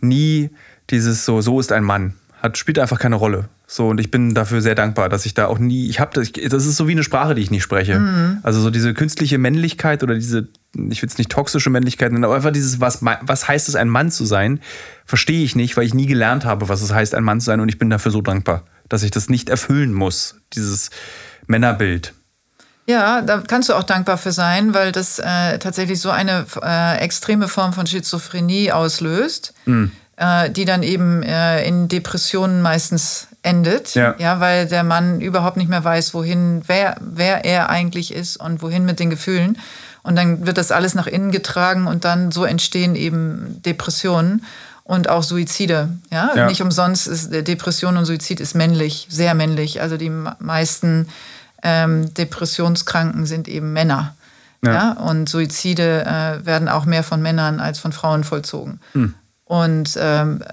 nie 0.00 0.50
dieses 0.90 1.24
so, 1.24 1.40
so 1.40 1.60
ist 1.60 1.72
ein 1.72 1.84
Mann. 1.84 2.12
Hat, 2.42 2.58
spielt 2.58 2.78
einfach 2.78 2.98
keine 2.98 3.16
Rolle. 3.16 3.48
So, 3.66 3.88
und 3.88 3.98
ich 3.98 4.10
bin 4.10 4.34
dafür 4.34 4.60
sehr 4.60 4.74
dankbar, 4.74 5.08
dass 5.08 5.24
ich 5.24 5.32
da 5.32 5.46
auch 5.46 5.58
nie, 5.58 5.88
ich 5.88 6.00
habe 6.00 6.10
das, 6.12 6.30
das 6.32 6.66
ist 6.66 6.76
so 6.76 6.86
wie 6.86 6.92
eine 6.92 7.02
Sprache, 7.02 7.34
die 7.34 7.40
ich 7.40 7.50
nicht 7.50 7.62
spreche. 7.62 7.98
Mhm. 7.98 8.38
Also 8.42 8.60
so 8.60 8.68
diese 8.68 8.92
künstliche 8.92 9.38
Männlichkeit 9.38 10.02
oder 10.02 10.14
diese, 10.14 10.48
ich 10.90 11.02
will 11.02 11.08
es 11.08 11.18
nicht 11.18 11.30
toxische 11.30 11.70
Männlichkeit 11.70 12.12
nennen, 12.12 12.24
aber 12.24 12.36
einfach 12.36 12.52
dieses, 12.52 12.80
was, 12.80 12.98
was 13.02 13.48
heißt 13.48 13.68
es, 13.68 13.76
ein 13.76 13.88
Mann 13.88 14.10
zu 14.10 14.24
sein, 14.24 14.60
verstehe 15.04 15.44
ich 15.44 15.56
nicht, 15.56 15.76
weil 15.76 15.84
ich 15.84 15.94
nie 15.94 16.06
gelernt 16.06 16.44
habe, 16.44 16.68
was 16.68 16.82
es 16.82 16.92
heißt, 16.92 17.14
ein 17.14 17.24
Mann 17.24 17.40
zu 17.40 17.46
sein 17.46 17.60
und 17.60 17.68
ich 17.68 17.78
bin 17.78 17.90
dafür 17.90 18.12
so 18.12 18.20
dankbar, 18.20 18.64
dass 18.88 19.02
ich 19.02 19.10
das 19.10 19.28
nicht 19.28 19.48
erfüllen 19.48 19.92
muss, 19.92 20.36
dieses 20.52 20.90
Männerbild. 21.46 22.14
Ja, 22.86 23.22
da 23.22 23.38
kannst 23.38 23.70
du 23.70 23.74
auch 23.74 23.82
dankbar 23.82 24.18
für 24.18 24.32
sein, 24.32 24.74
weil 24.74 24.92
das 24.92 25.18
äh, 25.18 25.58
tatsächlich 25.58 26.00
so 26.00 26.10
eine 26.10 26.44
äh, 26.62 26.98
extreme 26.98 27.48
Form 27.48 27.72
von 27.72 27.86
Schizophrenie 27.86 28.72
auslöst, 28.72 29.54
mhm. 29.64 29.90
äh, 30.16 30.50
die 30.50 30.66
dann 30.66 30.82
eben 30.82 31.22
äh, 31.22 31.66
in 31.66 31.88
Depressionen 31.88 32.60
meistens 32.60 33.28
endet, 33.42 33.94
ja. 33.94 34.14
ja, 34.18 34.40
weil 34.40 34.66
der 34.66 34.84
Mann 34.84 35.20
überhaupt 35.20 35.56
nicht 35.56 35.68
mehr 35.68 35.84
weiß, 35.84 36.12
wohin, 36.14 36.62
wer, 36.66 36.96
wer 37.00 37.44
er 37.44 37.70
eigentlich 37.70 38.12
ist 38.12 38.36
und 38.36 38.62
wohin 38.62 38.84
mit 38.84 39.00
den 39.00 39.10
Gefühlen. 39.10 39.58
Und 40.04 40.16
dann 40.16 40.46
wird 40.46 40.58
das 40.58 40.70
alles 40.70 40.94
nach 40.94 41.06
innen 41.06 41.32
getragen 41.32 41.86
und 41.86 42.04
dann 42.04 42.30
so 42.30 42.44
entstehen 42.44 42.94
eben 42.94 43.60
Depressionen 43.64 44.44
und 44.84 45.08
auch 45.08 45.22
Suizide. 45.22 45.88
Ja, 46.12 46.30
ja. 46.36 46.46
nicht 46.46 46.62
umsonst 46.62 47.06
ist 47.06 47.32
Depression 47.32 47.96
und 47.96 48.04
Suizid 48.04 48.38
ist 48.38 48.54
männlich, 48.54 49.08
sehr 49.10 49.34
männlich. 49.34 49.80
Also 49.80 49.96
die 49.96 50.12
meisten 50.38 51.08
ähm, 51.62 52.12
Depressionskranken 52.14 53.24
sind 53.24 53.48
eben 53.48 53.72
Männer. 53.72 54.14
Ja. 54.62 54.72
ja? 54.72 54.92
Und 54.92 55.28
Suizide 55.28 56.04
äh, 56.04 56.46
werden 56.46 56.68
auch 56.68 56.84
mehr 56.84 57.02
von 57.02 57.22
Männern 57.22 57.58
als 57.58 57.78
von 57.78 57.92
Frauen 57.92 58.24
vollzogen. 58.24 58.80
Hm. 58.92 59.14
Und, 59.46 59.98
ähm, 59.98 60.44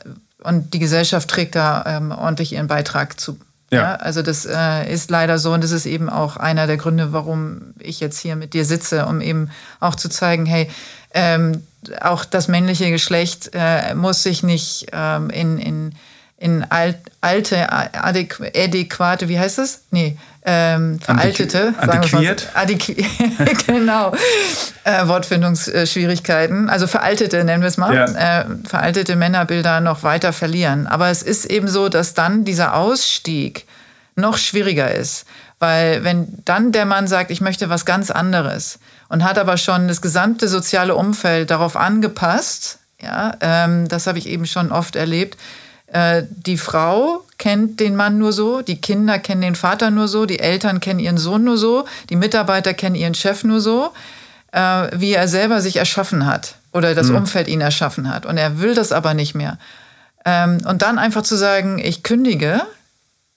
und 0.43 0.73
die 0.73 0.79
Gesellschaft 0.79 1.29
trägt 1.29 1.55
da 1.55 1.83
ähm, 1.85 2.11
ordentlich 2.11 2.53
ihren 2.53 2.67
Beitrag 2.67 3.19
zu. 3.19 3.37
Ja. 3.71 3.81
ja? 3.81 3.95
Also 3.95 4.21
das 4.21 4.45
äh, 4.45 4.91
ist 4.91 5.09
leider 5.09 5.39
so 5.39 5.53
und 5.53 5.63
das 5.63 5.71
ist 5.71 5.85
eben 5.85 6.09
auch 6.09 6.37
einer 6.37 6.67
der 6.67 6.77
Gründe, 6.77 7.13
warum 7.13 7.73
ich 7.79 7.99
jetzt 7.99 8.19
hier 8.19 8.35
mit 8.35 8.53
dir 8.53 8.65
sitze, 8.65 9.05
um 9.05 9.21
eben 9.21 9.49
auch 9.79 9.95
zu 9.95 10.09
zeigen, 10.09 10.45
hey, 10.45 10.69
ähm, 11.13 11.63
auch 12.01 12.25
das 12.25 12.47
männliche 12.47 12.91
Geschlecht 12.91 13.51
äh, 13.53 13.95
muss 13.95 14.23
sich 14.23 14.43
nicht 14.43 14.87
ähm, 14.93 15.29
in, 15.29 15.57
in, 15.57 15.95
in 16.41 16.65
alt, 16.69 16.97
alte, 17.21 17.71
adäquate, 17.71 19.29
wie 19.29 19.39
heißt 19.39 19.59
das? 19.59 19.81
Nee, 19.91 20.17
ähm, 20.43 20.99
veraltete, 20.99 21.75
Antiquiert. 21.77 22.49
sagen 22.55 22.79
wir 22.79 23.45
mal, 23.45 23.53
genau, 23.67 24.11
äh, 24.83 25.07
Wortfindungsschwierigkeiten, 25.07 26.67
also 26.67 26.87
veraltete 26.87 27.43
nennen 27.43 27.61
wir 27.61 27.67
es 27.67 27.77
mal, 27.77 27.93
ja. 27.93 28.39
äh, 28.39 28.45
veraltete 28.67 29.15
Männerbilder 29.15 29.81
noch 29.81 30.01
weiter 30.01 30.33
verlieren. 30.33 30.87
Aber 30.87 31.09
es 31.09 31.21
ist 31.21 31.45
eben 31.45 31.67
so, 31.67 31.89
dass 31.89 32.15
dann 32.15 32.43
dieser 32.43 32.73
Ausstieg 32.73 33.67
noch 34.15 34.37
schwieriger 34.39 34.91
ist, 34.91 35.25
weil 35.59 36.03
wenn 36.03 36.39
dann 36.43 36.71
der 36.71 36.85
Mann 36.85 37.07
sagt, 37.07 37.29
ich 37.29 37.41
möchte 37.41 37.69
was 37.69 37.85
ganz 37.85 38.09
anderes 38.09 38.79
und 39.09 39.23
hat 39.23 39.37
aber 39.37 39.57
schon 39.57 39.87
das 39.87 40.01
gesamte 40.01 40.47
soziale 40.47 40.95
Umfeld 40.95 41.51
darauf 41.51 41.75
angepasst, 41.77 42.79
ja, 42.99 43.35
ähm, 43.41 43.87
das 43.87 44.07
habe 44.07 44.17
ich 44.17 44.27
eben 44.27 44.47
schon 44.47 44.71
oft 44.71 44.95
erlebt, 44.95 45.37
die 46.29 46.57
Frau 46.57 47.23
kennt 47.37 47.79
den 47.79 47.95
Mann 47.95 48.17
nur 48.17 48.31
so, 48.33 48.61
die 48.61 48.79
Kinder 48.79 49.19
kennen 49.19 49.41
den 49.41 49.55
Vater 49.55 49.91
nur 49.91 50.07
so, 50.07 50.25
die 50.25 50.39
Eltern 50.39 50.79
kennen 50.79 50.99
ihren 50.99 51.17
Sohn 51.17 51.43
nur 51.43 51.57
so, 51.57 51.85
die 52.09 52.15
Mitarbeiter 52.15 52.73
kennen 52.73 52.95
ihren 52.95 53.13
Chef 53.13 53.43
nur 53.43 53.59
so, 53.59 53.91
äh, 54.51 54.87
wie 54.93 55.13
er 55.13 55.27
selber 55.27 55.59
sich 55.61 55.77
erschaffen 55.77 56.25
hat 56.25 56.55
oder 56.71 56.95
das 56.95 57.09
mhm. 57.09 57.17
Umfeld 57.17 57.47
ihn 57.47 57.61
erschaffen 57.61 58.13
hat. 58.13 58.25
Und 58.25 58.37
er 58.37 58.59
will 58.59 58.73
das 58.73 58.91
aber 58.91 59.13
nicht 59.13 59.35
mehr. 59.35 59.57
Ähm, 60.23 60.59
und 60.65 60.81
dann 60.81 60.99
einfach 60.99 61.23
zu 61.23 61.35
sagen, 61.35 61.79
ich 61.79 62.03
kündige, 62.03 62.61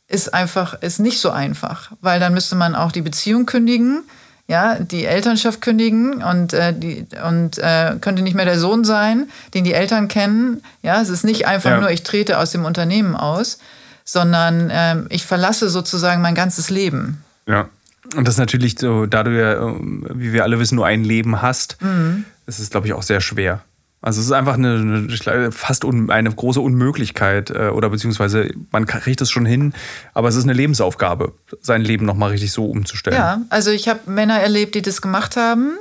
ist 0.06 0.34
einfach, 0.34 0.80
ist 0.82 1.00
nicht 1.00 1.18
so 1.18 1.30
einfach, 1.30 1.90
weil 2.00 2.20
dann 2.20 2.34
müsste 2.34 2.56
man 2.56 2.74
auch 2.74 2.92
die 2.92 3.02
Beziehung 3.02 3.46
kündigen 3.46 4.04
ja, 4.46 4.78
die 4.78 5.06
Elternschaft 5.06 5.62
kündigen 5.62 6.22
und, 6.22 6.52
äh, 6.52 6.74
die, 6.76 7.06
und 7.26 7.58
äh, 7.58 7.96
könnte 8.00 8.22
nicht 8.22 8.34
mehr 8.34 8.44
der 8.44 8.58
Sohn 8.58 8.84
sein, 8.84 9.28
den 9.54 9.64
die 9.64 9.72
Eltern 9.72 10.08
kennen. 10.08 10.62
Ja, 10.82 11.00
es 11.00 11.08
ist 11.08 11.24
nicht 11.24 11.46
einfach 11.46 11.70
ja. 11.70 11.80
nur, 11.80 11.90
ich 11.90 12.02
trete 12.02 12.38
aus 12.38 12.50
dem 12.50 12.64
Unternehmen 12.64 13.16
aus, 13.16 13.58
sondern 14.04 14.68
äh, 14.68 14.96
ich 15.08 15.24
verlasse 15.24 15.70
sozusagen 15.70 16.20
mein 16.20 16.34
ganzes 16.34 16.68
Leben. 16.68 17.22
Ja. 17.46 17.68
Und 18.14 18.28
das 18.28 18.34
ist 18.34 18.38
natürlich 18.38 18.78
so, 18.78 19.06
da 19.06 19.22
du 19.22 19.30
ja, 19.30 19.74
wie 20.14 20.34
wir 20.34 20.44
alle 20.44 20.58
wissen, 20.58 20.76
nur 20.76 20.86
ein 20.86 21.04
Leben 21.04 21.40
hast, 21.40 21.80
mhm. 21.80 22.26
ist 22.46 22.58
es, 22.58 22.68
glaube 22.68 22.86
ich, 22.86 22.92
auch 22.92 23.02
sehr 23.02 23.22
schwer. 23.22 23.62
Also 24.04 24.20
es 24.20 24.26
ist 24.26 24.32
einfach 24.32 24.54
eine, 24.54 25.08
eine 25.26 25.50
fast 25.50 25.82
un, 25.82 26.10
eine 26.10 26.30
große 26.30 26.60
Unmöglichkeit 26.60 27.48
äh, 27.48 27.68
oder 27.68 27.88
beziehungsweise 27.88 28.50
man 28.70 28.84
kriegt 28.84 29.22
es 29.22 29.30
schon 29.30 29.46
hin, 29.46 29.72
aber 30.12 30.28
es 30.28 30.36
ist 30.36 30.42
eine 30.42 30.52
Lebensaufgabe, 30.52 31.32
sein 31.62 31.80
Leben 31.80 32.04
nochmal 32.04 32.30
richtig 32.30 32.52
so 32.52 32.66
umzustellen. 32.66 33.16
Ja, 33.16 33.40
also 33.48 33.70
ich 33.70 33.88
habe 33.88 34.00
Männer 34.10 34.38
erlebt, 34.40 34.74
die 34.74 34.82
das 34.82 35.00
gemacht 35.00 35.36
haben. 35.36 35.78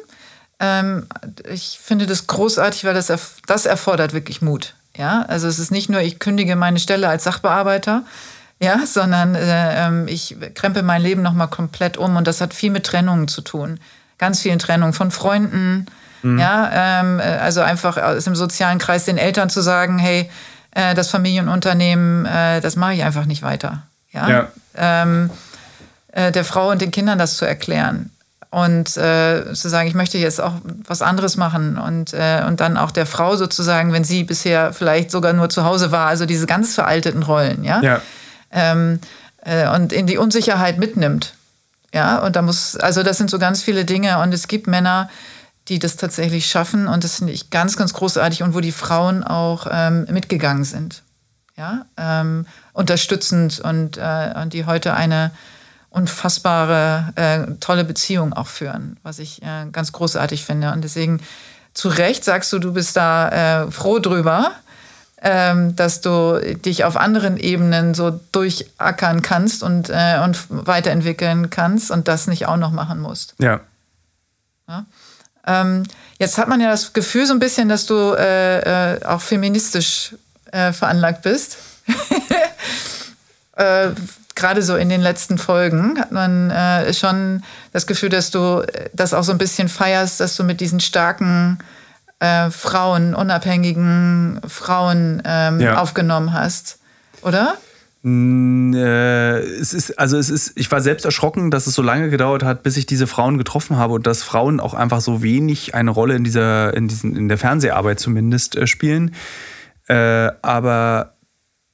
Ähm, 0.61 1.05
ich 1.51 1.79
finde 1.83 2.05
das 2.05 2.25
großartig, 2.25 2.85
weil 2.85 2.93
das, 2.93 3.11
das 3.45 3.65
erfordert 3.65 4.13
wirklich 4.13 4.41
Mut. 4.41 4.73
Ja, 4.95 5.23
also 5.23 5.49
es 5.49 5.59
ist 5.59 5.71
nicht 5.71 5.89
nur, 5.89 5.99
ich 5.99 6.19
kündige 6.19 6.55
meine 6.55 6.79
Stelle 6.79 7.09
als 7.09 7.25
Sachbearbeiter, 7.25 8.03
ja, 8.61 8.85
sondern 8.85 9.35
äh, 9.35 9.85
ähm, 9.85 10.07
ich 10.07 10.37
krempe 10.55 10.81
mein 10.81 11.01
Leben 11.01 11.23
nochmal 11.23 11.49
komplett 11.49 11.97
um 11.97 12.15
und 12.15 12.25
das 12.25 12.39
hat 12.39 12.53
viel 12.53 12.71
mit 12.71 12.85
Trennungen 12.85 13.27
zu 13.27 13.41
tun. 13.41 13.81
Ganz 14.17 14.39
vielen 14.39 14.59
Trennungen 14.59 14.93
von 14.93 15.11
Freunden, 15.11 15.87
Mhm. 16.23 16.39
Ja, 16.39 17.01
ähm, 17.01 17.21
also 17.21 17.61
einfach 17.61 17.97
aus 17.97 18.23
dem 18.23 18.35
sozialen 18.35 18.79
Kreis 18.79 19.05
den 19.05 19.17
Eltern 19.17 19.49
zu 19.49 19.61
sagen, 19.61 19.99
hey, 19.99 20.29
äh, 20.71 20.95
das 20.95 21.09
Familienunternehmen, 21.09 22.25
äh, 22.25 22.61
das 22.61 22.75
mache 22.75 22.93
ich 22.93 23.03
einfach 23.03 23.25
nicht 23.25 23.43
weiter. 23.43 23.83
Ja. 24.11 24.29
ja. 24.29 24.47
Ähm, 24.75 25.29
äh, 26.11 26.31
der 26.31 26.45
Frau 26.45 26.71
und 26.71 26.81
den 26.81 26.91
Kindern 26.91 27.19
das 27.19 27.37
zu 27.37 27.45
erklären 27.45 28.09
und 28.53 28.97
äh, 28.97 29.51
zu 29.53 29.67
sagen, 29.67 29.87
ich 29.87 29.95
möchte 29.95 30.19
jetzt 30.19 30.39
auch 30.39 30.53
was 30.85 31.01
anderes 31.01 31.37
machen 31.37 31.77
und, 31.77 32.13
äh, 32.13 32.43
und 32.45 32.59
dann 32.59 32.77
auch 32.77 32.91
der 32.91 33.07
Frau 33.07 33.35
sozusagen, 33.35 33.93
wenn 33.93 34.03
sie 34.03 34.23
bisher 34.23 34.73
vielleicht 34.73 35.09
sogar 35.09 35.33
nur 35.33 35.49
zu 35.49 35.63
Hause 35.63 35.91
war, 35.91 36.07
also 36.07 36.27
diese 36.27 36.45
ganz 36.45 36.75
veralteten 36.75 37.23
Rollen, 37.23 37.63
ja, 37.63 37.81
ja. 37.81 38.01
Ähm, 38.51 38.99
äh, 39.43 39.67
und 39.69 39.91
in 39.91 40.05
die 40.05 40.17
Unsicherheit 40.17 40.77
mitnimmt. 40.77 41.33
Ja, 41.93 42.19
und 42.19 42.35
da 42.35 42.43
muss, 42.43 42.75
also 42.75 43.01
das 43.01 43.17
sind 43.17 43.31
so 43.31 43.39
ganz 43.39 43.63
viele 43.63 43.85
Dinge 43.85 44.19
und 44.19 44.33
es 44.33 44.47
gibt 44.47 44.67
Männer, 44.67 45.09
die 45.67 45.79
das 45.79 45.95
tatsächlich 45.95 46.45
schaffen. 46.45 46.87
Und 46.87 47.03
das 47.03 47.17
finde 47.17 47.33
ich 47.33 47.49
ganz, 47.49 47.77
ganz 47.77 47.93
großartig 47.93 48.43
und 48.43 48.53
wo 48.53 48.59
die 48.59 48.71
Frauen 48.71 49.23
auch 49.23 49.67
ähm, 49.69 50.05
mitgegangen 50.09 50.63
sind. 50.63 51.03
Ja, 51.55 51.85
ähm, 51.97 52.47
unterstützend 52.73 53.59
und, 53.59 53.97
äh, 53.97 54.33
und 54.41 54.53
die 54.53 54.65
heute 54.65 54.95
eine 54.95 55.31
unfassbare, 55.91 57.13
äh, 57.15 57.53
tolle 57.59 57.83
Beziehung 57.83 58.33
auch 58.33 58.47
führen, 58.47 58.99
was 59.03 59.19
ich 59.19 59.43
äh, 59.43 59.67
ganz 59.71 59.91
großartig 59.91 60.43
finde. 60.43 60.71
Und 60.71 60.83
deswegen 60.83 61.21
zu 61.75 61.89
Recht 61.89 62.23
sagst 62.23 62.51
du, 62.51 62.59
du 62.59 62.73
bist 62.73 62.97
da 62.97 63.65
äh, 63.65 63.71
froh 63.71 63.99
drüber, 63.99 64.51
ähm, 65.21 65.75
dass 65.75 66.01
du 66.01 66.39
dich 66.57 66.83
auf 66.83 66.97
anderen 66.97 67.37
Ebenen 67.37 67.93
so 67.93 68.19
durchackern 68.31 69.21
kannst 69.21 69.61
und, 69.61 69.89
äh, 69.89 70.19
und 70.23 70.37
weiterentwickeln 70.49 71.51
kannst 71.51 71.91
und 71.91 72.07
das 72.07 72.27
nicht 72.27 72.47
auch 72.47 72.57
noch 72.57 72.71
machen 72.71 72.99
musst. 72.99 73.35
Ja. 73.39 73.61
ja? 74.67 74.85
Ähm, 75.45 75.83
jetzt 76.19 76.37
hat 76.37 76.47
man 76.47 76.61
ja 76.61 76.71
das 76.71 76.93
Gefühl 76.93 77.25
so 77.25 77.33
ein 77.33 77.39
bisschen, 77.39 77.69
dass 77.69 77.85
du 77.85 78.13
äh, 78.13 78.93
äh, 78.93 79.05
auch 79.05 79.21
feministisch 79.21 80.15
äh, 80.51 80.71
veranlagt 80.71 81.21
bist. 81.21 81.57
Äh, 83.55 83.89
gerade 84.33 84.63
so 84.63 84.75
in 84.75 84.89
den 84.89 85.01
letzten 85.01 85.37
Folgen 85.37 85.99
hat 85.99 86.11
man 86.11 86.49
äh, 86.49 86.91
schon 86.91 87.43
das 87.71 87.85
Gefühl, 87.85 88.09
dass 88.09 88.31
du 88.31 88.65
das 88.93 89.13
auch 89.13 89.23
so 89.23 89.31
ein 89.31 89.37
bisschen 89.37 89.69
feierst, 89.69 90.19
dass 90.19 90.35
du 90.35 90.43
mit 90.43 90.59
diesen 90.59 90.79
starken 90.79 91.59
äh, 92.19 92.49
Frauen, 92.49 93.13
unabhängigen 93.13 94.41
Frauen 94.47 95.21
ähm, 95.23 95.59
ja. 95.59 95.77
aufgenommen 95.77 96.33
hast, 96.33 96.79
oder? 97.21 97.57
Äh, 98.05 99.39
es 99.39 99.73
ist, 99.73 99.97
also 99.97 100.17
es 100.17 100.29
ist, 100.29 100.53
ich 100.55 100.69
war 100.71 100.81
selbst 100.81 101.05
erschrocken, 101.05 101.51
dass 101.51 101.67
es 101.67 101.75
so 101.75 101.81
lange 101.81 102.09
gedauert 102.09 102.43
hat, 102.43 102.63
bis 102.63 102.75
ich 102.75 102.85
diese 102.85 103.07
Frauen 103.07 103.37
getroffen 103.37 103.77
habe 103.77 103.93
und 103.93 104.05
dass 104.05 104.23
Frauen 104.23 104.59
auch 104.59 104.73
einfach 104.73 104.99
so 104.99 105.23
wenig 105.23 105.73
eine 105.73 105.91
Rolle 105.91 106.15
in 106.15 106.23
dieser, 106.23 106.73
in 106.73 106.89
diesen, 106.89 107.15
in 107.15 107.29
der 107.29 107.37
Fernseharbeit 107.37 107.99
zumindest 107.99 108.57
äh, 108.57 108.67
spielen. 108.67 109.15
Äh, 109.87 110.31
aber 110.41 111.13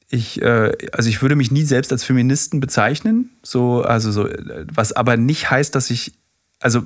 ich, 0.10 0.41
äh, 0.41 0.72
also 0.91 1.10
ich 1.10 1.22
würde 1.23 1.35
mich 1.35 1.51
nie 1.51 1.64
selbst 1.64 1.91
als 1.91 2.03
Feministen 2.03 2.60
bezeichnen, 2.60 3.31
so, 3.41 3.81
also 3.81 4.11
so, 4.11 4.27
was 4.73 4.93
aber 4.93 5.18
nicht 5.18 5.49
heißt, 5.49 5.73
dass 5.73 5.89
ich 5.89 6.14
also 6.61 6.84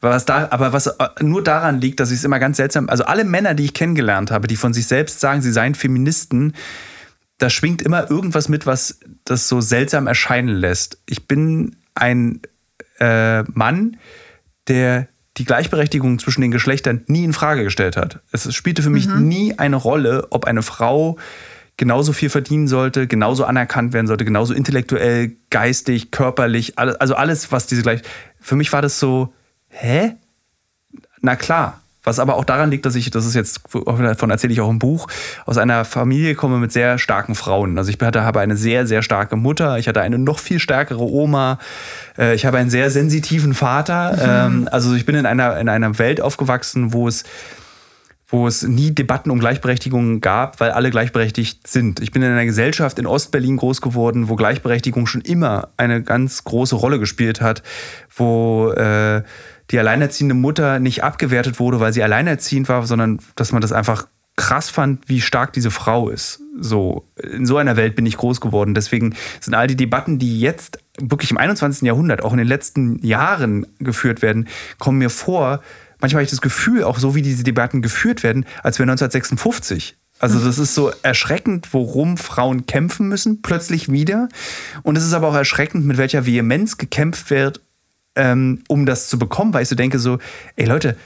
was 0.00 0.24
da, 0.24 0.48
aber 0.50 0.72
was 0.72 0.88
äh, 0.88 1.08
nur 1.20 1.44
daran 1.44 1.80
liegt, 1.80 2.00
dass 2.00 2.10
ich 2.10 2.18
es 2.18 2.24
immer 2.24 2.40
ganz 2.40 2.56
seltsam, 2.56 2.88
also 2.88 3.04
alle 3.04 3.24
Männer, 3.24 3.54
die 3.54 3.64
ich 3.64 3.74
kennengelernt 3.74 4.30
habe, 4.30 4.48
die 4.48 4.56
von 4.56 4.74
sich 4.74 4.86
selbst 4.86 5.20
sagen, 5.20 5.42
sie 5.42 5.52
seien 5.52 5.74
Feministen, 5.76 6.54
da 7.42 7.50
schwingt 7.50 7.82
immer 7.82 8.08
irgendwas 8.08 8.48
mit, 8.48 8.66
was 8.66 9.00
das 9.24 9.48
so 9.48 9.60
seltsam 9.60 10.06
erscheinen 10.06 10.48
lässt. 10.48 10.98
Ich 11.06 11.26
bin 11.26 11.74
ein 11.94 12.40
äh, 13.00 13.42
Mann, 13.42 13.96
der 14.68 15.08
die 15.38 15.44
Gleichberechtigung 15.44 16.20
zwischen 16.20 16.42
den 16.42 16.52
Geschlechtern 16.52 17.02
nie 17.08 17.24
in 17.24 17.32
Frage 17.32 17.64
gestellt 17.64 17.96
hat. 17.96 18.20
Es 18.30 18.54
spielte 18.54 18.82
für 18.82 18.90
mich 18.90 19.08
mhm. 19.08 19.26
nie 19.26 19.58
eine 19.58 19.76
Rolle, 19.76 20.28
ob 20.30 20.44
eine 20.44 20.62
Frau 20.62 21.18
genauso 21.76 22.12
viel 22.12 22.30
verdienen 22.30 22.68
sollte, 22.68 23.08
genauso 23.08 23.44
anerkannt 23.44 23.92
werden 23.92 24.06
sollte, 24.06 24.24
genauso 24.24 24.54
intellektuell, 24.54 25.32
geistig, 25.50 26.12
körperlich, 26.12 26.78
also 26.78 27.16
alles, 27.16 27.50
was 27.50 27.66
diese 27.66 27.82
gleich. 27.82 28.02
Für 28.38 28.54
mich 28.54 28.72
war 28.72 28.82
das 28.82 29.00
so, 29.00 29.34
hä? 29.68 30.14
Na 31.22 31.34
klar. 31.34 31.81
Was 32.04 32.18
aber 32.18 32.34
auch 32.34 32.44
daran 32.44 32.70
liegt, 32.70 32.84
dass 32.84 32.96
ich, 32.96 33.10
das 33.10 33.26
ist 33.26 33.34
jetzt, 33.34 33.60
davon 33.72 34.30
erzähle 34.30 34.52
ich 34.52 34.60
auch 34.60 34.70
im 34.70 34.80
Buch, 34.80 35.06
aus 35.46 35.56
einer 35.56 35.84
Familie 35.84 36.34
komme 36.34 36.58
mit 36.58 36.72
sehr 36.72 36.98
starken 36.98 37.34
Frauen. 37.34 37.78
Also 37.78 37.90
ich 37.90 38.00
hatte, 38.00 38.24
habe 38.24 38.40
eine 38.40 38.56
sehr, 38.56 38.86
sehr 38.86 39.02
starke 39.02 39.36
Mutter, 39.36 39.78
ich 39.78 39.86
hatte 39.86 40.00
eine 40.00 40.18
noch 40.18 40.40
viel 40.40 40.58
stärkere 40.58 41.02
Oma, 41.02 41.58
äh, 42.18 42.34
ich 42.34 42.44
habe 42.44 42.58
einen 42.58 42.70
sehr 42.70 42.90
sensitiven 42.90 43.54
Vater. 43.54 44.48
Mhm. 44.48 44.68
Also 44.70 44.94
ich 44.94 45.06
bin 45.06 45.14
in 45.14 45.26
einer, 45.26 45.58
in 45.58 45.68
einer 45.68 45.98
Welt 45.98 46.20
aufgewachsen, 46.20 46.92
wo 46.92 47.06
es 47.06 47.24
wo 48.32 48.46
es 48.46 48.62
nie 48.62 48.92
Debatten 48.92 49.30
um 49.30 49.38
Gleichberechtigung 49.38 50.22
gab, 50.22 50.58
weil 50.58 50.70
alle 50.70 50.90
gleichberechtigt 50.90 51.66
sind. 51.68 52.00
Ich 52.00 52.12
bin 52.12 52.22
in 52.22 52.30
einer 52.30 52.46
Gesellschaft 52.46 52.98
in 52.98 53.06
Ostberlin 53.06 53.58
groß 53.58 53.82
geworden, 53.82 54.30
wo 54.30 54.36
Gleichberechtigung 54.36 55.06
schon 55.06 55.20
immer 55.20 55.68
eine 55.76 56.02
ganz 56.02 56.42
große 56.42 56.74
Rolle 56.74 56.98
gespielt 56.98 57.42
hat, 57.42 57.62
wo 58.16 58.72
äh, 58.72 59.22
die 59.70 59.78
alleinerziehende 59.78 60.34
Mutter 60.34 60.78
nicht 60.78 61.04
abgewertet 61.04 61.60
wurde, 61.60 61.80
weil 61.80 61.92
sie 61.92 62.02
alleinerziehend 62.02 62.68
war, 62.68 62.86
sondern 62.86 63.20
dass 63.36 63.52
man 63.52 63.62
das 63.62 63.72
einfach 63.72 64.06
krass 64.36 64.70
fand, 64.70 65.08
wie 65.08 65.20
stark 65.20 65.52
diese 65.52 65.70
Frau 65.70 66.08
ist. 66.08 66.40
So, 66.58 67.06
in 67.16 67.46
so 67.46 67.56
einer 67.58 67.76
Welt 67.76 67.96
bin 67.96 68.06
ich 68.06 68.16
groß 68.16 68.40
geworden. 68.40 68.74
Deswegen 68.74 69.14
sind 69.40 69.54
all 69.54 69.66
die 69.66 69.76
Debatten, 69.76 70.18
die 70.18 70.40
jetzt 70.40 70.78
wirklich 70.98 71.30
im 71.30 71.38
21. 71.38 71.82
Jahrhundert, 71.82 72.22
auch 72.22 72.32
in 72.32 72.38
den 72.38 72.46
letzten 72.46 73.04
Jahren 73.04 73.66
geführt 73.78 74.22
werden, 74.22 74.48
kommen 74.78 74.98
mir 74.98 75.10
vor, 75.10 75.62
manchmal 76.00 76.20
habe 76.20 76.24
ich 76.24 76.30
das 76.30 76.40
Gefühl, 76.40 76.84
auch 76.84 76.98
so 76.98 77.14
wie 77.14 77.22
diese 77.22 77.44
Debatten 77.44 77.82
geführt 77.82 78.22
werden, 78.22 78.46
als 78.62 78.78
wäre 78.78 78.90
1956. 78.90 79.96
Also 80.18 80.38
das 80.38 80.58
ist 80.58 80.74
so 80.74 80.92
erschreckend, 81.02 81.72
worum 81.72 82.16
Frauen 82.16 82.66
kämpfen 82.66 83.08
müssen, 83.08 83.42
plötzlich 83.42 83.90
wieder. 83.90 84.28
Und 84.82 84.96
es 84.96 85.04
ist 85.04 85.14
aber 85.14 85.28
auch 85.28 85.34
erschreckend, 85.34 85.84
mit 85.84 85.98
welcher 85.98 86.26
Vehemenz 86.26 86.78
gekämpft 86.78 87.30
wird, 87.30 87.60
ähm, 88.16 88.62
um 88.68 88.86
das 88.86 89.08
zu 89.08 89.18
bekommen, 89.18 89.54
weil 89.54 89.62
ich 89.62 89.68
so 89.68 89.74
denke 89.74 89.98
so, 89.98 90.18
ey 90.56 90.66
Leute, 90.66 90.96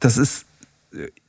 das 0.00 0.18
ist, 0.18 0.46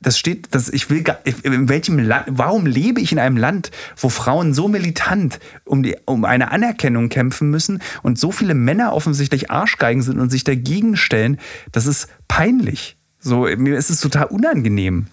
das 0.00 0.18
steht, 0.18 0.54
das, 0.54 0.68
ich 0.68 0.90
will 0.90 1.02
gar, 1.02 1.18
in 1.24 1.68
welchem 1.68 1.98
Land, 1.98 2.26
warum 2.30 2.66
lebe 2.66 3.00
ich 3.00 3.12
in 3.12 3.18
einem 3.18 3.36
Land, 3.36 3.70
wo 3.96 4.08
Frauen 4.08 4.54
so 4.54 4.68
militant 4.68 5.40
um, 5.64 5.82
die, 5.82 5.96
um 6.04 6.24
eine 6.24 6.52
Anerkennung 6.52 7.08
kämpfen 7.08 7.50
müssen 7.50 7.82
und 8.02 8.18
so 8.18 8.30
viele 8.30 8.54
Männer 8.54 8.92
offensichtlich 8.92 9.50
Arschgeigen 9.50 10.02
sind 10.02 10.20
und 10.20 10.30
sich 10.30 10.44
dagegen 10.44 10.96
stellen, 10.96 11.38
das 11.72 11.86
ist 11.86 12.08
peinlich. 12.28 12.96
So, 13.18 13.42
mir 13.42 13.76
ist 13.76 13.90
es 13.90 14.00
total 14.00 14.26
unangenehm 14.26 15.06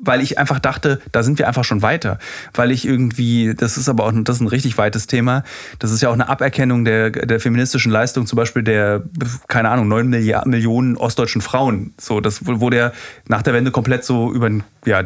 weil 0.00 0.20
ich 0.22 0.38
einfach 0.38 0.58
dachte, 0.58 1.00
da 1.12 1.22
sind 1.22 1.38
wir 1.38 1.48
einfach 1.48 1.64
schon 1.64 1.82
weiter. 1.82 2.18
Weil 2.54 2.70
ich 2.70 2.86
irgendwie, 2.86 3.54
das 3.54 3.76
ist 3.76 3.88
aber 3.88 4.04
auch 4.04 4.12
das 4.14 4.36
ist 4.36 4.42
ein 4.42 4.48
richtig 4.48 4.78
weites 4.78 5.06
Thema. 5.06 5.44
Das 5.78 5.90
ist 5.90 6.00
ja 6.02 6.08
auch 6.08 6.14
eine 6.14 6.28
Aberkennung 6.28 6.84
der, 6.84 7.10
der 7.10 7.40
feministischen 7.40 7.92
Leistung, 7.92 8.26
zum 8.26 8.36
Beispiel 8.36 8.62
der, 8.62 9.02
keine 9.48 9.70
Ahnung, 9.70 9.88
neun 9.88 10.08
Millionen 10.08 10.96
ostdeutschen 10.96 11.40
Frauen. 11.40 11.94
So, 12.00 12.20
das 12.20 12.46
wurde 12.46 12.76
ja 12.76 12.92
nach 13.26 13.42
der 13.42 13.54
Wende 13.54 13.70
komplett 13.70 14.04
so 14.04 14.32
über, 14.32 14.50
ja, 14.84 15.04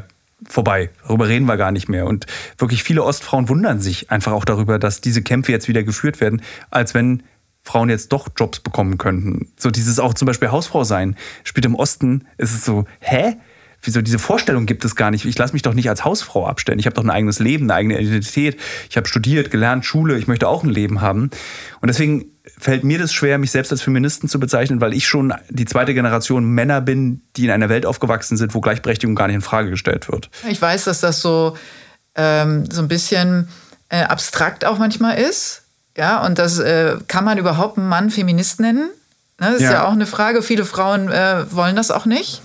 vorbei. 0.48 0.90
Darüber 1.06 1.28
reden 1.28 1.46
wir 1.46 1.56
gar 1.56 1.72
nicht 1.72 1.88
mehr. 1.88 2.06
Und 2.06 2.26
wirklich 2.58 2.82
viele 2.82 3.04
Ostfrauen 3.04 3.48
wundern 3.48 3.80
sich 3.80 4.10
einfach 4.10 4.32
auch 4.32 4.44
darüber, 4.44 4.78
dass 4.78 5.00
diese 5.00 5.22
Kämpfe 5.22 5.52
jetzt 5.52 5.68
wieder 5.68 5.82
geführt 5.82 6.20
werden, 6.20 6.42
als 6.70 6.94
wenn 6.94 7.22
Frauen 7.62 7.90
jetzt 7.90 8.12
doch 8.12 8.28
Jobs 8.36 8.60
bekommen 8.60 8.98
könnten. 8.98 9.52
So 9.56 9.70
dieses 9.70 10.00
auch 10.00 10.14
zum 10.14 10.26
Beispiel 10.26 10.50
Hausfrau 10.50 10.84
sein, 10.84 11.16
spielt 11.44 11.64
im 11.64 11.76
Osten, 11.76 12.26
ist 12.38 12.54
es 12.54 12.64
so, 12.64 12.86
hä? 13.00 13.36
Wieso 13.82 14.00
diese 14.00 14.18
Vorstellung 14.18 14.66
gibt 14.66 14.84
es 14.84 14.96
gar 14.96 15.10
nicht. 15.10 15.24
Ich 15.24 15.36
lasse 15.36 15.52
mich 15.52 15.62
doch 15.62 15.74
nicht 15.74 15.88
als 15.88 16.04
Hausfrau 16.04 16.46
abstellen. 16.46 16.78
Ich 16.78 16.86
habe 16.86 16.94
doch 16.94 17.04
ein 17.04 17.10
eigenes 17.10 17.38
Leben, 17.38 17.64
eine 17.64 17.74
eigene 17.74 18.00
Identität. 18.00 18.58
Ich 18.88 18.96
habe 18.96 19.08
studiert, 19.08 19.50
gelernt, 19.50 19.84
Schule. 19.84 20.16
Ich 20.18 20.26
möchte 20.26 20.48
auch 20.48 20.62
ein 20.62 20.70
Leben 20.70 21.00
haben. 21.00 21.30
Und 21.80 21.88
deswegen 21.88 22.26
fällt 22.58 22.84
mir 22.84 22.98
das 22.98 23.12
schwer, 23.12 23.38
mich 23.38 23.50
selbst 23.50 23.72
als 23.72 23.82
Feministen 23.82 24.28
zu 24.28 24.40
bezeichnen, 24.40 24.80
weil 24.80 24.94
ich 24.94 25.06
schon 25.06 25.34
die 25.48 25.64
zweite 25.64 25.94
Generation 25.94 26.44
Männer 26.44 26.80
bin, 26.80 27.22
die 27.36 27.44
in 27.44 27.50
einer 27.50 27.68
Welt 27.68 27.86
aufgewachsen 27.86 28.36
sind, 28.36 28.54
wo 28.54 28.60
Gleichberechtigung 28.60 29.14
gar 29.14 29.26
nicht 29.26 29.36
in 29.36 29.42
Frage 29.42 29.70
gestellt 29.70 30.08
wird. 30.08 30.30
Ich 30.48 30.62
weiß, 30.62 30.84
dass 30.84 31.00
das 31.00 31.20
so, 31.20 31.56
ähm, 32.14 32.70
so 32.70 32.82
ein 32.82 32.88
bisschen 32.88 33.48
äh, 33.88 34.02
abstrakt 34.02 34.64
auch 34.64 34.78
manchmal 34.78 35.18
ist. 35.18 35.62
Ja, 35.96 36.24
und 36.24 36.38
das 36.38 36.58
äh, 36.58 36.96
kann 37.08 37.24
man 37.24 37.38
überhaupt 37.38 37.78
einen 37.78 37.88
Mann 37.88 38.10
Feminist 38.10 38.60
nennen. 38.60 38.90
Ne, 39.38 39.46
das 39.46 39.54
ist 39.56 39.62
ja. 39.62 39.72
ja 39.72 39.84
auch 39.84 39.92
eine 39.92 40.06
Frage. 40.06 40.42
Viele 40.42 40.64
Frauen 40.64 41.10
äh, 41.10 41.44
wollen 41.52 41.76
das 41.76 41.90
auch 41.90 42.06
nicht. 42.06 42.42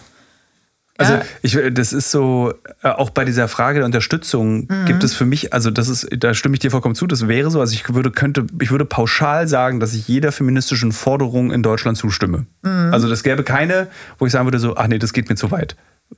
Also 0.98 1.14
ja. 1.14 1.22
ich, 1.44 1.58
das 1.74 1.94
ist 1.94 2.12
so, 2.12 2.54
äh, 2.82 2.90
auch 2.90 3.12
bei 3.12 3.24
dieser 3.24 3.48
Frage 3.48 3.80
der 3.80 3.86
Unterstützung 3.86 4.68
mhm. 4.68 4.86
gibt 4.86 5.04
es 5.04 5.14
für 5.14 5.26
mich, 5.26 5.54
also 5.54 5.70
das 5.70 5.90
ist, 5.90 6.08
da 6.18 6.34
stimme 6.34 6.56
ich 6.56 6.60
dir 6.60 6.72
vollkommen 6.72 6.96
zu, 6.96 7.06
das 7.06 7.28
wäre 7.28 7.52
so, 7.52 7.60
also 7.60 7.74
ich 7.74 7.94
würde, 7.94 8.10
könnte, 8.10 8.48
ich 8.60 8.72
würde 8.72 8.86
pauschal 8.86 9.48
sagen, 9.48 9.80
dass 9.80 9.94
ich 9.94 10.08
jeder 10.08 10.32
feministischen 10.32 10.92
Forderung 10.92 11.52
in 11.52 11.62
Deutschland 11.62 11.98
zustimme. 11.98 12.48
Mhm. 12.64 12.90
Also 12.92 13.08
das 13.08 13.22
gäbe 13.22 13.44
keine, 13.44 13.88
wo 14.18 14.26
ich 14.26 14.32
sagen 14.32 14.46
würde 14.46 14.60
so, 14.60 14.76
ach 14.76 14.88
nee, 14.88 14.98
das 14.98 15.14
geht 15.14 15.30
mir 15.30 15.36
zu 15.36 15.52
weit. 15.52 15.76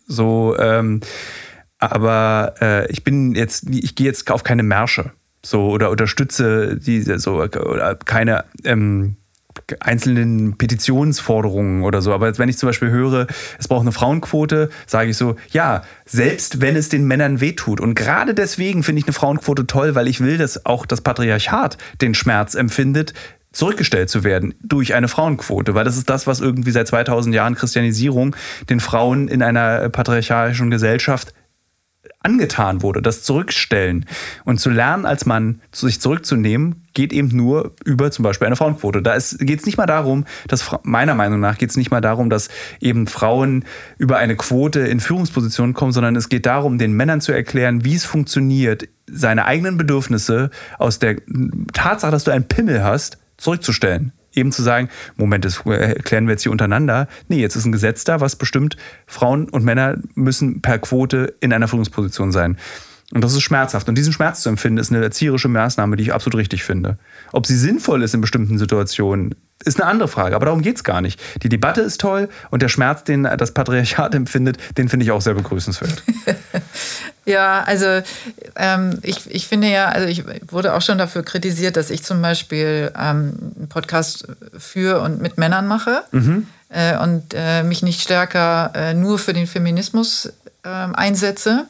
So, 0.07 0.55
ähm, 0.57 1.01
aber 1.77 2.55
äh, 2.61 2.91
ich 2.91 3.03
bin 3.03 3.35
jetzt, 3.35 3.69
ich 3.69 3.95
gehe 3.95 4.07
jetzt 4.07 4.29
auf 4.31 4.43
keine 4.43 4.63
Märsche 4.63 5.11
so 5.43 5.69
oder 5.69 5.89
unterstütze 5.89 6.77
diese 6.77 7.19
so 7.19 7.41
oder 7.41 7.95
keine 7.95 8.43
ähm, 8.63 9.15
einzelnen 9.79 10.57
Petitionsforderungen 10.57 11.83
oder 11.83 12.01
so. 12.01 12.13
Aber 12.13 12.37
wenn 12.37 12.49
ich 12.49 12.57
zum 12.57 12.67
Beispiel 12.67 12.89
höre, 12.89 13.27
es 13.57 13.67
braucht 13.67 13.81
eine 13.81 13.91
Frauenquote, 13.91 14.69
sage 14.85 15.11
ich 15.11 15.17
so, 15.17 15.35
ja, 15.51 15.83
selbst 16.05 16.61
wenn 16.61 16.75
es 16.75 16.89
den 16.89 17.05
Männern 17.05 17.41
wehtut. 17.41 17.81
Und 17.81 17.95
gerade 17.95 18.33
deswegen 18.33 18.83
finde 18.83 18.99
ich 18.99 19.05
eine 19.05 19.13
Frauenquote 19.13 19.67
toll, 19.67 19.95
weil 19.95 20.07
ich 20.07 20.21
will, 20.21 20.37
dass 20.37 20.65
auch 20.65 20.85
das 20.85 21.01
Patriarchat 21.01 21.77
den 22.01 22.13
Schmerz 22.13 22.55
empfindet, 22.55 23.13
zurückgestellt 23.51 24.09
zu 24.09 24.23
werden 24.23 24.53
durch 24.61 24.93
eine 24.93 25.07
Frauenquote, 25.07 25.73
weil 25.73 25.83
das 25.83 25.97
ist 25.97 26.09
das, 26.09 26.27
was 26.27 26.39
irgendwie 26.39 26.71
seit 26.71 26.87
2000 26.87 27.33
Jahren 27.33 27.55
Christianisierung 27.55 28.35
den 28.69 28.79
Frauen 28.79 29.27
in 29.27 29.41
einer 29.41 29.89
patriarchalischen 29.89 30.69
Gesellschaft 30.69 31.33
angetan 32.21 32.81
wurde, 32.81 33.01
das 33.01 33.23
Zurückstellen. 33.23 34.05
Und 34.43 34.59
zu 34.59 34.69
lernen, 34.69 35.05
als 35.05 35.25
Mann 35.25 35.61
sich 35.71 36.01
zurückzunehmen, 36.01 36.87
geht 36.93 37.13
eben 37.13 37.29
nur 37.29 37.75
über 37.85 38.11
zum 38.11 38.23
Beispiel 38.23 38.47
eine 38.47 38.55
Frauenquote. 38.55 39.01
Da 39.01 39.17
geht 39.39 39.59
es 39.59 39.65
nicht 39.65 39.77
mal 39.77 39.85
darum, 39.85 40.25
dass 40.47 40.69
meiner 40.83 41.15
Meinung 41.15 41.39
nach 41.39 41.57
geht 41.57 41.69
es 41.69 41.77
nicht 41.77 41.91
mal 41.91 42.01
darum, 42.01 42.29
dass 42.29 42.49
eben 42.81 43.07
Frauen 43.07 43.63
über 43.97 44.17
eine 44.17 44.35
Quote 44.35 44.81
in 44.81 44.99
Führungspositionen 44.99 45.73
kommen, 45.73 45.91
sondern 45.91 46.15
es 46.15 46.29
geht 46.29 46.45
darum, 46.45 46.77
den 46.77 46.93
Männern 46.93 47.21
zu 47.21 47.31
erklären, 47.31 47.85
wie 47.85 47.95
es 47.95 48.05
funktioniert, 48.05 48.87
seine 49.07 49.45
eigenen 49.45 49.77
Bedürfnisse 49.77 50.49
aus 50.77 50.99
der 50.99 51.17
Tatsache, 51.73 52.11
dass 52.11 52.25
du 52.25 52.31
einen 52.31 52.47
Pimmel 52.47 52.83
hast, 52.83 53.17
zurückzustellen 53.37 54.13
eben 54.39 54.51
zu 54.51 54.63
sagen, 54.63 54.89
Moment, 55.17 55.45
das 55.45 55.65
erklären 55.65 56.27
wir 56.27 56.31
jetzt 56.31 56.43
hier 56.43 56.51
untereinander. 56.51 57.07
Nee, 57.27 57.39
jetzt 57.39 57.55
ist 57.55 57.65
ein 57.65 57.71
Gesetz 57.71 58.03
da, 58.03 58.21
was 58.21 58.35
bestimmt, 58.35 58.77
Frauen 59.05 59.49
und 59.49 59.63
Männer 59.63 59.97
müssen 60.15 60.61
per 60.61 60.79
Quote 60.79 61.35
in 61.39 61.53
einer 61.53 61.67
Führungsposition 61.67 62.31
sein. 62.31 62.57
Und 63.11 63.23
das 63.23 63.33
ist 63.33 63.41
schmerzhaft. 63.41 63.89
Und 63.89 63.97
diesen 63.97 64.13
Schmerz 64.13 64.41
zu 64.41 64.49
empfinden, 64.49 64.77
ist 64.77 64.91
eine 64.91 65.03
erzieherische 65.03 65.47
Maßnahme, 65.47 65.95
die 65.95 66.03
ich 66.03 66.13
absolut 66.13 66.37
richtig 66.37 66.63
finde. 66.63 66.99
Ob 67.31 67.47
sie 67.47 67.57
sinnvoll 67.57 68.03
ist 68.03 68.13
in 68.13 68.21
bestimmten 68.21 68.59
Situationen, 68.59 69.35
ist 69.65 69.81
eine 69.81 69.89
andere 69.89 70.07
Frage. 70.07 70.35
Aber 70.35 70.45
darum 70.45 70.61
geht 70.61 70.77
es 70.77 70.83
gar 70.83 71.01
nicht. 71.01 71.19
Die 71.43 71.49
Debatte 71.49 71.81
ist 71.81 71.99
toll 71.99 72.29
und 72.49 72.61
der 72.61 72.69
Schmerz, 72.69 73.03
den 73.03 73.23
das 73.23 73.53
Patriarchat 73.53 74.15
empfindet, 74.15 74.57
den 74.77 74.89
finde 74.89 75.05
ich 75.05 75.11
auch 75.11 75.21
sehr 75.21 75.33
begrüßenswert. 75.33 76.03
ja, 77.25 77.63
also 77.63 78.01
ähm, 78.55 78.99
ich, 79.01 79.29
ich 79.29 79.47
finde 79.47 79.69
ja, 79.69 79.89
also 79.89 80.07
ich 80.07 80.23
wurde 80.51 80.73
auch 80.73 80.81
schon 80.81 80.97
dafür 80.97 81.23
kritisiert, 81.23 81.77
dass 81.77 81.89
ich 81.89 82.03
zum 82.03 82.21
Beispiel 82.21 82.91
ähm, 82.97 83.53
einen 83.57 83.69
Podcast 83.69 84.27
für 84.57 85.01
und 85.01 85.21
mit 85.21 85.37
Männern 85.37 85.67
mache. 85.67 86.03
Mhm. 86.11 86.47
Äh, 86.69 86.97
und 86.97 87.33
äh, 87.33 87.63
mich 87.63 87.81
nicht 87.81 88.01
stärker 88.01 88.71
äh, 88.75 88.93
nur 88.93 89.17
für 89.17 89.33
den 89.33 89.47
Feminismus 89.47 90.31
ähm, 90.63 90.93
einsetze 90.93 91.65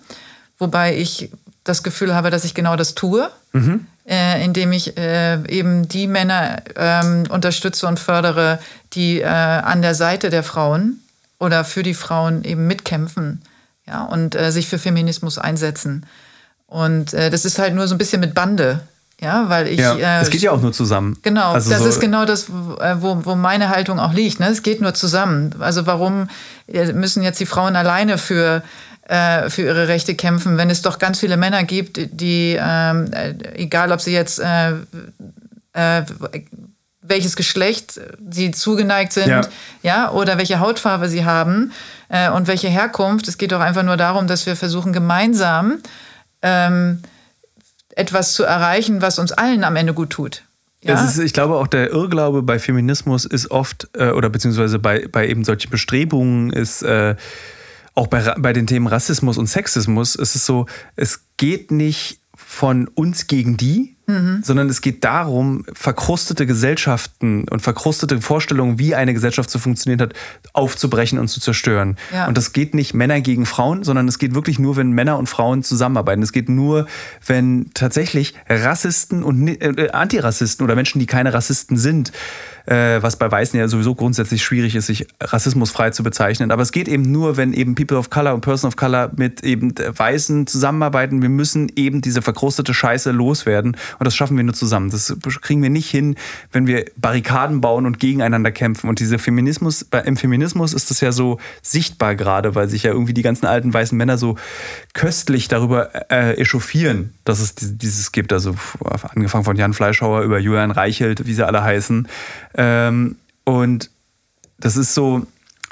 wobei 0.59 0.95
ich 0.97 1.31
das 1.63 1.83
Gefühl 1.83 2.13
habe, 2.13 2.29
dass 2.29 2.43
ich 2.43 2.53
genau 2.53 2.75
das 2.75 2.93
tue, 2.93 3.29
mhm. 3.53 3.87
Äh, 4.09 4.43
indem 4.43 4.71
ich 4.71 4.97
äh, 4.97 5.39
eben 5.47 5.87
die 5.87 6.07
Männer 6.07 6.63
äh, 6.75 7.29
unterstütze 7.29 7.87
und 7.87 7.99
fördere, 7.99 8.59
die 8.93 9.21
äh, 9.21 9.25
an 9.25 9.81
der 9.81 9.93
Seite 9.93 10.29
der 10.31 10.43
Frauen 10.43 10.99
oder 11.37 11.63
für 11.63 11.83
die 11.83 11.93
Frauen 11.93 12.43
eben 12.43 12.65
mitkämpfen 12.65 13.41
ja, 13.87 14.03
und 14.03 14.35
äh, 14.35 14.51
sich 14.51 14.67
für 14.67 14.79
Feminismus 14.79 15.37
einsetzen. 15.37 16.05
Und 16.65 17.13
äh, 17.13 17.29
das 17.29 17.45
ist 17.45 17.59
halt 17.59 17.75
nur 17.75 17.87
so 17.87 17.95
ein 17.95 17.97
bisschen 17.99 18.19
mit 18.19 18.33
Bande. 18.33 18.81
Ja, 19.21 19.49
weil 19.49 19.67
ich. 19.67 19.79
Ja, 19.79 19.95
äh, 19.95 20.21
es 20.21 20.29
geht 20.29 20.41
ja 20.41 20.51
auch 20.51 20.61
nur 20.61 20.71
zusammen. 20.71 21.17
Genau, 21.23 21.51
also 21.51 21.69
das 21.69 21.79
so 21.79 21.89
ist 21.89 21.99
genau 21.99 22.25
das, 22.25 22.49
wo, 22.49 23.25
wo 23.25 23.35
meine 23.35 23.69
Haltung 23.69 23.99
auch 23.99 24.13
liegt. 24.13 24.39
Ne? 24.39 24.47
Es 24.47 24.63
geht 24.63 24.81
nur 24.81 24.93
zusammen. 24.93 25.55
Also 25.59 25.85
warum 25.85 26.29
müssen 26.67 27.21
jetzt 27.21 27.39
die 27.39 27.45
Frauen 27.45 27.75
alleine 27.75 28.17
für, 28.17 28.63
äh, 29.09 29.49
für 29.49 29.63
ihre 29.63 29.87
Rechte 29.87 30.13
kämpfen, 30.13 30.57
wenn 30.57 30.69
es 30.69 30.81
doch 30.81 30.99
ganz 30.99 31.19
viele 31.19 31.35
Männer 31.35 31.63
gibt, 31.63 31.99
die, 32.11 32.57
ähm, 32.59 33.11
äh, 33.11 33.33
egal 33.55 33.91
ob 33.91 34.01
sie 34.01 34.13
jetzt 34.13 34.39
äh, 34.39 34.73
äh, 35.73 36.03
welches 37.01 37.35
Geschlecht 37.35 37.99
sie 38.29 38.51
zugeneigt 38.51 39.13
sind, 39.13 39.27
ja. 39.27 39.41
ja, 39.81 40.11
oder 40.11 40.37
welche 40.37 40.59
Hautfarbe 40.59 41.09
sie 41.09 41.25
haben 41.25 41.71
äh, 42.09 42.29
und 42.29 42.47
welche 42.47 42.69
Herkunft. 42.69 43.27
Es 43.27 43.37
geht 43.37 43.51
doch 43.51 43.61
einfach 43.61 43.83
nur 43.83 43.97
darum, 43.97 44.27
dass 44.27 44.45
wir 44.45 44.55
versuchen, 44.55 44.93
gemeinsam 44.93 45.79
ähm, 46.41 47.01
etwas 47.95 48.33
zu 48.33 48.43
erreichen, 48.43 49.01
was 49.01 49.17
uns 49.17 49.31
allen 49.31 49.63
am 49.63 49.75
Ende 49.75 49.93
gut 49.93 50.11
tut. 50.11 50.43
Ja? 50.83 51.03
Ist, 51.03 51.17
ich 51.17 51.33
glaube 51.33 51.55
auch 51.55 51.67
der 51.67 51.89
Irrglaube 51.89 52.43
bei 52.43 52.59
Feminismus 52.59 53.25
ist 53.25 53.49
oft, 53.49 53.89
äh, 53.97 54.11
oder 54.11 54.29
beziehungsweise 54.29 54.77
bei, 54.77 55.07
bei 55.11 55.27
eben 55.27 55.43
solchen 55.43 55.71
Bestrebungen 55.71 56.53
ist, 56.53 56.83
äh, 56.83 57.15
auch 57.99 58.07
bei, 58.07 58.21
bei 58.37 58.53
den 58.53 58.65
Themen 58.65 58.87
Rassismus 58.87 59.37
und 59.37 59.47
Sexismus, 59.47 60.15
ist 60.15 60.35
es 60.35 60.45
so, 60.45 60.65
es 60.95 61.25
geht 61.35 61.69
nicht 61.69 62.21
von 62.33 62.87
uns 62.87 63.27
gegen 63.27 63.57
die, 63.57 63.97
mhm. 64.09 64.41
sondern 64.43 64.69
es 64.69 64.81
geht 64.81 65.03
darum, 65.03 65.65
verkrustete 65.71 66.45
Gesellschaften 66.45 67.47
und 67.47 67.61
verkrustete 67.61 68.21
Vorstellungen, 68.21 68.79
wie 68.79 68.95
eine 68.95 69.13
Gesellschaft 69.13 69.49
zu 69.49 69.59
funktionieren 69.59 70.01
hat, 70.01 70.13
aufzubrechen 70.53 71.19
und 71.19 71.27
zu 71.27 71.39
zerstören. 71.39 71.97
Ja. 72.13 72.27
Und 72.27 72.37
das 72.37 72.51
geht 72.51 72.73
nicht 72.73 72.93
Männer 72.93 73.21
gegen 73.21 73.45
Frauen, 73.45 73.83
sondern 73.83 74.07
es 74.07 74.19
geht 74.19 74.33
wirklich 74.33 74.59
nur, 74.59 74.75
wenn 74.75 74.91
Männer 74.91 75.17
und 75.17 75.27
Frauen 75.27 75.63
zusammenarbeiten. 75.63 76.23
Es 76.23 76.33
geht 76.33 76.49
nur, 76.49 76.87
wenn 77.25 77.71
tatsächlich 77.73 78.33
Rassisten 78.49 79.23
und 79.23 79.47
äh, 79.47 79.91
Antirassisten 79.91 80.63
oder 80.63 80.75
Menschen, 80.75 80.99
die 80.99 81.05
keine 81.05 81.33
Rassisten 81.33 81.77
sind, 81.77 82.11
äh, 82.69 83.01
was 83.01 83.15
bei 83.15 83.31
Weißen 83.31 83.59
ja 83.59 83.67
sowieso 83.67 83.95
grundsätzlich 83.95 84.43
schwierig 84.43 84.75
ist, 84.75 84.87
sich 84.87 85.07
rassismusfrei 85.19 85.89
zu 85.89 86.03
bezeichnen. 86.03 86.51
Aber 86.51 86.61
es 86.61 86.71
geht 86.71 86.87
eben 86.87 87.11
nur, 87.11 87.37
wenn 87.37 87.53
eben 87.53 87.75
People 87.75 87.97
of 87.97 88.09
Color 88.09 88.33
und 88.33 88.41
Person 88.41 88.67
of 88.67 88.75
Color 88.75 89.11
mit 89.15 89.43
eben 89.43 89.73
Weißen 89.75 90.47
zusammenarbeiten. 90.47 91.21
Wir 91.21 91.29
müssen 91.29 91.71
eben 91.75 92.01
diese 92.01 92.21
verkrustete 92.21 92.73
Scheiße 92.73 93.11
loswerden 93.11 93.75
und 93.99 94.05
das 94.05 94.15
schaffen 94.15 94.37
wir 94.37 94.43
nur 94.43 94.53
zusammen. 94.53 94.89
Das 94.89 95.15
kriegen 95.41 95.61
wir 95.61 95.69
nicht 95.69 95.89
hin, 95.89 96.15
wenn 96.51 96.67
wir 96.67 96.85
Barrikaden 96.95 97.59
bauen 97.59 97.85
und 97.85 97.99
gegeneinander 97.99 98.51
kämpfen. 98.51 98.89
Und 98.89 98.99
dieser 98.99 99.19
Feminismus, 99.19 99.85
im 100.05 100.15
Feminismus 100.15 100.73
ist 100.73 100.89
das 100.89 101.01
ja 101.01 101.11
so 101.11 101.37
sichtbar 101.61 102.15
gerade, 102.15 102.55
weil 102.55 102.69
sich 102.69 102.83
ja 102.83 102.91
irgendwie 102.91 103.13
die 103.13 103.21
ganzen 103.21 103.45
alten 103.45 103.73
weißen 103.73 103.97
Männer 103.97 104.17
so 104.17 104.37
köstlich 104.93 105.49
darüber 105.49 106.11
äh, 106.11 106.35
echauffieren, 106.39 107.13
dass 107.25 107.39
es 107.39 107.55
dieses 107.55 108.13
gibt. 108.13 108.31
Also 108.31 108.55
angefangen 109.01 109.43
von 109.43 109.57
Jan 109.57 109.73
Fleischhauer 109.73 110.21
über 110.21 110.39
Julian 110.39 110.71
Reichelt, 110.71 111.27
wie 111.27 111.33
sie 111.33 111.45
alle 111.45 111.61
heißen. 111.61 112.07
Ähm, 112.55 113.17
und 113.43 113.89
das 114.59 114.77
ist 114.77 114.93
so, 114.93 115.25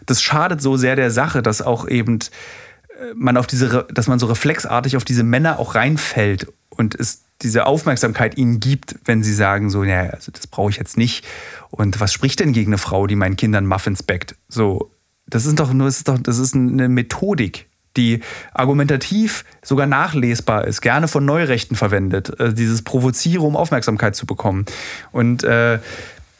das 0.05 0.21
schadet 0.21 0.61
so 0.61 0.75
sehr 0.75 0.97
der 0.97 1.11
Sache, 1.11 1.41
dass 1.41 1.61
auch 1.61 1.87
eben 1.87 2.19
äh, 2.19 3.13
man 3.15 3.37
auf 3.37 3.47
diese, 3.47 3.87
dass 3.93 4.07
man 4.07 4.19
so 4.19 4.25
reflexartig 4.25 4.97
auf 4.97 5.05
diese 5.05 5.23
Männer 5.23 5.59
auch 5.59 5.75
reinfällt 5.75 6.47
und 6.69 6.95
es 6.95 7.21
diese 7.41 7.65
Aufmerksamkeit 7.65 8.37
ihnen 8.37 8.59
gibt, 8.59 8.95
wenn 9.05 9.23
sie 9.23 9.33
sagen 9.33 9.69
so, 9.69 9.83
ja, 9.83 10.01
also 10.07 10.31
das 10.31 10.47
brauche 10.47 10.71
ich 10.71 10.77
jetzt 10.77 10.97
nicht. 10.97 11.25
Und 11.69 11.99
was 11.99 12.11
spricht 12.13 12.39
denn 12.39 12.53
gegen 12.53 12.71
eine 12.71 12.77
Frau, 12.77 13.07
die 13.07 13.15
meinen 13.15 13.35
Kindern 13.35 13.65
Muffins 13.65 14.03
backt? 14.03 14.35
So, 14.47 14.91
das 15.27 15.45
ist 15.45 15.59
doch 15.59 15.71
nur, 15.73 15.87
das 15.87 15.97
ist 15.97 16.07
doch, 16.07 16.17
das 16.17 16.39
ist 16.39 16.55
eine 16.55 16.89
Methodik, 16.89 17.67
die 17.95 18.21
argumentativ 18.53 19.45
sogar 19.61 19.87
nachlesbar 19.87 20.65
ist, 20.65 20.81
gerne 20.81 21.07
von 21.07 21.25
Neurechten 21.25 21.75
verwendet, 21.75 22.39
also 22.39 22.55
dieses 22.55 22.81
Provoziere, 22.81 23.43
um 23.43 23.55
Aufmerksamkeit 23.55 24.15
zu 24.15 24.25
bekommen. 24.25 24.65
Und 25.11 25.43
äh, 25.43 25.79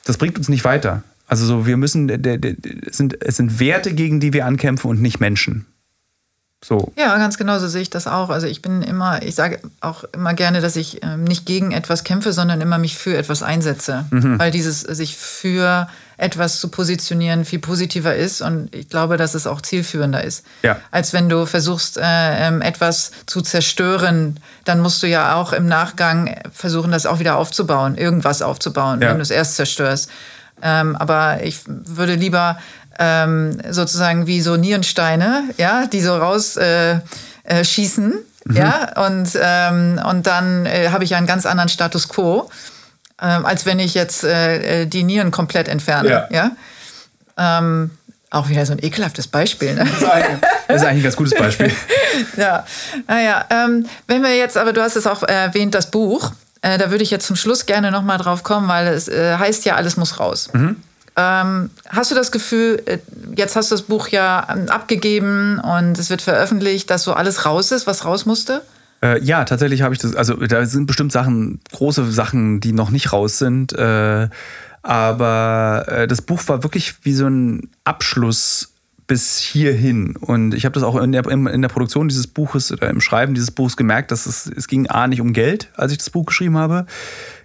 das 0.06 0.18
bringt 0.18 0.38
uns 0.38 0.50
nicht 0.50 0.64
weiter. 0.64 1.04
Also 1.28 1.46
so, 1.46 1.68
wir 1.68 1.78
müssen, 1.78 2.10
es 2.10 2.98
sind, 2.98 3.22
es 3.22 3.36
sind 3.36 3.60
Werte, 3.60 3.94
gegen 3.94 4.20
die 4.20 4.32
wir 4.32 4.46
ankämpfen 4.46 4.90
und 4.90 5.02
nicht 5.02 5.20
Menschen. 5.20 5.66
So. 6.66 6.92
Ja, 6.98 7.16
ganz 7.18 7.38
genau 7.38 7.60
so 7.60 7.68
sehe 7.68 7.84
ich 7.84 7.92
das 7.92 8.08
auch. 8.08 8.30
Also 8.30 8.48
ich 8.48 8.64
bin 8.64 8.82
immer, 8.82 9.22
ich 9.22 9.36
sage 9.36 9.60
auch 9.80 10.04
immer 10.06 10.34
gerne, 10.34 10.60
dass 10.60 10.76
ich 10.76 11.04
ähm, 11.04 11.24
nicht 11.24 11.46
gegen 11.46 11.72
etwas 11.72 12.04
kämpfe, 12.04 12.34
sondern 12.34 12.62
immer 12.62 12.80
mich 12.80 12.98
für 12.98 13.16
etwas 13.16 13.44
einsetze. 13.44 14.06
Mhm. 14.10 14.40
Weil 14.40 14.50
dieses 14.50 14.82
sich 14.82 15.16
für 15.16 15.88
etwas 16.18 16.60
zu 16.60 16.70
positionieren 16.70 17.46
viel 17.46 17.60
positiver 17.60 18.16
ist 18.16 18.42
und 18.42 18.74
ich 18.74 18.90
glaube, 18.90 19.18
dass 19.18 19.36
es 19.36 19.46
auch 19.46 19.62
zielführender 19.62 20.24
ist. 20.24 20.44
Ja. 20.64 20.78
Als 20.90 21.14
wenn 21.14 21.30
du 21.30 21.46
versuchst, 21.46 21.98
äh, 21.98 22.02
ähm, 22.04 22.64
etwas 22.64 23.12
zu 23.28 23.42
zerstören, 23.42 24.40
dann 24.66 24.80
musst 24.80 25.04
du 25.04 25.08
ja 25.08 25.36
auch 25.36 25.54
im 25.54 25.68
Nachgang 25.68 26.36
versuchen, 26.52 26.92
das 26.92 27.06
auch 27.06 27.20
wieder 27.20 27.38
aufzubauen, 27.38 27.96
irgendwas 27.96 28.42
aufzubauen, 28.42 29.00
ja. 29.00 29.10
wenn 29.10 29.18
du 29.18 29.22
es 29.22 29.30
erst 29.30 29.58
zerstörst. 29.58 30.10
Ähm, 30.64 30.96
aber 30.96 31.44
ich 31.44 31.60
würde 31.68 32.16
lieber 32.16 32.58
ähm, 33.00 33.60
sozusagen 33.70 34.28
wie 34.28 34.42
so 34.42 34.56
Nierensteine, 34.56 35.44
ja, 35.58 35.88
die 35.88 36.02
so 36.02 36.16
raus 36.16 36.58
äh, 36.58 37.00
äh, 37.44 37.64
schießen, 37.64 38.14
mhm. 38.46 38.56
ja, 38.56 39.06
und, 39.06 39.30
ähm, 39.42 40.02
und 40.08 40.28
dann 40.28 40.66
äh, 40.66 40.90
habe 40.90 41.04
ich 41.04 41.16
einen 41.16 41.28
ganz 41.28 41.46
anderen 41.46 41.70
Status 41.70 42.10
quo, 42.10 42.50
ähm, 43.22 43.46
als 43.46 43.66
wenn 43.66 43.80
ich 43.80 43.94
jetzt 43.94 44.24
äh, 44.24 44.82
äh, 44.82 44.86
die 44.86 45.04
Nieren 45.04 45.32
komplett 45.32 45.68
entferne, 45.68 46.10
ja. 46.10 46.28
ja? 46.32 46.52
Ähm, 47.60 47.92
auch 48.30 48.50
wieder 48.50 48.66
so 48.66 48.74
ein 48.74 48.84
ekelhaftes 48.84 49.28
Beispiel. 49.28 49.74
Ne? 49.74 49.86
Das, 49.86 50.02
ist 50.02 50.04
eigentlich, 50.04 50.40
das 50.68 50.76
ist 50.82 50.88
eigentlich 50.88 51.00
ein 51.00 51.04
ganz 51.04 51.16
gutes 51.16 51.36
Beispiel. 51.36 51.72
ja, 52.38 52.66
naja, 53.08 53.46
ähm, 53.50 53.86
wenn 54.08 54.22
wir 54.22 54.36
jetzt, 54.36 54.58
aber 54.58 54.74
du 54.74 54.82
hast 54.82 54.96
es 54.96 55.08
auch 55.08 55.24
erwähnt, 55.24 55.74
das 55.74 55.92
Buch, 55.92 56.34
äh, 56.62 56.78
da 56.78 56.92
würde 56.92 57.04
ich 57.04 57.12
jetzt 57.12 57.26
zum 57.26 57.36
Schluss 57.36 57.66
gerne 57.66 57.92
nochmal 57.92 58.18
drauf 58.18 58.44
kommen, 58.44 58.68
weil 58.68 58.88
es 58.88 59.08
äh, 59.08 59.38
heißt 59.38 59.66
ja, 59.66 59.76
alles 59.76 59.98
muss 59.98 60.20
raus. 60.20 60.50
Mhm. 60.54 60.76
Ähm, 61.18 61.72
hast 61.90 62.12
du 62.12 62.16
das 62.16 62.32
Gefühl, 62.32 62.82
äh, 62.86 63.00
jetzt 63.36 63.56
hast 63.56 63.72
du 63.72 63.76
das 63.76 63.82
Buch 63.82 64.10
ja 64.10 64.48
ähm, 64.54 64.70
abgegeben 64.70 65.60
und 65.60 65.98
es 65.98 66.12
wird 66.12 66.22
veröffentlicht, 66.22 66.92
dass 66.92 67.04
so 67.04 67.14
alles 67.14 67.46
raus 67.46 67.72
ist, 67.72 67.88
was 67.88 68.06
raus 68.06 68.28
musste? 68.28 68.62
Äh, 69.02 69.20
ja, 69.24 69.44
tatsächlich 69.44 69.82
habe 69.82 69.96
ich 69.96 70.00
das. 70.00 70.16
Also 70.16 70.36
da 70.36 70.66
sind 70.66 70.86
bestimmt 70.86 71.12
Sachen, 71.12 71.60
große 71.72 72.12
Sachen, 72.12 72.60
die 72.60 72.72
noch 72.72 72.92
nicht 72.92 73.14
raus 73.14 73.40
sind. 73.40 73.74
Äh, 73.74 74.30
aber 74.84 75.86
äh, 75.88 76.08
das 76.08 76.22
Buch 76.22 76.42
war 76.48 76.64
wirklich 76.64 76.96
wie 77.02 77.14
so 77.14 77.28
ein 77.28 77.70
Abschluss 77.84 78.74
bis 79.08 79.40
hierhin. 79.40 80.16
Und 80.18 80.54
ich 80.54 80.66
habe 80.66 80.74
das 80.74 80.84
auch 80.84 80.98
in 80.98 81.14
der, 81.14 81.26
in 81.28 81.62
der 81.62 81.70
Produktion 81.70 82.10
dieses 82.10 82.28
Buches 82.28 82.72
oder 82.72 82.90
im 82.90 83.02
Schreiben 83.02 83.34
dieses 83.34 83.52
Buches 83.52 83.78
gemerkt, 83.78 84.12
dass 84.12 84.26
es, 84.26 84.46
es 84.48 84.68
ging 84.68 84.88
A 84.88 85.08
nicht 85.08 85.22
um 85.22 85.34
Geld, 85.34 85.72
als 85.76 85.94
ich 85.94 85.98
das 85.98 86.10
Buch 86.10 86.26
geschrieben 86.26 86.58
habe. 86.58 86.86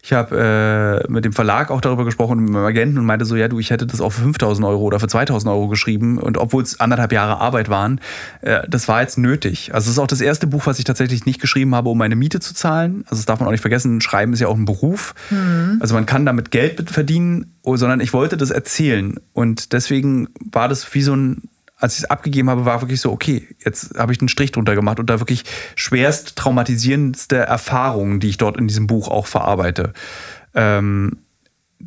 Ich 0.04 0.12
habe 0.12 1.04
äh, 1.06 1.10
mit 1.10 1.24
dem 1.24 1.32
Verlag 1.32 1.70
auch 1.70 1.80
darüber 1.80 2.04
gesprochen 2.04 2.38
und 2.38 2.44
mit 2.44 2.52
meinem 2.52 2.64
Agenten 2.64 2.98
und 2.98 3.04
meinte 3.04 3.24
so, 3.24 3.36
ja 3.36 3.46
du, 3.46 3.60
ich 3.60 3.70
hätte 3.70 3.86
das 3.86 4.00
auch 4.00 4.10
für 4.10 4.22
5000 4.22 4.66
Euro 4.66 4.82
oder 4.82 4.98
für 4.98 5.06
2000 5.06 5.48
Euro 5.52 5.68
geschrieben 5.68 6.18
und 6.18 6.38
obwohl 6.38 6.64
es 6.64 6.80
anderthalb 6.80 7.12
Jahre 7.12 7.40
Arbeit 7.40 7.68
waren, 7.68 8.00
äh, 8.40 8.62
das 8.68 8.88
war 8.88 9.00
jetzt 9.00 9.16
nötig. 9.16 9.72
Also 9.72 9.86
es 9.86 9.92
ist 9.92 9.98
auch 10.00 10.08
das 10.08 10.20
erste 10.20 10.48
Buch, 10.48 10.66
was 10.66 10.80
ich 10.80 10.84
tatsächlich 10.84 11.24
nicht 11.24 11.40
geschrieben 11.40 11.76
habe, 11.76 11.88
um 11.88 11.96
meine 11.96 12.16
Miete 12.16 12.40
zu 12.40 12.52
zahlen. 12.52 13.04
Also 13.04 13.20
das 13.20 13.26
darf 13.26 13.38
man 13.38 13.46
auch 13.46 13.52
nicht 13.52 13.60
vergessen, 13.60 14.00
Schreiben 14.00 14.32
ist 14.32 14.40
ja 14.40 14.48
auch 14.48 14.56
ein 14.56 14.64
Beruf. 14.64 15.14
Mhm. 15.30 15.78
Also 15.80 15.94
man 15.94 16.04
kann 16.04 16.26
damit 16.26 16.50
Geld 16.50 16.90
verdienen, 16.90 17.54
sondern 17.62 18.00
ich 18.00 18.12
wollte 18.12 18.36
das 18.36 18.50
erzählen 18.50 19.20
und 19.32 19.72
deswegen 19.72 20.28
war 20.50 20.68
das 20.68 20.92
wie 20.94 21.02
so 21.02 21.14
ein 21.14 21.42
als 21.82 21.94
ich 21.94 22.04
es 22.04 22.10
abgegeben 22.10 22.48
habe, 22.48 22.64
war 22.64 22.80
wirklich 22.80 23.00
so, 23.00 23.10
okay, 23.10 23.48
jetzt 23.64 23.98
habe 23.98 24.12
ich 24.12 24.20
einen 24.20 24.28
Strich 24.28 24.52
drunter 24.52 24.74
gemacht 24.74 25.00
und 25.00 25.10
da 25.10 25.18
wirklich 25.20 25.44
schwerst 25.74 26.36
traumatisierendste 26.36 27.36
Erfahrungen, 27.36 28.20
die 28.20 28.28
ich 28.28 28.38
dort 28.38 28.56
in 28.56 28.68
diesem 28.68 28.86
Buch 28.86 29.08
auch 29.08 29.26
verarbeite. 29.26 29.92
Ähm, 30.54 31.18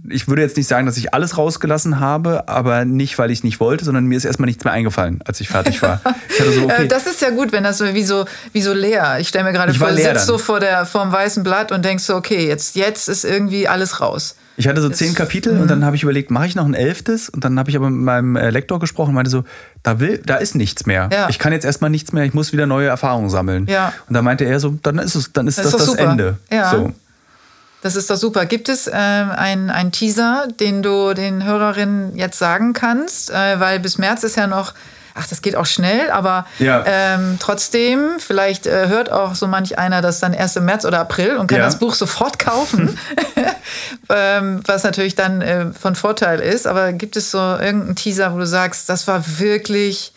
ich 0.09 0.27
würde 0.27 0.41
jetzt 0.41 0.57
nicht 0.57 0.67
sagen, 0.67 0.85
dass 0.85 0.97
ich 0.97 1.13
alles 1.13 1.37
rausgelassen 1.37 2.01
habe, 2.01 2.49
aber 2.49 2.83
nicht, 2.83 3.17
weil 3.17 3.31
ich 3.31 3.45
nicht 3.45 3.61
wollte, 3.61 3.85
sondern 3.85 4.05
mir 4.05 4.17
ist 4.17 4.25
erstmal 4.25 4.47
nichts 4.47 4.65
mehr 4.65 4.73
eingefallen, 4.73 5.21
als 5.23 5.39
ich 5.39 5.47
fertig 5.47 5.81
war. 5.81 6.01
Ich 6.27 6.43
so, 6.53 6.63
okay. 6.65 6.87
Das 6.89 7.07
ist 7.07 7.21
ja 7.21 7.29
gut, 7.29 7.53
wenn 7.53 7.63
das 7.63 7.77
so 7.77 7.93
wie 7.93 8.03
so, 8.03 8.25
wie 8.51 8.61
so 8.61 8.73
leer. 8.73 9.17
Ich 9.19 9.29
stelle 9.29 9.45
mir 9.45 9.53
gerade 9.53 9.73
vor, 9.73 9.89
du 9.89 9.95
sitzt 9.95 10.25
so 10.25 10.37
vor, 10.37 10.59
der, 10.59 10.85
vor 10.85 11.03
dem 11.03 11.13
weißen 11.13 11.43
Blatt 11.43 11.71
und 11.71 11.85
denkst 11.85 12.03
so, 12.03 12.15
okay, 12.15 12.45
jetzt, 12.47 12.75
jetzt 12.75 13.07
ist 13.07 13.23
irgendwie 13.23 13.69
alles 13.69 14.01
raus. 14.01 14.35
Ich 14.57 14.67
hatte 14.67 14.81
so 14.81 14.89
zehn 14.89 15.13
Kapitel 15.15 15.59
und 15.59 15.69
dann 15.69 15.83
habe 15.83 15.95
ich 15.95 16.03
überlegt, 16.03 16.31
mache 16.31 16.47
ich 16.47 16.55
noch 16.55 16.65
ein 16.65 16.73
elftes? 16.73 17.29
Und 17.29 17.43
dann 17.43 17.59
habe 17.59 17.69
ich 17.69 17.75
aber 17.75 17.89
mit 17.89 18.01
meinem 18.01 18.35
äh, 18.35 18.49
Lektor 18.51 18.79
gesprochen 18.79 19.09
und 19.09 19.15
meinte 19.15 19.31
so, 19.31 19.43
da 19.85 19.99
will, 19.99 20.19
da 20.25 20.37
ist 20.37 20.55
nichts 20.55 20.87
mehr. 20.87 21.09
Ja. 21.13 21.29
Ich 21.29 21.37
kann 21.37 21.53
jetzt 21.53 21.63
erstmal 21.63 21.91
nichts 21.91 22.11
mehr, 22.11 22.23
ich 22.23 22.33
muss 22.33 22.51
wieder 22.51 22.65
neue 22.65 22.87
Erfahrungen 22.87 23.29
sammeln. 23.29 23.67
Ja. 23.67 23.93
Und 24.07 24.15
da 24.15 24.23
meinte 24.23 24.43
er 24.43 24.59
so, 24.59 24.77
dann 24.81 24.97
ist 24.97 25.13
es, 25.13 25.31
dann 25.31 25.47
ist 25.47 25.59
das 25.59 25.71
das, 25.71 25.85
das 25.85 25.95
Ende. 25.95 26.37
Ja. 26.51 26.71
So. 26.71 26.91
Das 27.83 27.95
ist 27.95 28.09
doch 28.09 28.17
super. 28.17 28.47
Gibt 28.47 28.67
es 28.67 28.87
äh, 28.87 28.93
einen 28.93 29.91
Teaser, 29.91 30.47
den 30.59 30.81
du 30.81 31.13
den 31.13 31.43
Hörerinnen 31.43 32.15
jetzt 32.15 32.39
sagen 32.39 32.73
kannst? 32.73 33.29
Äh, 33.29 33.59
weil 33.59 33.79
bis 33.79 33.99
März 33.99 34.23
ist 34.23 34.37
ja 34.37 34.47
noch 34.47 34.73
ach, 35.15 35.27
das 35.27 35.41
geht 35.41 35.55
auch 35.55 35.65
schnell, 35.65 36.11
aber 36.11 36.45
ja. 36.59 36.83
ähm, 36.85 37.37
trotzdem, 37.39 38.19
vielleicht 38.19 38.67
äh, 38.67 38.89
hört 38.89 39.11
auch 39.11 39.33
so 39.33 39.47
manch 39.47 39.79
einer 39.79 40.01
das 40.01 40.19
dann 40.19 40.33
erst 40.33 40.57
im 40.57 40.65
März 40.65 40.85
oder 40.85 40.99
April 40.99 41.37
und 41.37 41.47
kann 41.47 41.59
ja. 41.59 41.65
das 41.65 41.79
Buch 41.79 41.95
sofort 41.95 42.37
kaufen, 42.37 42.99
ähm, 44.09 44.61
was 44.65 44.83
natürlich 44.83 45.15
dann 45.15 45.41
äh, 45.41 45.71
von 45.71 45.95
Vorteil 45.95 46.41
ist. 46.41 46.67
Aber 46.67 46.91
gibt 46.93 47.15
es 47.15 47.31
so 47.31 47.37
irgendeinen 47.37 47.95
Teaser, 47.95 48.33
wo 48.33 48.39
du 48.39 48.45
sagst, 48.45 48.89
das 48.89 49.07
war 49.07 49.39
wirklich, 49.39 50.11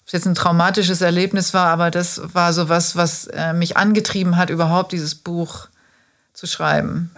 ob 0.00 0.06
es 0.08 0.12
jetzt 0.12 0.26
ein 0.26 0.34
traumatisches 0.34 1.00
Erlebnis 1.00 1.54
war, 1.54 1.68
aber 1.68 1.92
das 1.92 2.20
war 2.34 2.52
so 2.52 2.68
was, 2.68 2.96
was 2.96 3.28
äh, 3.28 3.52
mich 3.52 3.76
angetrieben 3.76 4.36
hat, 4.36 4.50
überhaupt 4.50 4.90
dieses 4.90 5.14
Buch 5.14 5.68
zu 6.34 6.46
schreiben? 6.46 7.12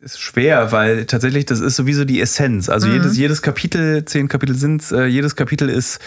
Ist 0.00 0.20
schwer, 0.20 0.72
weil 0.72 1.06
tatsächlich 1.06 1.46
das 1.46 1.60
ist 1.60 1.76
sowieso 1.76 2.04
die 2.04 2.20
Essenz. 2.20 2.68
Also 2.68 2.86
mhm. 2.88 2.94
jedes, 2.94 3.16
jedes 3.16 3.42
Kapitel, 3.42 4.04
zehn 4.04 4.28
Kapitel 4.28 4.54
sind 4.54 4.90
äh, 4.92 5.06
jedes 5.06 5.36
Kapitel 5.36 5.68
ist 5.68 6.00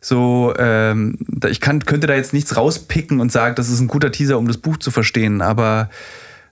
so, 0.00 0.54
ähm, 0.58 1.18
ich 1.46 1.60
kann, 1.60 1.84
könnte 1.84 2.06
da 2.06 2.14
jetzt 2.14 2.32
nichts 2.32 2.56
rauspicken 2.56 3.20
und 3.20 3.30
sagen, 3.30 3.54
das 3.54 3.68
ist 3.68 3.80
ein 3.80 3.88
guter 3.88 4.10
Teaser, 4.10 4.38
um 4.38 4.46
das 4.46 4.56
Buch 4.56 4.78
zu 4.78 4.90
verstehen, 4.90 5.42
aber 5.42 5.90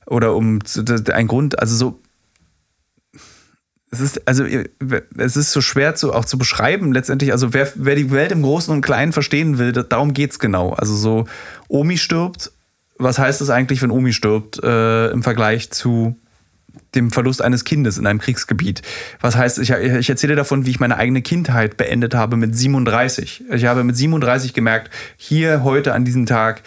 oder 0.07 0.35
um 0.35 0.59
ein 1.13 1.27
Grund, 1.27 1.59
also 1.59 1.75
so. 1.75 2.01
Es 3.91 4.01
ist, 4.01 4.29
also, 4.29 4.45
es 4.45 5.37
ist 5.39 5.51
so 5.51 5.63
schwer 5.63 5.95
zu, 5.95 6.13
auch 6.13 6.27
zu 6.27 6.37
beschreiben, 6.37 6.93
letztendlich. 6.93 7.33
Also, 7.33 7.55
wer, 7.55 7.73
wer 7.75 7.95
die 7.95 8.11
Welt 8.11 8.33
im 8.33 8.43
Großen 8.43 8.73
und 8.73 8.83
Kleinen 8.83 9.15
verstehen 9.15 9.57
will, 9.57 9.73
darum 9.73 10.13
geht 10.13 10.33
es 10.33 10.39
genau. 10.39 10.75
Also, 10.75 10.95
so, 10.95 11.25
Omi 11.69 11.97
stirbt. 11.97 12.53
Was 12.99 13.19
heißt 13.19 13.41
das 13.41 13.49
eigentlich, 13.49 13.81
wenn 13.81 13.91
Omi 13.91 14.13
stirbt, 14.13 14.63
äh, 14.63 15.09
im 15.09 15.23
Vergleich 15.23 15.71
zu 15.71 16.17
dem 16.95 17.11
Verlust 17.11 17.43
eines 17.43 17.65
Kindes 17.65 17.99
in 17.99 18.07
einem 18.07 18.19
Kriegsgebiet. 18.19 18.83
Was 19.21 19.37
heißt, 19.37 19.59
ich, 19.59 19.71
ich, 19.71 20.09
erzähle 20.09 20.37
davon, 20.37 20.67
wie 20.67 20.71
ich 20.71 20.81
meine 20.81 20.97
eigene 20.97 21.23
Kindheit 21.23 21.77
beendet 21.77 22.15
habe 22.15 22.37
mit 22.37 22.57
37. 22.57 23.45
Ich 23.53 23.65
habe 23.67 23.85
mit 23.85 23.97
37 23.97 24.55
gemerkt, 24.55 24.91
hier 25.17 25.65
heute 25.65 25.95
an 25.95 26.05
diesem 26.05 26.27
Tag 26.27 26.63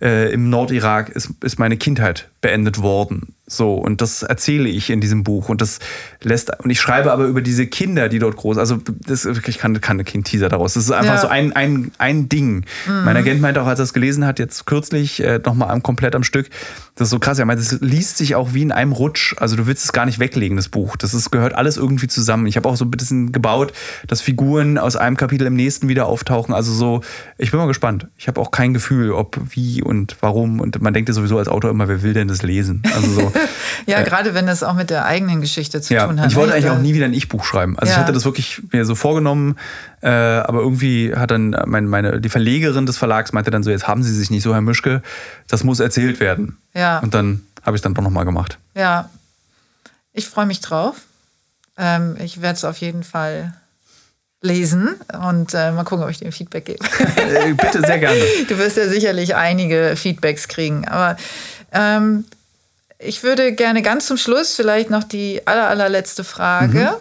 äh, 0.00 0.32
im 0.32 0.50
Nordirak 0.50 1.08
ist, 1.10 1.30
ist 1.42 1.58
meine 1.58 1.76
Kindheit 1.76 2.28
beendet 2.40 2.82
worden. 2.82 3.34
So, 3.46 3.74
und 3.74 4.00
das 4.00 4.22
erzähle 4.22 4.68
ich 4.68 4.90
in 4.90 5.00
diesem 5.00 5.22
Buch. 5.22 5.48
Und 5.48 5.60
das 5.60 5.78
lässt, 6.22 6.50
und 6.62 6.70
ich 6.70 6.80
schreibe 6.80 7.12
aber 7.12 7.24
über 7.24 7.42
diese 7.42 7.66
Kinder, 7.66 8.08
die 8.08 8.18
dort 8.18 8.36
groß, 8.36 8.58
also 8.58 8.78
das, 9.06 9.24
ich 9.24 9.58
kann, 9.58 9.80
kann 9.80 10.04
kein 10.04 10.24
Teaser 10.24 10.48
daraus. 10.48 10.74
Das 10.74 10.84
ist 10.84 10.90
einfach 10.90 11.14
ja. 11.14 11.20
so 11.20 11.28
ein, 11.28 11.52
ein, 11.52 11.90
ein 11.98 12.28
Ding. 12.28 12.64
Mhm. 12.86 13.04
Mein 13.04 13.16
Agent 13.16 13.40
meinte 13.40 13.62
auch, 13.62 13.66
als 13.66 13.80
er 13.80 13.84
es 13.84 13.92
gelesen 13.92 14.26
hat, 14.26 14.38
jetzt 14.38 14.66
kürzlich, 14.66 15.22
äh, 15.22 15.40
nochmal 15.44 15.78
komplett 15.80 16.14
am 16.14 16.22
Stück, 16.22 16.48
das 16.96 17.06
ist 17.06 17.10
so 17.10 17.18
krass. 17.18 17.40
Er 17.40 17.44
meinte, 17.44 17.60
es 17.60 17.80
liest 17.80 18.18
sich 18.18 18.36
auch 18.36 18.54
wie 18.54 18.62
in 18.62 18.70
einem 18.70 18.92
Rutsch. 18.92 19.34
Also 19.38 19.56
du 19.56 19.66
willst 19.66 19.84
es 19.84 19.92
gar 19.92 20.06
nicht 20.06 20.20
weglegen, 20.20 20.56
das 20.56 20.68
Buch. 20.68 20.96
Das 20.96 21.12
ist, 21.12 21.30
gehört 21.30 21.52
alles 21.54 21.76
irgendwie 21.76 22.06
zusammen. 22.06 22.46
Ich 22.46 22.56
habe 22.56 22.68
auch 22.68 22.76
so 22.76 22.84
ein 22.84 22.90
bisschen 22.90 23.32
gebaut, 23.32 23.72
dass 24.06 24.20
Figuren 24.20 24.78
aus 24.78 24.94
einem 24.94 25.16
Kapitel 25.16 25.44
im 25.48 25.54
nächsten 25.54 25.88
wieder 25.88 26.06
auftauchen. 26.06 26.54
Also 26.54 26.72
so, 26.72 27.00
ich 27.36 27.50
bin 27.50 27.58
mal 27.58 27.66
gespannt. 27.66 28.06
Ich 28.16 28.28
habe 28.28 28.40
auch 28.40 28.52
kein 28.52 28.74
Gefühl, 28.74 29.10
ob, 29.10 29.40
wie 29.50 29.82
und 29.82 30.16
warum. 30.20 30.60
Und 30.60 30.80
man 30.82 30.94
denkt 30.94 31.08
ja 31.08 31.14
sowieso 31.14 31.36
als 31.36 31.48
Autor 31.48 31.70
immer, 31.70 31.88
wer 31.88 32.02
will 32.04 32.12
denn 32.12 32.28
das 32.28 32.42
lesen? 32.42 32.84
Also 32.94 33.10
so. 33.10 33.32
ja, 33.86 34.00
äh, 34.00 34.04
gerade 34.04 34.34
wenn 34.34 34.46
das 34.46 34.62
auch 34.62 34.74
mit 34.74 34.90
der 34.90 35.04
eigenen 35.04 35.40
Geschichte 35.40 35.80
zu 35.80 35.94
ja, 35.94 36.06
tun 36.06 36.20
hat. 36.20 36.30
Ich 36.30 36.36
wollte 36.36 36.54
eigentlich 36.54 36.70
auch 36.70 36.78
nie 36.78 36.94
wieder 36.94 37.06
ein 37.06 37.14
Ich-Buch 37.14 37.42
schreiben. 37.42 37.76
Also 37.76 37.90
ja. 37.90 37.96
ich 37.96 38.02
hatte 38.02 38.12
das 38.12 38.24
wirklich 38.24 38.62
mir 38.70 38.84
so 38.84 38.94
vorgenommen, 38.94 39.56
äh, 40.00 40.10
aber 40.10 40.60
irgendwie 40.60 41.12
hat 41.12 41.32
dann 41.32 41.56
mein, 41.66 41.86
meine, 41.86 42.20
die 42.20 42.28
Verlegerin 42.28 42.86
des 42.86 42.98
Verlags 42.98 43.32
meinte 43.32 43.50
dann 43.50 43.64
so, 43.64 43.70
jetzt 43.70 43.88
haben 43.88 44.04
Sie 44.04 44.14
sich 44.14 44.30
nicht 44.30 44.44
so, 44.44 44.54
Herr 44.54 44.60
Mischke, 44.60 45.02
das 45.48 45.64
muss 45.64 45.80
erzählt 45.80 46.20
werden. 46.20 46.58
Ja. 46.74 46.98
Und 46.98 47.14
dann 47.14 47.46
habe 47.62 47.76
ich 47.76 47.78
es 47.78 47.82
dann 47.82 47.94
doch 47.94 48.02
nochmal 48.02 48.24
gemacht. 48.24 48.58
Ja, 48.74 49.08
ich 50.12 50.28
freue 50.28 50.46
mich 50.46 50.60
drauf. 50.60 50.96
Ähm, 51.76 52.16
ich 52.20 52.40
werde 52.40 52.56
es 52.56 52.64
auf 52.64 52.78
jeden 52.78 53.02
Fall 53.02 53.54
lesen 54.40 54.94
und 55.28 55.54
äh, 55.54 55.72
mal 55.72 55.84
gucken, 55.84 56.04
ob 56.04 56.10
ich 56.10 56.18
dir 56.18 56.30
Feedback 56.30 56.66
gebe. 56.66 56.84
Äh, 57.16 57.54
bitte, 57.54 57.80
sehr 57.80 57.98
gerne. 57.98 58.20
Du 58.48 58.58
wirst 58.58 58.76
ja 58.76 58.88
sicherlich 58.88 59.34
einige 59.34 59.96
Feedbacks 59.96 60.48
kriegen. 60.48 60.86
Aber 60.86 61.16
ähm, 61.72 62.24
ich 62.98 63.22
würde 63.22 63.52
gerne 63.54 63.82
ganz 63.82 64.06
zum 64.06 64.16
Schluss 64.16 64.54
vielleicht 64.54 64.90
noch 64.90 65.04
die 65.04 65.46
aller, 65.46 65.68
allerletzte 65.68 66.22
Frage. 66.22 66.98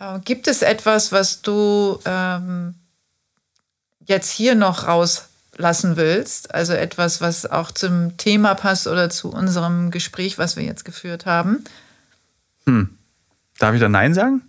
Mhm. 0.00 0.16
Äh, 0.16 0.20
gibt 0.24 0.48
es 0.48 0.62
etwas, 0.62 1.12
was 1.12 1.42
du 1.42 2.00
ähm, 2.04 2.74
jetzt 4.06 4.30
hier 4.30 4.54
noch 4.54 4.86
rauslassen 5.56 5.96
willst? 5.96 6.54
Also 6.54 6.72
etwas, 6.72 7.20
was 7.20 7.46
auch 7.46 7.70
zum 7.70 8.16
Thema 8.16 8.54
passt 8.54 8.86
oder 8.86 9.10
zu 9.10 9.30
unserem 9.30 9.90
Gespräch, 9.90 10.38
was 10.38 10.56
wir 10.56 10.64
jetzt 10.64 10.84
geführt 10.84 11.26
haben? 11.26 11.64
Hm. 12.66 12.90
Darf 13.58 13.74
ich 13.74 13.80
da 13.80 13.88
Nein 13.88 14.14
sagen? 14.14 14.42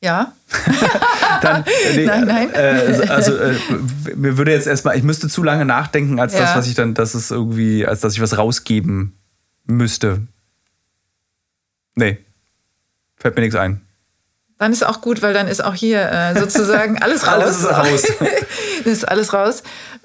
Ja. 0.00 0.32
Dann, 1.42 1.64
nee, 1.94 2.04
nein, 2.04 2.26
nein. 2.26 2.54
Äh, 2.54 3.06
also 3.08 3.36
äh, 3.36 3.54
mir 4.14 4.36
würde 4.36 4.52
jetzt 4.52 4.66
erstmal, 4.66 4.96
ich 4.96 5.02
müsste 5.02 5.28
zu 5.28 5.42
lange 5.42 5.64
nachdenken, 5.64 6.20
als 6.20 6.34
ja. 6.34 6.40
das, 6.40 6.56
was 6.56 6.66
ich 6.68 6.74
dann, 6.74 6.94
das 6.94 7.16
ist 7.16 7.32
irgendwie, 7.32 7.84
als 7.86 8.00
dass 8.00 8.14
ich 8.14 8.20
was 8.20 8.36
rausgeben 8.38 9.16
müsste. 9.64 10.22
Nee. 11.96 12.18
Fällt 13.16 13.34
mir 13.34 13.42
nichts 13.42 13.56
ein. 13.56 13.80
Dann 14.62 14.70
ist 14.70 14.86
auch 14.86 15.00
gut, 15.00 15.22
weil 15.22 15.34
dann 15.34 15.48
ist 15.48 15.64
auch 15.64 15.74
hier 15.74 16.08
äh, 16.08 16.38
sozusagen 16.38 17.02
alles 17.02 17.26
raus. 17.26 17.64
alles 17.66 18.04
ist 18.04 18.20
raus. 18.20 18.30
ist 18.84 19.08
alles 19.08 19.32
raus. 19.32 19.62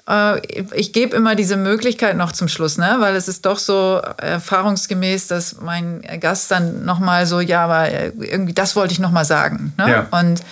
Äh, 0.08 0.40
ich 0.74 0.92
gebe 0.92 1.14
immer 1.16 1.34
diese 1.34 1.56
Möglichkeit 1.56 2.16
noch 2.16 2.32
zum 2.32 2.48
Schluss, 2.48 2.78
ne? 2.78 2.96
weil 2.98 3.14
es 3.14 3.28
ist 3.28 3.44
doch 3.46 3.58
so 3.58 4.00
erfahrungsgemäß, 4.16 5.26
dass 5.28 5.60
mein 5.60 6.02
Gast 6.20 6.50
dann 6.50 6.84
nochmal 6.84 7.26
so, 7.26 7.40
ja, 7.40 7.64
aber 7.64 7.90
äh, 7.90 8.12
irgendwie 8.18 8.54
das 8.54 8.74
wollte 8.74 8.92
ich 8.92 8.98
nochmal 8.98 9.24
sagen. 9.24 9.74
Ne? 9.76 9.90
Ja. 9.90 10.06
Und 10.18 10.42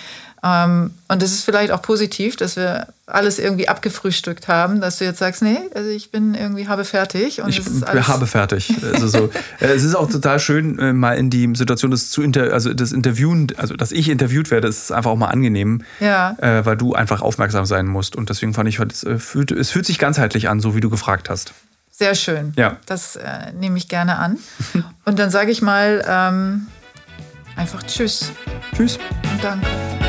ähm, 0.43 0.91
und 1.07 1.23
es 1.23 1.31
ist 1.31 1.43
vielleicht 1.43 1.71
auch 1.71 1.81
positiv, 1.81 2.35
dass 2.35 2.55
wir 2.55 2.87
alles 3.07 3.39
irgendwie 3.39 3.69
abgefrühstückt 3.69 4.47
haben, 4.47 4.81
dass 4.81 4.97
du 4.97 5.05
jetzt 5.05 5.19
sagst, 5.19 5.41
nee, 5.41 5.57
also 5.73 5.89
ich 5.89 6.11
bin 6.11 6.35
irgendwie 6.35 6.67
habe 6.67 6.83
fertig. 6.83 7.41
Und 7.41 7.49
ich 7.49 7.63
bin 7.63 7.83
habe 7.85 8.27
fertig. 8.27 8.75
Also 8.93 9.07
so, 9.07 9.29
äh, 9.59 9.67
es 9.67 9.83
ist 9.83 9.95
auch 9.95 10.09
total 10.09 10.39
schön, 10.39 10.77
äh, 10.77 10.93
mal 10.93 11.17
in 11.17 11.29
die 11.29 11.49
Situation 11.55 11.91
des 11.91 12.11
zu 12.11 12.21
inter, 12.21 12.53
also 12.53 12.73
das 12.73 12.91
Interviewen, 12.91 13.47
also 13.57 13.75
dass 13.75 13.91
ich 13.91 14.09
interviewt 14.09 14.51
werde, 14.51 14.67
ist 14.67 14.91
einfach 14.91 15.11
auch 15.11 15.15
mal 15.15 15.29
angenehm, 15.29 15.83
ja. 15.99 16.35
äh, 16.39 16.65
weil 16.65 16.77
du 16.77 16.93
einfach 16.93 17.21
aufmerksam 17.21 17.65
sein 17.65 17.87
musst. 17.87 18.15
Und 18.15 18.29
deswegen 18.29 18.53
fand 18.53 18.69
ich, 18.69 18.79
es 18.79 19.03
äh, 19.03 19.17
fühlt, 19.17 19.51
es 19.51 19.71
fühlt 19.71 19.85
sich 19.85 19.97
ganzheitlich 19.97 20.49
an, 20.49 20.59
so 20.59 20.75
wie 20.75 20.81
du 20.81 20.89
gefragt 20.89 21.29
hast. 21.29 21.53
Sehr 21.89 22.13
schön. 22.13 22.53
Ja. 22.55 22.77
Das 22.85 23.15
äh, 23.15 23.53
nehme 23.59 23.77
ich 23.77 23.87
gerne 23.87 24.17
an. 24.17 24.37
Und 25.05 25.17
dann 25.17 25.31
sage 25.31 25.49
ich 25.49 25.63
mal 25.63 26.05
ähm, 26.07 26.67
einfach 27.57 27.83
Tschüss. 27.83 28.31
Tschüss. 28.75 28.97
Und 28.97 29.43
danke. 29.43 29.67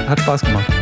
Hat 0.09 0.20
Spaß 0.20 0.43
gemacht. 0.43 0.73